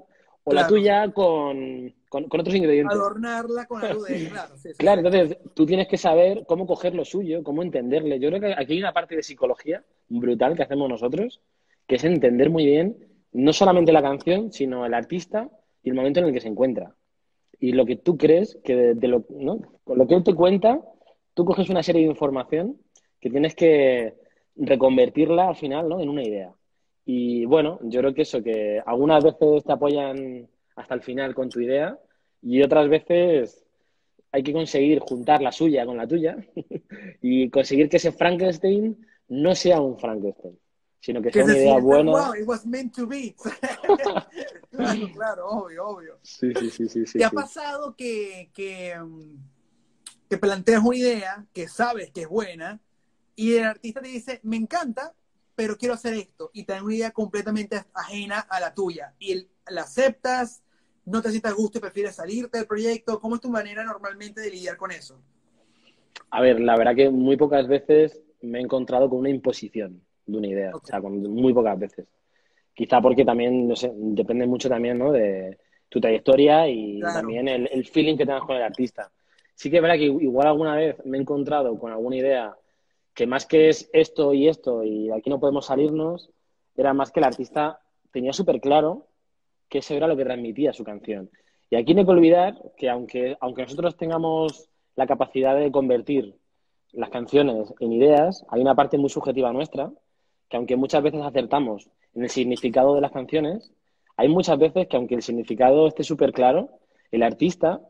o 0.48 0.52
la 0.52 0.66
tuya 0.66 1.12
con, 1.12 1.92
con, 2.08 2.24
con 2.28 2.40
otros 2.40 2.54
ingredientes. 2.54 2.96
Adornarla 2.96 3.66
con 3.66 3.84
algo 3.84 4.04
de. 4.04 4.28
Claro, 4.30 4.56
sí, 4.56 4.68
sí. 4.68 4.78
Claro, 4.78 5.00
entonces 5.00 5.38
tú 5.54 5.66
tienes 5.66 5.88
que 5.88 5.96
saber 5.96 6.44
cómo 6.46 6.66
coger 6.66 6.94
lo 6.94 7.04
suyo, 7.04 7.42
cómo 7.42 7.62
entenderle. 7.62 8.20
Yo 8.20 8.28
creo 8.28 8.40
que 8.40 8.52
aquí 8.52 8.74
hay 8.74 8.78
una 8.78 8.92
parte 8.92 9.16
de 9.16 9.22
psicología 9.22 9.84
brutal 10.08 10.54
que 10.54 10.62
hacemos 10.62 10.88
nosotros, 10.88 11.40
que 11.86 11.96
es 11.96 12.04
entender 12.04 12.50
muy 12.50 12.64
bien 12.64 12.96
no 13.32 13.52
solamente 13.52 13.92
la 13.92 14.02
canción, 14.02 14.52
sino 14.52 14.86
el 14.86 14.94
artista 14.94 15.50
y 15.82 15.90
el 15.90 15.94
momento 15.94 16.20
en 16.20 16.26
el 16.26 16.32
que 16.32 16.40
se 16.40 16.48
encuentra. 16.48 16.94
Y 17.58 17.72
lo 17.72 17.86
que 17.86 17.96
tú 17.96 18.16
crees 18.16 18.58
que 18.64 18.94
de, 18.94 19.08
lo, 19.08 19.24
¿no? 19.30 19.60
Con 19.84 19.98
lo 19.98 20.06
que 20.06 20.14
él 20.14 20.24
te 20.24 20.34
cuenta, 20.34 20.80
tú 21.34 21.44
coges 21.44 21.68
una 21.68 21.82
serie 21.82 22.02
de 22.02 22.08
información 22.08 22.78
que 23.20 23.30
tienes 23.30 23.54
que 23.54 24.14
reconvertirla 24.56 25.48
al 25.48 25.56
final, 25.56 25.88
¿no? 25.88 26.00
en 26.00 26.08
una 26.08 26.22
idea. 26.22 26.52
Y 27.04 27.44
bueno, 27.44 27.78
yo 27.82 28.00
creo 28.00 28.14
que 28.14 28.22
eso, 28.22 28.42
que 28.42 28.82
algunas 28.84 29.22
veces 29.22 29.64
te 29.64 29.72
apoyan 29.72 30.48
hasta 30.74 30.94
el 30.94 31.02
final 31.02 31.34
con 31.34 31.48
tu 31.48 31.60
idea 31.60 31.98
y 32.42 32.62
otras 32.62 32.88
veces 32.88 33.64
hay 34.32 34.42
que 34.42 34.52
conseguir 34.52 34.98
juntar 34.98 35.40
la 35.40 35.52
suya 35.52 35.86
con 35.86 35.96
la 35.96 36.06
tuya 36.06 36.36
y 37.22 37.48
conseguir 37.48 37.88
que 37.88 37.98
ese 37.98 38.12
Frankenstein 38.12 38.96
no 39.28 39.54
sea 39.54 39.80
un 39.80 39.98
Frankenstein, 39.98 40.58
sino 41.06 41.22
que 41.22 41.30
sea 41.30 41.44
una 41.44 41.56
idea 41.56 41.78
buena. 41.78 42.10
Wow, 42.10 42.34
it 42.34 42.48
was 42.48 42.66
meant 42.66 42.92
to 42.96 43.06
be. 43.06 43.32
claro, 44.72 45.12
claro, 45.14 45.46
obvio, 45.46 45.86
obvio. 45.86 46.18
Sí, 46.22 46.52
sí, 46.52 46.68
sí, 46.68 46.88
sí, 46.88 47.06
sí, 47.06 47.18
¿Te 47.18 47.24
ha 47.24 47.30
sí. 47.30 47.36
pasado 47.36 47.94
que, 47.94 48.50
que, 48.52 48.98
mm, 48.98 49.36
que 50.28 50.36
planteas 50.36 50.82
una 50.82 50.96
idea 50.96 51.46
que 51.52 51.68
sabes 51.68 52.10
que 52.10 52.22
es 52.22 52.28
buena 52.28 52.80
y 53.36 53.54
el 53.54 53.66
artista 53.66 54.00
te 54.00 54.08
dice, 54.08 54.40
me 54.42 54.56
encanta, 54.56 55.14
pero 55.54 55.78
quiero 55.78 55.94
hacer 55.94 56.14
esto, 56.14 56.50
y 56.52 56.64
te 56.64 56.72
dan 56.72 56.82
una 56.82 56.96
idea 56.96 57.12
completamente 57.12 57.84
ajena 57.94 58.40
a 58.40 58.58
la 58.58 58.74
tuya, 58.74 59.14
y 59.20 59.46
la 59.68 59.82
aceptas, 59.82 60.64
no 61.04 61.22
te 61.22 61.30
sientas 61.30 61.54
gusto 61.54 61.78
y 61.78 61.82
prefieres 61.82 62.16
salirte 62.16 62.58
del 62.58 62.66
proyecto? 62.66 63.20
¿Cómo 63.20 63.36
es 63.36 63.40
tu 63.40 63.50
manera 63.50 63.84
normalmente 63.84 64.40
de 64.40 64.50
lidiar 64.50 64.76
con 64.76 64.90
eso? 64.90 65.22
A 66.30 66.40
ver, 66.40 66.58
la 66.58 66.76
verdad 66.76 66.96
que 66.96 67.10
muy 67.10 67.36
pocas 67.36 67.68
veces 67.68 68.20
me 68.40 68.58
he 68.58 68.62
encontrado 68.62 69.08
con 69.08 69.20
una 69.20 69.30
imposición 69.30 70.04
de 70.26 70.38
una 70.38 70.46
idea, 70.48 70.70
Ok. 70.74 70.82
o 70.82 70.86
sea, 70.86 71.00
con 71.00 71.20
muy 71.22 71.52
pocas 71.52 71.78
veces. 71.78 72.06
Quizá 72.74 73.00
porque 73.00 73.24
también, 73.24 73.66
no 73.68 73.74
sé, 73.76 73.90
depende 73.94 74.46
mucho 74.46 74.68
también, 74.68 74.98
¿no? 74.98 75.12
De 75.12 75.58
tu 75.88 76.00
trayectoria 76.00 76.68
y 76.68 77.00
Claro. 77.00 77.20
también 77.20 77.48
el, 77.48 77.68
el 77.72 77.84
feeling 77.86 78.16
que 78.16 78.26
tengas 78.26 78.42
con 78.42 78.56
el 78.56 78.62
artista. 78.62 79.10
Sí 79.54 79.70
que 79.70 79.76
es 79.76 79.82
verdad 79.82 79.96
que 79.96 80.04
igual 80.04 80.48
alguna 80.48 80.74
vez 80.76 80.96
me 81.06 81.16
he 81.16 81.20
encontrado 81.20 81.78
con 81.78 81.90
alguna 81.92 82.16
idea 82.16 82.54
que 83.14 83.26
más 83.26 83.46
que 83.46 83.70
es 83.70 83.88
esto 83.94 84.34
y 84.34 84.46
esto 84.48 84.84
y 84.84 85.10
aquí 85.10 85.30
no 85.30 85.40
podemos 85.40 85.66
salirnos, 85.66 86.28
era 86.76 86.92
más 86.92 87.10
que 87.10 87.20
el 87.20 87.24
artista 87.24 87.80
tenía 88.12 88.34
súper 88.34 88.60
claro 88.60 89.06
que 89.70 89.78
eso 89.78 89.94
era 89.94 90.06
lo 90.06 90.16
que 90.16 90.24
transmitía 90.24 90.74
su 90.74 90.84
canción. 90.84 91.30
Y 91.70 91.76
aquí 91.76 91.94
no 91.94 92.00
hay 92.00 92.04
que 92.06 92.12
olvidar 92.12 92.54
que 92.76 92.90
aunque, 92.90 93.36
aunque 93.40 93.62
nosotros 93.62 93.96
tengamos 93.96 94.68
la 94.96 95.06
capacidad 95.06 95.56
de 95.56 95.70
convertir 95.72 96.34
las 96.92 97.08
canciones 97.10 97.72
en 97.80 97.92
ideas, 97.94 98.44
hay 98.50 98.60
una 98.60 98.74
parte 98.74 98.98
muy 98.98 99.08
subjetiva 99.08 99.52
nuestra, 99.52 99.90
que 100.48 100.56
aunque 100.56 100.76
muchas 100.76 101.02
veces 101.02 101.20
acertamos 101.22 101.88
en 102.14 102.22
el 102.24 102.30
significado 102.30 102.94
de 102.94 103.00
las 103.00 103.12
canciones, 103.12 103.72
hay 104.16 104.28
muchas 104.28 104.58
veces 104.58 104.86
que 104.88 104.96
aunque 104.96 105.14
el 105.16 105.22
significado 105.22 105.86
esté 105.88 106.02
súper 106.04 106.32
claro, 106.32 106.70
el 107.10 107.22
artista 107.22 107.80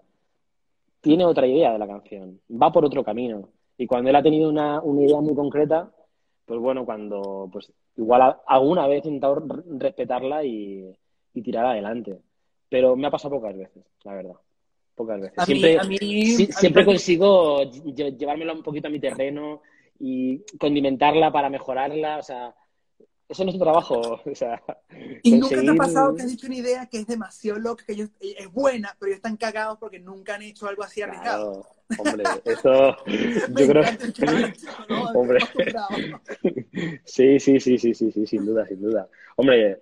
tiene 1.00 1.24
otra 1.24 1.46
idea 1.46 1.72
de 1.72 1.78
la 1.78 1.86
canción, 1.86 2.40
va 2.50 2.72
por 2.72 2.84
otro 2.84 3.04
camino. 3.04 3.48
Y 3.78 3.86
cuando 3.86 4.10
él 4.10 4.16
ha 4.16 4.22
tenido 4.22 4.48
una, 4.48 4.80
una 4.80 5.02
idea 5.02 5.20
muy 5.20 5.34
concreta, 5.34 5.90
pues 6.44 6.58
bueno, 6.60 6.84
cuando 6.84 7.48
pues 7.52 7.70
igual 7.96 8.22
a- 8.22 8.40
alguna 8.46 8.86
vez 8.86 9.04
he 9.04 9.08
intentado 9.08 9.44
respetarla 9.78 10.44
y, 10.44 10.90
y 11.34 11.42
tirar 11.42 11.66
adelante. 11.66 12.18
Pero 12.68 12.96
me 12.96 13.06
ha 13.06 13.10
pasado 13.10 13.36
pocas 13.36 13.56
veces, 13.56 13.84
la 14.04 14.14
verdad. 14.14 14.34
Pocas 14.96 15.20
veces. 15.20 15.38
A 15.38 15.42
mí- 15.42 15.46
Siempre, 15.46 15.78
a 15.78 15.84
mí- 15.84 15.98
sí- 15.98 16.44
a 16.44 16.46
mí 16.46 16.52
siempre 16.52 16.82
me- 16.82 16.86
consigo 16.86 17.62
lle- 17.64 18.16
llevármela 18.16 18.52
un 18.54 18.62
poquito 18.62 18.88
a 18.88 18.90
mi 18.90 18.98
terreno 18.98 19.60
y 19.98 20.42
condimentarla 20.58 21.32
para 21.32 21.50
mejorarla. 21.50 22.18
O 22.18 22.22
sea, 22.22 22.54
eso 23.28 23.44
no 23.44 23.50
es 23.50 23.56
tu 23.58 23.62
trabajo. 23.62 24.20
O 24.30 24.34
sea, 24.34 24.62
¿Y 25.22 25.32
nunca 25.32 25.48
te 25.48 25.54
ha 25.56 25.74
conseguir- 25.74 25.76
pasado 25.78 26.14
que 26.14 26.22
has 26.22 26.28
dicho 26.30 26.46
una 26.46 26.56
idea 26.56 26.86
que 26.86 26.98
es 26.98 27.06
demasiado 27.06 27.58
loca, 27.58 27.84
que 27.86 27.92
ellos, 27.94 28.10
es 28.20 28.52
buena, 28.52 28.94
pero 28.98 29.08
ellos 29.08 29.16
están 29.16 29.36
cagados 29.36 29.78
porque 29.78 29.98
nunca 29.98 30.34
han 30.36 30.42
hecho 30.42 30.68
algo 30.68 30.82
así 30.82 31.02
arriesgado? 31.02 31.62
Claro, 31.88 32.10
hombre, 32.10 32.24
eso 32.44 32.96
yo 33.06 33.66
creo 33.68 33.82
¿no? 34.88 35.10
Hombre. 35.14 35.38
Sí, 37.04 37.38
sí, 37.40 37.60
sí, 37.60 37.78
sí, 37.78 37.94
sí, 37.94 38.12
sí, 38.12 38.26
sin 38.26 38.44
duda, 38.46 38.66
sin 38.66 38.80
duda. 38.80 39.08
Hombre, 39.36 39.80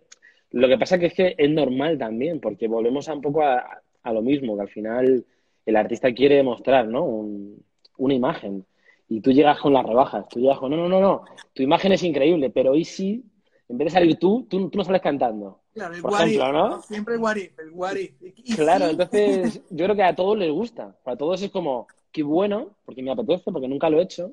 lo 0.51 0.69
que 0.69 0.79
pasa 0.79 0.99
que 0.99 1.07
es 1.07 1.15
que 1.15 1.35
es 1.37 1.51
normal 1.51 1.99
también, 1.99 2.41
porque 2.41 2.69
volvemos 2.69 3.09
a 3.09 3.15
un 3.15 3.21
poco 3.23 3.43
a, 3.43 3.83
a 4.03 4.13
lo 4.13 4.23
mismo, 4.23 4.57
que 4.57 4.63
al 4.63 4.69
final 4.69 5.25
el 5.67 5.77
artista 5.77 6.13
quiere 6.13 6.43
mostrar, 6.43 6.87
¿no? 6.89 7.05
Un- 7.05 7.65
una 7.97 8.15
imagen. 8.15 8.65
Y 9.09 9.21
tú 9.21 9.33
llegas 9.33 9.59
con 9.61 9.73
las 9.73 9.85
rebajas, 9.85 10.27
tú 10.29 10.41
llegas 10.41 10.59
con, 10.59 10.71
no, 10.71 10.77
no, 10.77 10.89
no, 10.89 11.01
no, 11.01 11.25
tu 11.53 11.63
imagen 11.63 11.93
es 11.93 12.03
increíble, 12.03 12.51
pero 12.51 12.73
hoy 12.73 12.85
sí, 12.85 13.25
en 13.69 13.79
vez 13.79 13.87
de 13.87 13.91
salir 13.91 14.19
tú, 14.19 14.47
tú, 14.49 14.71
tú 14.71 14.79
no 14.79 14.85
sales 14.85 15.03
cantando. 15.03 15.61
Claro, 15.73 15.95
el 15.95 16.03
Por 16.03 16.13
ejemplo, 16.15 16.47
if, 16.47 16.53
¿no? 16.53 16.83
Siempre 16.83 17.15
el 17.15 17.21
what 17.21 17.37
if, 17.37 17.59
el 17.59 17.71
what 17.73 17.97
if. 17.97 18.57
Claro, 18.57 18.85
sí, 18.87 18.91
entonces 18.93 19.63
yo 19.71 19.85
creo 19.85 19.97
que 19.97 20.03
a 20.03 20.15
todos 20.15 20.39
les 20.39 20.51
gusta. 20.51 20.97
Para 21.03 21.17
todos 21.17 21.43
es 21.43 21.51
como, 21.51 21.87
qué 22.13 22.23
bueno, 22.23 22.77
porque 22.85 23.03
me 23.03 23.11
apetece, 23.11 23.51
porque 23.51 23.69
nunca 23.69 23.91
lo 23.91 23.99
he 23.99 24.03
hecho, 24.05 24.33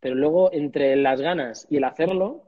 pero 0.00 0.14
luego 0.14 0.52
entre 0.52 0.96
las 0.96 1.20
ganas 1.20 1.66
y 1.70 1.76
el 1.76 1.84
hacerlo, 1.84 2.42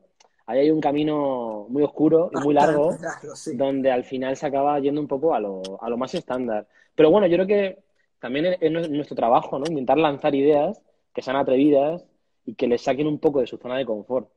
ahí 0.46 0.60
hay 0.60 0.70
un 0.70 0.80
camino 0.80 1.66
muy 1.68 1.82
oscuro 1.82 2.30
y 2.34 2.40
muy 2.40 2.54
largo, 2.54 2.90
largo, 3.00 3.36
sí. 3.36 3.56
donde 3.56 3.90
al 3.90 4.04
final 4.04 4.36
se 4.36 4.46
acaba 4.46 4.78
yendo 4.80 5.00
un 5.00 5.08
poco 5.08 5.34
a 5.34 5.40
lo, 5.40 5.62
a 5.80 5.88
lo 5.88 5.96
más 5.96 6.14
estándar. 6.14 6.66
Pero 6.94 7.10
bueno, 7.10 7.26
yo 7.26 7.36
creo 7.36 7.46
que 7.46 7.78
también 8.20 8.56
es 8.60 8.90
nuestro 8.90 9.16
trabajo, 9.16 9.58
¿no? 9.58 9.64
Intentar 9.66 9.98
lanzar 9.98 10.34
ideas 10.34 10.80
que 11.14 11.22
sean 11.22 11.36
atrevidas 11.36 12.04
y 12.44 12.54
que 12.54 12.66
les 12.66 12.82
saquen 12.82 13.06
un 13.06 13.18
poco 13.18 13.40
de 13.40 13.46
su 13.46 13.56
zona 13.56 13.78
de 13.78 13.86
confort. 13.86 14.28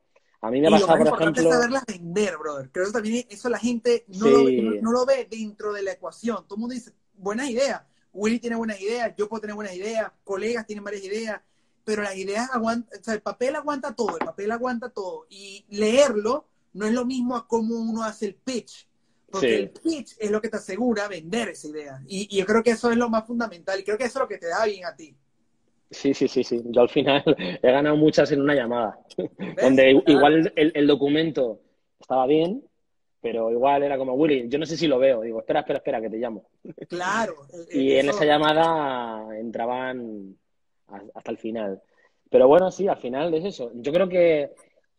A 0.42 0.52
mí 0.52 0.62
me 0.62 0.68
ha 0.68 0.72
pasado, 0.72 0.98
por 1.00 1.22
ejemplo... 1.22 1.44
es 1.44 1.50
saberlas 1.56 1.84
vender, 1.88 2.38
brother. 2.38 2.70
Creo 2.72 2.86
que 2.86 2.92
también 2.92 3.26
eso 3.30 3.50
la 3.50 3.58
gente 3.58 4.06
no, 4.08 4.26
Sí. 4.28 4.32
lo, 4.32 4.44
ve- 4.46 4.62
no, 4.62 4.82
no 4.84 4.92
lo 4.92 5.06
ve 5.06 5.28
dentro 5.30 5.74
de 5.74 5.82
la 5.82 5.94
ecuación. 5.94 6.38
Todo 6.48 6.56
el 6.56 6.60
mundo 6.62 6.76
dice, 6.76 6.92
buenas 7.16 7.50
ideas. 7.50 7.82
Willy 8.14 8.40
tiene 8.40 8.56
buenas 8.56 8.80
ideas, 8.80 9.14
yo 9.18 9.28
puedo 9.28 9.42
tener 9.42 9.56
buenas 9.56 9.76
ideas, 9.76 10.12
colegas 10.24 10.66
tienen 10.66 10.84
varias 10.84 11.04
ideas, 11.04 11.42
pero 11.84 12.02
las 12.04 12.16
ideas 12.16 12.50
aguantan, 12.52 13.00
o 13.00 13.04
sea, 13.04 13.14
el 13.14 13.22
papel 13.22 13.56
aguanta 13.56 13.96
todo, 13.96 14.18
el 14.18 14.26
papel 14.26 14.52
aguanta 14.52 14.90
todo. 14.90 15.26
Y 15.30 15.66
leerlo 15.70 16.48
no 16.74 16.86
es 16.86 16.94
lo 16.94 17.06
mismo 17.06 17.36
a 17.36 17.48
cómo 17.48 17.76
uno 17.76 18.04
hace 18.04 18.28
el 18.28 18.36
pitch. 18.36 18.88
Porque 19.30 19.48
Sí. 19.48 19.54
el 19.56 19.70
pitch 19.72 20.16
es 20.20 20.32
lo 20.32 20.40
que 20.42 20.50
te 20.50 20.58
asegura 20.58 21.08
vender 21.08 21.50
esa 21.50 21.68
idea. 21.68 22.02
Y, 22.08 22.28
y 22.34 22.40
yo 22.40 22.46
creo 22.46 22.64
que 22.64 22.72
eso 22.72 22.90
es 22.92 22.98
lo 22.98 23.10
más 23.10 23.26
fundamental. 23.26 23.80
Y 23.80 23.84
creo 23.84 23.98
que 23.98 24.06
eso 24.06 24.20
es 24.20 24.22
lo 24.24 24.28
que 24.28 24.38
te 24.38 24.48
da 24.48 24.64
bien 24.66 24.86
a 24.86 24.96
ti. 24.96 25.16
Sí, 25.90 26.14
sí, 26.14 26.28
sí, 26.28 26.44
sí. 26.44 26.62
Yo 26.66 26.82
al 26.82 26.90
final 26.90 27.24
he 27.62 27.72
ganado 27.72 27.96
muchas 27.96 28.32
en 28.32 28.42
una 28.42 28.56
llamada. 28.56 29.00
Donde 29.62 30.02
igual 30.06 30.52
el, 30.56 30.72
el 30.76 30.88
documento 30.88 31.60
estaba 32.00 32.28
bien, 32.28 32.64
pero 33.22 33.52
igual 33.52 33.84
era 33.84 33.98
como, 33.98 34.14
Willy, 34.14 34.48
yo 34.50 34.60
no 34.60 34.66
sé 34.66 34.78
si 34.78 34.88
lo 34.88 35.00
veo. 35.00 35.22
Digo, 35.22 35.40
espera, 35.40 35.62
espera, 35.62 35.78
espera, 35.78 36.02
que 36.02 36.10
te 36.10 36.18
llamo. 36.18 36.44
Claro. 36.90 37.34
eh, 37.54 37.78
Y 37.80 37.92
en 37.94 38.08
eso- 38.10 38.12
esa 38.18 38.26
llamada 38.26 39.38
entraban 39.38 40.36
hasta 41.16 41.32
el 41.32 41.38
final. 41.38 41.82
Pero 42.30 42.48
bueno, 42.48 42.70
sí, 42.72 42.88
al 42.88 42.98
final 42.98 43.34
es 43.34 43.46
eso. 43.46 43.72
Yo 43.76 43.92
creo 43.94 44.10
que 44.10 44.52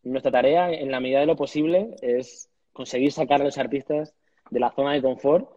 nuestra 0.03 0.31
tarea, 0.31 0.71
en 0.71 0.89
la 0.91 0.99
medida 0.99 1.19
de 1.19 1.25
lo 1.27 1.35
posible, 1.35 1.95
es 2.01 2.49
conseguir 2.73 3.11
sacar 3.11 3.41
a 3.41 3.45
los 3.45 3.57
artistas 3.57 4.13
de 4.49 4.59
la 4.59 4.71
zona 4.71 4.93
de 4.93 5.01
confort. 5.01 5.47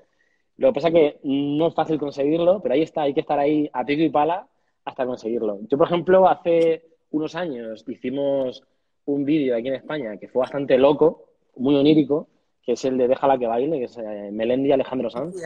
Lo 0.59 0.69
que 0.69 0.75
pasa 0.75 0.89
es 0.89 0.95
que 0.95 1.19
no 1.23 1.69
es 1.69 1.75
fácil 1.75 1.99
conseguirlo, 1.99 2.61
pero 2.63 2.75
ahí 2.75 2.83
está, 2.83 3.03
hay 3.03 3.15
que 3.15 3.21
estar 3.21 3.39
ahí 3.39 3.71
a 3.73 3.85
pico 3.85 4.03
y 4.03 4.11
pala 4.11 4.47
hasta 4.85 5.07
conseguirlo. 5.07 5.61
Yo, 5.69 5.79
por 5.79 5.87
ejemplo, 5.87 6.29
hace 6.29 6.85
unos 7.11 7.35
años 7.35 7.85
hicimos 7.87 8.63
un 9.05 9.25
vídeo 9.25 9.57
aquí 9.57 9.69
en 9.69 9.75
España 9.75 10.17
que 10.17 10.29
fue 10.29 10.41
bastante 10.41 10.79
loco, 10.79 11.25
muy 11.57 11.75
onírico, 11.75 12.29
que 12.63 12.73
es 12.73 12.85
el 12.85 12.97
de 12.97 13.09
Déjala 13.09 13.39
que 13.39 13.47
baile, 13.47 13.79
que 13.79 13.85
es 13.85 13.99
eh, 13.99 14.31
Melendi, 14.33 14.73
Alejandro 14.73 15.11
Sanz 15.11 15.37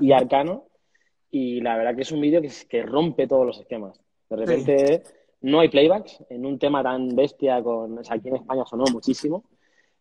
y, 0.00 0.12
Arcano. 0.12 0.64
y 1.30 1.60
la 1.60 1.76
verdad 1.76 1.96
que 1.96 2.02
es 2.02 2.12
un 2.12 2.20
vídeo 2.20 2.42
que, 2.42 2.50
que 2.68 2.82
rompe 2.82 3.26
todos 3.26 3.46
los 3.46 3.58
esquemas. 3.58 4.00
De 4.28 4.36
repente 4.36 5.02
no 5.40 5.60
hay 5.60 5.68
playbacks 5.68 6.24
en 6.28 6.44
un 6.44 6.58
tema 6.58 6.82
tan 6.82 7.14
bestia 7.14 7.62
con... 7.62 7.98
O 7.98 8.04
sea, 8.04 8.16
aquí 8.16 8.28
en 8.28 8.36
España 8.36 8.64
sonó 8.66 8.84
muchísimo. 8.92 9.44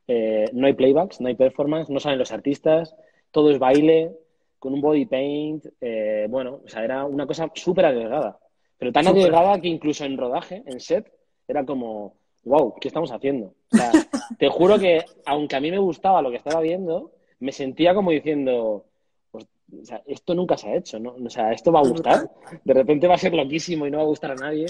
Eh, 0.07 0.45
no 0.53 0.67
hay 0.67 0.73
playbacks, 0.73 1.21
no 1.21 1.27
hay 1.27 1.35
performance, 1.35 1.89
no 1.89 1.99
salen 1.99 2.19
los 2.19 2.31
artistas, 2.31 2.95
todo 3.31 3.51
es 3.51 3.59
baile, 3.59 4.15
con 4.59 4.73
un 4.73 4.81
body 4.81 5.05
paint. 5.05 5.65
Eh, 5.81 6.27
bueno, 6.29 6.61
o 6.65 6.67
sea, 6.67 6.83
era 6.83 7.05
una 7.05 7.25
cosa 7.25 7.49
súper 7.53 7.85
arriesgada. 7.85 8.39
Pero 8.77 8.91
tan 8.91 9.07
arriesgada 9.07 9.59
que 9.59 9.67
incluso 9.67 10.05
en 10.05 10.17
rodaje, 10.17 10.63
en 10.65 10.79
set, 10.79 11.11
era 11.47 11.65
como, 11.65 12.15
wow, 12.43 12.75
¿qué 12.79 12.87
estamos 12.87 13.11
haciendo? 13.11 13.53
O 13.71 13.77
sea, 13.77 13.91
te 14.39 14.49
juro 14.49 14.79
que 14.79 15.03
aunque 15.25 15.55
a 15.55 15.61
mí 15.61 15.71
me 15.71 15.79
gustaba 15.79 16.21
lo 16.21 16.29
que 16.29 16.37
estaba 16.37 16.61
viendo, 16.61 17.11
me 17.39 17.51
sentía 17.51 17.93
como 17.93 18.11
diciendo, 18.11 18.85
pues, 19.31 19.45
o 19.81 19.85
sea, 19.85 20.01
esto 20.05 20.33
nunca 20.33 20.57
se 20.57 20.69
ha 20.69 20.75
hecho, 20.75 20.99
¿no? 20.99 21.15
O 21.23 21.29
sea, 21.29 21.51
esto 21.51 21.71
va 21.71 21.79
a 21.79 21.87
gustar. 21.87 22.29
De 22.63 22.73
repente 22.73 23.07
va 23.07 23.15
a 23.15 23.19
ser 23.19 23.33
loquísimo 23.33 23.87
y 23.87 23.91
no 23.91 23.97
va 23.97 24.03
a 24.03 24.07
gustar 24.07 24.31
a 24.31 24.35
nadie. 24.35 24.67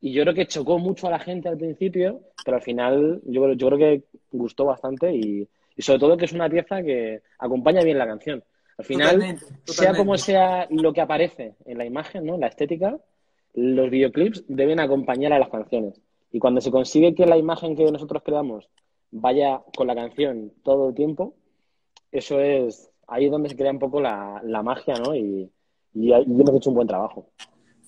Y 0.00 0.12
yo 0.12 0.22
creo 0.22 0.34
que 0.34 0.46
chocó 0.46 0.78
mucho 0.78 1.06
a 1.06 1.10
la 1.10 1.18
gente 1.18 1.48
al 1.48 1.58
principio, 1.58 2.20
pero 2.44 2.56
al 2.56 2.62
final 2.62 3.20
yo, 3.24 3.52
yo 3.52 3.66
creo 3.66 3.78
que 3.78 4.02
gustó 4.32 4.64
bastante 4.64 5.14
y, 5.14 5.46
sobre 5.78 5.98
todo 5.98 6.16
que 6.16 6.26
es 6.26 6.32
una 6.32 6.48
pieza 6.48 6.82
que 6.82 7.22
acompaña 7.38 7.82
bien 7.82 7.98
la 7.98 8.06
canción. 8.06 8.42
Al 8.78 8.84
final, 8.84 9.38
sea 9.64 9.94
como 9.94 10.16
sea 10.16 10.66
lo 10.70 10.92
que 10.92 11.02
aparece 11.02 11.54
en 11.66 11.76
la 11.76 11.84
imagen, 11.84 12.24
¿no? 12.24 12.38
La 12.38 12.46
estética, 12.46 12.98
los 13.54 13.90
videoclips 13.90 14.44
deben 14.48 14.80
acompañar 14.80 15.32
a 15.32 15.38
las 15.38 15.48
canciones. 15.48 16.00
Y 16.32 16.38
cuando 16.38 16.60
se 16.60 16.70
consigue 16.70 17.14
que 17.14 17.26
la 17.26 17.36
imagen 17.36 17.76
que 17.76 17.90
nosotros 17.90 18.22
creamos 18.24 18.68
vaya 19.10 19.60
con 19.76 19.88
la 19.88 19.94
canción 19.94 20.52
todo 20.62 20.90
el 20.90 20.94
tiempo, 20.94 21.34
eso 22.12 22.40
es 22.40 22.90
ahí 23.08 23.28
donde 23.28 23.48
se 23.48 23.56
crea 23.56 23.72
un 23.72 23.78
poco 23.78 24.00
la, 24.00 24.62
magia, 24.62 24.94
¿no? 24.94 25.14
Y, 25.14 25.50
y, 25.94 26.12
hemos 26.12 26.54
hecho 26.54 26.70
un 26.70 26.76
buen 26.76 26.88
trabajo. 26.88 27.28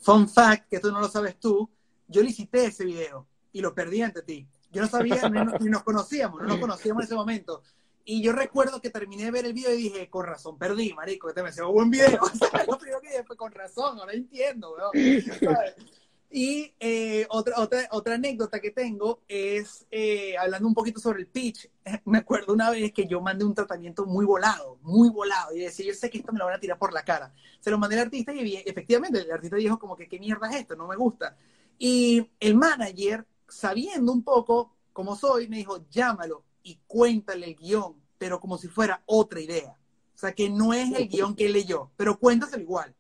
Fun 0.01 0.29
fact, 0.29 0.69
que 0.69 0.81
tú 0.81 0.91
no 0.91 1.01
lo 1.01 1.09
sabes 1.09 1.39
tú, 1.39 1.71
yo 2.09 2.23
licité 2.23 2.67
ese 2.67 2.85
video 2.85 3.27
y 3.53 3.61
lo 3.61 3.75
perdí 3.75 4.03
ante 4.03 4.23
ti. 4.23 4.47
Yo 4.73 4.83
no 4.83 4.89
sabía, 4.89 5.29
ni, 5.29 5.69
nos 5.69 5.83
conocíamos, 5.83 6.41
no 6.41 6.49
nos 6.49 6.59
conocíamos 6.59 7.03
en 7.03 7.07
ese 7.07 7.15
momento. 7.15 7.63
Y 8.05 8.23
yo 8.23 8.33
recuerdo 8.33 8.81
que 8.81 8.91
terminé 8.91 9.25
de 9.25 9.31
ver 9.31 9.47
el 9.47 9.53
video 9.53 9.73
y 9.73 9.83
dije, 9.85 10.11
con 10.11 10.27
razón, 10.27 10.59
perdí, 10.59 10.93
marico, 10.93 11.29
este 11.29 11.43
me 11.43 11.51
hizo 11.51 11.69
un 11.69 11.75
buen 11.75 11.91
video. 11.91 12.21
O 12.23 12.29
sea, 12.29 12.65
lo 12.67 12.79
primero 12.79 13.01
que 13.01 13.09
dije 13.09 13.25
fue, 13.25 13.37
con 13.37 13.53
razón, 13.53 13.99
ahora 13.99 14.13
entiendo, 14.13 14.75
weón. 14.75 14.93
Y 16.35 16.75
eh, 16.81 17.27
otra, 17.29 17.61
otra, 17.61 17.87
otra 17.91 18.15
anécdota 18.15 18.59
que 18.59 18.71
tengo 18.71 19.21
es, 19.29 19.87
eh, 19.91 20.35
hablando 20.39 20.67
un 20.67 20.73
poquito 20.73 20.99
sobre 20.99 21.21
el 21.21 21.27
pitch, 21.27 21.71
me 22.07 22.19
acuerdo 22.19 22.55
una 22.55 22.71
vez 22.71 22.91
que 22.91 23.07
yo 23.07 23.21
mandé 23.21 23.45
un 23.45 23.55
tratamiento 23.55 24.07
muy 24.07 24.25
volado, 24.25 24.79
muy 24.81 25.11
volado, 25.11 25.55
y 25.55 25.61
decía, 25.61 25.85
yo 25.85 25.93
sé 25.93 26.09
que 26.09 26.19
esto 26.19 26.33
me 26.33 26.39
lo 26.39 26.47
van 26.47 26.55
a 26.55 26.59
tirar 26.59 26.79
por 26.79 26.95
la 26.95 27.05
cara. 27.05 27.35
Se 27.61 27.71
lo 27.71 27.77
mandé 27.77 27.97
al 27.97 28.07
artista 28.07 28.33
y 28.33 28.57
efectivamente 28.65 29.21
el 29.21 29.31
artista 29.31 29.57
dijo 29.57 29.79
como 29.79 29.95
que, 29.95 30.09
¿qué 30.09 30.19
mierda 30.19 30.49
es 30.49 30.57
esto? 30.57 30.75
No 30.75 30.89
me 30.89 30.97
gusta. 30.97 31.37
Y 31.79 32.31
el 32.41 32.55
manager, 32.55 33.27
sabiendo 33.47 34.11
un 34.11 34.25
poco 34.25 34.75
cómo 34.95 35.15
soy, 35.17 35.49
me 35.49 35.59
dijo, 35.59 35.87
llámalo 35.91 36.45
y 36.63 36.79
cuéntale 36.87 37.47
el 37.47 37.57
guion, 37.57 37.95
pero 38.19 38.41
como 38.41 38.59
si 38.59 38.69
fuera 38.69 39.03
otra 39.07 39.41
idea. 39.41 39.77
O 40.15 40.19
sea, 40.19 40.33
que 40.33 40.49
no 40.49 40.73
es 40.73 40.93
el 40.93 41.09
guion 41.09 41.35
que 41.35 41.47
él 41.47 41.53
leyó, 41.53 41.91
pero 41.97 42.19
cuéntaselo 42.19 42.63
igual. 42.63 42.95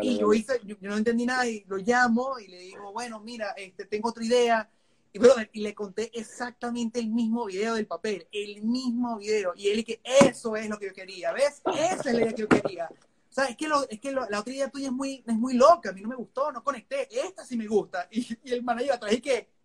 y 0.00 0.18
yo 0.18 0.32
hice, 0.32 0.60
yo, 0.64 0.76
no 0.80 0.96
entendí 0.96 1.26
nada 1.26 1.46
y 1.46 1.64
lo 1.68 1.76
llamo 1.76 2.38
y 2.38 2.48
le 2.48 2.58
digo, 2.58 2.92
bueno, 2.92 3.20
mira, 3.20 3.52
este, 3.56 3.84
tengo 3.84 4.08
otra 4.08 4.24
idea. 4.24 4.70
Y, 5.12 5.20
y 5.52 5.60
le 5.62 5.74
conté 5.74 6.10
exactamente 6.12 7.00
el 7.00 7.08
mismo 7.08 7.46
video 7.46 7.74
del 7.74 7.86
papel, 7.86 8.26
el 8.30 8.62
mismo 8.62 9.18
video. 9.18 9.52
Y 9.56 9.68
él 9.68 9.76
dije, 9.76 10.00
eso 10.04 10.54
es 10.56 10.68
lo 10.68 10.78
que 10.78 10.86
yo 10.86 10.92
quería, 10.92 11.32
¿ves? 11.32 11.62
Esa 11.64 12.10
es 12.10 12.14
la 12.14 12.20
idea 12.22 12.32
que 12.32 12.42
yo 12.42 12.48
quería. 12.48 12.88
O 12.90 13.32
sea, 13.32 13.44
es 13.44 13.56
que, 13.56 13.68
lo, 13.68 13.88
es 13.88 14.00
que 14.00 14.12
lo, 14.12 14.28
la 14.28 14.40
otra 14.40 14.52
idea 14.52 14.68
tuya 14.68 14.86
es 14.86 14.92
muy, 14.92 15.22
es 15.26 15.34
muy 15.34 15.54
loca, 15.54 15.90
a 15.90 15.92
mí 15.92 16.00
no 16.02 16.08
me 16.08 16.16
gustó, 16.16 16.50
no 16.50 16.64
conecté, 16.64 17.08
esta 17.10 17.44
sí 17.44 17.56
me 17.56 17.66
gusta. 17.66 18.08
Y, 18.10 18.26
y 18.42 18.52
el 18.52 18.62
manager 18.62 18.92
atrás 18.92 19.12
y 19.12 19.20
que... 19.20 19.57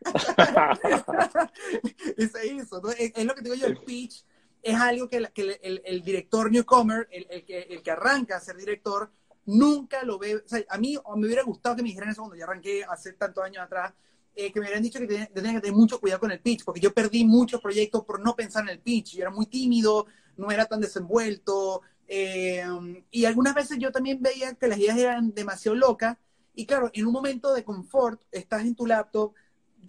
y 2.16 2.26
se 2.26 2.46
hizo. 2.46 2.82
es, 2.90 3.24
lo 3.24 3.34
que 3.34 3.42
digo 3.42 3.54
yo, 3.54 3.66
el 3.66 3.78
pitch 3.78 4.24
es 4.62 4.74
algo 4.74 5.08
que, 5.08 5.28
que 5.34 5.58
el, 5.62 5.82
el, 5.84 6.02
director 6.02 6.50
newcomer, 6.50 7.08
el, 7.10 7.26
el, 7.30 7.44
que, 7.44 7.62
el 7.62 7.82
que 7.82 7.90
arranca 7.90 8.36
a 8.36 8.40
ser 8.40 8.56
director, 8.56 9.10
nunca 9.46 10.04
lo 10.04 10.18
ve. 10.18 10.36
O 10.36 10.42
sea, 10.46 10.64
a 10.68 10.78
mí 10.78 10.96
me 11.16 11.26
hubiera 11.26 11.42
gustado 11.42 11.76
que 11.76 11.82
me 11.82 11.88
dijeran 11.88 12.10
eso 12.10 12.22
cuando 12.22 12.36
yo 12.36 12.44
arranqué 12.44 12.84
hace 12.84 13.12
tantos 13.14 13.44
años 13.44 13.64
atrás, 13.64 13.92
eh, 14.34 14.52
que 14.52 14.60
me 14.60 14.66
hubieran 14.66 14.82
dicho 14.82 15.00
que 15.00 15.06
tenía, 15.06 15.26
tenía, 15.26 15.54
que 15.54 15.60
tener 15.60 15.76
mucho 15.76 16.00
cuidado 16.00 16.20
con 16.20 16.30
el 16.30 16.40
pitch, 16.40 16.64
porque 16.64 16.80
yo 16.80 16.92
perdí 16.92 17.24
muchos 17.24 17.60
proyectos 17.60 18.04
por 18.04 18.20
no 18.20 18.36
pensar 18.36 18.62
en 18.64 18.70
el 18.70 18.80
pitch. 18.80 19.16
Yo 19.16 19.22
era 19.22 19.30
muy 19.30 19.46
tímido, 19.46 20.06
no 20.36 20.50
era 20.50 20.66
tan 20.66 20.80
desenvuelto, 20.80 21.82
eh, 22.08 22.64
y 23.10 23.26
algunas 23.26 23.54
veces 23.54 23.78
yo 23.78 23.92
también 23.92 24.22
veía 24.22 24.54
que 24.54 24.66
las 24.66 24.78
ideas 24.78 24.96
eran 24.96 25.34
demasiado 25.34 25.76
locas. 25.76 26.16
Y 26.54 26.66
claro, 26.66 26.90
en 26.92 27.06
un 27.06 27.12
momento 27.12 27.52
de 27.52 27.62
confort, 27.62 28.20
estás 28.32 28.62
en 28.62 28.74
tu 28.74 28.86
laptop, 28.86 29.34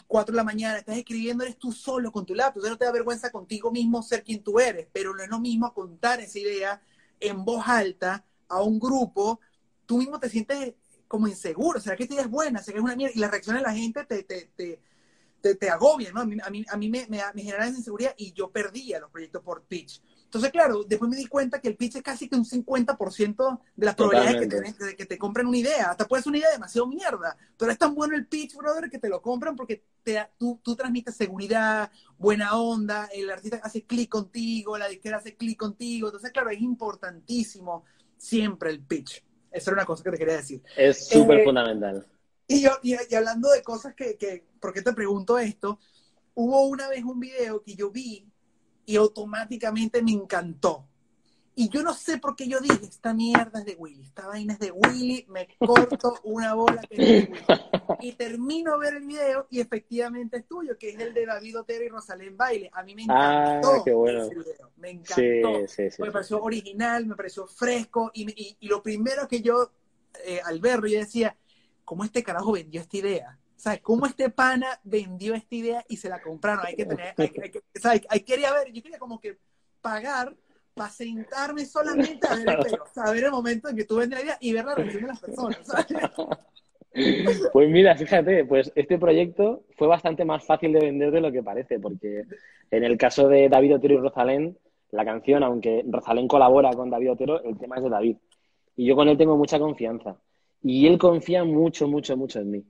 4 0.07 0.33
de 0.33 0.37
la 0.37 0.43
mañana, 0.43 0.77
estás 0.77 0.97
escribiendo, 0.97 1.43
eres 1.43 1.57
tú 1.57 1.71
solo 1.71 2.11
con 2.11 2.25
tu 2.25 2.35
laptop. 2.35 2.63
No 2.63 2.77
te 2.77 2.85
da 2.85 2.91
vergüenza 2.91 3.31
contigo 3.31 3.71
mismo 3.71 4.01
ser 4.01 4.23
quien 4.23 4.43
tú 4.43 4.59
eres, 4.59 4.87
pero 4.91 5.15
no 5.15 5.23
es 5.23 5.29
lo 5.29 5.39
mismo 5.39 5.73
contar 5.73 6.19
esa 6.19 6.39
idea 6.39 6.81
en 7.19 7.43
voz 7.45 7.67
alta 7.67 8.25
a 8.47 8.61
un 8.61 8.79
grupo. 8.79 9.39
Tú 9.85 9.97
mismo 9.97 10.19
te 10.19 10.29
sientes 10.29 10.75
como 11.07 11.27
inseguro. 11.27 11.79
¿Será 11.79 11.95
que 11.95 12.03
esta 12.03 12.15
idea 12.15 12.25
es 12.25 12.31
buena? 12.31 12.59
¿Será 12.61 12.73
que 12.73 12.79
es 12.79 12.83
una 12.85 12.95
mierda? 12.95 13.13
Y 13.15 13.19
la 13.19 13.29
reacción 13.29 13.55
de 13.55 13.61
la 13.61 13.73
gente 13.73 14.05
te, 14.05 14.23
te, 14.23 14.51
te, 14.55 14.81
te, 15.41 15.55
te 15.55 15.69
agobia, 15.69 16.11
¿no? 16.11 16.21
A 16.21 16.25
mí, 16.25 16.37
a 16.43 16.49
mí, 16.49 16.65
a 16.69 16.77
mí 16.77 16.89
me, 16.89 17.07
me, 17.07 17.21
me 17.33 17.41
genera 17.41 17.65
esa 17.65 17.77
inseguridad 17.77 18.13
y 18.17 18.33
yo 18.33 18.51
perdía 18.51 18.99
los 18.99 19.11
proyectos 19.11 19.43
por 19.43 19.63
pitch. 19.63 20.01
Entonces, 20.29 20.51
claro, 20.51 20.83
después 20.83 21.09
me 21.09 21.17
di 21.17 21.25
cuenta 21.25 21.59
que 21.59 21.69
el 21.69 21.75
pitch 21.75 21.95
es 21.95 22.03
casi 22.03 22.29
que 22.29 22.35
un 22.35 22.45
50% 22.45 23.61
de 23.75 23.85
las 23.87 23.95
probabilidades 23.95 24.47
que 24.47 24.85
te, 24.85 24.95
que 24.95 25.05
te 25.07 25.17
compren 25.17 25.47
una 25.47 25.57
idea. 25.57 25.89
Hasta 25.89 26.07
puede 26.07 26.21
ser 26.21 26.29
una 26.29 26.37
idea 26.37 26.51
demasiado 26.51 26.85
mierda, 26.85 27.35
pero 27.57 27.71
es 27.71 27.79
tan 27.79 27.95
bueno 27.95 28.15
el 28.15 28.27
pitch, 28.27 28.55
brother, 28.55 28.91
que 28.91 28.99
te 28.99 29.09
lo 29.09 29.23
compran 29.23 29.55
porque 29.55 29.81
te, 30.03 30.23
tú, 30.37 30.59
tú 30.63 30.75
transmites 30.75 31.15
seguridad, 31.15 31.91
buena 32.19 32.55
onda, 32.59 33.09
el 33.11 33.27
artista 33.31 33.59
hace 33.63 33.85
clic 33.85 34.07
contigo, 34.07 34.77
la 34.77 34.87
disquera 34.87 35.17
hace 35.17 35.35
clic 35.35 35.57
contigo. 35.57 36.09
Entonces, 36.09 36.31
claro, 36.31 36.51
es 36.51 36.61
importantísimo 36.61 37.85
siempre 38.15 38.69
el 38.69 38.81
pitch. 38.81 39.23
Esa 39.51 39.71
era 39.71 39.79
una 39.79 39.85
cosa 39.87 40.03
que 40.03 40.11
te 40.11 40.17
quería 40.19 40.37
decir. 40.37 40.61
Es 40.77 41.07
súper 41.07 41.39
eh, 41.39 41.43
fundamental. 41.43 42.05
Y, 42.45 42.61
yo, 42.61 42.69
y, 42.83 42.93
y, 42.93 43.15
hablando 43.15 43.49
de 43.49 43.63
cosas 43.63 43.95
que, 43.95 44.15
que, 44.15 44.45
¿por 44.59 44.73
qué 44.73 44.83
te 44.83 44.93
pregunto 44.93 45.39
esto? 45.39 45.79
Hubo 46.35 46.67
una 46.67 46.87
vez 46.87 47.03
un 47.03 47.19
video 47.19 47.63
que 47.63 47.73
yo 47.73 47.89
vi 47.89 48.28
y 48.89 48.95
automáticamente 48.95 50.01
me 50.01 50.13
encantó. 50.13 50.87
Y 51.53 51.69
yo 51.69 51.83
no 51.83 51.93
sé 51.93 52.17
por 52.17 52.35
qué 52.35 52.47
yo 52.47 52.59
dije, 52.59 52.79
esta 52.81 53.13
mierda 53.13 53.59
es 53.59 53.65
de 53.65 53.75
Willy, 53.75 54.01
esta 54.01 54.25
vaina 54.25 54.53
es 54.53 54.59
de 54.59 54.71
Willy, 54.71 55.27
me 55.29 55.47
corto 55.59 56.15
una 56.23 56.55
bola 56.55 56.81
que 56.89 56.95
es 56.95 56.97
de 56.97 57.31
Willy. 57.31 58.07
Y 58.07 58.13
termino 58.13 58.79
ver 58.79 58.95
el 58.95 59.05
video 59.05 59.45
y 59.51 59.59
efectivamente 59.59 60.37
es 60.37 60.47
tuyo, 60.47 60.75
que 60.79 60.89
es 60.89 60.99
el 60.99 61.13
de 61.13 61.27
David 61.27 61.59
Otero 61.59 61.83
y 61.83 61.89
Rosalén 61.89 62.35
Baile. 62.35 62.71
A 62.73 62.81
mí 62.81 62.95
me 62.95 63.05
ah, 63.09 63.57
encantó 63.57 63.83
qué 63.83 63.93
bueno. 63.93 64.23
ese 64.23 64.33
video, 64.33 64.71
me 64.77 64.89
encantó. 64.89 66.03
me 66.03 66.11
pareció 66.11 66.41
original, 66.41 67.05
me 67.05 67.15
pareció 67.15 67.45
fresco 67.45 68.09
y, 68.11 68.57
y, 68.59 68.67
lo 68.67 68.81
primero 68.81 69.27
que 69.27 69.41
yo, 69.41 69.71
eh, 70.25 70.41
al 70.43 70.59
verlo, 70.61 70.87
yo 70.87 70.97
decía, 70.97 71.37
¿cómo 71.85 72.03
este 72.05 72.23
carajo 72.23 72.53
vendió 72.53 72.81
esta 72.81 72.97
idea? 72.97 73.37
¿Sabes? 73.59 73.81
¿Cómo 73.81 74.05
este 74.05 74.29
pana 74.29 74.79
vendió 74.83 75.35
esta 75.35 75.53
idea 75.53 75.85
y 75.89 75.97
se 75.97 76.09
la 76.09 76.21
compraron? 76.21 76.65
Hay 76.65 76.75
que 76.75 76.85
tener, 76.85 77.13
hay, 77.17 77.29
que, 77.29 77.61
¿sabes? 77.75 78.01
Hay, 78.09 78.21
quería 78.21 78.53
ver, 78.53 78.71
yo 78.71 78.81
quería 78.81 78.97
como 78.97 79.19
que 79.19 79.37
pagar 79.81 80.33
para 80.73 80.89
sentarme 80.89 81.65
solamente 81.65 82.25
a 82.27 82.35
ver 82.35 82.49
el 82.49 82.57
pelo, 82.59 82.85
o 82.95 83.11
ver 83.11 83.23
el 83.25 83.31
momento 83.31 83.67
en 83.67 83.75
que 83.75 83.83
tú 83.83 83.97
vendes 83.97 84.19
la 84.19 84.25
idea 84.25 84.37
y 84.39 84.53
ver 84.53 84.65
la 84.65 84.75
reacción 84.75 85.01
de 85.03 85.07
las 85.09 85.19
personas. 85.19 85.59
Pues 87.53 87.69
mira, 87.69 87.95
fíjate, 87.95 88.45
pues 88.45 88.71
este 88.75 88.97
proyecto 88.97 89.63
fue 89.77 89.87
bastante 89.87 90.25
más 90.25 90.43
fácil 90.43 90.73
de 90.73 90.79
vender 90.79 91.11
de 91.11 91.21
lo 91.21 91.31
que 91.31 91.43
parece, 91.43 91.79
porque 91.79 92.25
en 92.71 92.83
el 92.83 92.97
caso 92.97 93.27
de 93.27 93.47
David 93.47 93.75
Otero 93.75 93.93
y 93.93 93.97
Rosalén, 93.97 94.57
la 94.91 95.05
canción, 95.05 95.43
aunque 95.43 95.85
Rosalén 95.87 96.27
colabora 96.27 96.71
con 96.73 96.89
David 96.89 97.11
Otero, 97.11 97.43
el 97.43 97.57
tema 97.59 97.77
es 97.77 97.83
de 97.83 97.89
David. 97.89 98.17
Y 98.75 98.87
yo 98.87 98.95
con 98.95 99.07
él 99.07 99.17
tengo 99.17 99.37
mucha 99.37 99.59
confianza. 99.59 100.17
Y 100.63 100.87
él 100.87 100.97
confía 100.97 101.43
mucho, 101.43 101.87
mucho, 101.87 102.17
mucho 102.17 102.39
en 102.39 102.51
mí. 102.51 102.65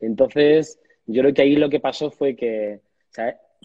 Entonces, 0.00 0.80
yo 1.06 1.22
creo 1.22 1.34
que 1.34 1.42
ahí 1.42 1.56
lo 1.56 1.70
que 1.70 1.80
pasó 1.80 2.10
fue 2.10 2.36
que, 2.36 2.80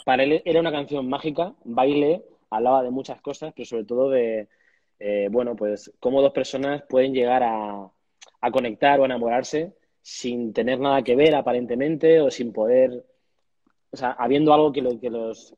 para 0.05 0.23
él 0.23 0.41
era 0.45 0.59
una 0.59 0.71
canción 0.71 1.07
mágica, 1.07 1.55
baile, 1.63 2.23
hablaba 2.49 2.83
de 2.83 2.91
muchas 2.91 3.21
cosas, 3.21 3.53
pero 3.55 3.65
sobre 3.65 3.85
todo 3.85 4.09
de, 4.09 4.47
eh, 4.99 5.27
bueno, 5.31 5.55
pues 5.55 5.91
cómo 5.99 6.21
dos 6.21 6.33
personas 6.33 6.83
pueden 6.89 7.13
llegar 7.13 7.43
a, 7.43 7.91
conectar 8.51 8.99
o 8.99 9.03
a 9.03 9.05
enamorarse 9.05 9.73
sin 10.01 10.53
tener 10.53 10.79
nada 10.79 11.03
que 11.03 11.15
ver 11.15 11.35
aparentemente 11.35 12.21
o 12.21 12.31
sin 12.31 12.53
poder, 12.53 13.05
o 13.91 13.97
sea, 13.97 14.11
habiendo 14.11 14.53
algo 14.53 14.71
que, 14.71 14.81
que, 14.99 15.09
los, 15.09 15.55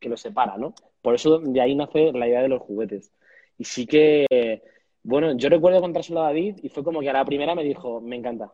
que 0.00 0.08
los 0.08 0.20
separa, 0.20 0.56
¿no? 0.56 0.74
Por 1.02 1.14
eso 1.14 1.38
de 1.40 1.60
ahí 1.60 1.74
nace 1.74 2.12
la 2.12 2.28
idea 2.28 2.42
de 2.42 2.48
los 2.48 2.62
juguetes. 2.62 3.12
Y 3.58 3.64
sí 3.64 3.86
que, 3.86 4.62
bueno, 5.02 5.36
yo 5.36 5.48
recuerdo 5.48 5.80
contárselo 5.80 6.20
a 6.20 6.26
David 6.26 6.58
y 6.62 6.68
fue 6.68 6.84
como 6.84 7.00
que 7.00 7.10
a 7.10 7.14
la 7.14 7.24
primera 7.24 7.54
me 7.54 7.64
dijo, 7.64 8.00
me 8.00 8.16
encanta, 8.16 8.52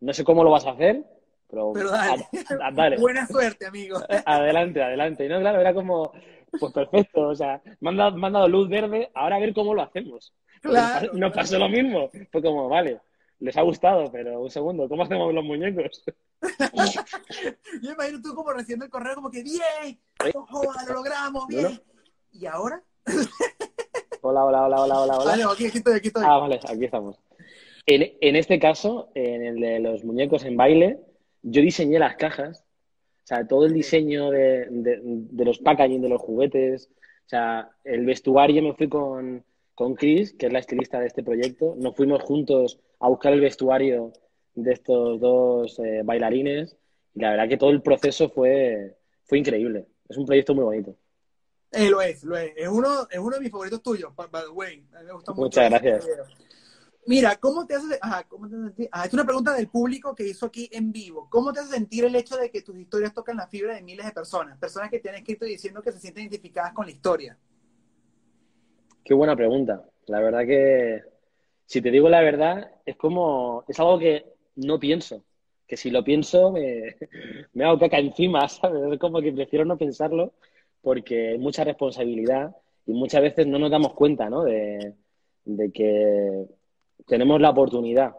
no 0.00 0.12
sé 0.12 0.24
cómo 0.24 0.42
lo 0.44 0.50
vas 0.50 0.66
a 0.66 0.70
hacer, 0.70 1.04
Pero, 1.48 1.72
Pero 1.74 1.90
dale. 1.90 2.28
a- 2.60 2.66
a- 2.66 2.70
dale. 2.70 2.96
Buena 2.98 3.26
suerte, 3.26 3.66
amigo. 3.66 3.98
Adelante, 4.24 4.80
adelante. 4.82 5.24
Y 5.26 5.28
no, 5.28 5.40
claro, 5.40 5.60
era 5.60 5.74
como, 5.74 6.12
pues 6.60 6.72
perfecto, 6.72 7.22
o 7.28 7.34
sea, 7.34 7.60
me 7.80 7.90
han 7.90 7.96
dado, 7.96 8.16
me 8.16 8.26
han 8.28 8.32
dado 8.34 8.48
luz 8.48 8.68
verde, 8.68 9.10
ahora 9.14 9.36
a 9.36 9.40
ver 9.40 9.52
cómo 9.52 9.74
lo 9.74 9.82
hacemos. 9.82 10.32
Claro. 10.62 11.12
Nos 11.14 11.32
pasó 11.32 11.58
lo 11.58 11.68
mismo. 11.68 12.10
Fue 12.30 12.40
como, 12.42 12.68
vale, 12.68 13.00
les 13.40 13.56
ha 13.56 13.62
gustado, 13.62 14.10
pero 14.12 14.40
un 14.40 14.50
segundo, 14.50 14.88
¿cómo 14.88 15.02
hacemos 15.02 15.32
los 15.34 15.44
muñecos? 15.44 16.04
Yo 17.82 17.92
imagino 17.92 18.20
tú 18.22 18.34
como 18.34 18.52
recibiendo 18.52 18.84
el 18.84 18.90
correo, 18.90 19.14
como 19.16 19.30
que 19.30 19.42
bien, 19.42 19.98
ojo, 20.34 20.62
lo 20.86 20.94
logramos, 20.94 21.46
bien. 21.48 21.82
¿Y 22.32 22.46
ahora? 22.46 22.82
Hola, 24.22 24.44
hola, 24.44 24.62
hola, 24.66 24.80
hola, 24.82 25.00
hola, 25.00 25.14
hola. 25.18 25.24
Vale, 25.30 25.44
aquí, 25.44 25.66
aquí 25.66 25.78
estoy, 25.78 25.94
aquí 25.94 26.08
estoy. 26.08 26.22
Ah, 26.26 26.38
vale, 26.38 26.60
aquí 26.68 26.84
estamos. 26.84 27.16
En, 27.86 28.12
en 28.20 28.36
este 28.36 28.58
caso, 28.58 29.10
en 29.14 29.42
el 29.44 29.60
de 29.60 29.80
los 29.80 30.04
muñecos 30.04 30.44
en 30.44 30.56
baile, 30.56 31.00
yo 31.42 31.62
diseñé 31.62 31.98
las 31.98 32.16
cajas, 32.16 32.64
o 33.24 33.26
sea, 33.26 33.46
todo 33.46 33.66
el 33.66 33.72
diseño 33.72 34.30
de, 34.30 34.66
de- 34.70 35.00
de 35.02 35.44
los 35.44 35.58
packaging, 35.58 36.02
de 36.02 36.08
los 36.08 36.20
juguetes, 36.20 36.88
o 37.26 37.28
sea, 37.28 37.70
el 37.84 38.04
vestuario 38.04 38.62
me 38.62 38.74
fui 38.74 38.88
con, 38.88 39.44
con 39.74 39.94
Chris, 39.94 40.34
que 40.34 40.46
es 40.46 40.52
la 40.52 40.58
estilista 40.58 41.00
de 41.00 41.06
este 41.06 41.22
proyecto, 41.22 41.74
nos 41.78 41.94
fuimos 41.96 42.22
juntos 42.22 42.78
a 43.00 43.08
buscar 43.08 43.32
el 43.32 43.40
vestuario 43.40 44.12
de 44.54 44.72
estos 44.72 45.20
dos 45.20 45.78
eh, 45.78 46.02
bailarines 46.04 46.76
y 47.14 47.20
la 47.20 47.30
verdad 47.30 47.48
que 47.48 47.56
todo 47.56 47.70
el 47.70 47.82
proceso 47.82 48.28
fue, 48.28 48.96
fue 49.24 49.38
increíble. 49.38 49.86
Es 50.08 50.16
un 50.18 50.26
proyecto 50.26 50.54
muy 50.54 50.64
bonito. 50.64 50.96
Eh, 51.72 51.88
lo 51.88 52.02
es, 52.02 52.24
lo 52.24 52.36
es. 52.36 52.52
Es 52.56 52.68
uno, 52.68 53.06
es 53.08 53.18
uno 53.18 53.36
de 53.36 53.40
mis 53.40 53.50
favoritos 53.50 53.80
tuyos, 53.80 54.12
by, 54.16 54.26
the 54.28 54.50
way. 54.50 54.84
A 54.92 54.98
mí 55.00 55.06
me 55.06 55.12
gusta 55.12 55.32
mucho. 55.32 55.42
Muchas 55.42 55.64
ese 55.72 55.88
gracias. 55.88 56.08
Mira, 57.06 57.36
¿cómo 57.36 57.66
te 57.66 57.74
hace, 57.74 57.98
ajá, 58.00 58.24
¿cómo 58.28 58.48
te 58.48 58.56
hace 58.56 58.64
sentir? 58.66 58.88
Ah, 58.92 59.06
es 59.06 59.14
una 59.14 59.24
pregunta 59.24 59.54
del 59.54 59.68
público 59.68 60.14
que 60.14 60.28
hizo 60.28 60.46
aquí 60.46 60.68
en 60.70 60.92
vivo. 60.92 61.28
¿Cómo 61.30 61.52
te 61.52 61.60
hace 61.60 61.74
sentir 61.74 62.04
el 62.04 62.14
hecho 62.14 62.36
de 62.36 62.50
que 62.50 62.62
tus 62.62 62.76
historias 62.76 63.14
tocan 63.14 63.36
la 63.36 63.46
fibra 63.46 63.74
de 63.74 63.82
miles 63.82 64.04
de 64.04 64.12
personas? 64.12 64.58
Personas 64.58 64.90
que 64.90 65.00
te 65.00 65.08
han 65.08 65.16
escrito 65.16 65.44
diciendo 65.44 65.82
que 65.82 65.92
se 65.92 65.98
sienten 65.98 66.24
identificadas 66.24 66.72
con 66.72 66.86
la 66.86 66.92
historia. 66.92 67.38
Qué 69.02 69.14
buena 69.14 69.34
pregunta. 69.34 69.82
La 70.06 70.20
verdad 70.20 70.46
que, 70.46 71.02
si 71.64 71.80
te 71.80 71.90
digo 71.90 72.08
la 72.08 72.20
verdad, 72.20 72.70
es 72.84 72.96
como, 72.96 73.64
es 73.66 73.80
algo 73.80 73.98
que 73.98 74.26
no 74.56 74.78
pienso. 74.78 75.24
Que 75.66 75.76
si 75.76 75.90
lo 75.90 76.04
pienso, 76.04 76.52
me, 76.52 76.96
hago 77.64 77.78
caca 77.78 77.98
encima, 77.98 78.46
¿sabes? 78.48 78.92
Es 78.92 78.98
como 78.98 79.22
que 79.22 79.32
prefiero 79.32 79.64
no 79.64 79.78
pensarlo 79.78 80.34
porque 80.82 81.30
hay 81.30 81.38
mucha 81.38 81.64
responsabilidad 81.64 82.54
y 82.86 82.92
muchas 82.92 83.22
veces 83.22 83.46
no 83.46 83.58
nos 83.58 83.70
damos 83.70 83.94
cuenta, 83.94 84.28
¿no? 84.28 84.44
De, 84.44 84.94
de 85.44 85.72
que 85.72 86.46
tenemos 87.06 87.40
la 87.40 87.50
oportunidad 87.50 88.12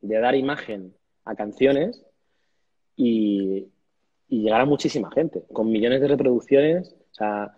de 0.00 0.18
dar 0.18 0.34
imagen 0.34 0.94
a 1.24 1.34
canciones 1.34 2.04
y, 2.96 3.66
y 4.28 4.42
llegar 4.42 4.60
a 4.60 4.64
muchísima 4.66 5.10
gente, 5.10 5.42
con 5.52 5.70
millones 5.70 6.00
de 6.00 6.08
reproducciones. 6.08 6.94
O 7.10 7.14
sea, 7.14 7.54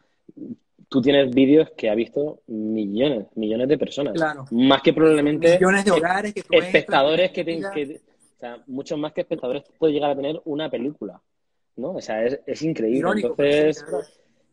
tú 0.88 1.00
tienes 1.00 1.30
vídeos 1.34 1.70
que 1.76 1.88
ha 1.90 1.94
visto 1.94 2.40
millones, 2.46 3.26
millones 3.36 3.68
de 3.68 3.78
personas. 3.78 4.14
Claro. 4.14 4.44
Más 4.50 4.82
que 4.82 4.92
probablemente 4.92 5.54
Millones 5.58 5.84
de 5.84 5.90
hogares 5.92 6.34
que 6.34 6.42
tú 6.42 6.54
espectadores 6.56 7.30
que, 7.30 7.44
te- 7.44 7.56
mira, 7.56 7.70
que- 7.72 8.00
o 8.36 8.40
sea, 8.40 8.62
muchos 8.66 8.98
más 8.98 9.12
que 9.12 9.20
espectadores 9.20 9.64
puede 9.78 9.92
llegar 9.92 10.10
a 10.12 10.16
tener 10.16 10.40
una 10.46 10.70
película, 10.70 11.20
¿no? 11.76 11.92
O 11.92 12.00
sea, 12.00 12.24
es, 12.24 12.40
es 12.46 12.62
increíble. 12.62 12.98
irónico, 13.00 13.28
Entonces, 13.38 13.84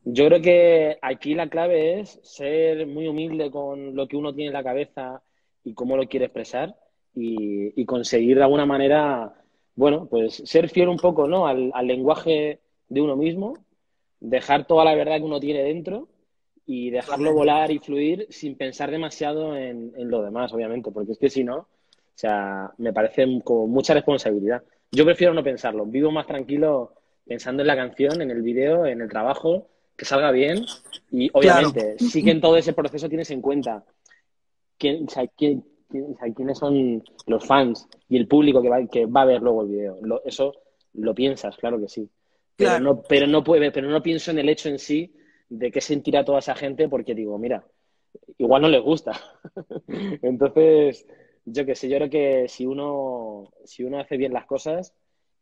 yo 0.04 0.28
creo 0.28 0.42
que 0.42 0.98
aquí 1.02 1.34
la 1.36 1.48
clave 1.50 2.02
es 2.02 2.20
ser 2.22 2.86
muy 2.86 3.08
humilde 3.08 3.50
con 3.50 3.96
lo 3.96 4.08
que 4.08 4.18
uno 4.18 4.34
tiene 4.34 4.48
en 4.48 4.54
la 4.54 4.64
cabeza 4.64 5.22
y 5.68 5.74
cómo 5.74 5.98
lo 5.98 6.08
quiere 6.08 6.26
expresar 6.28 6.76
y, 7.14 7.80
y 7.80 7.86
conseguir 7.86 8.38
de 8.38 8.44
alguna 8.44 8.66
manera, 8.66 9.34
bueno, 9.76 10.08
pues 10.10 10.42
ser 10.46 10.70
fiel 10.70 10.88
un 10.88 10.98
poco, 10.98 11.28
¿no? 11.28 11.46
Al, 11.46 11.72
al 11.74 11.88
lenguaje 11.88 12.60
de 12.88 13.02
uno 13.02 13.18
mismo, 13.18 13.58
dejar 14.22 14.66
toda 14.66 14.86
la 14.86 14.96
verdad 14.96 15.18
que 15.18 15.24
uno 15.24 15.42
tiene 15.42 15.64
dentro 15.64 16.08
y 16.66 16.90
dejarlo 16.90 17.34
volar 17.34 17.70
y 17.72 17.80
fluir 17.80 18.28
sin 18.30 18.56
pensar 18.56 18.92
demasiado 18.92 19.58
en, 19.58 19.92
en 19.98 20.10
lo 20.10 20.22
demás, 20.22 20.54
obviamente, 20.54 20.90
porque 20.92 21.12
es 21.12 21.18
que 21.18 21.30
si 21.30 21.44
no, 21.44 21.58
o 21.58 21.68
sea, 22.16 22.72
me 22.78 22.94
parece 22.94 23.26
como 23.44 23.68
mucha 23.68 23.94
responsabilidad. 23.94 24.64
Yo 24.92 25.04
prefiero 25.04 25.34
no 25.34 25.44
pensarlo, 25.44 25.86
vivo 25.86 26.12
más 26.12 26.28
tranquilo 26.28 26.94
pensando 27.26 27.62
en 27.62 27.68
la 27.68 27.76
canción, 27.76 28.22
en 28.22 28.32
el 28.32 28.42
video, 28.42 28.86
en 28.86 29.02
el 29.02 29.10
trabajo, 29.10 29.68
que 29.98 30.06
salga 30.06 30.32
bien 30.32 30.66
y 31.12 31.30
obviamente 31.34 31.98
sí 32.00 32.24
que 32.24 32.32
en 32.32 32.40
todo 32.40 32.56
ese 32.56 32.72
proceso 32.72 33.10
tienes 33.10 33.32
en 33.32 33.42
cuenta 33.42 33.84
quién, 34.78 35.06
o 35.06 35.10
sea, 35.10 35.28
quién- 35.28 35.64
quién- 35.90 36.14
o 36.14 36.18
sea, 36.18 36.34
quiénes 36.34 36.58
son 36.58 37.04
los 37.28 37.46
fans 37.46 37.88
y 38.10 38.18
el 38.18 38.28
público 38.28 38.62
que 38.62 38.70
va, 38.70 38.86
que 38.88 39.06
va 39.06 39.22
a 39.22 39.26
ver 39.26 39.42
luego 39.42 39.62
el 39.64 39.70
video. 39.70 39.98
Lo- 40.02 40.24
eso 40.26 40.54
lo 40.94 41.14
piensas, 41.16 41.56
claro 41.58 41.80
que 41.80 41.88
sí. 41.88 42.10
Pero 42.56 42.72
Claro. 42.72 42.84
no, 42.84 43.02
pero 43.04 43.28
no 43.28 43.44
puede, 43.44 43.72
pero 43.72 43.88
no 43.90 44.02
pienso 44.02 44.32
en 44.32 44.40
el 44.40 44.50
hecho 44.50 44.70
en 44.70 44.80
sí 44.80 45.14
de 45.50 45.72
qué 45.72 45.80
sentirá 45.82 46.26
toda 46.26 46.40
esa 46.40 46.56
gente 46.56 46.90
porque 46.90 47.14
digo, 47.16 47.38
mira, 47.38 47.64
igual 48.38 48.62
no 48.64 48.70
les 48.70 48.82
gusta. 48.82 49.12
Entonces, 50.22 51.06
yo 51.46 51.66
qué 51.66 51.76
sé, 51.76 51.88
yo 51.90 51.98
creo 51.98 52.10
que 52.10 52.48
si 52.48 52.66
uno, 52.66 53.52
si 53.64 53.84
uno 53.84 54.00
hace 54.00 54.18
bien 54.18 54.34
las 54.34 54.46
cosas 54.46 54.94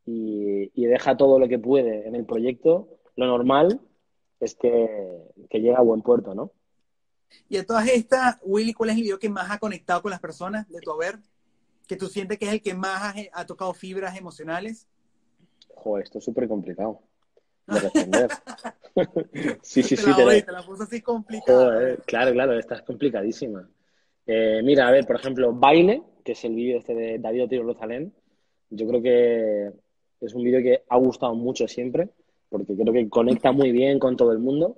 y, 0.05 0.69
y 0.75 0.85
deja 0.85 1.17
todo 1.17 1.39
lo 1.39 1.47
que 1.47 1.57
puede 1.59 2.07
en 2.07 2.15
el 2.15 2.25
proyecto, 2.25 2.89
lo 3.15 3.25
normal 3.27 3.79
es 4.39 4.55
que, 4.55 4.87
que 5.49 5.59
llegue 5.59 5.75
a 5.75 5.81
buen 5.81 6.01
puerto, 6.01 6.35
¿no? 6.35 6.51
Y 7.49 7.57
de 7.57 7.63
todas 7.63 7.87
estas, 7.87 8.37
Willy, 8.43 8.73
¿cuál 8.73 8.91
es 8.91 8.95
el 8.97 9.03
video 9.03 9.19
que 9.19 9.29
más 9.29 9.51
ha 9.51 9.59
conectado 9.59 10.01
con 10.01 10.11
las 10.11 10.19
personas 10.19 10.67
de 10.69 10.79
tu 10.81 10.91
haber? 10.91 11.19
Que 11.87 11.95
tú 11.95 12.07
sientes 12.07 12.37
que 12.37 12.45
es 12.45 12.53
el 12.53 12.61
que 12.61 12.73
más 12.73 13.01
ha, 13.01 13.15
ha 13.33 13.45
tocado 13.45 13.73
fibras 13.73 14.17
emocionales. 14.17 14.87
Joder, 15.75 16.03
esto 16.05 16.19
es 16.19 16.25
súper 16.25 16.47
complicado 16.47 17.01
de 17.67 17.79
responder. 17.79 18.29
sí, 19.61 19.83
sí, 19.83 19.95
te 19.95 20.01
sí. 20.01 20.09
la, 20.09 20.23
doy, 20.23 20.41
te 20.41 20.51
la 20.51 20.63
puse 20.63 20.83
así 20.83 21.01
complicada. 21.01 21.65
Joder, 21.65 22.01
claro, 22.05 22.31
claro, 22.31 22.57
esta 22.57 22.75
es 22.75 22.81
complicadísima. 22.81 23.69
Eh, 24.25 24.61
mira, 24.63 24.87
a 24.87 24.91
ver, 24.91 25.05
por 25.05 25.17
ejemplo, 25.17 25.53
Baile, 25.53 26.01
que 26.23 26.31
es 26.31 26.43
el 26.45 26.55
vídeo 26.55 26.79
este 26.79 26.95
de 26.95 27.19
David 27.19 27.43
Otero 27.43 27.63
Rosalén, 27.63 28.13
yo 28.69 28.87
creo 28.87 29.01
que 29.01 29.71
es 30.21 30.33
un 30.33 30.43
vídeo 30.43 30.61
que 30.61 30.83
ha 30.89 30.97
gustado 30.97 31.35
mucho 31.35 31.67
siempre, 31.67 32.09
porque 32.49 32.75
creo 32.75 32.93
que 32.93 33.09
conecta 33.09 33.51
muy 33.51 33.71
bien 33.71 33.99
con 33.99 34.17
todo 34.17 34.31
el 34.31 34.39
mundo. 34.39 34.77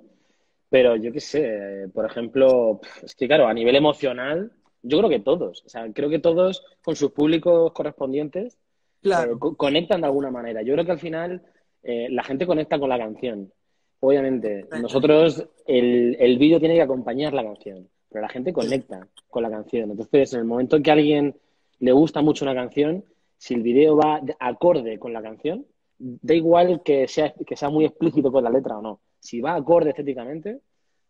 Pero 0.70 0.96
yo 0.96 1.12
qué 1.12 1.20
sé, 1.20 1.88
por 1.94 2.04
ejemplo, 2.04 2.80
es 3.02 3.14
que 3.14 3.26
claro, 3.26 3.46
a 3.48 3.54
nivel 3.54 3.76
emocional, 3.76 4.52
yo 4.82 4.98
creo 4.98 5.10
que 5.10 5.20
todos, 5.20 5.62
o 5.64 5.68
sea, 5.68 5.90
creo 5.92 6.10
que 6.10 6.18
todos 6.18 6.64
con 6.82 6.94
sus 6.94 7.10
públicos 7.12 7.72
correspondientes 7.72 8.58
Claro. 9.00 9.32
eh, 9.34 9.38
co- 9.38 9.56
conectan 9.56 10.00
de 10.00 10.06
alguna 10.08 10.30
manera. 10.30 10.60
Yo 10.62 10.74
creo 10.74 10.84
que 10.84 10.92
al 10.92 10.98
final 10.98 11.42
eh, 11.82 12.08
la 12.10 12.22
gente 12.24 12.46
conecta 12.46 12.78
con 12.78 12.88
la 12.88 12.98
canción. 12.98 13.52
Obviamente, 14.00 14.66
nosotros 14.82 15.44
el, 15.66 16.16
el 16.20 16.38
vídeo 16.38 16.60
tiene 16.60 16.74
que 16.74 16.82
acompañar 16.82 17.32
la 17.32 17.42
canción, 17.44 17.88
pero 18.08 18.22
la 18.22 18.28
gente 18.28 18.52
conecta 18.52 19.08
con 19.28 19.42
la 19.42 19.50
canción. 19.50 19.90
Entonces, 19.90 20.32
en 20.34 20.40
el 20.40 20.44
momento 20.46 20.76
en 20.76 20.82
que 20.82 20.90
a 20.90 20.94
alguien 20.94 21.34
le 21.80 21.92
gusta 21.92 22.20
mucho 22.22 22.44
una 22.44 22.54
canción, 22.54 23.04
si 23.38 23.54
el 23.54 23.62
vídeo 23.62 23.96
va 23.96 24.20
de- 24.20 24.36
acorde 24.38 24.98
con 24.98 25.12
la 25.12 25.22
canción, 25.22 25.64
da 25.98 26.34
igual 26.34 26.82
que 26.84 27.08
sea, 27.08 27.32
que 27.46 27.56
sea 27.56 27.70
muy 27.70 27.84
explícito 27.86 28.30
con 28.30 28.44
la 28.44 28.50
letra 28.50 28.78
o 28.78 28.82
no. 28.82 29.00
Si 29.20 29.40
va 29.40 29.54
acorde 29.54 29.90
estéticamente, 29.90 30.60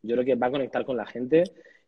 yo 0.02 0.14
creo 0.14 0.24
que 0.24 0.34
va 0.34 0.48
a 0.48 0.50
conectar 0.50 0.84
con 0.84 0.96
la 0.96 1.06
gente 1.06 1.44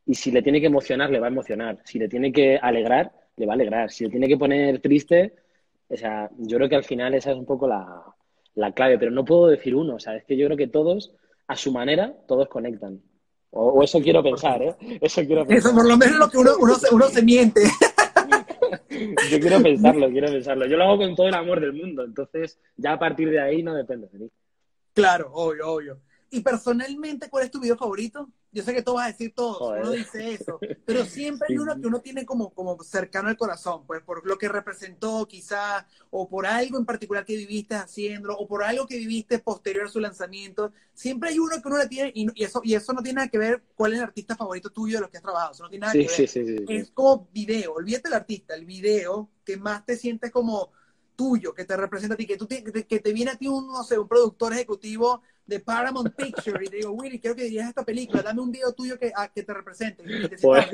y 0.06 0.14
si 0.14 0.30
le 0.30 0.42
tiene 0.42 0.60
que 0.60 0.66
emocionar, 0.66 1.10
le 1.10 1.20
va 1.20 1.26
a 1.26 1.30
emocionar. 1.30 1.78
Si 1.84 1.98
le 1.98 2.08
tiene 2.08 2.32
que 2.32 2.56
alegrar, 2.56 3.12
le 3.36 3.46
va 3.46 3.52
a 3.52 3.54
alegrar. 3.54 3.90
Si 3.90 4.04
le 4.04 4.10
tiene 4.10 4.28
que 4.28 4.36
poner 4.36 4.80
triste, 4.80 5.34
o 5.88 5.96
sea, 5.96 6.30
yo 6.38 6.56
creo 6.56 6.68
que 6.68 6.76
al 6.76 6.84
final 6.84 7.14
esa 7.14 7.32
es 7.32 7.36
un 7.36 7.46
poco 7.46 7.66
la, 7.66 8.04
la 8.54 8.72
clave, 8.72 8.98
pero 8.98 9.10
no 9.10 9.24
puedo 9.24 9.46
decir 9.48 9.74
uno, 9.74 9.96
o 9.96 10.00
sea, 10.00 10.16
es 10.16 10.24
que 10.24 10.36
yo 10.36 10.46
creo 10.46 10.56
que 10.56 10.68
todos, 10.68 11.12
a 11.46 11.56
su 11.56 11.72
manera, 11.72 12.14
todos 12.26 12.48
conectan. 12.48 13.00
O, 13.50 13.68
o 13.70 13.82
eso 13.82 14.00
quiero 14.00 14.22
pensar, 14.22 14.62
¿eh? 14.62 14.76
Eso 15.00 15.24
quiero 15.24 15.44
pensar. 15.44 15.70
Eso 15.70 15.76
por 15.76 15.88
lo 15.88 15.96
menos 15.96 16.16
lo 16.16 16.30
que 16.30 16.38
uno, 16.38 16.52
uno, 16.60 16.74
se, 16.74 16.94
uno 16.94 17.08
se 17.08 17.22
miente. 17.22 17.62
Yo 19.30 19.40
quiero 19.40 19.60
pensarlo, 19.62 20.08
quiero 20.10 20.28
pensarlo. 20.28 20.66
Yo 20.66 20.76
lo 20.76 20.84
hago 20.84 20.98
con 20.98 21.14
todo 21.16 21.28
el 21.28 21.34
amor 21.34 21.60
del 21.60 21.72
mundo, 21.72 22.04
entonces 22.04 22.60
ya 22.76 22.92
a 22.92 22.98
partir 22.98 23.30
de 23.30 23.40
ahí 23.40 23.62
no 23.62 23.74
depende 23.74 24.08
de 24.12 24.18
mí. 24.18 24.30
Claro, 24.92 25.30
obvio, 25.32 25.72
obvio. 25.72 26.00
Y 26.32 26.40
personalmente, 26.40 27.28
¿cuál 27.28 27.44
es 27.44 27.50
tu 27.50 27.60
video 27.60 27.76
favorito? 27.76 28.30
Yo 28.52 28.62
sé 28.62 28.72
que 28.72 28.82
tú 28.82 28.94
vas 28.94 29.06
a 29.06 29.12
decir 29.12 29.32
todo, 29.34 29.54
Joder. 29.58 29.82
uno 29.82 29.90
dice 29.90 30.32
eso, 30.34 30.62
pero 30.84 31.04
siempre 31.04 31.48
hay 31.50 31.58
uno 31.58 31.78
que 31.80 31.86
uno 31.88 32.00
tiene 32.00 32.24
como, 32.24 32.52
como 32.54 32.80
cercano 32.84 33.28
al 33.28 33.36
corazón, 33.36 33.84
pues 33.86 34.02
por 34.02 34.24
lo 34.26 34.38
que 34.38 34.48
representó 34.48 35.26
quizá, 35.26 35.86
o 36.10 36.28
por 36.28 36.46
algo 36.46 36.78
en 36.78 36.84
particular 36.86 37.24
que 37.24 37.36
viviste 37.36 37.74
haciéndolo, 37.74 38.36
o 38.38 38.46
por 38.46 38.62
algo 38.62 38.86
que 38.86 38.96
viviste 38.98 39.38
posterior 39.40 39.86
a 39.86 39.88
su 39.88 40.00
lanzamiento. 40.00 40.72
Siempre 40.94 41.30
hay 41.30 41.38
uno 41.38 41.60
que 41.60 41.68
uno 41.68 41.78
le 41.78 41.88
tiene, 41.88 42.12
y, 42.14 42.26
y 42.40 42.44
eso, 42.44 42.60
y 42.64 42.74
eso 42.74 42.92
no 42.92 43.02
tiene 43.02 43.16
nada 43.16 43.28
que 43.28 43.38
ver 43.38 43.64
cuál 43.74 43.92
es 43.92 43.98
el 43.98 44.04
artista 44.04 44.36
favorito 44.36 44.70
tuyo 44.70 44.96
de 44.96 45.00
los 45.02 45.10
que 45.10 45.16
has 45.18 45.22
trabajado, 45.22 45.52
eso 45.52 45.62
no 45.64 45.68
tiene 45.70 45.82
nada 45.86 45.92
Sí, 45.92 45.98
que 45.98 46.08
ver. 46.08 46.26
sí, 46.26 46.26
sí. 46.26 46.56
Es 46.66 46.90
como 46.92 47.28
video, 47.32 47.74
olvídate 47.74 48.08
del 48.08 48.14
artista, 48.14 48.54
el 48.54 48.64
video 48.64 49.30
que 49.44 49.56
más 49.56 49.84
te 49.84 49.96
sientes 49.96 50.30
como 50.30 50.70
tuyo 51.20 51.52
que 51.52 51.66
te 51.66 51.76
representa 51.76 52.14
a 52.14 52.16
ti, 52.16 52.26
que, 52.26 52.38
tú 52.38 52.46
te, 52.46 52.64
que, 52.64 52.98
te 52.98 53.12
viene 53.12 53.32
a 53.32 53.36
ti 53.36 53.46
un, 53.46 53.66
no 53.66 53.84
sé, 53.84 53.98
un 53.98 54.08
productor 54.08 54.54
ejecutivo 54.54 55.20
de 55.44 55.60
Paramount 55.60 56.14
Picture 56.16 56.64
y 56.64 56.68
te 56.68 56.76
digo, 56.76 56.92
Willy, 56.92 57.20
quiero 57.20 57.36
que 57.36 57.42
dirijas 57.42 57.68
esta 57.68 57.84
película, 57.84 58.22
dame 58.22 58.40
un 58.40 58.50
video 58.50 58.72
tuyo 58.72 58.98
que, 58.98 59.12
que 59.34 59.42
te 59.42 59.52
represente. 59.52 60.02
Pues, 60.40 60.66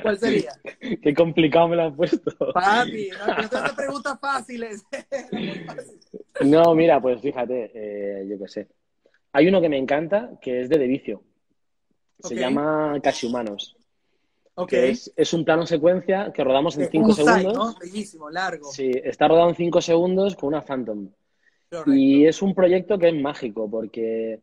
¿Cuál 0.00 0.18
sería? 0.20 0.52
Qué 1.02 1.12
complicado 1.12 1.66
me 1.66 1.74
lo 1.74 1.82
has 1.88 1.96
puesto. 1.96 2.52
Papi, 2.52 3.10
no, 3.10 3.48
te 3.48 3.74
preguntas 3.74 4.16
fáciles. 4.20 4.84
no, 6.44 6.72
mira, 6.76 7.02
pues 7.02 7.20
fíjate, 7.20 7.72
eh, 7.74 8.28
yo 8.28 8.38
qué 8.38 8.46
sé. 8.46 8.68
Hay 9.32 9.48
uno 9.48 9.60
que 9.60 9.68
me 9.68 9.78
encanta, 9.78 10.38
que 10.40 10.60
es 10.60 10.68
de 10.68 10.78
De 10.78 10.86
Vicio. 10.86 11.24
Se 12.20 12.36
llama 12.36 13.00
Casi 13.02 13.26
Humanos. 13.26 13.76
Okay. 14.54 14.94
Es, 15.16 15.32
un 15.32 15.44
plano 15.44 15.64
secuencia 15.64 16.30
que 16.32 16.44
rodamos 16.44 16.76
en 16.76 16.90
5 16.90 17.14
segundos. 17.14 17.54
¿no? 17.54 17.74
Bellísimo, 17.80 18.28
largo. 18.28 18.70
Sí, 18.70 18.90
está 19.02 19.26
rodado 19.26 19.48
en 19.48 19.54
5 19.54 19.80
segundos 19.80 20.36
con 20.36 20.48
una 20.48 20.62
Phantom. 20.62 21.08
Y 21.86 22.26
es 22.26 22.42
un 22.42 22.54
proyecto 22.54 22.98
que 22.98 23.08
es 23.08 23.14
mágico, 23.14 23.70
porque 23.70 24.40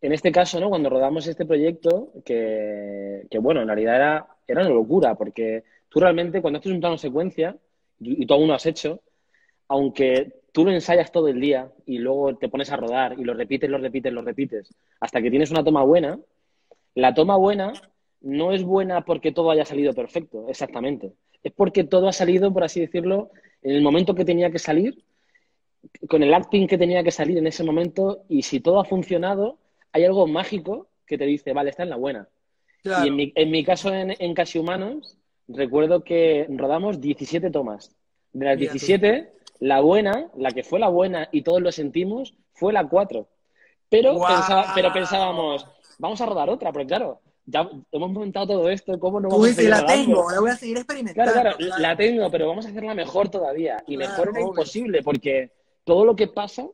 en 0.00 0.12
este 0.12 0.32
caso, 0.32 0.58
¿no? 0.58 0.68
Cuando 0.68 0.90
rodamos 0.90 1.26
este 1.28 1.46
proyecto, 1.46 2.12
que, 2.24 3.28
bueno, 3.40 3.62
en 3.62 3.68
realidad 3.68 3.96
era, 3.96 4.26
era 4.48 4.62
una 4.62 4.70
locura, 4.70 5.14
porque 5.14 5.62
tú 5.88 6.00
realmente 6.00 6.42
cuando 6.42 6.58
haces 6.58 6.72
un 6.72 6.80
plano 6.80 6.98
secuencia, 6.98 7.56
y, 8.00 8.26
tú 8.26 8.34
aún 8.34 8.48
lo 8.48 8.54
has 8.54 8.66
hecho, 8.66 9.00
aunque 9.68 10.40
tú 10.52 10.64
lo 10.64 10.72
ensayas 10.72 11.12
todo 11.12 11.28
el 11.28 11.40
día 11.40 11.70
y 11.86 11.98
luego 11.98 12.36
te 12.36 12.48
pones 12.48 12.72
a 12.72 12.76
rodar 12.76 13.16
y 13.18 13.24
lo 13.24 13.34
repites, 13.34 13.70
lo 13.70 13.78
repites, 13.78 14.12
lo 14.12 14.22
repites, 14.22 14.74
hasta 14.98 15.22
que 15.22 15.30
tienes 15.30 15.50
una 15.50 15.62
toma 15.62 15.84
buena, 15.84 16.18
la 16.94 17.14
toma 17.14 17.36
buena 17.36 17.72
no 18.20 18.52
es 18.52 18.62
buena 18.62 19.04
porque 19.04 19.32
todo 19.32 19.50
haya 19.50 19.64
salido 19.64 19.94
perfecto, 19.94 20.46
exactamente. 20.48 21.12
Es 21.42 21.52
porque 21.52 21.84
todo 21.84 22.08
ha 22.08 22.12
salido, 22.12 22.52
por 22.52 22.64
así 22.64 22.80
decirlo, 22.80 23.30
en 23.62 23.72
el 23.72 23.82
momento 23.82 24.14
que 24.14 24.24
tenía 24.24 24.50
que 24.50 24.58
salir, 24.58 25.02
con 26.08 26.22
el 26.22 26.34
acting 26.34 26.66
que 26.66 26.78
tenía 26.78 27.02
que 27.02 27.10
salir 27.10 27.38
en 27.38 27.46
ese 27.46 27.64
momento, 27.64 28.24
y 28.28 28.42
si 28.42 28.60
todo 28.60 28.80
ha 28.80 28.84
funcionado, 28.84 29.58
hay 29.92 30.04
algo 30.04 30.26
mágico 30.26 30.88
que 31.06 31.18
te 31.18 31.24
dice, 31.24 31.52
vale, 31.52 31.70
está 31.70 31.82
en 31.82 31.90
la 31.90 31.96
buena. 31.96 32.28
Y 32.84 33.08
en 33.08 33.16
mi, 33.16 33.32
en 33.34 33.50
mi, 33.50 33.64
caso, 33.64 33.92
en, 33.92 34.14
en 34.18 34.34
Casi 34.34 34.58
Humanos, 34.58 35.18
recuerdo 35.48 36.04
que 36.04 36.46
rodamos 36.50 37.00
17 37.00 37.50
tomas. 37.50 37.94
De 38.32 38.46
las 38.46 38.58
17, 38.58 39.32
la 39.60 39.80
buena, 39.80 40.30
la 40.36 40.50
que 40.52 40.62
fue 40.62 40.78
la 40.78 40.88
buena 40.88 41.28
y 41.32 41.42
todos 41.42 41.60
lo 41.60 41.72
sentimos, 41.72 42.34
fue 42.52 42.72
la 42.72 42.88
4. 42.88 43.26
Pero, 43.88 44.20
pero 44.74 44.92
pensábamos, 44.92 45.66
vamos 45.98 46.20
a 46.20 46.26
rodar 46.26 46.48
otra, 46.48 46.72
porque 46.72 46.86
claro, 46.86 47.20
ya 47.50 47.68
hemos 47.90 48.12
montado 48.12 48.46
todo 48.46 48.70
esto, 48.70 48.98
¿cómo 48.98 49.20
no 49.20 49.28
vamos 49.28 49.50
a 49.50 49.52
seguir 49.54 49.70
la 49.70 49.84
tengo, 49.84 50.30
la 50.30 50.40
voy 50.40 50.50
a 50.50 50.56
seguir 50.56 50.76
experimentando. 50.76 51.32
Claro, 51.32 51.56
claro, 51.56 51.78
la 51.78 51.96
tengo, 51.96 52.30
pero 52.30 52.48
vamos 52.48 52.66
a 52.66 52.68
hacerla 52.68 52.94
mejor 52.94 53.28
todavía. 53.28 53.82
Y 53.86 53.96
mejor 53.96 54.28
era 54.28 54.40
imposible, 54.40 55.02
porque 55.02 55.50
todo 55.84 56.04
lo 56.04 56.14
que 56.14 56.28
pasa, 56.28 56.68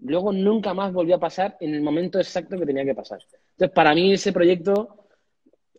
luego 0.00 0.32
nunca 0.32 0.74
más 0.74 0.92
volvió 0.92 1.16
a 1.16 1.20
pasar 1.20 1.56
en 1.60 1.74
el 1.74 1.80
momento 1.80 2.18
exacto 2.18 2.58
que 2.58 2.66
tenía 2.66 2.84
que 2.84 2.94
pasar. 2.94 3.20
Entonces, 3.52 3.74
para 3.74 3.94
mí 3.94 4.12
ese 4.12 4.32
proyecto 4.32 5.06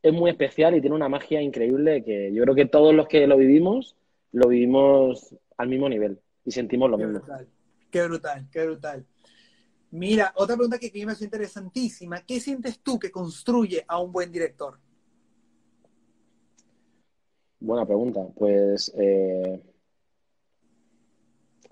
es 0.01 0.13
muy 0.13 0.31
especial 0.31 0.75
y 0.75 0.81
tiene 0.81 0.95
una 0.95 1.09
magia 1.09 1.41
increíble 1.41 2.03
que 2.03 2.33
yo 2.33 2.43
creo 2.43 2.55
que 2.55 2.65
todos 2.65 2.93
los 2.93 3.07
que 3.07 3.27
lo 3.27 3.37
vivimos, 3.37 3.95
lo 4.31 4.47
vivimos 4.47 5.35
al 5.57 5.67
mismo 5.67 5.89
nivel 5.89 6.19
y 6.45 6.51
sentimos 6.51 6.89
lo 6.89 6.97
mismo. 6.97 7.21
Qué 7.91 8.03
brutal, 8.03 8.47
qué 8.51 8.65
brutal. 8.65 9.05
Mira, 9.91 10.31
otra 10.35 10.55
pregunta 10.55 10.77
que, 10.77 10.91
me 10.93 11.05
parece 11.05 11.25
interesantísima. 11.25 12.21
¿Qué 12.21 12.39
sientes 12.39 12.79
tú 12.79 12.99
que 12.99 13.11
construye 13.11 13.83
a 13.87 13.99
un 13.99 14.11
buen 14.11 14.31
director? 14.31 14.77
Buena 17.59 17.85
pregunta. 17.85 18.21
Pues, 18.35 18.93
eh, 18.97 19.61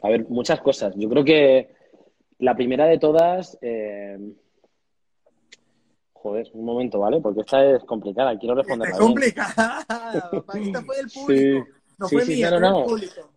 a 0.02 0.10
ver, 0.10 0.28
muchas 0.30 0.60
cosas. 0.62 0.94
Yo 0.96 1.08
creo 1.10 1.24
que 1.24 1.76
la 2.40 2.56
primera 2.56 2.86
de 2.86 2.98
todas, 2.98 3.58
eh, 3.62 4.18
joder, 6.14 6.50
un 6.54 6.66
momento, 6.66 7.00
¿vale? 7.00 7.22
Porque 7.22 7.42
esta 7.42 7.76
es 7.76 7.84
complicada. 7.84 8.38
Quiero 8.40 8.56
responder. 8.56 8.90
Es 8.90 8.98
complicada. 8.98 9.86
esta 10.56 10.82
fue 10.82 10.98
del 10.98 11.10
público. 11.10 11.68
No 12.00 12.10
fue 12.10 12.26
mía, 12.26 12.52
no, 12.52 12.60
no. 12.60 12.84
público. 12.86 13.30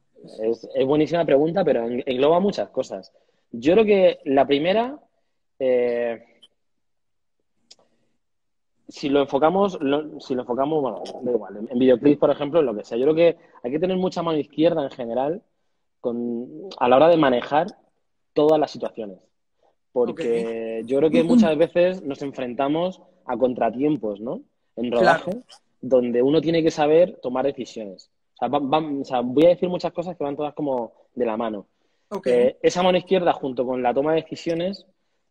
Es, 0.43 0.69
es, 0.74 0.86
buenísima 0.86 1.24
pregunta, 1.24 1.65
pero 1.65 1.86
engloba 1.86 2.40
muchas 2.40 2.69
cosas. 2.70 3.12
Yo 3.52 3.72
creo 3.72 3.85
que 3.85 4.18
la 4.24 4.47
primera, 4.47 4.98
eh, 5.59 6.22
si 8.89 9.09
lo 9.09 9.20
enfocamos, 9.20 9.78
si 10.20 10.35
lo 10.35 10.43
enfocamos, 10.43 10.82
bueno, 10.82 11.02
da 11.22 11.31
igual, 11.31 11.68
en, 11.68 11.78
videoclips, 11.78 12.18
por 12.18 12.31
ejemplo, 12.31 12.62
lo 12.62 12.74
que 12.74 12.85
sea. 12.85 12.97
Yo 12.97 13.05
creo 13.05 13.14
que 13.14 13.36
hay 13.62 13.70
que 13.70 13.78
tener 13.78 13.97
mucha 13.97 14.22
mano 14.22 14.39
izquierda 14.39 14.82
en 14.85 14.90
general 14.90 15.43
con, 16.01 16.48
a 16.78 16.89
la 16.89 16.97
hora 16.97 17.09
de 17.09 17.16
manejar 17.16 17.66
todas 18.32 18.59
las 18.59 18.70
situaciones. 18.70 19.18
Porque 19.93 20.82
yo 20.86 20.98
creo 20.98 21.10
que 21.10 21.22
muchas 21.24 21.56
veces 21.56 22.02
nos 22.02 22.22
enfrentamos 22.22 23.02
a 23.27 23.36
contratiempos, 23.36 24.20
¿no? 24.20 24.43
En 24.77 24.93
rodaje, 24.93 25.43
donde 25.81 26.22
uno 26.22 26.40
tiene 26.40 26.62
que 26.62 26.70
saber 26.70 27.18
tomar 27.20 27.44
decisiones. 27.44 28.10
o 28.40 29.05
sea, 29.05 29.20
voy 29.20 29.47
a 29.47 29.51
decir 29.51 29.68
muchas 29.68 29.93
cosas 29.93 30.16
que 30.16 30.24
van 30.24 30.36
todas 30.36 30.55
como 30.55 30.93
de 31.14 31.27
la 31.27 31.36
mano. 31.36 31.66
Eh, 32.24 32.56
esa 32.62 32.82
mano 32.82 32.98
izquierda 32.98 33.32
junto 33.32 33.64
con 33.64 33.82
la 33.82 33.94
toma 33.94 34.14
de 34.14 34.22
decisiones 34.22 34.84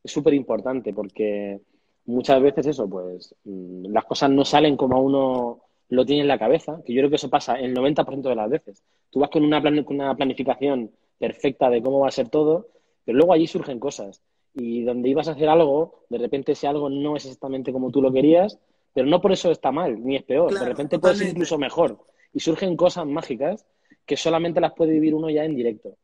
es 0.03 0.11
súper 0.11 0.33
importante 0.33 0.93
porque 0.93 1.59
muchas 2.05 2.41
veces 2.41 2.67
eso, 2.67 2.89
pues 2.89 3.35
mm, 3.43 3.87
las 3.91 4.05
cosas 4.05 4.29
no 4.29 4.45
salen 4.45 4.77
como 4.77 5.01
uno 5.01 5.61
lo 5.89 6.05
tiene 6.05 6.21
en 6.21 6.27
la 6.27 6.39
cabeza, 6.39 6.81
que 6.85 6.93
yo 6.93 7.01
creo 7.01 7.09
que 7.09 7.15
eso 7.15 7.29
pasa 7.29 7.55
el 7.55 7.73
90% 7.73 8.29
de 8.29 8.35
las 8.35 8.49
veces. 8.49 8.83
Tú 9.09 9.19
vas 9.19 9.29
con 9.29 9.43
una, 9.43 9.61
una 9.87 10.15
planificación 10.15 10.91
perfecta 11.17 11.69
de 11.69 11.81
cómo 11.81 11.99
va 11.99 12.07
a 12.07 12.11
ser 12.11 12.29
todo, 12.29 12.67
pero 13.03 13.17
luego 13.17 13.33
allí 13.33 13.47
surgen 13.47 13.79
cosas. 13.79 14.21
Y 14.53 14.83
donde 14.83 15.09
ibas 15.09 15.27
a 15.27 15.31
hacer 15.31 15.49
algo, 15.49 16.05
de 16.09 16.19
repente 16.19 16.51
ese 16.51 16.67
algo 16.67 16.89
no 16.89 17.17
es 17.17 17.25
exactamente 17.25 17.71
como 17.73 17.91
tú 17.91 18.01
lo 18.01 18.13
querías, 18.13 18.59
pero 18.93 19.07
no 19.07 19.19
por 19.19 19.31
eso 19.31 19.51
está 19.51 19.71
mal, 19.71 20.03
ni 20.03 20.15
es 20.15 20.23
peor. 20.23 20.53
de 20.53 20.65
repente 20.65 20.99
puede 20.99 21.15
ser 21.15 21.29
incluso 21.29 21.57
mejor. 21.57 21.97
Y 22.33 22.39
surgen 22.39 22.77
cosas 22.77 23.07
mágicas 23.07 23.65
que 24.05 24.15
solamente 24.15 24.61
las 24.61 24.73
puede 24.73 24.91
vivir 24.91 25.15
uno 25.15 25.29
ya 25.29 25.43
en 25.43 25.55
directo. 25.55 25.95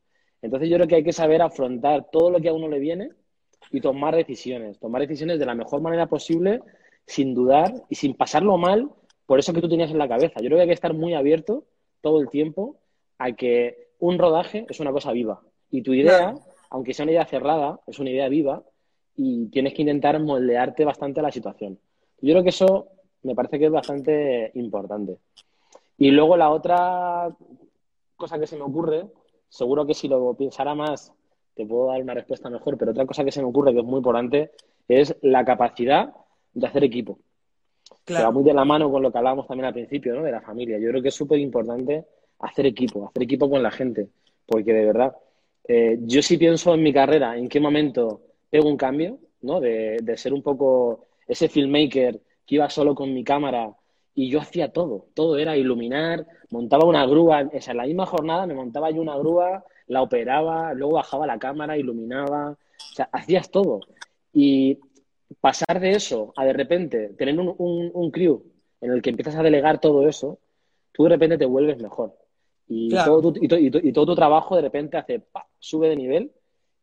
Entonces 0.46 0.70
yo 0.70 0.78
creo 0.78 0.88
que 0.88 0.96
hay 0.96 1.04
que 1.04 1.12
saber 1.12 1.42
afrontar 1.42 2.08
todo 2.12 2.30
lo 2.30 2.40
que 2.40 2.50
a 2.50 2.54
uno 2.54 2.68
le 2.68 2.78
viene 2.78 3.10
y 3.72 3.82
tomar 3.82 4.16
decisiones, 4.16 4.80
tomar 4.80 5.02
decisiones 5.02 5.40
de 5.40 5.46
la 5.46 5.56
mejor 5.56 5.82
manera 5.82 6.06
posible, 6.06 6.62
sin 7.08 7.34
dudar 7.34 7.74
y 7.90 7.96
sin 7.96 8.14
pasarlo 8.14 8.58
mal 8.58 8.92
por 9.26 9.40
eso 9.40 9.54
que 9.54 9.62
tú 9.62 9.68
tenías 9.68 9.90
en 9.90 9.98
la 9.98 10.08
cabeza. 10.08 10.40
Yo 10.40 10.48
creo 10.48 10.58
que 10.58 10.62
hay 10.62 10.68
que 10.68 10.74
estar 10.74 10.94
muy 10.94 11.16
abierto 11.16 11.66
todo 12.02 12.22
el 12.22 12.30
tiempo 12.30 12.78
a 13.18 13.32
que 13.32 13.88
un 13.98 14.20
rodaje 14.20 14.68
es 14.70 14.80
una 14.80 14.92
cosa 14.92 15.12
viva 15.14 15.42
y 15.72 15.82
tu 15.82 15.94
idea, 15.94 16.36
aunque 16.70 16.94
sea 16.94 17.04
una 17.04 17.14
idea 17.14 17.26
cerrada, 17.26 17.80
es 17.88 17.98
una 17.98 18.12
idea 18.12 18.30
viva 18.30 18.62
y 19.16 19.48
tienes 19.48 19.74
que 19.74 19.82
intentar 19.82 20.20
moldearte 20.20 20.86
bastante 20.86 21.22
a 21.22 21.24
la 21.24 21.32
situación. 21.32 21.80
Yo 22.22 22.34
creo 22.34 22.44
que 22.44 22.50
eso 22.50 22.90
me 23.24 23.34
parece 23.34 23.58
que 23.58 23.66
es 23.66 23.72
bastante 23.72 24.52
importante. 24.54 25.18
Y 25.98 26.12
luego 26.12 26.38
la 26.38 26.52
otra 26.52 27.36
cosa 28.16 28.38
que 28.38 28.46
se 28.46 28.58
me 28.58 28.64
ocurre 28.64 29.08
seguro 29.56 29.86
que 29.86 29.94
si 29.94 30.08
lo 30.08 30.34
pensara 30.34 30.76
más 30.76 31.14
te 31.56 31.66
puedo 31.66 31.88
dar 31.88 32.02
una 32.02 32.14
respuesta 32.14 32.50
mejor, 32.50 32.78
pero 32.78 32.92
otra 32.92 33.06
cosa 33.06 33.24
que 33.24 33.32
se 33.32 33.42
me 33.42 33.48
ocurre 33.48 33.72
que 33.72 33.80
es 33.80 33.86
muy 33.86 33.98
importante 33.98 34.52
es 34.90 35.16
la 35.22 35.46
capacidad 35.46 36.14
de 36.54 36.68
hacer 36.68 36.84
equipo. 36.84 37.18
Claro. 38.04 38.26
va 38.26 38.32
muy 38.32 38.44
de 38.44 38.54
la 38.54 38.66
mano 38.66 38.92
con 38.92 39.02
lo 39.02 39.12
que 39.12 39.18
hablábamos 39.18 39.48
también 39.48 39.66
al 39.66 39.74
principio, 39.74 40.14
¿no? 40.14 40.24
De 40.24 40.32
la 40.32 40.42
familia. 40.42 40.78
Yo 40.78 40.90
creo 40.90 41.02
que 41.02 41.08
es 41.08 41.16
súper 41.16 41.40
importante 41.40 42.06
hacer 42.40 42.66
equipo, 42.66 43.08
hacer 43.08 43.24
equipo 43.24 43.50
con 43.50 43.64
la 43.64 43.72
gente, 43.72 44.10
porque 44.46 44.74
de 44.74 44.86
verdad, 44.86 45.16
eh, 45.68 45.98
yo 46.02 46.22
sí 46.22 46.38
pienso 46.38 46.74
en 46.74 46.84
mi 46.84 46.92
carrera, 46.92 47.38
en 47.38 47.48
qué 47.48 47.60
momento 47.60 48.22
pego 48.50 48.68
un 48.68 48.78
cambio, 48.78 49.18
¿no? 49.42 49.60
De, 49.60 49.98
de 50.04 50.18
ser 50.18 50.34
un 50.34 50.42
poco 50.42 51.08
ese 51.28 51.48
filmmaker 51.48 52.20
que 52.46 52.56
iba 52.56 52.70
solo 52.70 52.94
con 52.94 53.14
mi 53.14 53.24
cámara 53.24 53.74
y 54.16 54.30
yo 54.30 54.40
hacía 54.40 54.72
todo, 54.72 55.08
todo 55.14 55.38
era 55.38 55.58
iluminar, 55.58 56.26
montaba 56.50 56.86
una 56.86 57.06
grúa, 57.06 57.50
o 57.54 57.62
sea, 57.62 57.72
en 57.72 57.78
la 57.78 57.86
misma 57.86 58.06
jornada 58.06 58.48
me 58.48 58.54
montaba 58.54 58.90
yo 58.90 59.02
una 59.02 59.18
grúa, 59.18 59.66
la 59.88 60.02
operaba, 60.02 60.74
luego 60.74 60.94
bajaba 60.94 61.28
la 61.28 61.38
cámara, 61.38 61.78
iluminaba, 61.78 62.52
o 62.52 62.96
sea, 62.96 63.10
hacías 63.12 63.52
todo. 63.52 63.82
Y 64.34 64.80
pasar 65.42 65.82
de 65.82 65.92
eso 65.92 66.34
a 66.38 66.46
de 66.46 66.54
repente 66.54 67.10
tener 67.18 67.38
un, 67.38 67.92
un, 67.94 68.12
crew 68.12 68.42
en 68.80 68.92
el 68.92 69.02
que 69.02 69.10
empiezas 69.10 69.36
a 69.36 69.44
delegar 69.44 69.82
todo 69.82 70.08
eso, 70.08 70.40
tú 70.94 71.04
de 71.04 71.10
repente 71.10 71.38
te 71.38 71.46
vuelves 71.46 71.82
mejor. 71.82 72.16
Y, 72.68 72.90
todo, 72.90 73.34
tu, 73.34 73.40
y, 73.44 73.92
todo 73.92 74.06
tu 74.06 74.16
trabajo 74.16 74.56
de 74.56 74.62
repente 74.62 74.98
hace, 74.98 75.24
sube 75.60 75.90
de 75.90 75.96
nivel. 75.96 76.32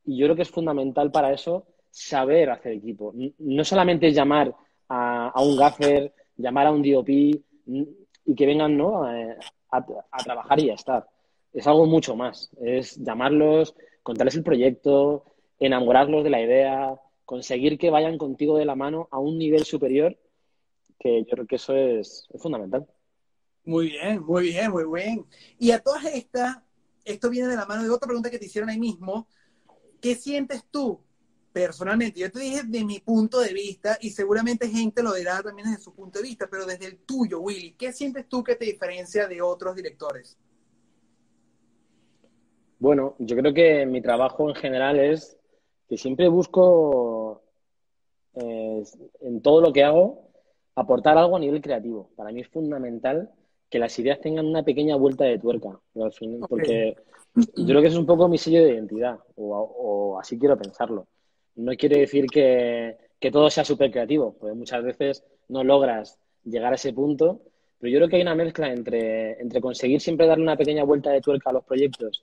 Y 0.05 0.19
yo 0.19 0.27
creo 0.27 0.37
que 0.37 0.43
es 0.43 0.51
fundamental 0.51 1.11
para 1.11 1.33
eso 1.33 1.67
saber 1.91 2.51
hacer 2.51 2.73
equipo. 2.73 3.15
No 3.39 3.65
solamente 3.65 4.13
llamar 4.13 4.55
a, 4.89 5.29
a 5.29 5.43
un 5.43 5.57
gaffer, 5.57 6.13
llamar 6.43 6.67
a 6.67 6.73
un 6.73 6.83
DOP 6.83 7.09
y 7.09 7.43
que 8.37 8.47
vengan 8.47 8.77
¿no? 8.77 9.05
a, 9.05 9.87
trabajar 10.25 10.61
y 10.61 10.71
a 10.71 10.75
estar. 10.75 11.09
Es 11.53 11.67
algo 11.67 11.87
mucho 11.87 12.17
más. 12.17 12.51
Es 12.61 12.97
llamarlos, 12.97 13.75
contarles 14.03 14.37
el 14.37 14.43
proyecto, 14.43 15.25
enamorarlos 15.59 16.25
de 16.25 16.31
la 16.31 16.43
idea, 16.43 17.01
conseguir 17.25 17.79
que 17.79 17.91
vayan 17.91 18.19
contigo 18.19 18.59
de 18.59 18.65
la 18.65 18.75
mano 18.75 19.09
a 19.11 19.19
un 19.19 19.39
nivel 19.39 19.65
superior, 19.65 20.19
que 20.99 21.25
yo 21.25 21.31
creo 21.31 21.47
que 21.47 21.57
eso 21.57 21.75
es, 21.75 22.29
fundamental. 22.39 22.87
Muy 23.65 23.91
bien, 23.91 24.23
muy 24.23 24.49
bien, 24.49 24.71
muy 24.71 24.85
bien. 24.85 25.27
Y 25.59 25.71
a 25.71 25.79
todas 25.79 26.05
estas, 26.07 26.59
esto 27.05 27.31
viene 27.31 27.49
de 27.49 27.57
la 27.57 27.67
mano 27.67 27.83
de 27.83 27.91
otra 27.91 28.07
pregunta 28.07 28.31
que 28.31 28.39
te 28.39 28.47
hicieron 28.47 28.71
ahí 28.71 28.79
mismo. 28.79 29.29
¿Qué 30.01 30.17
sientes 30.17 30.65
tú 30.71 31.01
personalmente? 31.53 32.21
Yo 32.21 32.31
te 32.31 32.41
dije 32.41 32.63
de 32.65 32.85
mi 32.85 33.01
punto 33.01 33.41
de 33.41 33.53
vista 33.53 33.99
y 34.01 34.11
seguramente 34.11 34.69
gente 34.69 35.03
lo 35.03 35.15
dirá 35.15 35.43
también 35.43 35.69
desde 35.71 35.83
su 35.83 35.95
punto 35.95 36.19
de 36.19 36.29
vista, 36.29 36.49
pero 36.51 36.67
desde 36.67 36.87
el 36.87 36.99
tuyo, 36.99 37.41
Willy, 37.41 37.75
¿qué 37.75 37.93
sientes 37.93 38.29
tú 38.29 38.43
que 38.43 38.57
te 38.57 38.65
diferencia 38.65 39.29
de 39.29 39.43
otros 39.43 39.77
directores? 39.77 40.39
Bueno, 42.79 43.15
yo 43.19 43.37
creo 43.37 43.55
que 43.55 43.87
mi 43.87 44.03
trabajo 44.03 44.49
en 44.49 44.57
general 44.57 44.99
es 44.99 45.39
que 45.89 45.97
siempre 45.97 46.29
busco 46.29 47.43
eh, 48.35 48.83
en 49.21 49.43
todo 49.43 49.61
lo 49.61 49.73
que 49.73 49.85
hago 49.85 50.31
aportar 50.75 51.19
algo 51.19 51.37
a 51.37 51.41
nivel 51.41 51.61
creativo. 51.61 52.11
Para 52.17 52.33
mí 52.33 52.41
es 52.41 52.49
fundamental 52.49 53.31
que 53.69 53.79
las 53.79 53.99
ideas 53.99 54.21
tengan 54.21 54.47
una 54.47 54.63
pequeña 54.63 54.97
vuelta 54.97 55.25
de 55.25 55.39
tuerca, 55.39 55.81
porque 56.49 56.97
yo 57.35 57.67
creo 57.67 57.81
que 57.81 57.89
es 57.89 57.97
un 57.97 58.07
poco 58.07 58.29
mi 58.29 58.37
sello 58.37 58.63
de 58.63 58.75
identidad, 58.75 59.19
o, 59.37 60.19
así 60.21 60.39
quiero 60.39 60.59
pensarlo. 60.59 61.07
No 61.57 61.73
quiere 61.73 62.01
decir 62.01 62.27
que, 62.27 62.97
todo 63.31 63.51
sea 63.51 63.65
súper 63.65 63.91
creativo, 63.91 64.37
porque 64.39 64.55
muchas 64.55 64.83
veces 64.83 65.25
no 65.49 65.63
logras 65.63 66.19
llegar 66.45 66.73
a 66.73 66.77
ese 66.77 66.93
punto, 66.93 67.41
pero 67.79 67.93
yo 67.93 67.99
creo 67.99 68.09
que 68.09 68.17
hay 68.17 68.23
una 68.23 68.35
mezcla 68.35 68.73
entre, 68.73 69.41
entre 69.41 69.61
conseguir 69.61 70.01
siempre 70.01 70.27
darle 70.27 70.45
una 70.45 70.57
pequeña 70.57 70.85
vuelta 70.85 71.11
de 71.11 71.21
tuerca 71.21 71.51
a 71.51 71.53
los 71.53 71.65
proyectos 71.65 72.23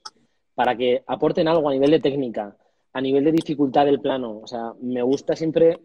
para 0.54 0.76
que 0.76 1.02
aporten 1.06 1.48
algo 1.48 1.68
a 1.68 1.72
nivel 1.72 1.90
de 1.90 2.00
técnica, 2.00 2.56
a 2.92 3.00
nivel 3.00 3.24
de 3.24 3.32
dificultad 3.32 3.86
del 3.86 4.00
plano. 4.00 4.40
O 4.42 4.46
sea, 4.46 4.72
me 4.80 5.02
gusta 5.02 5.36
siempre 5.36 5.78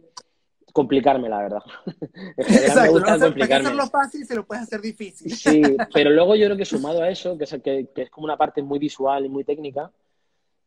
complicarme, 0.76 1.30
la 1.30 1.38
verdad. 1.38 1.61
Exacto, 2.38 2.81
me 2.81 2.89
gusta 2.89 3.19
complicarme. 3.19 3.67
hacerlo 3.67 3.88
fácil 3.88 4.26
se 4.26 4.35
lo 4.35 4.45
puedes 4.45 4.63
hacer 4.63 4.81
difícil. 4.81 5.31
Sí, 5.31 5.61
pero 5.93 6.09
luego 6.09 6.35
yo 6.35 6.47
creo 6.47 6.57
que 6.57 6.65
sumado 6.65 7.01
a 7.01 7.09
eso, 7.09 7.38
que 7.38 7.45
es, 7.45 7.55
que, 7.63 7.88
es 7.95 8.09
como 8.09 8.26
una 8.26 8.35
parte 8.35 8.61
muy 8.61 8.77
visual 8.77 9.26
y 9.26 9.30
muy 9.30 9.45
técnica, 9.45 9.89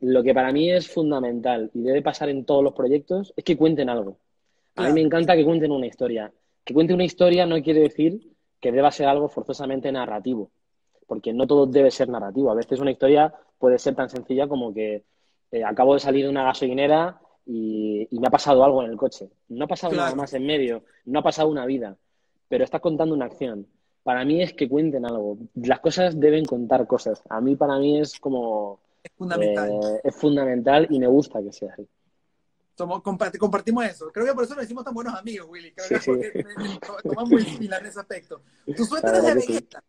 lo 0.01 0.23
que 0.23 0.35
para 0.35 0.53
mí 0.53 0.71
es 0.71 0.89
fundamental 0.89 1.71
y 1.75 1.83
debe 1.83 2.03
pasar 2.03 2.29
en 2.29 2.45
todos 2.45 2.63
los 2.63 2.73
proyectos 2.73 3.33
es 3.37 3.45
que 3.45 3.57
cuenten 3.57 3.89
algo. 3.89 4.19
A 4.77 4.89
mí 4.89 4.93
me 4.93 5.01
encanta 5.01 5.35
que 5.35 5.45
cuenten 5.45 5.73
una 5.73 5.87
historia. 5.87 6.33
Que 6.65 6.73
cuente 6.73 6.95
una 6.95 7.05
historia 7.05 7.47
no 7.47 7.61
quiere 7.63 7.81
decir 7.81 8.21
que 8.61 8.71
deba 8.73 8.91
ser 8.91 9.09
algo 9.09 9.29
forzosamente 9.29 9.91
narrativo, 9.91 10.51
porque 11.07 11.33
no 11.33 11.47
todo 11.47 11.67
debe 11.67 11.91
ser 11.91 12.09
narrativo. 12.09 12.51
A 12.51 12.55
veces 12.55 12.79
una 12.79 12.91
historia 12.91 13.35
puede 13.59 13.79
ser 13.79 13.95
tan 13.95 14.09
sencilla 14.09 14.47
como 14.47 14.73
que 14.73 15.05
eh, 15.51 15.65
acabo 15.65 15.95
de 15.95 16.01
salir 16.01 16.25
de 16.25 16.31
una 16.31 16.45
gasolinera 16.45 17.21
y, 17.47 18.07
me 18.11 18.27
ha 18.27 18.31
pasado 18.31 18.63
algo 18.63 18.83
en 18.85 18.91
el 18.91 18.97
coche. 18.97 19.31
No 19.49 19.65
ha 19.65 19.69
pasado 19.69 19.95
nada 19.95 20.15
más 20.15 20.33
en 20.35 20.47
medio, 20.47 20.85
no 21.07 21.21
ha 21.21 21.23
pasado 21.23 21.49
una 21.49 21.67
vida, 21.67 21.97
pero 22.49 22.65
estás 22.65 22.81
contando 22.81 23.15
una 23.15 23.25
acción. 23.25 23.67
Para 24.03 24.25
mí 24.25 24.43
es 24.43 24.53
que 24.53 24.69
cuenten 24.69 25.05
algo. 25.07 25.39
Las 25.55 25.81
cosas 25.81 26.19
deben 26.19 26.45
contar 26.45 26.87
cosas. 26.87 27.23
A 27.29 27.41
mí, 27.41 27.57
para 27.57 27.79
mí, 27.79 27.99
es 27.99 28.19
como... 28.21 28.81
Es 29.03 29.13
fundamental. 29.17 29.71
Eh, 29.71 30.01
es 30.05 30.17
fundamental 30.17 30.87
y 30.91 30.99
me 30.99 31.07
gusta 31.07 31.43
que 31.43 31.53
sea 31.53 31.73
así. 31.73 31.89
Somos, 32.77 33.03
compartimos 33.03 33.85
eso. 33.85 34.11
Creo 34.13 34.27
que 34.27 34.35
por 34.35 34.45
eso 34.45 34.55
nos 34.55 34.65
hicimos 34.65 34.85
tan 34.85 34.95
buenos 34.95 35.15
amigos, 35.15 35.49
Willy. 35.51 35.73
Creo 35.73 36.01
que 36.01 36.45
tomamos 37.03 37.31
muy 37.31 37.45
similar 37.45 37.81
en 37.81 37.89
ese 37.89 37.99
aspecto. 37.99 38.41
Tu 38.65 38.85
suéter 38.85 39.15
es 39.17 39.25
de 39.25 39.35
Vegeta. 39.35 39.85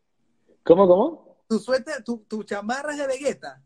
¿Cómo, 0.64 0.88
cómo? 0.88 1.38
Tu 1.48 1.60
suéter, 1.60 2.03
tu, 2.03 2.26
tu 2.27 2.44
chamarra 2.44 2.91
es 2.94 2.98
de 2.98 3.07
Vegeta. 3.07 3.61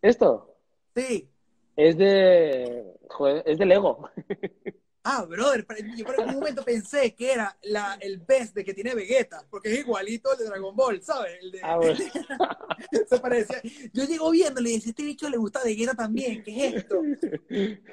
¿Esto? 0.00 0.54
Sí. 0.94 1.28
Es 1.74 1.98
de. 1.98 2.96
Joder, 3.08 3.42
es 3.46 3.58
de 3.58 3.66
Lego. 3.66 4.08
Ah, 5.10 5.24
brother, 5.24 5.66
yo 5.96 6.04
por 6.04 6.20
un 6.20 6.34
momento 6.34 6.62
pensé 6.62 7.14
que 7.14 7.32
era 7.32 7.56
la, 7.62 7.96
el 7.98 8.18
best 8.18 8.54
de 8.54 8.62
que 8.62 8.74
tiene 8.74 8.94
Vegeta, 8.94 9.42
porque 9.48 9.72
es 9.72 9.78
igualito 9.78 10.30
al 10.30 10.36
de 10.36 10.44
Dragon 10.44 10.76
Ball, 10.76 11.00
¿sabes? 11.02 11.32
El 11.40 11.50
de, 11.50 11.60
ah, 11.62 11.78
bueno. 11.78 11.98
se 13.08 13.18
parecía. 13.18 13.62
Yo 13.94 14.04
llego 14.04 14.30
viéndole 14.30 14.68
y 14.68 14.74
decía, 14.74 14.90
este 14.90 15.04
bicho 15.04 15.30
le 15.30 15.38
gusta 15.38 15.64
Vegeta 15.64 15.94
también, 15.94 16.42
¿qué 16.42 16.66
es 16.66 16.74
esto? 16.74 17.00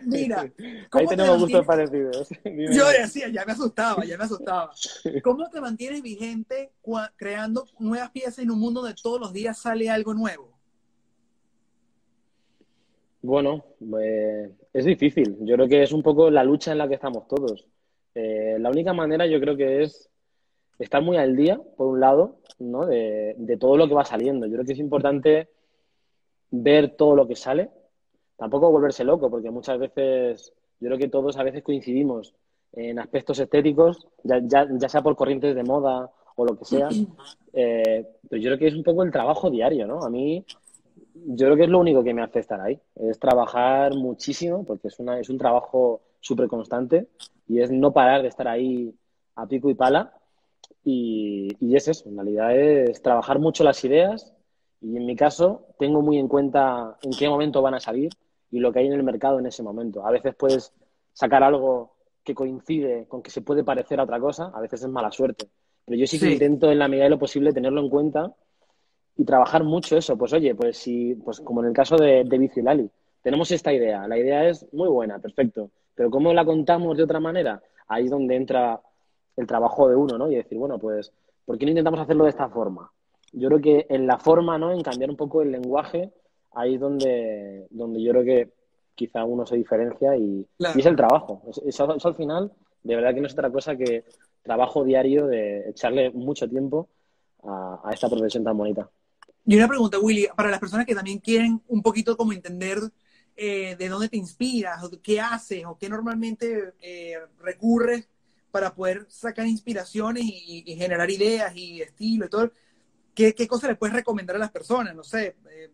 Mira. 0.02 0.52
Ahí 0.92 1.08
tenemos 1.08 1.40
gustos 1.40 1.66
parecidos. 1.66 2.28
Yo 2.44 2.90
decía, 2.90 3.30
ya 3.30 3.46
me 3.46 3.54
asustaba, 3.54 4.04
ya 4.04 4.18
me 4.18 4.26
asustaba. 4.26 4.74
¿Cómo 5.24 5.50
te 5.50 5.62
mantienes 5.62 6.02
vigente 6.02 6.74
creando 7.16 7.66
nuevas 7.80 8.12
piezas 8.12 8.40
en 8.40 8.52
un 8.52 8.60
mundo 8.60 8.82
donde 8.82 9.02
todos 9.02 9.22
los 9.22 9.32
días 9.32 9.58
sale 9.58 9.90
algo 9.90 10.14
nuevo? 10.14 10.52
Bueno, 13.22 13.64
pues, 13.80 14.52
es 14.76 14.84
difícil. 14.84 15.38
Yo 15.40 15.56
creo 15.56 15.70
que 15.70 15.84
es 15.84 15.94
un 15.94 16.04
poco 16.04 16.30
la 16.30 16.44
lucha 16.44 16.74
en 16.74 16.80
la 16.80 16.88
que 16.90 16.96
estamos 16.96 17.30
todos. 17.30 17.66
Eh, 18.14 18.58
la 18.60 18.70
única 18.70 18.92
manera 18.92 19.26
yo 19.26 19.40
creo 19.40 19.56
que 19.56 19.84
es 19.84 20.10
estar 20.78 21.02
muy 21.02 21.16
al 21.16 21.34
día, 21.38 21.58
por 21.78 21.88
un 21.88 22.02
lado, 22.02 22.40
¿no? 22.60 22.86
de, 22.86 23.58
todo 23.58 23.78
lo 23.78 23.88
que 23.88 23.94
va 23.94 24.04
saliendo. 24.04 24.46
Yo 24.46 24.54
creo 24.54 24.66
que 24.66 24.74
es 24.74 24.80
importante 24.80 25.48
ver 26.52 26.90
todo 26.98 27.16
lo 27.16 27.26
que 27.26 27.38
sale. 27.38 27.70
Tampoco 28.36 28.70
volverse 28.70 29.06
loco, 29.06 29.30
porque 29.30 29.50
muchas 29.50 29.80
veces, 29.80 30.52
yo 30.82 30.90
creo 30.90 30.98
que 30.98 31.08
todos 31.08 31.38
a 31.38 31.44
veces 31.44 31.64
coincidimos 31.64 32.34
en 32.74 33.00
aspectos 33.00 33.40
estéticos, 33.40 34.06
ya, 34.24 34.42
ya, 34.44 34.90
sea 34.90 35.02
por 35.02 35.16
corrientes 35.16 35.56
de 35.56 35.64
moda 35.64 36.12
o 36.36 36.44
lo 36.44 36.58
que 36.58 36.66
sea. 36.66 36.90
Eh, 37.58 38.06
pero 38.30 38.42
yo 38.42 38.50
creo 38.50 38.60
que 38.60 38.68
es 38.68 38.76
un 38.76 38.84
poco 38.84 39.02
el 39.02 39.14
trabajo 39.14 39.50
diario, 39.50 39.88
¿no? 39.88 40.04
A 40.04 40.10
mí 40.10 40.44
yo 41.28 41.48
creo 41.48 41.58
que 41.58 41.64
es 41.64 41.70
lo 41.70 41.80
único 41.80 42.04
que 42.04 42.14
me 42.14 42.22
hace 42.22 42.40
estar 42.40 42.62
ahí. 42.62 42.80
Es 42.96 43.20
trabajar 43.20 43.96
muchísimo, 43.96 44.64
porque 44.66 44.90
es, 44.90 45.00
una, 45.00 45.20
es 45.20 45.30
un 45.30 45.38
trabajo 45.38 46.02
súper 46.20 46.48
constante 46.48 47.08
y 47.48 47.62
es 47.62 47.72
no 47.72 47.92
parar 47.92 48.22
de 48.22 48.28
estar 48.28 48.48
ahí 48.48 48.94
a 49.36 49.48
pico 49.48 49.70
y 49.70 49.74
pala. 49.74 50.14
Y, 50.84 51.50
y, 51.60 51.76
es 51.76 51.88
eso, 51.88 52.08
en 52.10 52.16
realidad 52.16 52.56
es 52.56 53.02
trabajar 53.02 53.40
mucho 53.40 53.64
las 53.64 53.84
ideas 53.84 54.34
y 54.82 54.98
en 54.98 55.06
mi 55.06 55.16
caso 55.16 55.68
tengo 55.80 56.02
muy 56.02 56.20
en 56.20 56.28
cuenta 56.28 56.98
en 57.02 57.12
qué 57.12 57.28
momento 57.28 57.62
van 57.62 57.74
a 57.74 57.80
salir 57.80 58.12
y 58.52 58.60
lo 58.60 58.72
que 58.72 58.80
hay 58.80 58.88
en 58.88 58.94
el 58.94 59.04
mercado 59.04 59.40
en 59.40 59.48
ese 59.48 59.64
momento. 59.64 60.06
A 60.06 60.12
veces 60.12 60.36
puedes 60.36 60.74
sacar 61.14 61.44
algo 61.44 61.96
que 62.24 62.36
coincide 62.36 63.06
con 63.08 63.24
que 63.24 63.32
se 63.32 63.42
puede 63.42 63.64
parecer 63.64 64.00
a 64.00 64.04
otra 64.04 64.20
cosa, 64.20 64.52
a 64.54 64.62
veces 64.62 64.82
es 64.82 64.90
mala 64.90 65.12
suerte. 65.12 65.48
Pero 65.86 66.00
yo 66.00 66.08
sí 66.08 66.20
que 66.20 66.32
intento 66.32 66.72
en 66.72 66.80
la 66.80 66.88
medida 66.88 67.06
de 67.06 67.12
lo 67.12 67.20
posible 67.20 67.54
tenerlo 67.54 67.82
en 67.82 67.90
cuenta 67.90 68.34
y 69.18 69.26
trabajar 69.26 69.64
mucho 69.64 69.98
eso. 69.98 70.18
Pues 70.18 70.34
oye, 70.34 70.56
pues 70.56 70.78
si, 70.78 71.16
pues 71.16 71.40
como 71.42 71.62
en 71.62 71.68
el 71.68 71.74
caso 71.74 71.96
de, 71.98 72.24
de 72.24 72.38
Vicio 72.38 72.62
y 72.62 72.66
Lali, 72.66 72.90
tenemos 73.22 73.50
esta 73.52 73.74
idea, 73.74 74.08
la 74.08 74.20
idea 74.20 74.48
es 74.48 74.72
muy 74.72 74.88
buena, 74.88 75.18
perfecto, 75.18 75.72
pero 75.96 76.12
¿cómo 76.12 76.32
la 76.32 76.46
contamos 76.46 76.96
de 76.96 77.04
otra 77.04 77.20
manera? 77.20 77.60
Ahí 77.88 78.06
es 78.06 78.12
donde 78.12 78.36
entra 78.36 78.80
el 79.36 79.48
trabajo 79.48 79.90
de 79.90 79.96
uno, 79.96 80.18
¿no? 80.18 80.30
Y 80.30 80.36
decir, 80.36 80.58
bueno, 80.58 80.78
pues, 80.78 81.12
¿por 81.44 81.58
qué 81.58 81.66
no 81.66 81.72
intentamos 81.72 82.00
hacerlo 82.00 82.26
de 82.26 82.30
esta 82.30 82.50
forma? 82.50 82.92
Yo 83.32 83.48
creo 83.50 83.62
que 83.62 83.88
en 83.90 84.06
la 84.06 84.20
forma, 84.20 84.58
¿no? 84.58 84.72
En 84.72 84.82
cambiar 84.82 85.10
un 85.10 85.16
poco 85.16 85.42
el 85.42 85.52
lenguaje, 85.52 86.12
ahí 86.54 86.76
es 86.76 86.80
donde, 86.80 87.66
donde 87.72 88.02
yo 88.02 88.12
creo 88.12 88.24
que 88.24 88.52
quizá 88.94 89.24
uno 89.26 89.46
se 89.46 89.56
diferencia 89.56 90.16
y, 90.16 90.46
es 90.60 90.86
el 90.86 90.96
trabajo. 90.96 91.42
Eso, 91.66 91.90
al 91.92 92.16
final, 92.16 92.52
de 92.84 92.96
verdad 92.96 93.14
que 93.14 93.22
no 93.22 93.28
es 93.28 93.34
otra 93.34 93.50
cosa 93.50 93.76
que 93.76 94.06
trabajo 94.44 94.84
diario 94.84 95.26
de 95.26 95.70
echarle 95.70 96.12
mucho 96.12 96.48
tiempo 96.48 96.90
a 97.44 97.90
esta 97.92 98.08
profesión 98.08 98.44
tan 98.44 98.56
bonita. 98.58 98.88
Y 99.46 99.56
una 99.56 99.68
pregunta, 99.68 100.00
Willy, 100.00 100.28
para 100.36 100.50
las 100.50 100.60
personas 100.60 100.86
que 100.86 100.96
también 100.96 101.20
quieren 101.20 101.62
un 101.68 101.82
poquito 101.84 102.18
como 102.18 102.34
entender 102.34 102.80
eh, 103.36 103.76
de 103.78 103.90
dónde 103.90 104.10
te 104.10 104.18
inspiras, 104.18 104.84
o 104.84 104.90
qué 105.02 105.22
haces, 105.22 105.66
o 105.66 105.78
qué 105.78 105.88
normalmente 105.88 106.74
eh, 106.82 107.16
recurres 107.40 108.08
para 108.50 108.74
poder 108.74 109.06
sacar 109.10 109.46
inspiraciones 109.46 110.24
y, 110.26 110.64
generar 110.78 111.12
ideas 111.12 111.56
y 111.56 111.82
estilo 111.82 112.26
y 112.26 112.30
todo, 112.30 112.52
¿qué, 113.14 113.36
qué 113.36 113.48
cosas 113.48 113.70
le 113.70 113.76
puedes 113.76 113.94
recomendar 113.94 114.38
a 114.38 114.40
las 114.40 114.52
personas? 114.52 114.96
No 114.96 115.04
sé, 115.04 115.36
eh, 115.52 115.70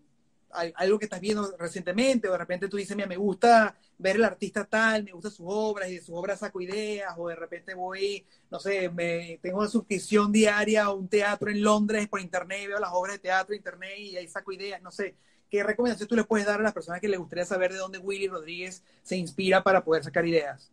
algo 0.54 1.00
que 1.00 1.06
estás 1.06 1.20
viendo 1.20 1.56
recientemente, 1.58 2.28
o 2.28 2.32
de 2.32 2.38
repente 2.38 2.68
tú 2.68 2.78
dices, 2.78 2.96
mira, 2.96 3.08
me 3.08 3.18
gusta 3.18 3.76
ver 3.98 4.16
el 4.16 4.24
artista 4.24 4.66
tal, 4.66 5.04
me 5.04 5.12
gustan 5.12 5.32
sus 5.32 5.46
obras, 5.50 5.90
y 5.90 5.96
de 5.96 6.02
sus 6.02 6.16
obras 6.16 6.40
saco 6.40 6.62
ideas, 6.62 7.14
o 7.18 7.28
de 7.28 7.36
repente 7.36 7.74
voy, 7.74 8.26
no 8.50 8.60
sé, 8.60 8.90
me, 8.90 9.40
tengo 9.42 9.60
una 9.60 9.68
suscripción 9.68 10.32
diaria 10.32 10.86
a 10.86 10.94
un 10.94 11.08
teatro 11.08 11.50
en 11.50 11.62
Londres 11.62 12.08
por 12.08 12.20
internet, 12.20 12.68
veo 12.68 12.80
las 12.80 12.92
obras 12.94 13.16
de 13.16 13.20
teatro 13.20 13.54
en 13.54 13.60
internet 13.60 13.98
y 13.98 14.18
ahí 14.18 14.28
saco 14.28 14.52
ideas, 14.52 14.82
no 14.82 14.92
sé. 14.92 15.16
¿Qué 15.50 15.64
recomendación 15.64 16.08
tú 16.08 16.16
le 16.16 16.24
puedes 16.24 16.48
dar 16.48 16.62
a 16.62 16.64
las 16.64 16.74
personas 16.74 17.02
que 17.02 17.10
les 17.10 17.20
gustaría 17.20 17.44
saber 17.44 17.74
de 17.74 17.78
dónde 17.78 18.00
Willy 18.00 18.30
Rodríguez 18.30 18.84
se 19.04 19.18
inspira 19.18 19.62
para 19.62 19.84
poder 19.84 20.04
sacar 20.04 20.26
ideas? 20.26 20.72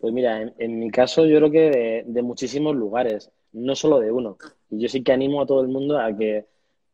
Pues 0.00 0.12
mira, 0.12 0.52
en, 0.58 0.78
mi 0.80 0.90
caso 0.90 1.26
yo 1.26 1.36
creo 1.36 1.50
que 1.50 1.70
de, 1.70 2.04
de 2.06 2.22
muchísimos 2.22 2.74
lugares, 2.74 3.30
no 3.52 3.76
solo 3.76 4.00
de 4.00 4.10
uno. 4.10 4.36
Y 4.68 4.80
yo 4.80 4.88
sí 4.88 5.04
que 5.04 5.12
animo 5.12 5.42
a 5.42 5.46
todo 5.46 5.60
el 5.60 5.68
mundo 5.68 5.98
a 5.98 6.16
que 6.16 6.46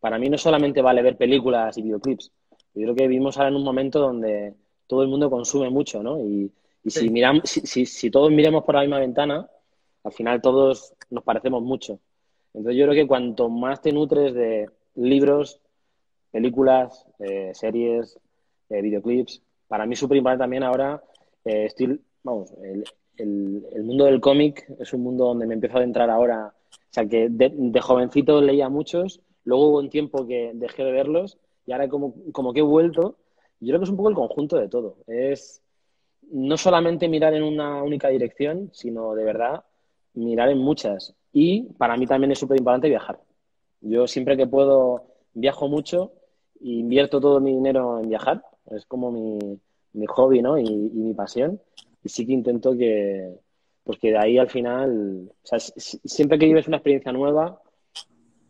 para 0.07 0.21
mí 0.21 0.29
no 0.29 0.39
solamente 0.39 0.81
vale 0.81 1.03
ver 1.03 1.17
películas 1.17 1.77
y 1.77 1.83
videoclips. 1.83 2.31
Yo 2.75 2.83
creo 2.83 2.95
que 2.95 3.09
vivimos 3.09 3.37
ahora 3.37 3.49
en 3.49 3.57
un 3.57 3.65
momento 3.65 3.99
donde 3.99 4.55
todo 4.87 5.03
el 5.03 5.09
mundo 5.09 5.29
consume 5.29 5.69
mucho, 5.69 6.01
¿no? 6.01 6.21
Y, 6.21 6.53
si, 6.87 7.11
miramos, 7.11 7.43
si, 7.51 8.09
todos 8.09 8.31
miramos 8.31 8.63
por 8.63 8.77
la 8.77 8.83
misma 8.83 9.01
ventana, 9.01 9.51
al 10.05 10.13
final 10.13 10.41
todos 10.41 10.95
nos 11.11 11.25
parecemos 11.25 11.61
mucho. 11.61 11.99
Entonces 12.55 12.79
yo 12.79 12.87
creo 12.87 12.95
que 12.95 13.09
cuanto 13.09 13.49
más 13.49 13.83
te 13.83 13.91
nutres 13.91 14.33
de 14.33 14.71
libros, 14.95 15.61
películas, 16.31 17.05
eh, 17.19 17.51
series, 17.53 18.17
eh, 18.69 18.83
videoclips, 18.83 19.43
para 19.67 19.87
mí 19.87 19.95
es 19.95 19.99
súper 19.99 20.19
importante 20.19 20.45
también 20.45 20.63
ahora, 20.63 21.03
eh, 21.45 21.69
vamos, 22.23 22.53
el, 23.17 23.83
mundo 23.83 24.05
del 24.05 24.21
cómic 24.21 24.73
es 24.79 24.93
un 24.93 25.03
mundo 25.03 25.25
donde 25.25 25.49
me 25.49 25.55
empiezo 25.55 25.79
a 25.79 25.81
adentrar 25.81 26.11
ahora. 26.11 26.55
O 26.71 26.93
sea, 26.93 27.05
que 27.07 27.29
de, 27.29 27.51
de 27.53 27.81
jovencito 27.81 28.41
leía 28.41 28.69
muchos 28.69 29.21
Luego 29.47 29.69
hubo 29.69 29.79
un 29.79 29.89
tiempo 29.89 30.27
que 30.27 30.51
dejé 30.55 30.85
de 30.85 30.93
verlos 30.93 31.39
y 31.67 31.73
ahora 31.73 31.89
como, 31.89 32.15
como 32.33 32.53
que 32.53 32.61
he 32.61 32.63
vuelto. 32.63 33.17
Yo 33.61 33.69
creo 33.69 33.81
que 33.81 33.85
es 33.85 33.91
un 33.91 33.97
poco 33.97 34.11
el 34.11 34.15
conjunto 34.15 34.57
de 34.59 34.69
todo. 34.69 34.99
Es 35.07 35.63
no 36.31 36.59
solamente 36.59 37.09
mirar 37.09 37.33
en 37.33 37.45
una 37.45 37.83
única 37.83 38.09
dirección, 38.09 38.71
sino 38.73 39.15
de 39.15 39.25
verdad 39.25 39.65
mirar 40.15 40.51
en 40.51 40.59
muchas. 40.59 41.15
Y 41.33 41.63
para 41.75 41.97
mí 41.97 42.07
también 42.07 42.33
es 42.33 42.39
súper 42.39 42.59
importante 42.59 42.89
viajar. 42.89 43.21
Yo 43.81 44.07
siempre 44.07 44.37
que 44.37 44.47
puedo 44.47 45.07
viajo 45.33 45.69
mucho 45.69 46.13
e 46.61 46.71
invierto 46.71 47.21
todo 47.21 47.41
mi 47.41 47.53
dinero 47.53 48.01
en 48.01 48.09
viajar. 48.09 48.43
Es 48.71 48.85
como 48.85 49.13
mi, 49.13 49.39
mi 49.93 50.07
hobby, 50.07 50.43
¿no? 50.43 50.59
Y, 50.59 50.69
mi 50.71 51.15
pasión. 51.15 51.61
Y 52.03 52.09
sí 52.09 52.27
que 52.27 52.33
intento 52.33 52.77
que, 52.77 53.33
pues 53.85 54.01
de 54.01 54.19
ahí 54.19 54.39
al 54.39 54.51
final, 54.51 55.31
siempre 56.05 56.39
que 56.39 56.47
vives 56.47 56.69
una 56.69 56.79
experiencia 56.79 57.13
nueva, 57.13 57.61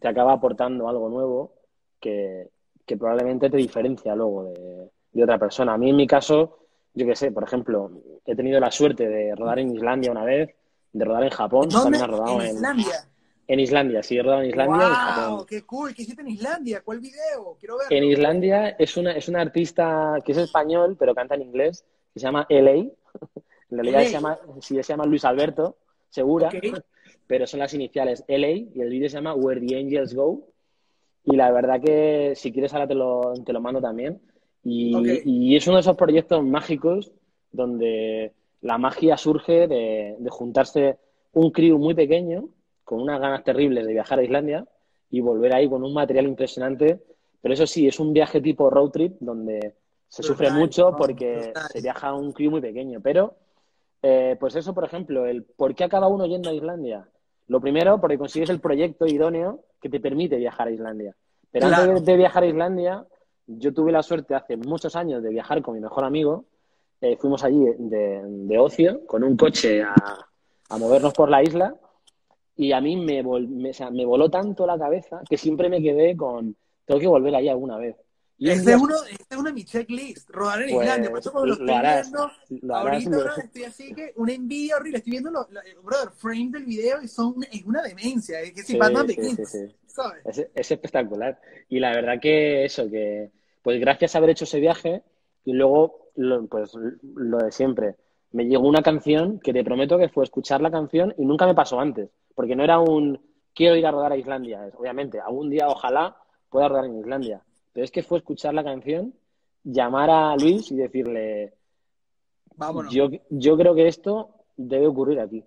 te 0.06 0.10
acaba 0.10 0.34
aportando 0.34 0.88
algo 0.88 1.08
nuevo 1.08 1.52
que, 1.98 2.48
que 2.86 2.96
probablemente 2.96 3.50
te 3.50 3.56
diferencia 3.56 4.14
luego 4.14 4.44
de, 4.44 4.88
de, 5.10 5.24
otra 5.24 5.36
persona. 5.36 5.74
A 5.74 5.78
mí, 5.78 5.90
en 5.90 5.96
mi 5.96 6.06
caso, 6.06 6.60
yo 6.94 7.04
qué 7.04 7.16
sé, 7.16 7.32
por 7.32 7.42
ejemplo, 7.42 7.90
he 8.24 8.36
tenido 8.36 8.60
la 8.60 8.70
suerte 8.70 9.08
de 9.08 9.34
rodar 9.34 9.58
en 9.58 9.74
Islandia 9.74 10.12
una 10.12 10.22
vez, 10.22 10.54
de 10.92 11.04
rodar 11.04 11.24
en 11.24 11.30
Japón, 11.30 11.68
también 11.68 12.04
he 12.04 12.06
rodado 12.06 12.40
en, 12.40 12.54
Islandia. 12.54 12.94
En 13.48 13.58
Islandia, 13.58 14.02
sí, 14.04 14.16
he 14.16 14.22
rodado 14.22 14.42
en 14.42 14.50
Islandia 14.50 14.86
wow, 14.86 14.94
Japón. 14.94 15.46
¡Qué 15.48 15.62
cool! 15.62 15.92
¿Qué 15.92 16.02
hiciste 16.02 16.22
en 16.22 16.28
Islandia? 16.28 16.82
¿Cuál 16.82 17.00
video? 17.00 17.56
Quiero 17.58 17.78
verlo. 17.78 17.96
En 17.96 18.04
Islandia 18.04 18.68
es 18.78 18.96
una, 18.96 19.10
es 19.10 19.26
una 19.26 19.40
artista 19.40 20.18
que 20.24 20.30
es 20.30 20.38
español, 20.38 20.94
pero 20.96 21.16
canta 21.16 21.34
en 21.34 21.42
inglés, 21.42 21.84
que 22.14 22.20
se 22.20 22.26
llama 22.26 22.46
LA. 22.48 22.90
En 23.68 23.78
realidad 23.78 24.02
se 24.04 24.12
llama, 24.12 24.38
sí, 24.60 24.76
se 24.76 24.92
llama 24.92 25.06
Luis 25.06 25.24
Alberto, 25.24 25.78
segura, 26.08 26.50
pero 27.26 27.46
son 27.46 27.60
las 27.60 27.74
iniciales 27.74 28.24
LA 28.28 28.50
y 28.50 28.80
el 28.80 28.90
vídeo 28.90 29.08
se 29.08 29.16
llama 29.16 29.34
Where 29.34 29.60
the 29.60 29.76
Angels 29.76 30.14
Go. 30.14 30.48
Y 31.24 31.36
la 31.36 31.50
verdad 31.50 31.80
que 31.80 32.34
si 32.36 32.52
quieres 32.52 32.72
ahora 32.72 32.86
te 32.86 32.94
lo, 32.94 33.34
te 33.44 33.52
lo 33.52 33.60
mando 33.60 33.80
también. 33.80 34.20
Y, 34.62 34.94
y, 35.24 35.56
es 35.56 35.66
uno 35.66 35.76
de 35.76 35.80
esos 35.80 35.96
proyectos 35.96 36.42
mágicos 36.44 37.12
donde 37.52 38.32
la 38.62 38.78
magia 38.78 39.16
surge 39.16 39.68
de, 39.68 40.16
de 40.18 40.30
juntarse 40.30 40.98
un 41.32 41.50
crew 41.50 41.78
muy 41.78 41.94
pequeño 41.94 42.48
con 42.84 43.00
unas 43.00 43.20
ganas 43.20 43.44
terribles 43.44 43.86
de 43.86 43.92
viajar 43.92 44.18
a 44.18 44.24
Islandia 44.24 44.66
y 45.10 45.20
volver 45.20 45.54
ahí 45.54 45.68
con 45.68 45.84
un 45.84 45.92
material 45.92 46.26
impresionante. 46.26 47.02
Pero 47.40 47.54
eso 47.54 47.66
sí, 47.66 47.86
es 47.86 48.00
un 48.00 48.12
viaje 48.12 48.40
tipo 48.40 48.70
road 48.70 48.90
trip 48.90 49.16
donde 49.20 49.74
se 50.08 50.22
sufre 50.22 50.50
mucho 50.50 50.94
porque 50.96 51.52
se 51.72 51.80
viaja 51.80 52.14
un 52.14 52.32
crew 52.32 52.50
muy 52.50 52.60
pequeño. 52.60 53.00
Pero, 53.00 53.34
eh, 54.02 54.36
pues 54.38 54.56
eso, 54.56 54.74
por 54.74 54.84
ejemplo, 54.84 55.26
el 55.26 55.44
por 55.44 55.74
qué 55.74 55.84
acaba 55.84 56.08
uno 56.08 56.26
yendo 56.26 56.50
a 56.50 56.54
Islandia. 56.54 57.08
Lo 57.48 57.60
primero, 57.60 58.00
porque 58.00 58.18
consigues 58.18 58.50
el 58.50 58.60
proyecto 58.60 59.06
idóneo 59.06 59.60
que 59.80 59.88
te 59.88 60.00
permite 60.00 60.36
viajar 60.36 60.68
a 60.68 60.72
Islandia. 60.72 61.14
Pero 61.50 61.66
antes 61.66 62.04
de, 62.04 62.16
viajar 62.16 62.42
a 62.42 62.46
Islandia, 62.46 63.06
yo 63.46 63.72
tuve 63.72 63.92
la 63.92 64.02
suerte 64.02 64.34
hace 64.34 64.56
muchos 64.56 64.96
años 64.96 65.22
de 65.22 65.30
viajar 65.30 65.62
con 65.62 65.74
mi 65.74 65.80
mejor 65.80 66.04
amigo. 66.04 66.44
Eh, 67.00 67.16
fuimos 67.16 67.44
allí 67.44 67.64
de, 67.78 68.22
de, 68.24 68.58
ocio 68.58 69.06
con 69.06 69.22
un 69.22 69.36
coche 69.36 69.82
a, 69.82 69.94
a 70.70 70.78
movernos 70.78 71.12
por 71.12 71.28
la 71.28 71.42
isla 71.42 71.74
y 72.56 72.72
a 72.72 72.80
mí 72.80 72.96
me, 72.96 73.22
me, 73.22 73.70
o 73.70 73.74
sea, 73.74 73.90
me, 73.90 74.04
voló 74.04 74.30
tanto 74.30 74.66
la 74.66 74.78
cabeza 74.78 75.20
que 75.28 75.36
siempre 75.36 75.68
me 75.68 75.82
quedé 75.82 76.16
con, 76.16 76.56
tengo 76.86 77.00
que 77.00 77.06
volver 77.06 77.34
allí 77.34 77.48
alguna 77.48 77.76
vez. 77.76 77.96
Y 78.38 78.50
este, 78.50 78.72
es 78.72 78.76
uno, 78.76 78.94
este 79.08 79.24
es 79.30 79.36
uno 79.36 79.48
de 79.48 79.52
mis 79.54 79.64
checklists, 79.64 80.26
rodar 80.28 80.62
en 80.62 80.70
pues, 80.70 80.84
Islandia. 80.84 81.10
Por 81.10 81.18
eso 81.20 81.32
cuando 81.32 81.46
lo, 81.46 81.52
estoy 81.54 81.70
harás, 81.70 82.10
viendo, 82.10 82.30
lo 82.66 82.76
ahorita 82.76 83.10
lo... 83.10 83.36
estoy 83.36 83.64
así 83.64 83.94
que 83.94 84.12
una 84.16 84.32
envidia 84.32 84.76
horrible. 84.76 84.98
Estoy 84.98 85.10
viendo, 85.12 85.30
los 85.30 85.46
brother, 85.82 86.10
frame 86.16 86.50
del 86.50 86.64
video 86.64 87.02
y 87.02 87.08
son, 87.08 87.36
es 87.50 87.64
una 87.64 87.82
demencia. 87.82 88.40
Es 88.40 88.52
que 88.52 88.62
si 88.62 88.72
sí, 88.72 88.78
Batman 88.78 89.08
sí, 89.08 89.14
sí, 89.14 89.44
sí. 89.46 89.76
¿sabes? 89.86 90.20
Es, 90.26 90.46
es, 90.54 90.70
espectacular. 90.70 91.40
Y 91.68 91.78
la 91.80 91.90
verdad 91.92 92.20
que 92.20 92.66
eso, 92.66 92.90
que 92.90 93.30
pues 93.62 93.80
gracias 93.80 94.14
a 94.14 94.18
haber 94.18 94.30
hecho 94.30 94.44
ese 94.44 94.60
viaje 94.60 95.02
y 95.44 95.52
luego, 95.54 96.10
lo, 96.16 96.46
pues 96.46 96.72
lo 96.74 97.38
de 97.38 97.50
siempre, 97.50 97.96
me 98.32 98.44
llegó 98.44 98.68
una 98.68 98.82
canción 98.82 99.40
que 99.40 99.54
te 99.54 99.64
prometo 99.64 99.98
que 99.98 100.10
fue 100.10 100.24
escuchar 100.24 100.60
la 100.60 100.70
canción 100.70 101.14
y 101.16 101.24
nunca 101.24 101.46
me 101.46 101.54
pasó 101.54 101.80
antes 101.80 102.10
porque 102.36 102.54
no 102.54 102.62
era 102.62 102.78
un 102.78 103.18
quiero 103.54 103.74
ir 103.74 103.86
a 103.86 103.90
rodar 103.90 104.12
a 104.12 104.16
Islandia. 104.16 104.70
Obviamente, 104.76 105.18
algún 105.18 105.50
día 105.50 105.66
ojalá 105.66 106.16
pueda 106.50 106.68
rodar 106.68 106.84
en 106.84 107.00
Islandia. 107.00 107.42
Pero 107.76 107.84
es 107.84 107.90
que 107.90 108.02
fue 108.02 108.16
escuchar 108.16 108.54
la 108.54 108.64
canción, 108.64 109.12
llamar 109.62 110.08
a 110.08 110.34
Luis 110.34 110.72
y 110.72 110.76
decirle, 110.76 111.52
Vámonos. 112.56 112.90
Yo, 112.90 113.10
yo 113.28 113.54
creo 113.58 113.74
que 113.74 113.86
esto 113.86 114.30
debe 114.56 114.86
ocurrir 114.86 115.20
aquí. 115.20 115.44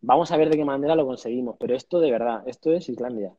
Vamos 0.00 0.30
a 0.30 0.36
ver 0.36 0.48
de 0.48 0.56
qué 0.56 0.64
manera 0.64 0.94
lo 0.94 1.04
conseguimos, 1.04 1.56
pero 1.58 1.74
esto 1.74 1.98
de 1.98 2.12
verdad, 2.12 2.44
esto 2.46 2.70
es 2.70 2.88
Islandia. 2.88 3.32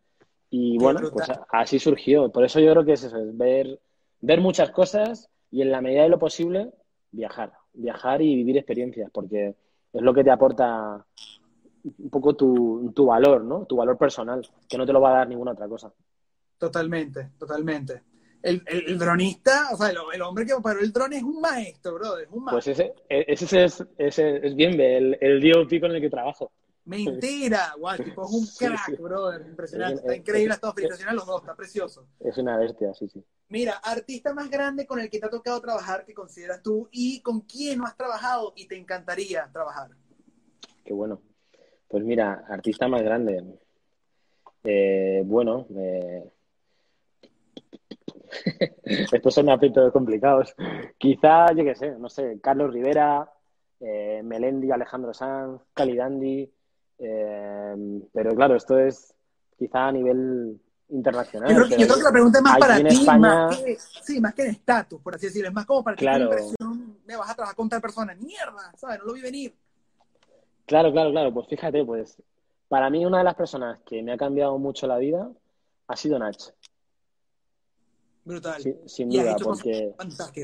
Y 0.50 0.78
bueno, 0.78 1.00
pues 1.10 1.30
así 1.54 1.80
surgió. 1.80 2.30
Por 2.34 2.44
eso 2.44 2.60
yo 2.60 2.74
creo 2.74 2.84
que 2.84 2.92
es 2.92 3.04
eso, 3.06 3.18
es 3.18 3.38
ver, 3.38 3.80
ver 4.20 4.42
muchas 4.42 4.72
cosas 4.72 5.30
y 5.50 5.62
en 5.62 5.72
la 5.72 5.80
medida 5.80 6.04
de 6.04 6.10
lo 6.10 6.20
posible 6.20 6.70
viajar, 7.12 7.54
viajar 7.72 8.22
y 8.22 8.36
vivir 8.36 8.58
experiencias, 8.58 9.10
porque 9.10 9.56
es 9.94 10.02
lo 10.02 10.14
que 10.14 10.26
te 10.26 10.32
aporta 10.32 11.06
un 11.86 12.10
poco 12.10 12.36
tu, 12.36 12.92
tu, 12.94 13.06
valor, 13.06 13.42
¿no? 13.46 13.64
Tu 13.64 13.78
valor 13.78 13.98
personal, 13.98 14.46
que 14.68 14.78
no 14.78 14.86
te 14.86 14.92
lo 14.92 15.00
va 15.00 15.12
a 15.12 15.18
dar 15.20 15.30
ninguna 15.30 15.54
otra 15.54 15.70
cosa. 15.70 15.94
Totalmente, 16.62 17.32
totalmente. 17.40 18.04
El, 18.44 18.62
el, 18.68 19.00
dronista, 19.00 19.70
o 19.72 19.78
sea, 19.78 19.90
el, 19.90 19.98
el, 20.14 20.22
hombre 20.22 20.46
que 20.46 20.54
operó 20.54 20.80
el 20.80 20.94
dron 20.94 21.12
es 21.12 21.24
un 21.24 21.42
maestro, 21.42 21.96
bro, 21.96 22.20
es 22.20 22.28
un 22.30 22.44
maestro. 22.44 22.52
Pues 22.52 22.68
ese, 22.68 22.94
ese, 23.10 23.64
es, 23.64 23.84
ese 23.98 24.46
es 24.46 24.56
bien, 24.56 24.80
el, 24.80 25.18
el 25.20 25.42
DOP 25.42 25.80
con 25.80 25.92
el 25.92 26.00
que 26.00 26.10
trabajo. 26.12 26.52
Mentira, 26.86 27.74
guau, 27.80 27.98
tipo 27.98 28.24
es 28.26 28.32
un 28.32 28.46
crack, 28.60 28.86
sí, 28.86 28.96
sí. 28.96 29.02
brother, 29.02 29.42
impresionante, 29.48 30.02
está 30.02 30.16
increíble, 30.16 30.54
está 30.54 30.72
felicitaciones 30.72 31.12
a 31.12 31.16
los 31.16 31.26
dos, 31.26 31.42
está 31.42 31.56
precioso. 31.56 32.08
Es 32.20 32.38
una 32.38 32.58
bestia, 32.58 32.94
sí, 32.94 33.10
sí. 33.10 33.26
Mira, 33.50 33.74
artista 33.84 34.32
más 34.36 34.48
grande 34.52 34.86
con 34.86 35.00
el 35.00 35.10
que 35.10 35.18
te 35.18 35.26
ha 35.26 35.32
tocado 35.32 35.60
trabajar, 35.62 36.06
que 36.06 36.14
consideras 36.14 36.62
tú, 36.62 36.90
y 36.92 37.22
con 37.22 37.42
quién 37.42 37.80
no 37.80 37.86
has 37.86 37.98
trabajado 37.98 38.54
y 38.56 38.68
te 38.68 38.78
encantaría 38.78 39.50
trabajar. 39.52 39.90
Qué 40.86 40.94
bueno. 40.94 41.24
Pues 41.88 42.04
mira, 42.04 42.46
artista 42.48 42.88
más 42.88 43.02
grande. 43.02 43.44
Eh, 44.64 45.24
bueno, 45.26 45.66
eh... 45.76 46.32
estos 48.84 49.34
son 49.34 49.50
aspectos 49.50 49.92
complicados. 49.92 50.56
Quizá, 50.98 51.54
yo 51.54 51.64
qué 51.64 51.76
sé, 51.76 51.92
no 51.98 52.10
sé, 52.10 52.40
Carlos 52.42 52.74
Rivera, 52.74 53.30
eh, 53.80 54.22
Melendi, 54.24 54.72
Alejandro 54.72 55.14
Sanz, 55.14 55.62
Calidandi. 55.74 56.52
Eh, 57.00 58.02
pero 58.14 58.36
claro, 58.36 58.56
esto 58.56 58.78
es 58.78 59.14
quizá 59.58 59.88
a 59.88 59.92
nivel 59.92 60.60
internacional. 60.90 61.50
Yo 61.50 61.56
creo, 61.56 61.68
que, 61.68 61.78
yo 61.78 61.88
creo 61.88 61.98
que 61.98 62.04
la 62.04 62.12
pregunta 62.12 62.38
es 62.38 62.44
más 62.44 62.58
para 62.58 62.78
ti, 62.78 62.88
España... 62.88 63.20
más 63.20 63.58
que, 63.58 63.78
sí, 63.80 64.22
más 64.22 64.34
que 64.34 64.44
en 64.44 64.50
estatus, 64.52 65.02
por 65.02 65.16
así 65.16 65.28
decirlo. 65.28 65.50
Es 65.50 65.54
más 65.54 65.66
como 65.66 65.84
para 65.84 65.98
claro. 65.98 66.18
ti 66.18 66.24
impresión, 66.24 66.98
me 67.06 67.16
vas 67.16 67.30
a 67.30 67.36
trabajar 67.36 67.56
con 67.56 67.70
tal 67.70 67.82
persona. 67.82 68.16
Mierda, 68.16 68.72
¿sabes? 68.76 69.00
No 69.00 69.06
lo 69.06 69.14
vi 69.14 69.22
venir. 69.22 69.56
Claro, 70.66 70.92
claro, 70.92 71.12
claro. 71.12 71.34
Pues 71.34 71.48
fíjate, 71.48 71.84
pues 71.84 72.22
para 72.68 72.90
mí 72.90 73.06
una 73.06 73.20
de 73.20 73.24
las 73.24 73.36
personas 73.36 73.80
que 73.86 74.02
me 74.04 74.14
ha 74.14 74.18
cambiado 74.18 74.58
mucho 74.58 74.88
la 74.88 74.98
vida 74.98 75.30
ha 75.88 75.96
sido 75.96 76.18
Nach. 76.20 76.38
Brutal. 78.24 78.62
Sí, 78.62 78.76
sin 78.86 79.10
duda, 79.10 79.36
porque, 79.44 79.94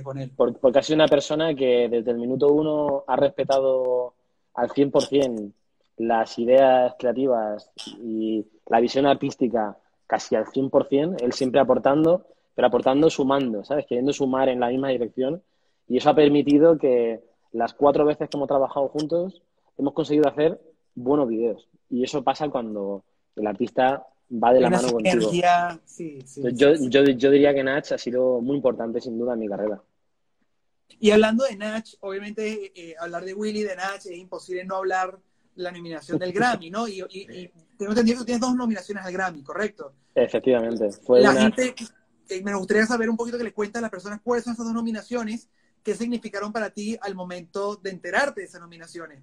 con 0.04 0.18
él. 0.18 0.32
Porque, 0.36 0.58
porque 0.60 0.80
ha 0.80 0.84
sido 0.84 0.96
una 0.96 1.08
persona 1.08 1.54
que 1.54 1.88
desde 1.90 2.12
el 2.12 2.18
minuto 2.18 2.48
uno 2.52 3.04
ha 3.06 3.16
respetado 3.16 4.16
al 4.56 4.70
100% 4.70 5.52
las 5.98 6.38
ideas 6.40 6.96
creativas 6.98 7.72
y 8.02 8.46
la 8.68 8.80
visión 8.80 9.06
artística 9.06 9.78
casi 10.06 10.36
al 10.36 10.46
100%, 10.46 11.22
él 11.22 11.34
siempre 11.34 11.60
aportando, 11.60 12.26
pero 12.56 12.68
aportando 12.68 13.10
sumando, 13.10 13.64
¿sabes? 13.64 13.86
Queriendo 13.86 14.14
sumar 14.14 14.50
en 14.50 14.60
la 14.60 14.70
misma 14.70 14.90
dirección. 14.90 15.44
Y 15.88 15.98
eso 15.98 16.10
ha 16.10 16.16
permitido 16.16 16.78
que 16.78 17.22
las 17.52 17.74
cuatro 17.74 18.06
veces 18.06 18.30
que 18.30 18.38
hemos 18.38 18.48
trabajado 18.48 18.88
juntos 18.90 19.42
hemos 19.78 19.94
conseguido 19.94 20.28
hacer 20.30 20.60
buenos 20.96 21.28
videos. 21.28 21.68
Y 21.90 22.04
eso 22.04 22.24
pasa 22.24 22.50
cuando 22.50 23.04
el 23.36 23.48
artista 23.48 24.06
va 24.32 24.54
de 24.54 24.62
la 24.62 24.70
mano 24.70 24.92
contigo. 24.92 25.32
Sí, 25.86 26.20
sí, 26.26 26.42
yo, 26.54 26.76
sí, 26.76 26.90
yo, 26.90 27.04
yo, 27.04 27.32
diría 27.32 27.54
que 27.54 27.64
Nach 27.64 27.92
ha 27.92 27.98
sido 27.98 28.42
muy 28.42 28.56
importante, 28.56 29.02
sin 29.02 29.18
duda, 29.18 29.34
en 29.34 29.40
mi 29.40 29.48
carrera. 29.48 29.82
Y 31.00 31.12
hablando 31.12 31.46
de 31.46 31.56
Nach, 31.56 31.86
obviamente 32.02 32.72
eh, 32.76 32.96
hablar 33.00 33.24
de 33.26 33.34
Willy, 33.34 33.64
de 33.64 33.76
Nach, 33.76 33.98
es 33.98 34.18
imposible 34.18 34.64
no 34.64 34.78
hablar 34.78 35.18
la 35.56 35.72
nominación 35.72 36.18
del 36.20 36.34
Grammy, 36.34 36.70
¿no? 36.70 36.88
Y, 36.88 37.02
y, 37.10 37.42
y 37.42 37.52
tengo 37.78 37.92
entendido 37.92 38.20
que 38.20 38.26
tienes 38.26 38.42
dos 38.42 38.56
nominaciones 38.56 39.06
al 39.06 39.14
Grammy, 39.14 39.44
¿correcto? 39.44 39.94
Efectivamente. 40.14 40.92
Fue 40.92 41.22
la 41.22 41.32
una... 41.32 41.42
gente, 41.42 41.76
eh, 42.30 42.42
me 42.44 42.54
gustaría 42.56 42.86
saber 42.86 43.10
un 43.10 43.18
poquito 43.18 43.38
que 43.38 43.44
le 43.44 43.54
cuentan 43.54 43.82
a 43.82 43.84
las 43.84 43.92
personas 43.92 44.20
cuáles 44.24 44.44
son 44.44 44.54
esas 44.54 44.66
dos 44.66 44.74
nominaciones, 44.74 45.50
qué 45.84 45.96
significaron 45.96 46.52
para 46.52 46.70
ti 46.70 46.98
al 47.02 47.16
momento 47.16 47.76
de 47.76 47.92
enterarte 47.92 48.42
de 48.42 48.48
esas 48.48 48.62
nominaciones. 48.62 49.22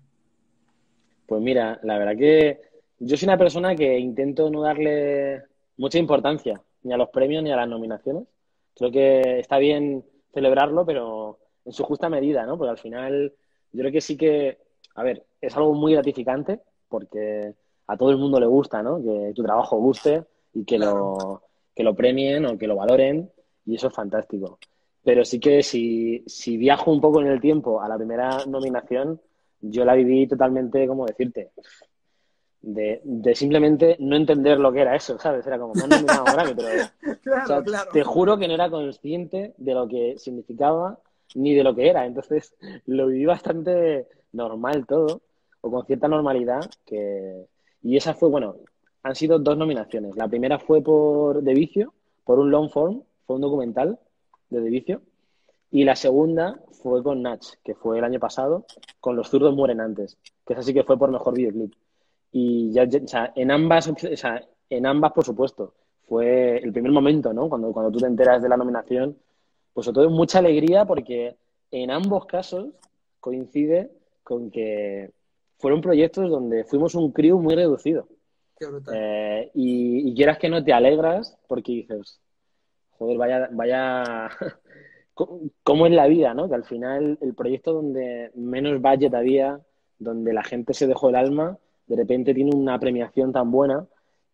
Pues 1.26 1.40
mira, 1.43 1.81
la 1.82 1.98
verdad 1.98 2.16
que 2.16 2.60
yo 2.98 3.16
soy 3.16 3.26
una 3.26 3.38
persona 3.38 3.74
que 3.74 3.98
intento 3.98 4.50
no 4.50 4.62
darle 4.62 5.42
mucha 5.76 5.98
importancia 5.98 6.60
ni 6.82 6.92
a 6.92 6.96
los 6.96 7.08
premios 7.10 7.42
ni 7.42 7.50
a 7.50 7.56
las 7.56 7.68
nominaciones. 7.68 8.24
Creo 8.74 8.90
que 8.90 9.38
está 9.40 9.58
bien 9.58 10.04
celebrarlo, 10.32 10.84
pero 10.84 11.38
en 11.64 11.72
su 11.72 11.84
justa 11.84 12.08
medida, 12.08 12.44
¿no? 12.46 12.58
Porque 12.58 12.70
al 12.70 12.78
final 12.78 13.32
yo 13.72 13.80
creo 13.80 13.92
que 13.92 14.00
sí 14.00 14.16
que, 14.16 14.58
a 14.94 15.02
ver, 15.02 15.24
es 15.40 15.56
algo 15.56 15.74
muy 15.74 15.94
gratificante 15.94 16.60
porque 16.88 17.54
a 17.86 17.96
todo 17.96 18.10
el 18.10 18.18
mundo 18.18 18.38
le 18.38 18.46
gusta, 18.46 18.82
¿no? 18.82 19.02
Que 19.02 19.32
tu 19.34 19.42
trabajo 19.42 19.78
guste 19.78 20.24
y 20.52 20.64
que, 20.64 20.78
lo, 20.78 21.42
que 21.74 21.82
lo 21.82 21.94
premien 21.94 22.46
o 22.46 22.58
que 22.58 22.66
lo 22.66 22.76
valoren. 22.76 23.30
y 23.66 23.76
eso 23.76 23.88
es 23.88 23.94
fantástico. 23.94 24.58
Pero 25.02 25.24
sí 25.24 25.38
que 25.38 25.62
si, 25.62 26.22
si 26.26 26.56
viajo 26.56 26.90
un 26.90 27.00
poco 27.00 27.20
en 27.20 27.26
el 27.26 27.40
tiempo 27.40 27.80
a 27.80 27.88
la 27.88 27.96
primera 27.96 28.44
nominación, 28.46 29.20
yo 29.60 29.84
la 29.84 29.94
viví 29.94 30.26
totalmente, 30.26 30.86
como 30.86 31.06
decirte, 31.06 31.50
de, 32.66 33.03
de, 33.05 33.35
simplemente 33.35 33.97
no 34.01 34.16
entender 34.16 34.59
lo 34.59 34.73
que 34.73 34.81
era 34.81 34.97
eso, 34.97 35.19
¿sabes? 35.19 35.47
Era 35.47 35.59
como, 35.59 35.74
me 35.74 35.82
han 35.82 35.91
nominado 35.91 36.24
Grammy, 36.24 36.55
pero 36.55 36.69
claro, 37.23 37.65
claro. 37.65 37.91
te 37.93 38.03
juro 38.03 38.39
que 38.39 38.49
no 38.49 38.55
era 38.55 38.70
consciente 38.70 39.53
de 39.59 39.74
lo 39.74 39.86
que 39.86 40.15
significaba 40.16 40.99
ni 41.35 41.55
de 41.55 41.62
lo 41.62 41.74
que 41.74 41.89
era. 41.89 42.07
Entonces 42.07 42.55
lo 42.86 43.09
viví 43.09 43.27
bastante 43.27 44.09
normal 44.32 44.86
todo, 44.86 45.20
o 45.61 45.70
con 45.70 45.85
cierta 45.85 46.09
normalidad, 46.09 46.70
que... 46.86 47.47
y 47.82 47.97
esa 47.97 48.15
fue, 48.15 48.31
bueno, 48.31 48.57
han 49.03 49.15
sido 49.15 49.39
dos 49.39 49.59
nominaciones. 49.59 50.16
La 50.16 50.28
primera 50.28 50.59
fue 50.59 50.82
por 50.82 51.43
De 51.43 51.53
Vicio, 51.53 51.93
por 52.24 52.39
un 52.39 52.51
long 52.51 52.70
form, 52.70 53.03
fue 53.27 53.36
un 53.36 53.43
documental 53.43 53.99
de 54.49 54.61
De 54.61 54.70
Vicio, 54.70 55.03
y 55.70 55.85
la 55.85 55.97
segunda 55.97 56.61
fue 56.82 57.03
con 57.03 57.20
Natch, 57.20 57.57
que 57.62 57.74
fue 57.74 57.99
el 57.99 58.05
año 58.05 58.20
pasado, 58.20 58.65
con 59.01 59.16
Los 59.16 59.28
zurdos 59.28 59.55
mueren 59.55 59.81
antes, 59.81 60.16
que 60.47 60.55
esa 60.55 60.62
sí 60.62 60.73
que 60.73 60.85
fue 60.85 60.99
por 60.99 61.11
mejor 61.11 61.35
videoclip. 61.35 61.74
Y 62.36 62.73
ya, 62.73 62.82
ya 62.82 62.98
o 62.98 63.06
sea, 63.06 63.32
en 63.36 63.52
ambas, 63.52 63.86
o 63.86 64.16
sea, 64.16 64.44
en 64.69 64.86
ambas, 64.86 65.12
por 65.12 65.24
supuesto, 65.24 65.73
fue 66.02 66.56
el 66.56 66.73
primer 66.73 66.90
momento, 66.90 67.32
¿no? 67.32 67.48
Cuando, 67.48 67.73
cuando 67.73 67.93
tú 67.93 68.01
te 68.01 68.06
enteras 68.06 68.43
de 68.43 68.48
la 68.48 68.56
nominación, 68.56 69.16
pues 69.73 69.85
sobre 69.85 69.94
todo 69.94 70.11
mucha 70.11 70.40
alegría 70.40 70.85
porque 70.85 71.36
en 71.70 71.93
ambos 71.93 72.27
casos 72.27 72.70
coincide 73.20 73.93
con 74.24 74.51
que 74.51 75.12
fueron 75.59 75.81
proyectos 75.81 76.28
donde 76.28 76.65
fuimos 76.65 76.97
un 76.97 77.12
crew 77.12 77.39
muy 77.39 77.55
reducido. 77.55 78.09
Qué 78.59 78.66
brutal. 78.66 78.94
Eh, 78.98 79.52
y, 79.55 80.11
y, 80.11 80.15
quieras 80.16 80.39
que 80.39 80.48
no 80.48 80.65
te 80.65 80.73
alegras 80.73 81.39
porque 81.47 81.70
dices, 81.70 82.19
joder, 82.98 83.16
vaya, 83.16 83.48
vaya, 83.52 84.28
cómo 85.62 85.86
es 85.86 85.93
la 85.93 86.09
vida, 86.09 86.35
¿no? 86.35 86.48
Que 86.48 86.56
al 86.56 86.65
final 86.65 87.16
el 87.20 87.35
proyecto 87.35 87.73
donde 87.74 88.32
menos 88.35 88.82
budget 88.82 89.15
había, 89.15 89.61
donde 90.01 90.32
la 90.32 90.43
gente 90.43 90.74
se 90.74 90.89
dejó 90.89 91.11
el 91.11 91.15
alma, 91.15 91.59
de 91.86 91.97
repente 91.97 92.35
tiene 92.35 92.55
una 92.55 92.78
premiación 92.78 93.32
tan 93.32 93.51
buena. 93.51 93.86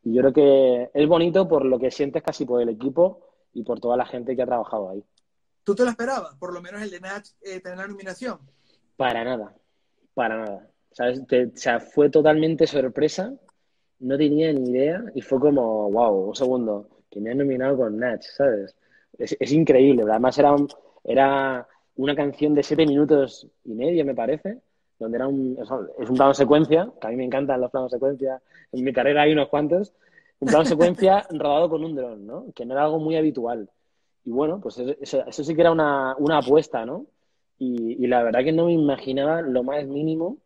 Y 0.02 0.14
yo 0.14 0.22
creo 0.22 0.32
que 0.32 0.90
es 0.94 1.09
bonito 1.09 1.47
por 1.48 1.64
lo 1.64 1.78
que 1.78 1.90
sientes 1.90 2.22
casi 2.22 2.44
por 2.44 2.62
el 2.62 2.68
equipo 2.68 3.20
y 3.52 3.62
por 3.62 3.81
toda 3.81 3.97
la 3.97 4.06
gente 4.06 4.35
que 4.35 4.43
ha 4.43 4.47
trabajado 4.47 4.90
ahí. 4.90 5.05
¿Tú 5.64 5.74
te 5.74 5.85
lo 5.85 5.90
esperabas? 5.90 6.35
Por 6.36 6.55
lo 6.55 6.62
menos 6.62 6.81
el 6.82 6.90
de 6.90 7.01
Natch 7.01 7.31
eh, 7.43 7.60
tener 7.60 7.78
la 7.78 7.86
nominación. 7.86 8.39
Para 8.97 9.24
nada, 9.24 9.55
para 10.14 10.39
nada. 10.39 10.70
¿Sabes? 10.93 11.27
Te, 11.27 11.47
o 11.47 11.51
sea, 11.55 11.81
fue 11.81 12.10
totalmente 12.10 12.66
sorpresa, 12.66 13.32
no 14.01 14.18
tenía 14.18 14.52
ni 14.52 14.70
idea 14.70 15.05
y 15.14 15.20
fue 15.20 15.39
como, 15.39 15.90
wow, 15.90 16.28
un 16.28 16.35
segundo, 16.35 16.89
que 17.10 17.20
me 17.20 17.31
han 17.31 17.39
nominado 17.39 17.77
con 17.77 17.97
Natch, 17.98 18.24
¿sabes? 18.36 18.74
Es, 19.18 19.36
es 19.39 19.52
increíble, 19.52 20.02
además 20.09 20.36
era, 20.39 20.56
era 21.05 21.68
una 21.97 22.16
canción 22.16 22.55
de 22.55 22.62
siete 22.62 22.86
minutos 22.86 23.47
y 23.64 23.74
medio, 23.74 24.05
me 24.05 24.14
parece, 24.14 24.59
donde 25.01 25.16
era 25.16 25.27
un, 25.27 25.59
es 25.98 26.10
un 26.10 26.16
plano 26.16 26.35
secuencia, 26.35 26.89
que 27.01 27.06
a 27.06 27.10
mí 27.10 27.16
me 27.16 27.24
encantan 27.24 27.60
los 27.60 27.70
planos 27.70 27.90
secuencia, 27.90 28.40
en 28.70 28.85
mi 28.85 28.93
carrera 28.93 29.22
hay 29.22 29.32
unos 29.32 29.48
cuantos, 29.48 29.93
un 30.39 30.48
plano 30.48 30.64
secuencia 30.64 31.27
rodado 31.31 31.70
con 31.70 31.82
un 31.82 31.97
dron, 31.97 32.27
¿no? 32.27 32.47
Que 32.55 32.64
no 32.64 32.74
era 32.74 32.85
algo 32.85 33.01
muy 33.01 33.16
habitual. 33.16 33.68
Y 34.24 34.31
bueno, 34.31 34.60
pues 34.60 34.78
eso, 34.78 35.27
eso 35.27 35.44
sí 35.44 35.55
que 35.55 35.62
era 35.62 35.72
una, 35.72 36.14
una 36.18 36.39
apuesta, 36.39 36.85
¿no? 36.85 37.06
Y, 37.59 38.05
y, 38.05 38.06
la 38.06 38.22
verdad 38.22 38.44
que 38.44 38.52
no 38.52 38.66
me 38.66 38.72
imaginaba 38.72 39.43
lo 39.43 39.62
más 39.62 39.86
mínimo 39.86 40.39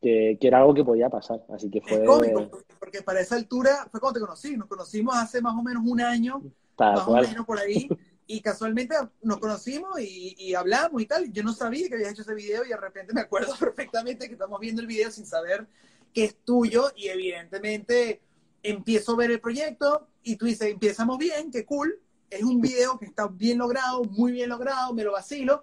que, 0.00 0.38
que, 0.40 0.48
era 0.48 0.60
algo 0.60 0.72
que 0.72 0.84
podía 0.84 1.10
pasar. 1.10 1.42
Así 1.52 1.70
que 1.70 1.80
fue. 1.82 2.02
Es 2.02 2.06
cómico, 2.06 2.50
porque, 2.78 3.02
para 3.02 3.20
esa 3.20 3.36
altura 3.36 3.86
fue 3.90 4.00
cuando 4.00 4.20
te 4.20 4.24
conocí. 4.24 4.56
Nos 4.56 4.68
conocimos 4.68 5.14
hace 5.16 5.42
más 5.42 5.54
o 5.54 5.62
menos 5.62 5.82
un 5.84 6.00
año, 6.00 6.42
Tal 6.74 6.94
más 6.94 7.04
cual. 7.04 7.24
o 7.24 7.28
menos 7.28 7.46
por 7.46 7.58
ahí. 7.58 7.88
Y 8.26 8.40
casualmente 8.40 8.96
nos 9.22 9.38
conocimos 9.38 10.00
y, 10.00 10.54
hablamos 10.54 11.00
y 11.00 11.06
tal. 11.06 11.32
Yo 11.32 11.42
no 11.42 11.52
sabía 11.52 11.88
que 11.88 11.94
habías 11.94 12.12
hecho 12.12 12.22
ese 12.22 12.34
video 12.34 12.64
y 12.64 12.68
de 12.68 12.76
repente 12.76 13.14
me 13.14 13.20
acuerdo 13.20 13.54
perfectamente 13.58 14.26
que 14.26 14.32
estamos 14.34 14.58
viendo 14.60 14.80
el 14.80 14.88
video 14.88 15.10
sin 15.10 15.26
saber 15.26 15.66
que 16.12 16.24
es 16.24 16.36
tuyo 16.44 16.92
y 16.96 17.08
evidentemente 17.08 18.22
empiezo 18.62 19.12
a 19.12 19.16
ver 19.16 19.30
el 19.30 19.40
proyecto 19.40 20.08
y 20.22 20.36
tú 20.36 20.46
dices, 20.46 20.70
empezamos 20.70 21.18
bien, 21.18 21.50
qué 21.50 21.64
cool. 21.64 22.00
Es 22.28 22.42
un 22.42 22.60
video 22.60 22.98
que 22.98 23.06
está 23.06 23.28
bien 23.28 23.58
logrado, 23.58 24.02
muy 24.02 24.32
bien 24.32 24.48
logrado, 24.48 24.92
me 24.92 25.04
lo 25.04 25.12
vacilo. 25.12 25.62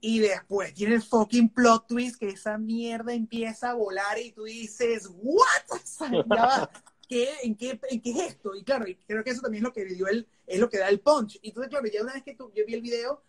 Y 0.00 0.18
después 0.18 0.74
tiene 0.74 0.96
el 0.96 1.02
fucking 1.02 1.48
plot 1.48 1.86
twist 1.86 2.16
que 2.18 2.28
esa 2.28 2.58
mierda 2.58 3.14
empieza 3.14 3.70
a 3.70 3.74
volar 3.74 4.18
y 4.18 4.32
tú 4.32 4.44
dices, 4.44 5.08
¿what? 5.08 5.38
¿Qué, 7.12 7.28
en, 7.42 7.56
qué, 7.56 7.78
¿En 7.90 8.00
qué 8.00 8.10
es 8.10 8.20
esto? 8.20 8.54
Y 8.54 8.64
claro, 8.64 8.86
creo 9.06 9.22
que 9.22 9.28
eso 9.28 9.42
también 9.42 9.62
es 9.62 9.68
lo 9.68 9.72
que 9.74 9.84
dio 9.84 10.06
el, 10.06 10.26
es 10.46 10.58
lo 10.58 10.70
que 10.70 10.78
da 10.78 10.88
el 10.88 11.00
punch. 11.00 11.38
Y 11.42 11.48
entonces, 11.48 11.68
claro, 11.68 11.86
ya 11.86 12.02
una 12.02 12.14
vez 12.14 12.22
que 12.22 12.34
tú, 12.34 12.50
yo 12.54 12.64
vi 12.64 12.72
el 12.72 12.80
video, 12.80 13.22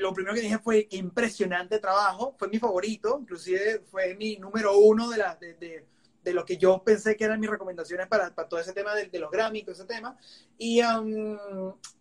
lo 0.00 0.12
primero 0.12 0.34
que 0.34 0.40
dije 0.40 0.58
fue 0.58 0.88
qué 0.88 0.96
impresionante 0.96 1.78
trabajo, 1.78 2.34
fue 2.36 2.48
mi 2.48 2.58
favorito, 2.58 3.18
inclusive 3.20 3.84
fue 3.88 4.16
mi 4.16 4.38
número 4.38 4.76
uno 4.76 5.08
de, 5.08 5.18
la, 5.18 5.36
de, 5.36 5.54
de, 5.54 5.86
de 6.24 6.34
lo 6.34 6.44
que 6.44 6.56
yo 6.56 6.82
pensé 6.82 7.16
que 7.16 7.22
eran 7.22 7.38
mis 7.38 7.48
recomendaciones 7.48 8.08
para, 8.08 8.34
para 8.34 8.48
todo 8.48 8.58
ese 8.58 8.72
tema 8.72 8.92
de, 8.92 9.06
de 9.06 9.18
los 9.20 9.30
Grammy, 9.30 9.62
todo 9.62 9.76
ese 9.76 9.84
tema. 9.84 10.18
Y, 10.58 10.82
um, 10.82 11.38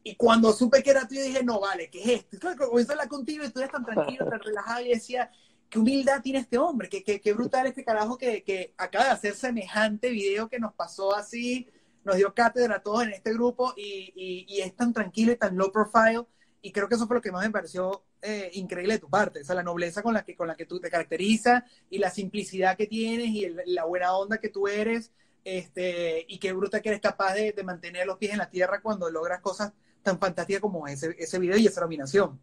y 0.02 0.16
cuando 0.16 0.54
supe 0.54 0.82
que 0.82 0.90
era 0.90 1.08
tú, 1.08 1.14
dije, 1.14 1.44
no, 1.44 1.60
vale, 1.60 1.92
¿qué 1.92 2.02
es 2.02 2.08
esto? 2.08 2.38
Y 2.38 2.40
claro, 2.40 2.70
comencé 2.70 2.92
a 2.92 2.94
hablar 2.94 3.10
contigo 3.10 3.46
y 3.46 3.52
tú 3.52 3.60
eres 3.60 3.72
tan 3.72 3.86
tranquilo, 3.86 4.26
tan 4.30 4.40
relajado 4.40 4.82
y 4.84 4.90
decía, 4.90 5.30
qué 5.74 5.80
humildad 5.80 6.22
tiene 6.22 6.38
este 6.38 6.60
hombre, 6.60 6.88
qué, 6.88 7.04
qué, 7.04 7.20
qué 7.20 7.34
brutal 7.34 7.66
este 7.66 7.84
carajo 7.84 8.16
que, 8.16 8.44
que, 8.44 8.76
acaba 8.78 9.06
de 9.06 9.12
hacer 9.12 9.34
semejante 9.34 10.12
video 10.12 10.48
que 10.48 10.60
nos 10.60 10.72
pasó 10.76 11.16
así, 11.16 11.68
nos 12.04 12.16
dio 12.16 12.32
cátedra 12.36 12.76
a 12.76 12.84
todos 12.84 13.02
en 13.02 13.14
este 13.14 13.34
grupo 13.34 13.74
y, 13.76 14.46
y, 14.48 14.62
es 14.62 14.76
tan 14.76 14.94
tranquilo 14.94 15.32
y 15.32 15.36
tan 15.36 15.58
low 15.58 15.72
profile. 15.72 16.28
Y 16.62 16.72
creo 16.72 16.88
que 16.88 16.94
eso 16.94 17.08
fue 17.08 17.16
lo 17.16 17.22
que 17.24 17.32
más 17.32 17.44
me 17.44 17.52
pareció 17.52 18.04
eh, 18.22 18.52
increíble 18.54 18.94
de 18.94 19.00
tu 19.00 19.10
parte, 19.10 19.42
o 19.42 19.44
sea, 19.44 19.56
la 19.56 19.64
nobleza 19.64 20.04
con 20.04 20.14
la, 20.14 20.24
que, 20.24 20.36
con 20.36 20.48
la 20.48 20.56
que 20.56 20.68
tú 20.68 20.80
te 20.80 20.92
caracterizas 20.92 21.64
y 21.90 21.98
la 21.98 22.12
simplicidad 22.12 22.78
que 22.78 22.86
tienes 22.86 23.30
y 23.30 23.46
el, 23.46 23.60
la 23.66 23.86
buena 23.86 24.16
onda 24.16 24.38
que 24.38 24.50
tú 24.50 24.68
eres. 24.68 25.12
Este, 25.44 26.24
y 26.28 26.38
qué 26.38 26.54
bruta 26.54 26.82
que 26.82 26.90
eres 26.90 27.02
capaz 27.02 27.34
de, 27.34 27.52
de, 27.52 27.64
mantener 27.64 28.06
los 28.06 28.20
pies 28.20 28.32
en 28.32 28.38
la 28.38 28.50
tierra 28.50 28.80
cuando 28.80 29.10
logras 29.10 29.42
cosas 29.42 29.74
tan 30.04 30.20
fantásticas 30.20 30.62
como 30.62 30.88
ese, 30.88 31.16
ese 31.18 31.40
video 31.40 31.58
y 31.58 31.66
esa 31.66 31.82
nominación. 31.82 32.40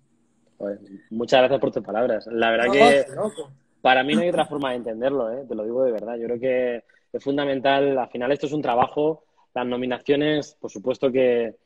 Pues, 0.60 0.78
muchas 1.08 1.40
gracias 1.40 1.58
por 1.58 1.70
tus 1.70 1.82
palabras. 1.82 2.26
La 2.26 2.50
verdad 2.50 2.66
no, 2.66 2.72
que 2.74 3.06
para 3.80 4.04
mí 4.04 4.12
no 4.12 4.20
hay 4.20 4.28
otra 4.28 4.44
forma 4.44 4.70
de 4.70 4.76
entenderlo, 4.76 5.32
¿eh? 5.32 5.46
te 5.48 5.54
lo 5.54 5.64
digo 5.64 5.82
de 5.84 5.92
verdad. 5.92 6.16
Yo 6.16 6.26
creo 6.26 6.38
que 6.38 6.84
es 7.10 7.24
fundamental, 7.24 7.96
al 7.96 8.10
final 8.10 8.30
esto 8.30 8.44
es 8.44 8.52
un 8.52 8.60
trabajo, 8.60 9.24
las 9.54 9.66
nominaciones, 9.66 10.58
por 10.60 10.70
supuesto 10.70 11.10
que, 11.10 11.56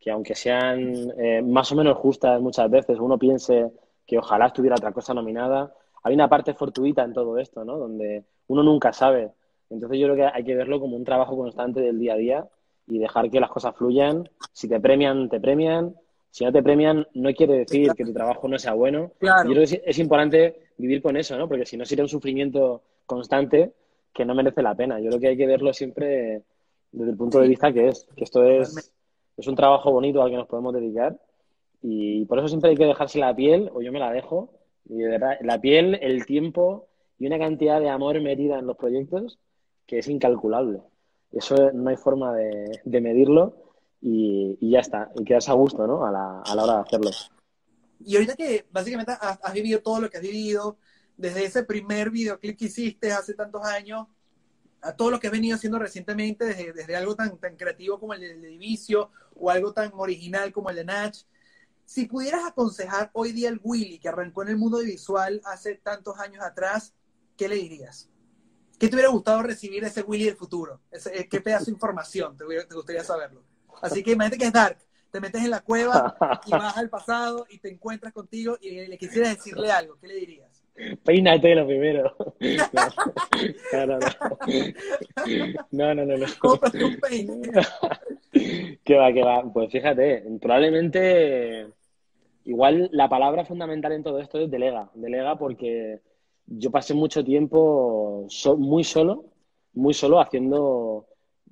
que 0.00 0.10
aunque 0.10 0.34
sean 0.34 1.12
eh, 1.18 1.42
más 1.42 1.70
o 1.70 1.76
menos 1.76 1.98
justas 1.98 2.40
muchas 2.40 2.70
veces, 2.70 2.98
uno 2.98 3.18
piense 3.18 3.70
que 4.06 4.16
ojalá 4.16 4.46
estuviera 4.46 4.76
otra 4.76 4.92
cosa 4.92 5.12
nominada, 5.12 5.74
hay 6.02 6.14
una 6.14 6.30
parte 6.30 6.54
fortuita 6.54 7.04
en 7.04 7.12
todo 7.12 7.36
esto, 7.36 7.62
¿no? 7.62 7.76
Donde 7.76 8.24
uno 8.46 8.62
nunca 8.62 8.94
sabe. 8.94 9.32
Entonces 9.68 9.98
yo 9.98 10.06
creo 10.06 10.16
que 10.16 10.34
hay 10.34 10.44
que 10.44 10.54
verlo 10.54 10.80
como 10.80 10.96
un 10.96 11.04
trabajo 11.04 11.36
constante 11.36 11.80
del 11.80 11.98
día 11.98 12.14
a 12.14 12.16
día 12.16 12.48
y 12.86 12.98
dejar 12.98 13.30
que 13.30 13.38
las 13.38 13.50
cosas 13.50 13.76
fluyan. 13.76 14.30
Si 14.54 14.66
te 14.66 14.80
premian, 14.80 15.28
te 15.28 15.38
premian. 15.40 15.94
Si 16.30 16.44
no 16.44 16.52
te 16.52 16.62
premian, 16.62 17.06
no 17.14 17.32
quiere 17.34 17.58
decir 17.58 17.84
claro. 17.84 17.96
que 17.96 18.04
tu 18.04 18.12
trabajo 18.12 18.48
no 18.48 18.58
sea 18.58 18.74
bueno. 18.74 19.12
Claro. 19.18 19.48
Yo 19.48 19.54
creo 19.54 19.66
que 19.66 19.82
es, 19.84 19.98
importante 19.98 20.60
vivir 20.76 21.02
con 21.02 21.16
eso, 21.16 21.36
¿no? 21.36 21.48
Porque 21.48 21.66
si 21.66 21.76
no 21.76 21.84
sería 21.84 22.04
un 22.04 22.08
sufrimiento 22.08 22.82
constante 23.04 23.72
que 24.12 24.24
no 24.24 24.34
merece 24.34 24.62
la 24.62 24.74
pena. 24.74 25.00
Yo 25.00 25.08
creo 25.08 25.20
que 25.20 25.28
hay 25.28 25.36
que 25.36 25.46
verlo 25.46 25.72
siempre 25.72 26.42
desde 26.92 27.10
el 27.10 27.16
punto 27.16 27.40
de 27.40 27.48
vista 27.48 27.72
que 27.72 27.88
es, 27.88 28.06
que 28.16 28.24
esto 28.24 28.44
es, 28.44 28.92
es 29.36 29.46
un 29.46 29.54
trabajo 29.54 29.90
bonito 29.92 30.22
al 30.22 30.30
que 30.30 30.36
nos 30.36 30.48
podemos 30.48 30.74
dedicar 30.74 31.16
y 31.82 32.24
por 32.26 32.38
eso 32.38 32.48
siempre 32.48 32.70
hay 32.70 32.76
que 32.76 32.84
dejarse 32.84 33.18
la 33.18 33.34
piel, 33.34 33.70
o 33.72 33.80
yo 33.80 33.92
me 33.92 33.98
la 33.98 34.12
dejo, 34.12 34.50
y 34.84 34.98
de 34.98 35.08
verdad, 35.08 35.38
la 35.40 35.60
piel, 35.60 35.98
el 36.02 36.26
tiempo 36.26 36.88
y 37.18 37.26
una 37.26 37.38
cantidad 37.38 37.80
de 37.80 37.88
amor 37.88 38.20
metida 38.20 38.58
en 38.58 38.66
los 38.66 38.76
proyectos 38.76 39.38
que 39.86 39.98
es 39.98 40.08
incalculable. 40.08 40.80
Eso 41.32 41.72
no 41.72 41.90
hay 41.90 41.96
forma 41.96 42.34
de, 42.34 42.80
de 42.84 43.00
medirlo 43.00 43.54
y, 44.00 44.70
ya 44.70 44.80
está, 44.80 45.10
y 45.16 45.24
quedas 45.24 45.48
a 45.48 45.52
gusto, 45.52 45.86
¿no? 45.86 46.04
A 46.04 46.10
la, 46.10 46.40
a 46.40 46.54
la 46.54 46.64
hora 46.64 46.74
de 46.76 46.80
hacerlo. 46.80 47.10
Y 48.02 48.16
ahorita 48.16 48.34
que 48.34 48.66
básicamente 48.70 49.12
has, 49.20 49.52
vivido 49.52 49.80
todo 49.80 50.00
lo 50.00 50.10
que 50.10 50.16
has 50.16 50.22
vivido, 50.22 50.78
desde 51.16 51.44
ese 51.44 51.64
primer 51.64 52.10
videoclip 52.10 52.58
que 52.58 52.64
hiciste 52.66 53.12
hace 53.12 53.34
tantos 53.34 53.64
años, 53.64 54.06
a 54.82 54.96
todo 54.96 55.10
lo 55.10 55.20
que 55.20 55.26
has 55.26 55.32
venido 55.32 55.56
haciendo 55.56 55.78
recientemente, 55.78 56.46
desde, 56.46 56.72
desde 56.72 56.96
algo 56.96 57.14
tan, 57.14 57.36
tan 57.38 57.56
creativo 57.56 58.00
como 58.00 58.14
el 58.14 58.20
de, 58.20 58.48
Divicio 58.48 59.10
o 59.34 59.50
algo 59.50 59.72
tan 59.72 59.90
original 59.94 60.52
como 60.52 60.70
el 60.70 60.76
de 60.76 60.84
Natch, 60.84 61.24
si 61.84 62.06
pudieras 62.06 62.44
aconsejar 62.46 63.10
hoy 63.12 63.32
día 63.32 63.48
al 63.48 63.60
Willy 63.62 63.98
que 63.98 64.08
arrancó 64.08 64.42
en 64.42 64.50
el 64.50 64.56
mundo 64.56 64.78
visual 64.78 65.40
hace 65.44 65.74
tantos 65.74 66.18
años 66.18 66.42
atrás, 66.42 66.94
¿qué 67.36 67.48
le 67.48 67.56
dirías? 67.56 68.08
¿Qué 68.78 68.88
te 68.88 68.94
hubiera 68.94 69.10
gustado 69.10 69.42
recibir 69.42 69.84
ese 69.84 70.02
Willy 70.02 70.24
del 70.24 70.36
futuro? 70.36 70.80
Ese, 70.90 71.28
¿Qué 71.28 71.40
pedazo 71.40 71.66
de 71.66 71.72
información 71.72 72.36
te, 72.36 72.44
gustaría 72.74 73.04
saberlo? 73.04 73.42
Así 73.82 74.02
que 74.02 74.12
imagínate 74.12 74.38
que 74.38 74.46
es 74.46 74.52
Dark, 74.52 74.78
te 75.10 75.20
metes 75.20 75.42
en 75.42 75.50
la 75.50 75.60
cueva 75.60 76.16
y 76.46 76.50
vas 76.50 76.76
al 76.76 76.88
pasado 76.88 77.46
y 77.50 77.58
te 77.58 77.70
encuentras 77.70 78.12
contigo 78.12 78.56
y 78.60 78.86
le 78.86 78.98
quisieras 78.98 79.36
decirle 79.36 79.70
algo, 79.70 79.96
¿qué 80.00 80.08
le 80.08 80.14
dirías? 80.14 80.50
Peínate 81.04 81.54
lo 81.54 81.66
primero. 81.66 82.16
No, 83.72 83.86
no, 83.86 83.98
no. 83.98 84.08
No, 85.70 85.94
no, 85.94 86.04
no. 86.04 86.16
no. 86.16 86.86
Un 86.86 86.96
peine. 87.00 87.40
que 88.84 88.96
va, 88.96 89.12
que 89.12 89.22
va. 89.22 89.52
Pues 89.52 89.70
fíjate, 89.70 90.24
probablemente 90.40 91.68
igual 92.44 92.88
la 92.92 93.08
palabra 93.08 93.44
fundamental 93.44 93.92
en 93.92 94.02
todo 94.02 94.20
esto 94.20 94.38
es 94.38 94.50
delega. 94.50 94.90
Delega 94.94 95.36
porque 95.38 96.00
yo 96.46 96.70
pasé 96.70 96.94
mucho 96.94 97.24
tiempo 97.24 98.26
muy 98.56 98.84
solo, 98.84 99.26
muy 99.74 99.94
solo 99.94 100.20
haciendo, 100.20 101.06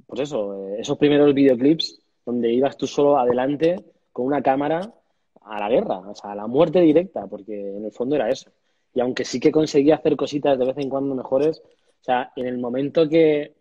pues 0.07 0.23
eso, 0.23 0.69
eh, 0.69 0.81
esos 0.81 0.99
primeros 0.99 1.35
videoclips 1.35 2.01
donde 2.29 2.53
ibas 2.53 2.77
tú 2.77 2.87
solo 2.87 3.17
adelante 3.17 3.83
con 4.13 4.27
una 4.27 4.43
cámara 4.43 4.93
a 5.41 5.59
la 5.59 5.71
guerra, 5.71 6.01
o 6.01 6.15
sea, 6.15 6.33
a 6.33 6.35
la 6.35 6.47
muerte 6.47 6.79
directa, 6.83 7.27
porque 7.27 7.77
en 7.79 7.87
el 7.87 7.91
fondo 7.91 8.17
era 8.17 8.29
eso. 8.29 8.51
Y 8.93 9.01
aunque 9.01 9.25
sí 9.25 9.41
que 9.41 9.51
conseguía 9.51 9.95
hacer 9.95 10.15
cositas 10.15 10.59
de 10.59 10.67
vez 10.67 10.77
en 10.77 10.91
cuando 10.91 11.15
mejores, 11.15 11.63
o 11.63 12.05
sea, 12.05 12.31
en 12.37 12.47
el 12.47 12.59
momento 12.59 13.09
que 13.09 13.55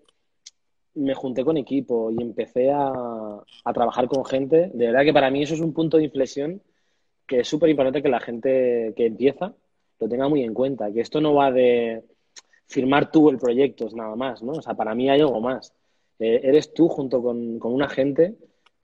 me 0.95 1.13
junté 1.13 1.45
con 1.45 1.55
equipo 1.55 2.11
y 2.11 2.21
empecé 2.21 2.69
a, 2.69 2.91
a 3.63 3.73
trabajar 3.73 4.09
con 4.09 4.25
gente, 4.25 4.69
de 4.73 4.87
verdad 4.87 5.05
que 5.05 5.13
para 5.13 5.31
mí 5.31 5.43
eso 5.43 5.53
es 5.53 5.61
un 5.61 5.71
punto 5.71 5.95
de 5.95 6.03
inflexión 6.03 6.61
que 7.25 7.39
es 7.39 7.47
súper 7.47 7.69
importante 7.69 8.03
que 8.03 8.09
la 8.09 8.19
gente 8.19 8.93
que 8.97 9.05
empieza 9.05 9.53
lo 9.97 10.09
tenga 10.09 10.27
muy 10.27 10.43
en 10.43 10.53
cuenta, 10.53 10.91
que 10.91 10.99
esto 10.99 11.21
no 11.21 11.33
va 11.35 11.51
de 11.51 12.03
firmar 12.65 13.11
tú 13.11 13.29
el 13.29 13.37
proyecto, 13.37 13.87
es 13.87 13.93
nada 13.93 14.17
más, 14.17 14.43
¿no? 14.43 14.51
O 14.53 14.61
sea, 14.61 14.73
para 14.73 14.93
mí 14.93 15.09
hay 15.09 15.21
algo 15.21 15.39
más. 15.39 15.73
Eh, 16.19 16.41
eres 16.43 16.73
tú 16.73 16.89
junto 16.89 17.21
con, 17.21 17.59
con, 17.59 17.73
una 17.73 17.87
gente 17.87 18.35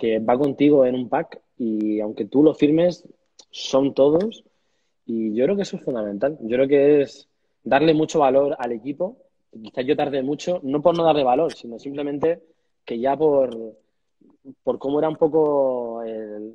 que 0.03 0.19
va 0.19 0.37
contigo 0.37 0.85
en 0.85 0.95
un 0.95 1.07
pack 1.07 1.39
y 1.57 2.01
aunque 2.01 2.25
tú 2.25 2.43
lo 2.43 2.53
firmes, 2.53 3.07
son 3.51 3.93
todos 3.93 4.43
y 5.05 5.33
yo 5.33 5.45
creo 5.45 5.55
que 5.55 5.61
eso 5.61 5.77
es 5.77 5.81
fundamental. 5.81 6.37
Yo 6.41 6.57
creo 6.57 6.67
que 6.67 7.01
es 7.03 7.29
darle 7.63 7.93
mucho 7.93 8.19
valor 8.19 8.53
al 8.59 8.73
equipo. 8.73 9.15
Quizás 9.49 9.85
yo 9.85 9.95
tardé 9.95 10.21
mucho, 10.21 10.59
no 10.61 10.81
por 10.81 10.97
no 10.97 11.05
darle 11.05 11.23
valor, 11.23 11.53
sino 11.53 11.79
simplemente 11.79 12.43
que 12.83 12.99
ya 12.99 13.15
por, 13.15 13.77
por 14.61 14.77
cómo 14.77 14.99
era 14.99 15.07
un 15.07 15.15
poco 15.15 16.03
el, 16.03 16.53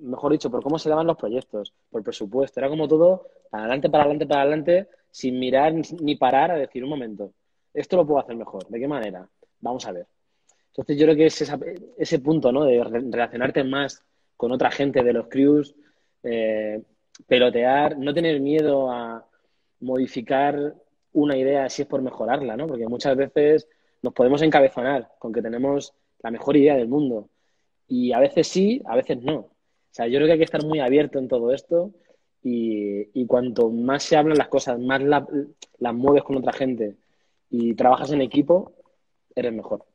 mejor 0.00 0.32
dicho, 0.32 0.50
por 0.50 0.62
cómo 0.62 0.78
se 0.78 0.90
daban 0.90 1.06
los 1.06 1.16
proyectos, 1.16 1.72
por 1.90 2.02
presupuesto. 2.02 2.60
Era 2.60 2.68
como 2.68 2.86
todo 2.86 3.28
para 3.48 3.62
adelante, 3.62 3.88
para 3.88 4.04
adelante, 4.04 4.26
para 4.26 4.42
adelante, 4.42 4.88
sin 5.10 5.38
mirar 5.38 5.72
ni 5.72 6.16
parar 6.16 6.50
a 6.50 6.56
decir 6.56 6.84
un 6.84 6.90
momento, 6.90 7.32
esto 7.72 7.96
lo 7.96 8.06
puedo 8.06 8.20
hacer 8.20 8.36
mejor. 8.36 8.68
¿De 8.68 8.78
qué 8.78 8.86
manera? 8.86 9.26
Vamos 9.58 9.86
a 9.86 9.92
ver. 9.92 10.06
Entonces 10.78 10.96
yo 10.96 11.06
creo 11.06 11.16
que 11.16 11.26
es 11.26 11.52
ese 11.98 12.18
punto, 12.20 12.52
¿no? 12.52 12.64
De 12.64 12.84
relacionarte 12.84 13.64
más 13.64 14.00
con 14.36 14.52
otra 14.52 14.70
gente 14.70 15.02
de 15.02 15.12
los 15.12 15.26
crews, 15.26 15.74
eh, 16.22 16.80
pelotear, 17.26 17.98
no 17.98 18.14
tener 18.14 18.40
miedo 18.40 18.88
a 18.88 19.26
modificar 19.80 20.76
una 21.14 21.36
idea 21.36 21.68
si 21.68 21.82
es 21.82 21.88
por 21.88 22.00
mejorarla, 22.00 22.56
¿no? 22.56 22.68
Porque 22.68 22.86
muchas 22.86 23.16
veces 23.16 23.68
nos 24.02 24.12
podemos 24.12 24.40
encabezonar 24.40 25.10
con 25.18 25.32
que 25.32 25.42
tenemos 25.42 25.94
la 26.20 26.30
mejor 26.30 26.56
idea 26.56 26.76
del 26.76 26.86
mundo 26.86 27.28
y 27.88 28.12
a 28.12 28.20
veces 28.20 28.46
sí, 28.46 28.80
a 28.86 28.94
veces 28.94 29.20
no. 29.20 29.36
O 29.36 29.50
sea, 29.90 30.06
yo 30.06 30.18
creo 30.18 30.26
que 30.26 30.32
hay 30.34 30.38
que 30.38 30.44
estar 30.44 30.64
muy 30.64 30.78
abierto 30.78 31.18
en 31.18 31.26
todo 31.26 31.52
esto 31.52 31.90
y, 32.40 33.26
cuanto 33.26 33.68
más 33.68 34.04
se 34.04 34.16
hablan 34.16 34.38
las 34.38 34.46
cosas, 34.46 34.78
más 34.78 35.02
las 35.02 35.94
mueves 35.94 36.22
con 36.22 36.36
otra 36.36 36.52
gente 36.52 36.94
y 37.50 37.74
trabajas 37.74 38.12
en 38.12 38.20
equipo, 38.20 38.74
eres 39.34 39.52
mejor. 39.52 39.87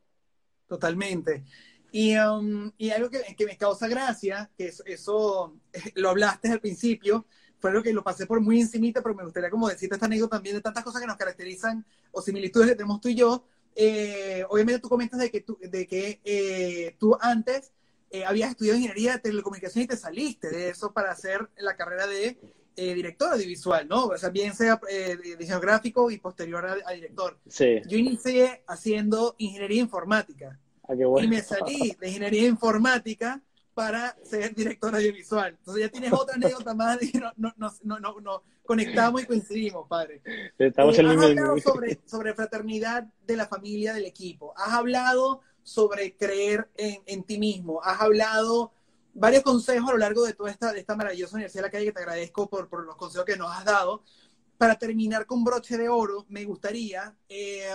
Totalmente. 0.66 1.44
Y, 1.92 2.16
um, 2.16 2.72
y 2.76 2.90
algo 2.90 3.08
que, 3.08 3.36
que, 3.36 3.46
me 3.46 3.56
causa 3.56 3.86
gracia, 3.86 4.50
que 4.58 4.72
eso, 4.86 5.54
lo 5.94 6.10
hablaste 6.10 6.48
al 6.50 6.60
principio, 6.60 7.26
fue 7.60 7.70
algo 7.70 7.82
que 7.82 7.92
lo 7.92 8.02
pasé 8.02 8.26
por 8.26 8.40
muy 8.40 8.60
encimita, 8.60 9.02
pero 9.02 9.14
me 9.14 9.24
gustaría 9.24 9.48
como 9.48 9.68
decirte 9.68 9.94
esta 9.94 10.06
anécdota 10.06 10.36
también 10.36 10.56
de 10.56 10.62
tantas 10.62 10.84
cosas 10.84 11.00
que 11.00 11.06
nos 11.06 11.16
caracterizan 11.16 11.86
o 12.10 12.20
similitudes 12.20 12.68
que 12.68 12.74
tenemos 12.74 13.00
tú 13.00 13.08
y 13.08 13.14
yo. 13.14 13.46
Eh, 13.76 14.44
obviamente 14.48 14.80
tú 14.80 14.88
comentas 14.88 15.18
de 15.18 15.30
que 15.30 15.40
tú, 15.40 15.58
de 15.60 15.86
que, 15.86 16.20
eh, 16.24 16.96
tú 16.98 17.16
antes 17.20 17.72
eh, 18.10 18.24
habías 18.24 18.50
estudiado 18.50 18.76
ingeniería 18.76 19.14
de 19.14 19.18
telecomunicación 19.20 19.84
y 19.84 19.86
te 19.86 19.96
saliste 19.96 20.50
de 20.50 20.68
eso 20.68 20.92
para 20.92 21.10
hacer 21.10 21.48
la 21.56 21.76
carrera 21.76 22.06
de 22.06 22.38
eh, 22.76 22.94
director 22.94 23.32
audiovisual, 23.32 23.86
¿no? 23.88 24.06
O 24.06 24.18
sea, 24.18 24.30
bien 24.30 24.54
sea 24.54 24.80
eh, 24.90 25.16
diseño 25.38 25.60
gráfico 25.60 26.10
y 26.10 26.18
posterior 26.18 26.66
a, 26.66 26.92
director. 26.92 27.38
Sí. 27.48 27.80
Yo 27.86 27.98
inicié 27.98 28.62
haciendo 28.66 29.34
ingeniería 29.38 29.80
informática. 29.80 30.58
Ah, 30.82 30.94
qué 30.96 31.04
bueno. 31.04 31.26
Y 31.26 31.30
me 31.30 31.42
salí 31.42 31.96
de 32.00 32.08
ingeniería 32.08 32.48
informática 32.48 33.40
para 33.74 34.16
ser 34.22 34.54
director 34.54 34.94
audiovisual. 34.94 35.56
Entonces 35.58 35.84
ya 35.84 35.90
tienes 35.90 36.12
otra 36.12 36.36
anécdota 36.36 36.74
más 36.74 37.00
de 37.00 37.10
que 37.10 37.18
no, 37.18 37.32
no, 37.36 37.52
no, 37.56 37.98
no, 37.98 38.20
no 38.20 38.42
conectamos 38.64 39.22
y 39.22 39.26
coincidimos, 39.26 39.86
padre. 39.88 40.22
Estamos 40.58 40.98
en 40.98 41.06
el 41.06 41.18
Has 41.18 41.24
hablado 41.24 41.58
sobre, 41.58 42.00
sobre 42.06 42.34
fraternidad 42.34 43.06
de 43.26 43.36
la 43.36 43.46
familia, 43.46 43.94
del 43.94 44.06
equipo. 44.06 44.54
Has 44.56 44.72
hablado 44.72 45.40
sobre 45.62 46.16
creer 46.16 46.68
en, 46.76 47.02
en, 47.06 47.24
ti 47.24 47.38
mismo. 47.38 47.82
Has 47.82 48.00
hablado 48.00 48.72
varios 49.14 49.42
consejos 49.42 49.88
a 49.88 49.92
lo 49.92 49.98
largo 49.98 50.24
de 50.24 50.34
toda 50.34 50.50
esta, 50.50 50.72
de 50.72 50.80
esta 50.80 50.96
maravillosa 50.96 51.36
Universidad 51.36 51.64
la 51.64 51.70
Calle, 51.70 51.86
que 51.86 51.92
te 51.92 52.00
agradezco 52.00 52.48
por, 52.48 52.68
por, 52.68 52.84
los 52.84 52.96
consejos 52.96 53.24
que 53.24 53.36
nos 53.36 53.50
has 53.50 53.64
dado. 53.64 54.02
Para 54.58 54.78
terminar 54.78 55.26
con 55.26 55.42
broche 55.42 55.76
de 55.76 55.88
oro, 55.88 56.26
me 56.28 56.44
gustaría 56.44 57.16
eh, 57.28 57.66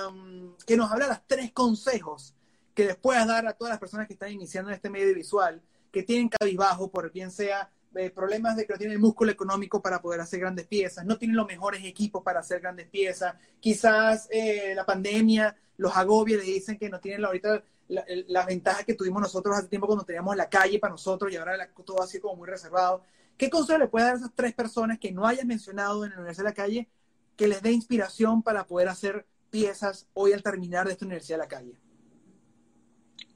que 0.65 0.77
nos 0.77 0.91
hablaras 0.91 1.23
tres 1.27 1.51
consejos 1.51 2.35
que 2.73 2.85
les 2.85 2.95
puedas 2.95 3.27
dar 3.27 3.45
a 3.47 3.53
todas 3.53 3.71
las 3.71 3.79
personas 3.79 4.07
que 4.07 4.13
están 4.13 4.31
iniciando 4.31 4.69
en 4.69 4.75
este 4.75 4.89
medio 4.89 5.13
visual, 5.13 5.61
que 5.91 6.03
tienen 6.03 6.29
cabizbajo, 6.29 6.89
por 6.89 7.11
bien 7.11 7.31
sea 7.31 7.69
de 7.91 8.11
problemas 8.11 8.55
de 8.55 8.65
que 8.65 8.73
no 8.73 8.77
tienen 8.77 8.95
el 8.95 9.01
músculo 9.01 9.31
económico 9.31 9.81
para 9.81 10.01
poder 10.01 10.21
hacer 10.21 10.39
grandes 10.39 10.67
piezas, 10.67 11.05
no 11.05 11.17
tienen 11.17 11.35
los 11.35 11.47
mejores 11.47 11.83
equipos 11.83 12.23
para 12.23 12.39
hacer 12.39 12.61
grandes 12.61 12.87
piezas, 12.87 13.35
quizás 13.59 14.27
eh, 14.31 14.73
la 14.75 14.85
pandemia 14.85 15.55
los 15.77 15.95
agobia, 15.97 16.37
le 16.37 16.43
dicen 16.43 16.77
que 16.77 16.89
no 16.89 16.99
tienen 16.99 17.25
ahorita 17.25 17.63
las 17.89 18.45
ventajas 18.45 18.85
que 18.85 18.93
tuvimos 18.93 19.21
nosotros 19.21 19.57
hace 19.57 19.67
tiempo 19.67 19.87
cuando 19.87 20.05
teníamos 20.05 20.35
la 20.35 20.47
calle 20.47 20.79
para 20.79 20.91
nosotros 20.91 21.31
y 21.31 21.37
ahora 21.37 21.69
todo 21.85 22.01
así 22.01 22.19
como 22.19 22.35
muy 22.35 22.47
reservado. 22.47 23.01
¿Qué 23.35 23.49
consejo 23.49 23.79
le 23.79 23.87
puede 23.87 24.05
dar 24.05 24.13
a 24.15 24.17
esas 24.17 24.31
tres 24.35 24.53
personas 24.53 24.99
que 24.99 25.11
no 25.11 25.25
hayas 25.25 25.45
mencionado 25.45 26.05
en 26.05 26.11
la 26.11 26.17
Universidad 26.17 26.45
de 26.45 26.49
la 26.49 26.55
Calle 26.55 26.89
que 27.35 27.47
les 27.47 27.61
dé 27.61 27.71
inspiración 27.71 28.43
para 28.43 28.67
poder 28.67 28.89
hacer 28.89 29.25
piezas 29.49 30.07
hoy 30.13 30.33
al 30.33 30.43
terminar 30.43 30.85
de 30.85 30.93
esta 30.93 31.05
Universidad 31.05 31.37
de 31.37 31.43
la 31.43 31.47
Calle? 31.47 31.79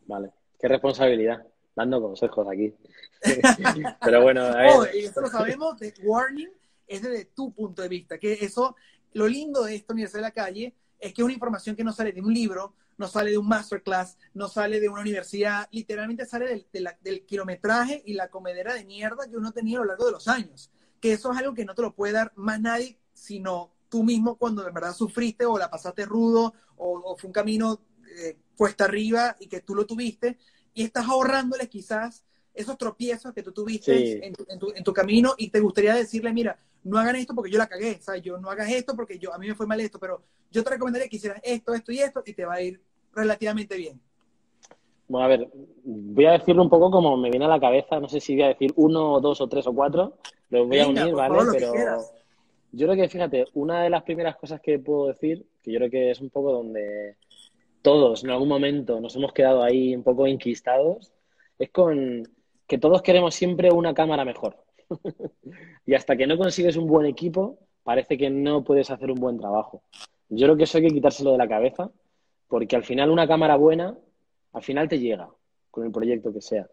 Vale, 0.05 0.31
qué 0.59 0.67
responsabilidad, 0.67 1.47
dando 1.75 2.01
consejos 2.01 2.47
aquí. 2.51 2.73
Pero 4.03 4.21
bueno, 4.21 4.41
a 4.41 4.57
ver. 4.57 4.71
Oh, 4.75 4.83
eso 4.83 5.21
lo 5.21 5.27
sabemos 5.27 5.79
de 5.79 5.93
Warning, 6.03 6.51
es 6.85 7.01
desde 7.01 7.25
tu 7.25 7.53
punto 7.53 7.81
de 7.81 7.87
vista, 7.87 8.17
que 8.19 8.33
eso, 8.33 8.75
lo 9.13 9.27
lindo 9.27 9.63
de 9.63 9.75
esta 9.75 9.93
Universidad 9.93 10.19
de 10.19 10.27
la 10.27 10.31
Calle 10.31 10.75
es 10.99 11.13
que 11.13 11.21
es 11.21 11.25
una 11.25 11.33
información 11.33 11.75
que 11.75 11.83
no 11.83 11.93
sale 11.93 12.11
de 12.11 12.21
un 12.21 12.33
libro, 12.33 12.75
no 12.97 13.07
sale 13.07 13.31
de 13.31 13.37
un 13.37 13.47
masterclass, 13.47 14.17
no 14.33 14.47
sale 14.47 14.79
de 14.79 14.89
una 14.89 15.01
universidad, 15.01 15.67
literalmente 15.71 16.25
sale 16.25 16.65
del, 16.71 16.89
del, 17.01 17.25
kilometraje 17.25 18.01
y 18.05 18.13
la 18.13 18.29
comedera 18.29 18.73
de 18.73 18.85
mierda 18.85 19.29
que 19.29 19.37
uno 19.37 19.51
tenía 19.51 19.77
a 19.77 19.81
lo 19.81 19.87
largo 19.87 20.05
de 20.05 20.11
los 20.11 20.27
años. 20.27 20.71
Que 20.99 21.13
eso 21.13 21.31
es 21.31 21.37
algo 21.37 21.53
que 21.53 21.65
no 21.65 21.75
te 21.75 21.81
lo 21.81 21.95
puede 21.95 22.13
dar 22.13 22.31
más 22.35 22.59
nadie, 22.61 22.97
sino 23.13 23.73
tú 23.89 24.03
mismo 24.03 24.37
cuando 24.37 24.63
de 24.63 24.71
verdad 24.71 24.93
sufriste 24.93 25.45
o 25.45 25.57
la 25.57 25.69
pasaste 25.69 26.05
rudo 26.05 26.53
o, 26.77 27.15
fue 27.17 27.27
un 27.27 27.33
camino 27.33 27.81
eh, 28.17 28.39
cuesta 28.55 28.85
arriba 28.85 29.35
y 29.39 29.47
que 29.47 29.61
tú 29.61 29.75
lo 29.75 29.85
tuviste 29.85 30.37
y 30.73 30.83
estás 30.83 31.07
ahorrándoles 31.07 31.69
quizás 31.69 32.23
esos 32.53 32.77
tropiezos 32.77 33.33
que 33.33 33.43
tú 33.43 33.51
tuviste 33.51 34.25
en, 34.25 34.33
tu, 34.33 34.71
en, 34.75 34.83
tu, 34.83 34.93
camino 34.93 35.33
y 35.37 35.49
te 35.49 35.59
gustaría 35.59 35.95
decirle, 35.95 36.31
mira, 36.31 36.57
no 36.83 36.97
hagan 36.97 37.15
esto 37.15 37.33
porque 37.33 37.51
yo 37.51 37.57
la 37.57 37.67
cagué, 37.67 37.97
o 37.99 38.03
sea, 38.03 38.17
yo 38.17 38.37
no 38.37 38.49
hagas 38.49 38.69
esto 38.71 38.95
porque 38.95 39.17
yo 39.17 39.33
a 39.33 39.37
mí 39.37 39.47
me 39.47 39.55
fue 39.55 39.65
mal 39.65 39.79
esto, 39.79 39.99
pero 39.99 40.21
yo 40.51 40.63
te 40.63 40.69
recomendaría 40.69 41.07
que 41.07 41.15
hicieras 41.15 41.41
esto, 41.43 41.73
esto 41.73 41.91
y 41.91 41.99
esto 41.99 42.23
y 42.25 42.33
te 42.33 42.45
va 42.45 42.55
a 42.55 42.61
ir 42.61 42.79
relativamente 43.13 43.75
bien. 43.75 43.99
Bueno, 45.07 45.25
a 45.25 45.29
ver, 45.29 45.49
voy 45.83 46.25
a 46.25 46.33
decirlo 46.33 46.63
un 46.63 46.69
poco 46.69 46.91
como 46.91 47.17
me 47.17 47.29
viene 47.29 47.45
a 47.45 47.49
la 47.49 47.59
cabeza, 47.59 47.99
no 47.99 48.07
sé 48.07 48.19
si 48.19 48.35
voy 48.35 48.43
a 48.43 48.47
decir 48.49 48.71
uno, 48.75 49.19
dos 49.19 49.41
o 49.41 49.47
tres 49.47 49.67
o 49.67 49.73
cuatro, 49.73 50.17
los 50.49 50.67
voy 50.67 50.79
a 50.79 50.87
unir, 50.87 51.13
¿vale? 51.13 51.39
pero 51.51 51.73
yo 52.71 52.87
creo 52.87 52.95
que, 52.95 53.09
fíjate, 53.09 53.45
una 53.53 53.83
de 53.83 53.89
las 53.89 54.03
primeras 54.03 54.35
cosas 54.35 54.59
que 54.61 54.79
puedo 54.79 55.07
decir, 55.07 55.45
que 55.61 55.71
yo 55.71 55.79
creo 55.79 55.91
que 55.91 56.11
es 56.11 56.21
un 56.21 56.29
poco 56.29 56.51
donde 56.51 57.17
todos 57.83 58.23
en 58.23 58.31
algún 58.31 58.47
momento 58.47 58.99
nos 58.99 59.15
hemos 59.15 59.33
quedado 59.33 59.61
ahí 59.61 59.95
un 59.95 60.03
poco 60.03 60.25
inquistados, 60.25 61.11
es 61.59 61.69
con 61.69 62.27
que 62.67 62.77
todos 62.77 63.01
queremos 63.01 63.35
siempre 63.35 63.71
una 63.71 63.93
cámara 63.93 64.25
mejor. 64.25 64.57
y 65.85 65.93
hasta 65.93 66.15
que 66.15 66.27
no 66.27 66.37
consigues 66.37 66.75
un 66.77 66.87
buen 66.87 67.05
equipo, 67.05 67.59
parece 67.83 68.17
que 68.17 68.29
no 68.29 68.63
puedes 68.63 68.89
hacer 68.89 69.11
un 69.11 69.19
buen 69.19 69.37
trabajo. 69.37 69.83
Yo 70.29 70.47
creo 70.47 70.57
que 70.57 70.63
eso 70.63 70.77
hay 70.77 70.87
que 70.87 70.93
quitárselo 70.93 71.31
de 71.31 71.37
la 71.37 71.47
cabeza, 71.47 71.91
porque 72.47 72.75
al 72.75 72.83
final 72.83 73.11
una 73.11 73.27
cámara 73.27 73.55
buena, 73.55 73.97
al 74.53 74.63
final 74.63 74.87
te 74.87 74.99
llega 74.99 75.29
con 75.71 75.85
el 75.85 75.91
proyecto 75.91 76.33
que 76.33 76.41
sea. 76.41 76.67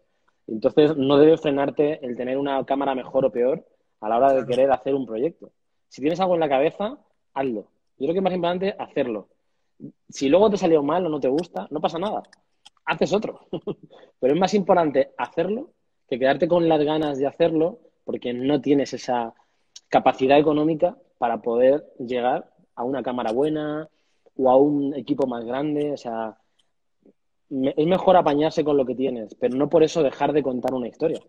Entonces 0.47 0.95
no 0.97 1.17
debe 1.17 1.37
frenarte 1.37 2.05
el 2.05 2.15
tener 2.15 2.37
una 2.37 2.63
cámara 2.65 2.95
mejor 2.95 3.25
o 3.25 3.31
peor 3.31 3.65
a 3.99 4.09
la 4.09 4.17
hora 4.17 4.33
de 4.33 4.45
querer 4.45 4.71
hacer 4.71 4.95
un 4.95 5.05
proyecto. 5.05 5.51
Si 5.87 6.01
tienes 6.01 6.19
algo 6.19 6.33
en 6.33 6.39
la 6.39 6.49
cabeza, 6.49 6.97
hazlo. 7.33 7.67
Yo 7.97 8.07
creo 8.07 8.13
que 8.13 8.19
es 8.19 8.23
más 8.23 8.33
importante 8.33 8.75
hacerlo. 8.77 9.27
Si 10.09 10.29
luego 10.29 10.49
te 10.49 10.57
salió 10.57 10.81
mal 10.83 11.05
o 11.05 11.09
no 11.09 11.19
te 11.19 11.27
gusta, 11.27 11.67
no 11.69 11.79
pasa 11.79 11.99
nada. 11.99 12.23
Haces 12.85 13.13
otro. 13.13 13.41
Pero 14.19 14.33
es 14.33 14.39
más 14.39 14.53
importante 14.53 15.11
hacerlo 15.17 15.71
que 16.11 16.19
quedarte 16.19 16.49
con 16.49 16.67
las 16.67 16.83
ganas 16.83 17.17
de 17.17 17.25
hacerlo 17.25 17.79
porque 18.03 18.33
no 18.33 18.59
tienes 18.59 18.93
esa 18.93 19.33
capacidad 19.87 20.37
económica 20.37 20.97
para 21.17 21.41
poder 21.41 21.85
llegar 21.99 22.51
a 22.75 22.83
una 22.83 23.01
cámara 23.01 23.31
buena 23.31 23.87
o 24.35 24.49
a 24.49 24.57
un 24.57 24.93
equipo 24.93 25.25
más 25.25 25.45
grande. 25.45 25.93
O 25.93 25.95
sea, 25.95 26.37
es 27.49 27.87
mejor 27.87 28.17
apañarse 28.17 28.61
con 28.65 28.75
lo 28.75 28.85
que 28.85 28.93
tienes, 28.93 29.35
pero 29.35 29.55
no 29.55 29.69
por 29.69 29.83
eso 29.83 30.03
dejar 30.03 30.33
de 30.33 30.43
contar 30.43 30.73
una 30.73 30.89
historia. 30.89 31.21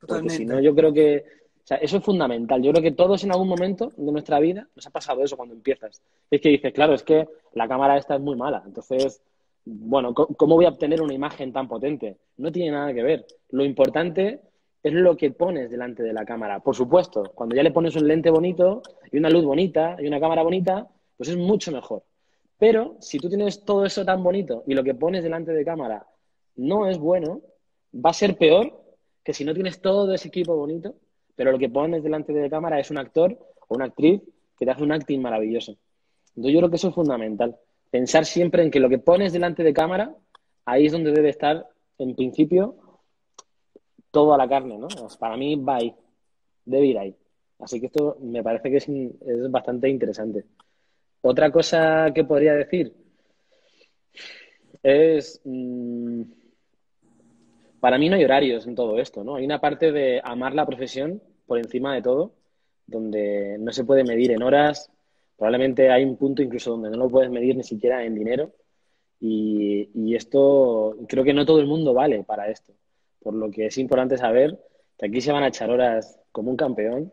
Porque 0.00 0.28
si 0.28 0.44
no, 0.44 0.58
yo 0.58 0.74
creo 0.74 0.92
que 0.92 1.24
o 1.62 1.66
sea, 1.66 1.76
eso 1.76 1.98
es 1.98 2.04
fundamental. 2.04 2.60
Yo 2.60 2.72
creo 2.72 2.82
que 2.82 2.92
todos 2.92 3.22
en 3.22 3.30
algún 3.30 3.46
momento 3.46 3.92
de 3.96 4.10
nuestra 4.10 4.40
vida 4.40 4.66
nos 4.74 4.86
ha 4.88 4.90
pasado 4.90 5.22
eso 5.22 5.36
cuando 5.36 5.54
empiezas. 5.54 6.02
Es 6.32 6.40
que 6.40 6.48
dices, 6.48 6.72
claro, 6.72 6.94
es 6.94 7.04
que 7.04 7.28
la 7.52 7.68
cámara 7.68 7.96
esta 7.96 8.16
es 8.16 8.20
muy 8.20 8.34
mala. 8.34 8.64
Entonces, 8.66 9.22
bueno, 9.66 10.14
¿cómo 10.14 10.54
voy 10.54 10.64
a 10.64 10.70
obtener 10.70 11.02
una 11.02 11.12
imagen 11.12 11.52
tan 11.52 11.68
potente? 11.68 12.16
No 12.38 12.50
tiene 12.50 12.70
nada 12.70 12.94
que 12.94 13.02
ver. 13.02 13.26
Lo 13.50 13.64
importante 13.64 14.40
es 14.82 14.92
lo 14.92 15.16
que 15.16 15.32
pones 15.32 15.70
delante 15.70 16.02
de 16.02 16.12
la 16.12 16.24
cámara. 16.24 16.60
Por 16.60 16.74
supuesto, 16.74 17.24
cuando 17.34 17.54
ya 17.54 17.62
le 17.62 17.72
pones 17.72 17.94
un 17.96 18.06
lente 18.08 18.30
bonito 18.30 18.82
y 19.12 19.18
una 19.18 19.28
luz 19.28 19.44
bonita 19.44 19.96
y 19.98 20.06
una 20.06 20.20
cámara 20.20 20.42
bonita, 20.42 20.88
pues 21.16 21.28
es 21.28 21.36
mucho 21.36 21.72
mejor. 21.72 22.04
Pero 22.58 22.96
si 23.00 23.18
tú 23.18 23.28
tienes 23.28 23.64
todo 23.64 23.84
eso 23.84 24.04
tan 24.04 24.22
bonito 24.22 24.64
y 24.66 24.74
lo 24.74 24.82
que 24.82 24.94
pones 24.94 25.22
delante 25.22 25.52
de 25.52 25.64
cámara 25.64 26.06
no 26.54 26.88
es 26.88 26.96
bueno, 26.96 27.42
va 27.92 28.10
a 28.10 28.14
ser 28.14 28.36
peor 28.38 28.72
que 29.22 29.34
si 29.34 29.44
no 29.44 29.52
tienes 29.52 29.82
todo 29.82 30.14
ese 30.14 30.28
equipo 30.28 30.56
bonito 30.56 30.94
pero 31.36 31.52
lo 31.52 31.58
que 31.58 31.68
pones 31.68 32.02
delante 32.02 32.32
de 32.32 32.50
cámara 32.50 32.80
es 32.80 32.90
un 32.90 32.98
actor 32.98 33.38
o 33.68 33.74
una 33.74 33.84
actriz 33.84 34.22
que 34.58 34.64
te 34.64 34.70
hace 34.70 34.82
un 34.82 34.90
acting 34.90 35.20
maravilloso. 35.20 35.76
Entonces 36.30 36.52
yo 36.52 36.58
creo 36.58 36.70
que 36.70 36.76
eso 36.76 36.88
es 36.88 36.94
fundamental. 36.94 37.56
Pensar 37.90 38.24
siempre 38.24 38.62
en 38.62 38.70
que 38.70 38.80
lo 38.80 38.88
que 38.88 38.98
pones 38.98 39.32
delante 39.32 39.62
de 39.62 39.72
cámara, 39.72 40.14
ahí 40.64 40.86
es 40.86 40.92
donde 40.92 41.12
debe 41.12 41.30
estar, 41.30 41.68
en 41.98 42.14
principio, 42.14 42.76
toda 44.10 44.36
la 44.36 44.48
carne, 44.48 44.78
¿no? 44.78 44.88
Para 45.18 45.36
mí 45.36 45.56
va 45.56 45.76
ahí, 45.76 45.94
debe 46.64 46.86
ir 46.86 46.98
ahí. 46.98 47.16
Así 47.58 47.80
que 47.80 47.86
esto 47.86 48.18
me 48.20 48.42
parece 48.42 48.70
que 48.70 48.76
es, 48.76 49.50
bastante 49.50 49.88
interesante. 49.88 50.44
Otra 51.22 51.50
cosa 51.50 52.12
que 52.14 52.24
podría 52.24 52.54
decir 52.54 52.94
es... 54.82 55.40
Mm, 55.44 56.22
para 57.80 57.98
mí 57.98 58.08
no 58.08 58.16
hay 58.16 58.24
horarios 58.24 58.66
en 58.66 58.74
todo 58.74 58.98
esto, 58.98 59.22
¿no? 59.22 59.36
Hay 59.36 59.44
una 59.44 59.60
parte 59.60 59.92
de 59.92 60.20
amar 60.24 60.54
la 60.54 60.66
profesión 60.66 61.22
por 61.46 61.58
encima 61.58 61.94
de 61.94 62.02
todo, 62.02 62.32
donde 62.86 63.58
no 63.60 63.70
se 63.72 63.84
puede 63.84 64.02
medir 64.02 64.32
en 64.32 64.42
horas, 64.42 64.90
probablemente 65.36 65.90
hay 65.90 66.04
un 66.04 66.16
punto 66.16 66.42
incluso 66.42 66.72
donde 66.72 66.90
no 66.90 66.96
lo 66.96 67.08
puedes 67.08 67.30
medir 67.30 67.56
ni 67.56 67.62
siquiera 67.62 68.04
en 68.04 68.14
dinero, 68.14 68.52
y, 69.18 70.14
esto 70.14 70.96
creo 71.08 71.24
que 71.24 71.34
no 71.34 71.44
todo 71.44 71.60
el 71.60 71.66
mundo 71.66 71.92
vale 71.92 72.22
para 72.24 72.48
esto, 72.48 72.72
por 73.20 73.34
lo 73.34 73.50
que 73.50 73.66
es 73.66 73.76
importante 73.76 74.16
saber 74.16 74.58
que 74.98 75.06
aquí 75.06 75.20
se 75.20 75.32
van 75.32 75.42
a 75.42 75.48
echar 75.48 75.70
horas 75.70 76.18
como 76.32 76.50
un 76.50 76.56
campeón, 76.56 77.12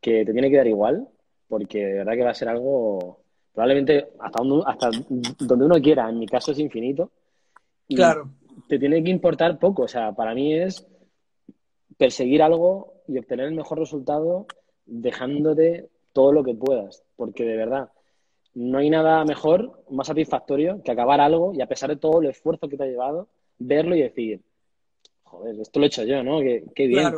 que 0.00 0.24
te 0.24 0.32
tiene 0.32 0.50
que 0.50 0.56
dar 0.56 0.66
igual, 0.66 1.06
porque 1.46 1.86
de 1.86 1.94
verdad 1.98 2.14
que 2.14 2.24
va 2.24 2.30
a 2.30 2.34
ser 2.34 2.48
algo 2.48 3.20
probablemente 3.52 4.08
hasta 4.18 4.42
donde, 4.42 4.64
hasta 4.66 4.90
donde 5.38 5.64
uno 5.64 5.80
quiera, 5.80 6.08
en 6.08 6.18
mi 6.18 6.26
caso 6.26 6.50
es 6.50 6.58
infinito. 6.58 7.12
claro 7.88 8.28
te 8.68 8.78
tiene 8.78 9.02
que 9.02 9.10
importar 9.10 9.58
poco. 9.58 9.82
O 9.82 9.88
sea, 9.88 10.12
para 10.12 10.34
mí 10.34 10.54
es 10.54 10.86
perseguir 11.96 12.42
algo 12.42 13.02
y 13.06 13.18
obtener 13.18 13.46
el 13.46 13.54
mejor 13.54 13.78
resultado 13.78 14.46
dejándote 14.86 15.88
todo 16.12 16.32
lo 16.32 16.44
que 16.44 16.54
puedas. 16.54 17.02
Porque 17.16 17.44
de 17.44 17.56
verdad, 17.56 17.90
no 18.54 18.78
hay 18.78 18.90
nada 18.90 19.24
mejor, 19.24 19.84
más 19.90 20.06
satisfactorio 20.06 20.82
que 20.82 20.92
acabar 20.92 21.20
algo 21.20 21.52
y 21.54 21.60
a 21.60 21.66
pesar 21.66 21.90
de 21.90 21.96
todo 21.96 22.20
el 22.20 22.28
esfuerzo 22.28 22.68
que 22.68 22.76
te 22.76 22.84
ha 22.84 22.86
llevado, 22.86 23.28
verlo 23.58 23.94
y 23.94 24.02
decir, 24.02 24.40
joder, 25.24 25.60
esto 25.60 25.78
lo 25.78 25.86
he 25.86 25.88
hecho 25.88 26.04
yo, 26.04 26.22
¿no? 26.22 26.40
Qué, 26.40 26.86
bien. 26.86 27.14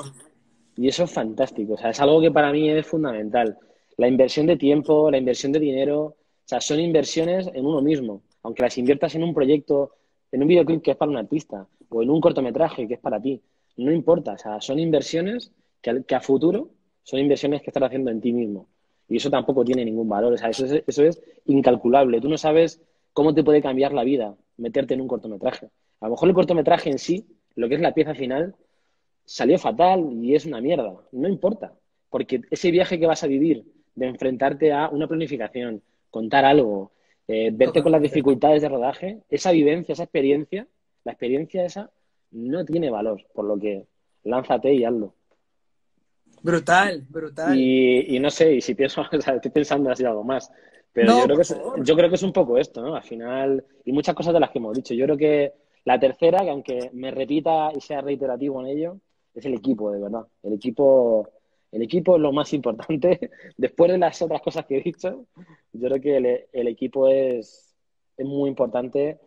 Y 0.77 0.89
eso 0.89 1.05
es 1.05 1.11
fantástico. 1.11 1.75
O 1.75 1.79
sea, 1.79 1.91
es 1.91 2.01
algo 2.01 2.21
que 2.21 2.31
para 2.31 2.53
mí 2.53 2.71
es 2.71 2.87
fundamental. 2.87 3.59
La 3.97 4.09
inversión 4.09 4.47
de 4.47 4.57
tiempo, 4.57 5.11
la 5.11 5.19
inversión 5.19 5.53
de 5.53 5.61
dinero, 5.61 6.03
o 6.03 6.17
sea, 6.45 6.61
son 6.61 6.81
inversiones 6.81 7.49
en 7.53 7.65
uno 7.65 7.81
mismo. 7.81 8.23
Aunque 8.43 8.63
las 8.63 8.77
inviertas 8.77 9.15
en 9.15 9.23
un 9.23 9.33
proyecto 9.33 9.93
en 10.35 10.43
un 10.43 10.49
videoclip 10.49 10.83
que 10.83 10.91
es 10.91 10.97
para 10.97 11.11
un 11.11 11.17
artista 11.17 11.67
o 11.89 12.03
en 12.03 12.11
un 12.11 12.21
cortometraje 12.21 12.89
que 12.89 12.95
es 12.95 13.01
para 13.01 13.21
ti. 13.23 13.41
No 13.77 13.93
importa, 13.93 14.33
o 14.33 14.39
sea, 14.39 14.61
son 14.61 14.81
inversiones 14.81 15.53
que, 15.81 16.15
a 16.15 16.21
futuro 16.21 16.71
son 17.05 17.21
inversiones 17.21 17.63
que 17.63 17.71
estás 17.71 17.85
haciendo 17.85 18.11
en 18.11 18.21
ti 18.21 18.33
mismo. 18.33 18.67
Y 19.09 19.17
eso 19.17 19.31
tampoco 19.31 19.65
tiene 19.65 19.85
ningún 19.85 20.09
valor, 20.09 20.33
o 20.33 20.37
sea, 20.37 20.49
eso 20.49 20.65
es, 20.65 20.83
eso 20.87 21.05
es 21.05 21.21
incalculable. 21.47 22.21
Tú 22.21 22.29
no 22.29 22.39
sabes 22.39 22.83
cómo 23.13 23.35
te 23.35 23.45
puede 23.45 23.63
cambiar 23.63 23.93
la 23.93 24.05
vida 24.05 24.35
meterte 24.57 24.95
en 24.95 25.01
un 25.01 25.09
cortometraje. 25.09 25.67
A 26.01 26.07
lo 26.07 26.13
mejor 26.13 26.29
el 26.29 26.35
cortometraje 26.35 26.91
en 26.91 26.99
sí, 26.99 27.27
lo 27.55 27.69
que 27.69 27.75
es 27.75 27.81
la 27.81 27.95
pieza 27.95 28.15
final, 28.15 28.55
salió 29.25 29.59
fatal 29.59 30.07
y 30.23 30.35
es 30.35 30.47
una 30.47 30.61
mierda. 30.61 30.95
No 31.13 31.29
importa, 31.29 31.75
porque 32.11 32.43
ese 32.51 32.71
viaje 32.71 32.99
que 32.99 33.07
vas 33.07 33.25
a 33.25 33.27
vivir 33.27 33.65
de 33.95 34.07
enfrentarte 34.07 34.73
a 34.73 34.89
una 34.89 35.07
planificación, 35.07 35.83
contar 36.11 36.45
algo, 36.45 36.93
eh, 37.27 37.51
verte 37.53 37.83
con 37.83 37.93
las 37.93 38.03
dificultades 38.03 38.63
de 38.63 38.69
rodaje, 38.69 39.21
esa 39.31 39.51
vivencia, 39.53 39.93
esa 39.93 40.05
experiencia, 40.05 40.67
la 41.05 41.13
experiencia 41.13 41.65
esa 41.65 41.91
no 42.31 42.65
tiene 42.65 42.91
valor, 42.91 43.25
por 43.33 43.45
lo 43.45 43.59
que 43.59 43.87
lánzate 44.25 44.75
y 44.75 44.85
hazlo. 44.85 45.15
Brutal, 46.45 47.07
brutal. 47.09 47.59
Y, 47.59 48.21
no 48.21 48.31
sé, 48.31 48.57
y 48.57 48.61
si 48.61 48.75
pienso, 48.75 49.01
o 49.13 49.21
sea, 49.21 49.37
estoy 49.37 49.51
pensando 49.51 49.91
así 49.91 50.05
algo 50.05 50.23
más, 50.23 50.53
pero 50.93 51.19
yo, 51.19 51.25
creo 51.25 51.37
que 51.37 51.43
es, 51.43 51.57
yo 51.83 51.97
creo 51.97 52.09
que 52.11 52.15
es 52.17 52.23
un 52.23 52.33
poco 52.33 52.59
esto, 52.59 52.83
¿no? 52.83 52.95
Al 52.95 53.03
final, 53.03 53.65
y 53.85 53.93
muchas 53.93 54.15
cosas 54.15 54.35
de 54.35 54.41
las 54.41 54.51
que 54.51 54.59
hemos 54.59 54.77
dicho. 54.77 54.93
Yo 54.93 55.07
creo 55.07 55.17
que 55.17 55.53
la 55.87 55.99
tercera, 55.99 56.45
que 56.45 56.51
aunque 56.51 56.91
me 56.93 57.11
repita 57.11 57.71
y 57.75 57.81
sea 57.81 58.03
reiterativo 58.03 58.61
en 58.61 58.67
ello, 58.69 58.99
es 59.35 59.45
el 59.47 59.55
equipo, 59.55 59.91
de 59.91 60.01
verdad. 60.01 60.27
El 60.43 60.53
equipo 60.53 61.29
el 61.75 61.83
equipo 61.83 62.15
es 62.15 62.23
lo 62.23 62.31
más 62.31 62.53
importante. 62.53 63.31
Después 63.57 63.91
de 63.91 63.99
las 63.99 64.23
otras 64.23 64.41
cosas 64.43 64.65
que 64.65 64.77
he 64.77 64.83
dicho, 64.83 65.25
yo 65.73 65.89
creo 65.89 66.01
que 66.01 66.47
el, 66.53 66.69
equipo 66.69 67.09
es, 67.09 67.75
muy 68.19 68.49
importante 68.49 69.19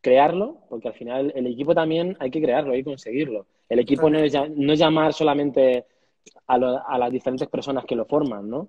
crearlo, 0.00 0.58
porque 0.68 0.88
al 0.88 0.94
final 0.94 1.32
el 1.34 1.46
equipo 1.48 1.74
también 1.74 2.16
hay 2.20 2.30
que 2.30 2.40
crearlo, 2.40 2.74
hay 2.74 2.80
que 2.80 2.90
conseguirlo. 2.90 3.46
El 3.68 3.80
equipo 3.80 4.08
no 4.08 4.20
es, 4.20 4.32
no 4.54 4.74
llamar 4.74 5.12
solamente 5.12 5.86
a, 6.46 6.54
a, 6.54 6.98
las 6.98 7.12
diferentes 7.12 7.48
personas 7.48 7.84
que 7.84 7.96
lo 7.96 8.04
forman, 8.04 8.48
¿no? 8.48 8.68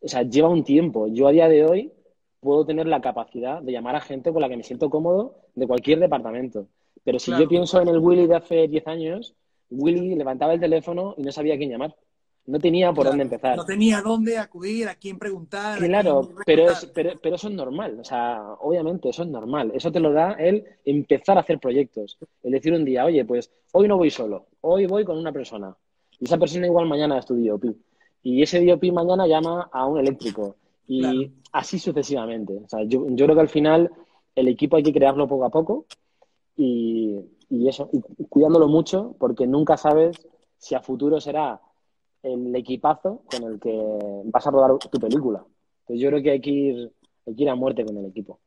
O 0.00 0.08
sea, 0.08 0.22
lleva 0.22 0.48
un 0.48 0.64
tiempo. 0.64 1.08
Yo 1.08 1.28
a 1.28 1.32
día 1.32 1.48
de 1.48 1.64
hoy 1.64 1.92
puedo 2.40 2.64
tener 2.64 2.86
la 2.86 3.00
capacidad 3.00 3.60
de 3.60 3.72
llamar 3.72 3.96
a 3.96 4.00
gente 4.00 4.32
con 4.32 4.40
la 4.40 4.48
que 4.48 4.56
me 4.56 4.62
siento 4.62 4.90
cómodo 4.90 5.36
de 5.54 5.66
cualquier 5.66 5.98
departamento. 5.98 6.68
Pero 7.02 7.18
si 7.18 7.30
yo 7.30 7.48
pienso 7.48 7.80
en 7.80 7.88
el 7.88 7.98
Willy 7.98 8.26
de 8.26 8.36
hace 8.36 8.68
10 8.68 8.86
años, 8.88 9.34
Willy 9.70 10.14
levantaba 10.14 10.54
el 10.54 10.60
teléfono 10.60 11.14
y 11.16 11.22
no 11.22 11.32
sabía 11.32 11.54
a 11.54 11.56
quién 11.56 11.70
llamar. 11.70 11.94
No 12.46 12.60
tenía 12.60 12.92
por 12.92 13.06
dónde 13.06 13.24
empezar. 13.24 13.56
No 13.56 13.64
tenía 13.64 14.00
dónde 14.00 14.38
acudir, 14.38 14.88
a 14.88 14.94
quién 14.94 15.18
preguntar. 15.18 15.78
Claro, 15.78 16.30
pero, 16.44 16.70
es, 16.70 16.86
pero, 16.94 17.34
eso 17.34 17.48
es 17.48 17.54
normal. 17.54 17.98
O 18.00 18.04
sea, 18.04 18.40
obviamente 18.60 19.08
eso 19.08 19.24
es 19.24 19.28
normal. 19.28 19.72
Eso 19.74 19.90
te 19.90 19.98
lo 19.98 20.12
da 20.12 20.32
el 20.34 20.64
empezar 20.84 21.36
a 21.36 21.40
hacer 21.40 21.58
proyectos. 21.58 22.18
El 22.44 22.52
decir 22.52 22.72
un 22.72 22.84
día, 22.84 23.04
oye, 23.04 23.24
pues 23.24 23.50
hoy 23.72 23.88
no 23.88 23.96
voy 23.96 24.10
solo, 24.10 24.46
hoy 24.60 24.86
voy 24.86 25.04
con 25.04 25.18
una 25.18 25.32
persona. 25.32 25.76
Y 26.20 26.24
esa 26.24 26.38
persona 26.38 26.66
igual 26.66 26.86
mañana 26.86 27.18
es 27.18 27.26
tu 27.26 27.36
DOP. 27.36 27.64
Y 28.22 28.42
ese 28.42 28.64
DOP 28.64 28.84
mañana 28.92 29.26
llama 29.26 29.68
a 29.72 29.86
un 29.86 29.98
eléctrico. 29.98 30.56
Y 30.88 31.32
así 31.52 31.78
sucesivamente. 31.78 32.60
O 32.64 32.68
sea, 32.68 32.82
yo, 32.84 33.06
yo, 33.08 33.26
creo 33.26 33.34
que 33.34 33.40
al 33.40 33.48
final 33.48 33.90
el 34.34 34.48
equipo 34.48 34.76
hay 34.76 34.82
que 34.82 34.92
crearlo 34.92 35.26
poco 35.26 35.44
a 35.44 35.50
poco 35.50 35.86
y, 36.56 37.20
y 37.48 37.68
eso, 37.68 37.90
y 37.92 38.24
cuidándolo 38.24 38.68
mucho 38.68 39.14
porque 39.18 39.46
nunca 39.46 39.76
sabes 39.76 40.16
si 40.58 40.74
a 40.74 40.80
futuro 40.80 41.20
será 41.20 41.60
el 42.22 42.54
equipazo 42.56 43.22
con 43.30 43.44
el 43.44 43.60
que 43.60 43.72
vas 44.24 44.46
a 44.46 44.50
rodar 44.50 44.78
tu 44.78 44.98
película. 44.98 45.44
Entonces 45.80 46.02
yo 46.02 46.08
creo 46.08 46.22
que 46.22 46.30
hay 46.32 46.40
que 46.40 46.50
ir, 46.50 46.92
hay 47.26 47.34
que 47.34 47.42
ir 47.42 47.50
a 47.50 47.54
muerte 47.54 47.84
con 47.84 47.96
el 47.96 48.06
equipo. 48.06 48.40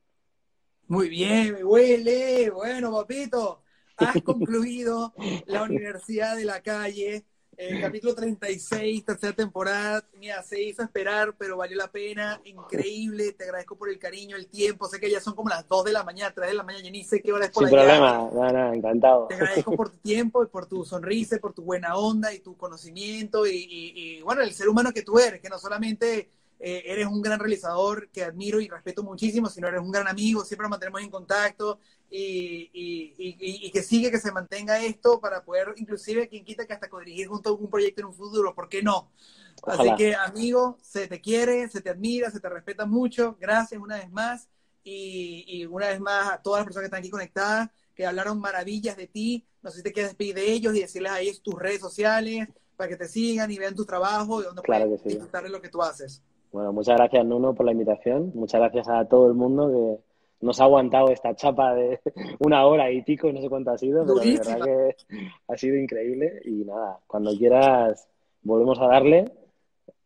Muy 0.87 1.07
bien, 1.07 1.53
me 1.53 1.63
huele. 1.63 2.49
Bueno, 2.49 2.91
papito, 2.91 3.61
has 3.97 4.21
concluido 4.23 5.13
la 5.45 5.63
Universidad 5.63 6.35
de 6.35 6.45
la 6.45 6.61
Calle. 6.61 7.25
El 7.59 7.81
capítulo 7.81 8.15
36, 8.15 9.03
tercera 9.03 9.33
temporada, 9.33 10.01
mira, 10.17 10.41
se 10.43 10.63
hizo 10.63 10.81
esperar, 10.81 11.35
pero 11.37 11.57
valió 11.57 11.75
la 11.75 11.91
pena, 11.91 12.39
increíble, 12.45 13.33
te 13.33 13.43
agradezco 13.43 13.75
por 13.77 13.89
el 13.89 13.99
cariño, 13.99 14.37
el 14.37 14.47
tiempo, 14.47 14.87
sé 14.87 14.97
que 14.97 15.11
ya 15.11 15.19
son 15.19 15.35
como 15.35 15.49
las 15.49 15.67
2 15.67 15.83
de 15.83 15.91
la 15.91 16.05
mañana, 16.05 16.33
3 16.33 16.51
de 16.51 16.53
la 16.53 16.63
mañana, 16.63 16.85
ya 16.85 16.91
ni 16.91 17.03
sé 17.03 17.21
qué 17.21 17.33
hora 17.33 17.47
es 17.47 17.51
por 17.51 17.67
Sin 17.67 17.75
problema, 17.75 18.29
nada, 18.33 18.73
encantado. 18.73 19.27
Te 19.27 19.35
agradezco 19.35 19.75
por 19.75 19.89
tu 19.89 19.97
tiempo, 19.97 20.41
y 20.41 20.47
por 20.47 20.67
tu 20.67 20.85
sonrisa, 20.85 21.37
por 21.39 21.51
tu 21.53 21.63
buena 21.63 21.97
onda 21.97 22.33
y 22.33 22.39
tu 22.39 22.55
conocimiento 22.55 23.45
y, 23.45 23.67
y 23.69 24.21
bueno, 24.21 24.41
el 24.41 24.53
ser 24.53 24.69
humano 24.69 24.93
que 24.93 25.01
tú 25.01 25.19
eres, 25.19 25.41
que 25.41 25.49
no 25.49 25.59
solamente 25.59 26.29
eh, 26.59 26.83
eres 26.85 27.07
un 27.07 27.21
gran 27.21 27.39
realizador 27.39 28.09
que 28.09 28.23
admiro 28.23 28.59
y 28.59 28.67
respeto 28.67 29.03
muchísimo, 29.03 29.49
si 29.49 29.61
no 29.61 29.67
eres 29.67 29.81
un 29.81 29.91
gran 29.91 30.07
amigo, 30.07 30.43
siempre 30.43 30.63
nos 30.63 30.71
mantenemos 30.71 31.01
en 31.01 31.09
contacto 31.09 31.79
y, 32.09 32.69
y, 32.73 33.71
que 33.71 33.83
sigue, 33.83 34.11
que 34.11 34.19
se 34.19 34.31
mantenga 34.31 34.83
esto 34.83 35.19
para 35.19 35.43
poder, 35.43 35.73
inclusive, 35.77 36.27
quien 36.27 36.43
quita 36.43 36.65
que 36.65 36.73
hasta 36.73 36.89
codirigir 36.89 37.27
junto 37.27 37.49
a 37.49 37.53
un 37.53 37.69
proyecto 37.69 38.01
en 38.01 38.07
un 38.07 38.13
futuro, 38.13 38.53
¿por 38.53 38.67
qué 38.67 38.81
no? 38.81 39.11
Así 39.63 39.95
que, 39.95 40.15
amigo, 40.15 40.77
se 40.81 41.07
te 41.07 41.21
quiere, 41.21 41.67
se 41.69 41.81
te 41.81 41.89
admira, 41.89 42.31
se 42.31 42.39
te 42.39 42.49
respeta 42.49 42.85
mucho. 42.85 43.37
Gracias 43.39 43.79
una 43.81 43.97
vez 43.97 44.11
más. 44.11 44.47
Y, 44.83 45.65
una 45.65 45.87
vez 45.87 45.99
más 45.99 46.31
a 46.31 46.41
todas 46.41 46.59
las 46.59 46.65
personas 46.65 46.83
que 46.83 46.85
están 46.85 46.99
aquí 46.99 47.09
conectadas, 47.09 47.69
que 47.93 48.05
hablaron 48.05 48.39
maravillas 48.39 48.97
de 48.97 49.07
ti. 49.07 49.45
No 49.61 49.69
sé 49.69 49.77
si 49.77 49.83
te 49.83 49.93
quieres 49.93 50.11
despedir 50.11 50.35
de 50.35 50.51
ellos 50.51 50.75
y 50.75 50.81
decirles 50.81 51.11
ahí 51.11 51.37
tus 51.43 51.55
redes 51.55 51.81
sociales 51.81 52.47
para 52.75 52.89
que 52.89 52.95
te 52.95 53.07
sigan 53.07 53.51
y 53.51 53.57
vean 53.57 53.75
tu 53.75 53.85
trabajo 53.85 54.41
y 54.41 54.45
donde 54.45 54.61
claro 54.61 54.85
pueden 54.87 55.03
disfrutar 55.03 55.43
de 55.43 55.49
lo 55.49 55.61
que 55.61 55.69
tú 55.69 55.81
haces. 55.81 56.23
Bueno, 56.51 56.73
muchas 56.73 56.97
gracias 56.97 57.25
Nuno 57.25 57.53
por 57.53 57.65
la 57.65 57.71
invitación, 57.71 58.31
muchas 58.33 58.59
gracias 58.59 58.89
a 58.89 59.05
todo 59.05 59.27
el 59.27 59.35
mundo 59.35 59.69
que 59.69 60.45
nos 60.45 60.59
ha 60.59 60.63
aguantado 60.63 61.09
esta 61.09 61.35
chapa 61.35 61.73
de 61.75 61.99
una 62.39 62.65
hora 62.65 62.91
y 62.91 63.01
pico, 63.03 63.31
no 63.31 63.41
sé 63.41 63.49
cuánto 63.49 63.71
ha 63.71 63.77
sido, 63.77 64.05
pero 64.05 64.19
de 64.19 64.37
verdad 64.37 64.59
que 64.63 64.95
ha 65.47 65.57
sido 65.57 65.77
increíble. 65.77 66.41
Y 66.45 66.65
nada, 66.65 66.99
cuando 67.07 67.31
quieras, 67.37 68.07
volvemos 68.41 68.79
a 68.79 68.87
darle 68.87 69.31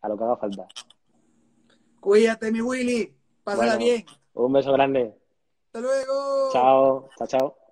a 0.01 0.09
lo 0.09 0.17
que 0.17 0.23
haga 0.23 0.37
falta. 0.37 0.67
Cuídate, 1.99 2.51
mi 2.51 2.61
Willy. 2.61 3.15
Pásala 3.43 3.77
bien. 3.77 4.05
Un 4.33 4.53
beso 4.53 4.73
grande. 4.73 5.13
Hasta 5.67 5.79
luego. 5.79 6.49
Chao, 6.51 7.09
chao, 7.17 7.27
chao. 7.27 7.62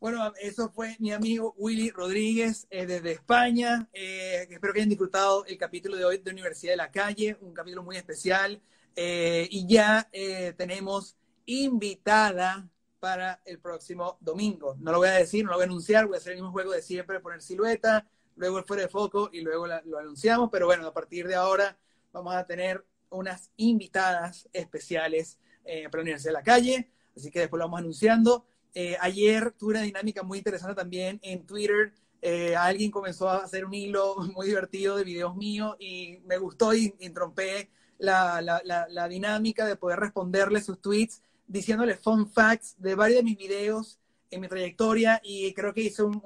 Bueno, 0.00 0.32
eso 0.40 0.70
fue 0.70 0.94
mi 1.00 1.10
amigo 1.10 1.54
Willy 1.58 1.90
Rodríguez 1.90 2.68
eh, 2.70 2.86
desde 2.86 3.10
España. 3.10 3.88
Eh, 3.92 4.46
espero 4.48 4.72
que 4.72 4.78
hayan 4.78 4.88
disfrutado 4.88 5.44
el 5.46 5.58
capítulo 5.58 5.96
de 5.96 6.04
hoy 6.04 6.18
de 6.18 6.30
Universidad 6.30 6.74
de 6.74 6.76
la 6.76 6.92
Calle, 6.92 7.36
un 7.40 7.52
capítulo 7.52 7.82
muy 7.82 7.96
especial. 7.96 8.62
Eh, 8.94 9.48
y 9.50 9.66
ya 9.66 10.08
tenemos 10.56 11.16
invitada 11.46 12.68
para 13.00 13.40
el 13.44 13.58
próximo 13.58 14.18
domingo. 14.20 14.76
No 14.78 14.92
lo 14.92 14.98
voy 14.98 15.08
a 15.08 15.12
decir, 15.14 15.44
no 15.44 15.50
lo 15.50 15.56
voy 15.56 15.64
a 15.64 15.66
anunciar, 15.66 16.06
voy 16.06 16.14
a 16.14 16.18
hacer 16.18 16.34
el 16.34 16.38
mismo 16.38 16.52
juego 16.52 16.72
de 16.72 16.82
siempre, 16.82 17.18
poner 17.18 17.42
silueta, 17.42 18.06
luego 18.36 18.58
el 18.58 18.64
fuera 18.64 18.84
de 18.84 18.88
foco 18.88 19.30
y 19.32 19.40
luego 19.40 19.66
lo 19.66 19.98
anunciamos. 19.98 20.48
Pero 20.52 20.66
bueno, 20.66 20.86
a 20.86 20.94
partir 20.94 21.26
de 21.26 21.34
ahora 21.34 21.76
vamos 22.12 22.36
a 22.36 22.46
tener 22.46 22.86
unas 23.10 23.50
invitadas 23.56 24.48
especiales 24.52 25.40
para 25.64 25.98
la 25.98 26.02
Universidad 26.02 26.30
de 26.30 26.38
la 26.38 26.44
Calle. 26.44 26.92
Así 27.16 27.32
que 27.32 27.40
después 27.40 27.58
lo 27.58 27.64
vamos 27.64 27.80
anunciando. 27.80 28.46
Eh, 28.74 28.96
ayer 29.00 29.52
tuve 29.52 29.72
una 29.72 29.82
dinámica 29.82 30.22
muy 30.22 30.38
interesante 30.38 30.74
también 30.74 31.18
en 31.22 31.46
Twitter. 31.46 31.92
Eh, 32.20 32.56
alguien 32.56 32.90
comenzó 32.90 33.28
a 33.28 33.38
hacer 33.38 33.64
un 33.64 33.74
hilo 33.74 34.16
muy 34.34 34.48
divertido 34.48 34.96
de 34.96 35.04
videos 35.04 35.36
míos 35.36 35.76
y 35.78 36.18
me 36.26 36.38
gustó 36.38 36.74
y, 36.74 36.90
trompé 37.14 37.70
la, 37.98 39.08
dinámica 39.08 39.66
de 39.66 39.76
poder 39.76 40.00
responderle 40.00 40.60
sus 40.60 40.80
tweets 40.80 41.22
diciéndole 41.46 41.96
fun 41.96 42.30
facts 42.30 42.74
de 42.78 42.94
varios 42.94 43.18
de 43.18 43.24
mis 43.24 43.38
videos 43.38 43.98
en 44.30 44.40
mi 44.40 44.48
trayectoria 44.48 45.20
y 45.24 45.52
creo 45.54 45.72
que 45.72 45.82
hice, 45.82 46.02
un, 46.02 46.20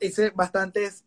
hice 0.00 0.30
bastantes 0.30 1.04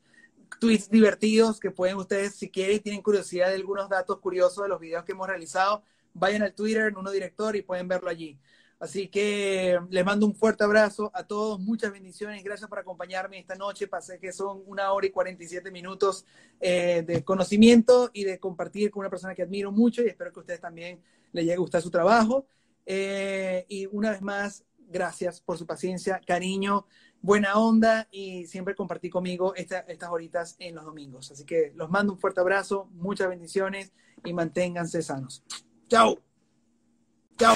tweets 0.60 0.90
divertidos 0.90 1.60
que 1.60 1.72
pueden 1.72 1.98
ustedes, 1.98 2.36
si 2.36 2.50
quieren, 2.50 2.80
tienen 2.82 3.02
curiosidad 3.02 3.50
de 3.50 3.56
algunos 3.56 3.90
datos 3.90 4.20
curiosos 4.20 4.64
de 4.64 4.70
los 4.70 4.80
videos 4.80 5.04
que 5.06 5.14
hemos 5.14 5.28
realizado, 5.28 5.84
vayan 6.14 6.44
al 6.44 6.54
Twitter, 6.54 6.88
en 6.88 6.98
uno 6.98 7.12
director 7.12 7.56
y 7.56 7.62
pueden 7.62 7.88
verlo 7.88 8.10
allí. 8.10 8.38
Así 8.84 9.08
que 9.08 9.80
les 9.92 10.04
mando 10.04 10.26
un 10.26 10.36
fuerte 10.36 10.66
abrazo 10.66 11.10
a 11.14 11.26
todos, 11.26 11.58
muchas 11.58 11.94
bendiciones, 11.94 12.44
gracias 12.44 12.70
por 12.70 12.80
acompañarme 12.80 13.40
esta 13.40 13.56
noche. 13.56 13.88
Pasé 13.88 14.20
que 14.20 14.34
son 14.34 14.62
una 14.66 14.92
hora 14.92 15.08
y 15.08 15.10
47 15.10 15.72
minutos 15.72 16.26
eh, 16.60 17.02
de 17.08 17.24
conocimiento 17.24 18.12
y 18.12 18.26
de 18.26 18.40
compartir 18.40 18.92
con 18.92 19.00
una 19.00 19.10
persona 19.10 19.36
que 19.36 19.44
admiro 19.44 19.72
mucho 19.72 20.04
y 20.04 20.08
espero 20.08 20.34
que 20.34 20.40
a 20.40 20.42
ustedes 20.42 20.60
también 20.60 21.02
les 21.32 21.46
llegue 21.46 21.56
a 21.56 21.60
gustar 21.60 21.82
su 21.82 21.90
trabajo. 21.90 22.46
Eh, 22.86 23.66
y 23.70 23.86
una 23.86 24.12
vez 24.12 24.22
más, 24.22 24.66
gracias 24.90 25.40
por 25.40 25.58
su 25.58 25.66
paciencia, 25.66 26.20
cariño, 26.28 26.86
buena 27.22 27.56
onda 27.56 28.10
y 28.12 28.48
siempre 28.48 28.76
compartir 28.76 29.12
conmigo 29.12 29.56
estas 29.56 30.10
horitas 30.10 30.58
en 30.60 30.76
los 30.76 30.84
domingos. 30.84 31.32
Así 31.32 31.46
que 31.46 31.72
los 31.74 31.90
mando 31.90 32.12
un 32.12 32.20
fuerte 32.20 32.42
abrazo, 32.42 32.90
muchas 32.92 33.30
bendiciones 33.30 33.94
y 34.26 34.34
manténganse 34.34 35.02
sanos. 35.02 35.42
Chao. 35.88 36.20
Chao. 37.38 37.56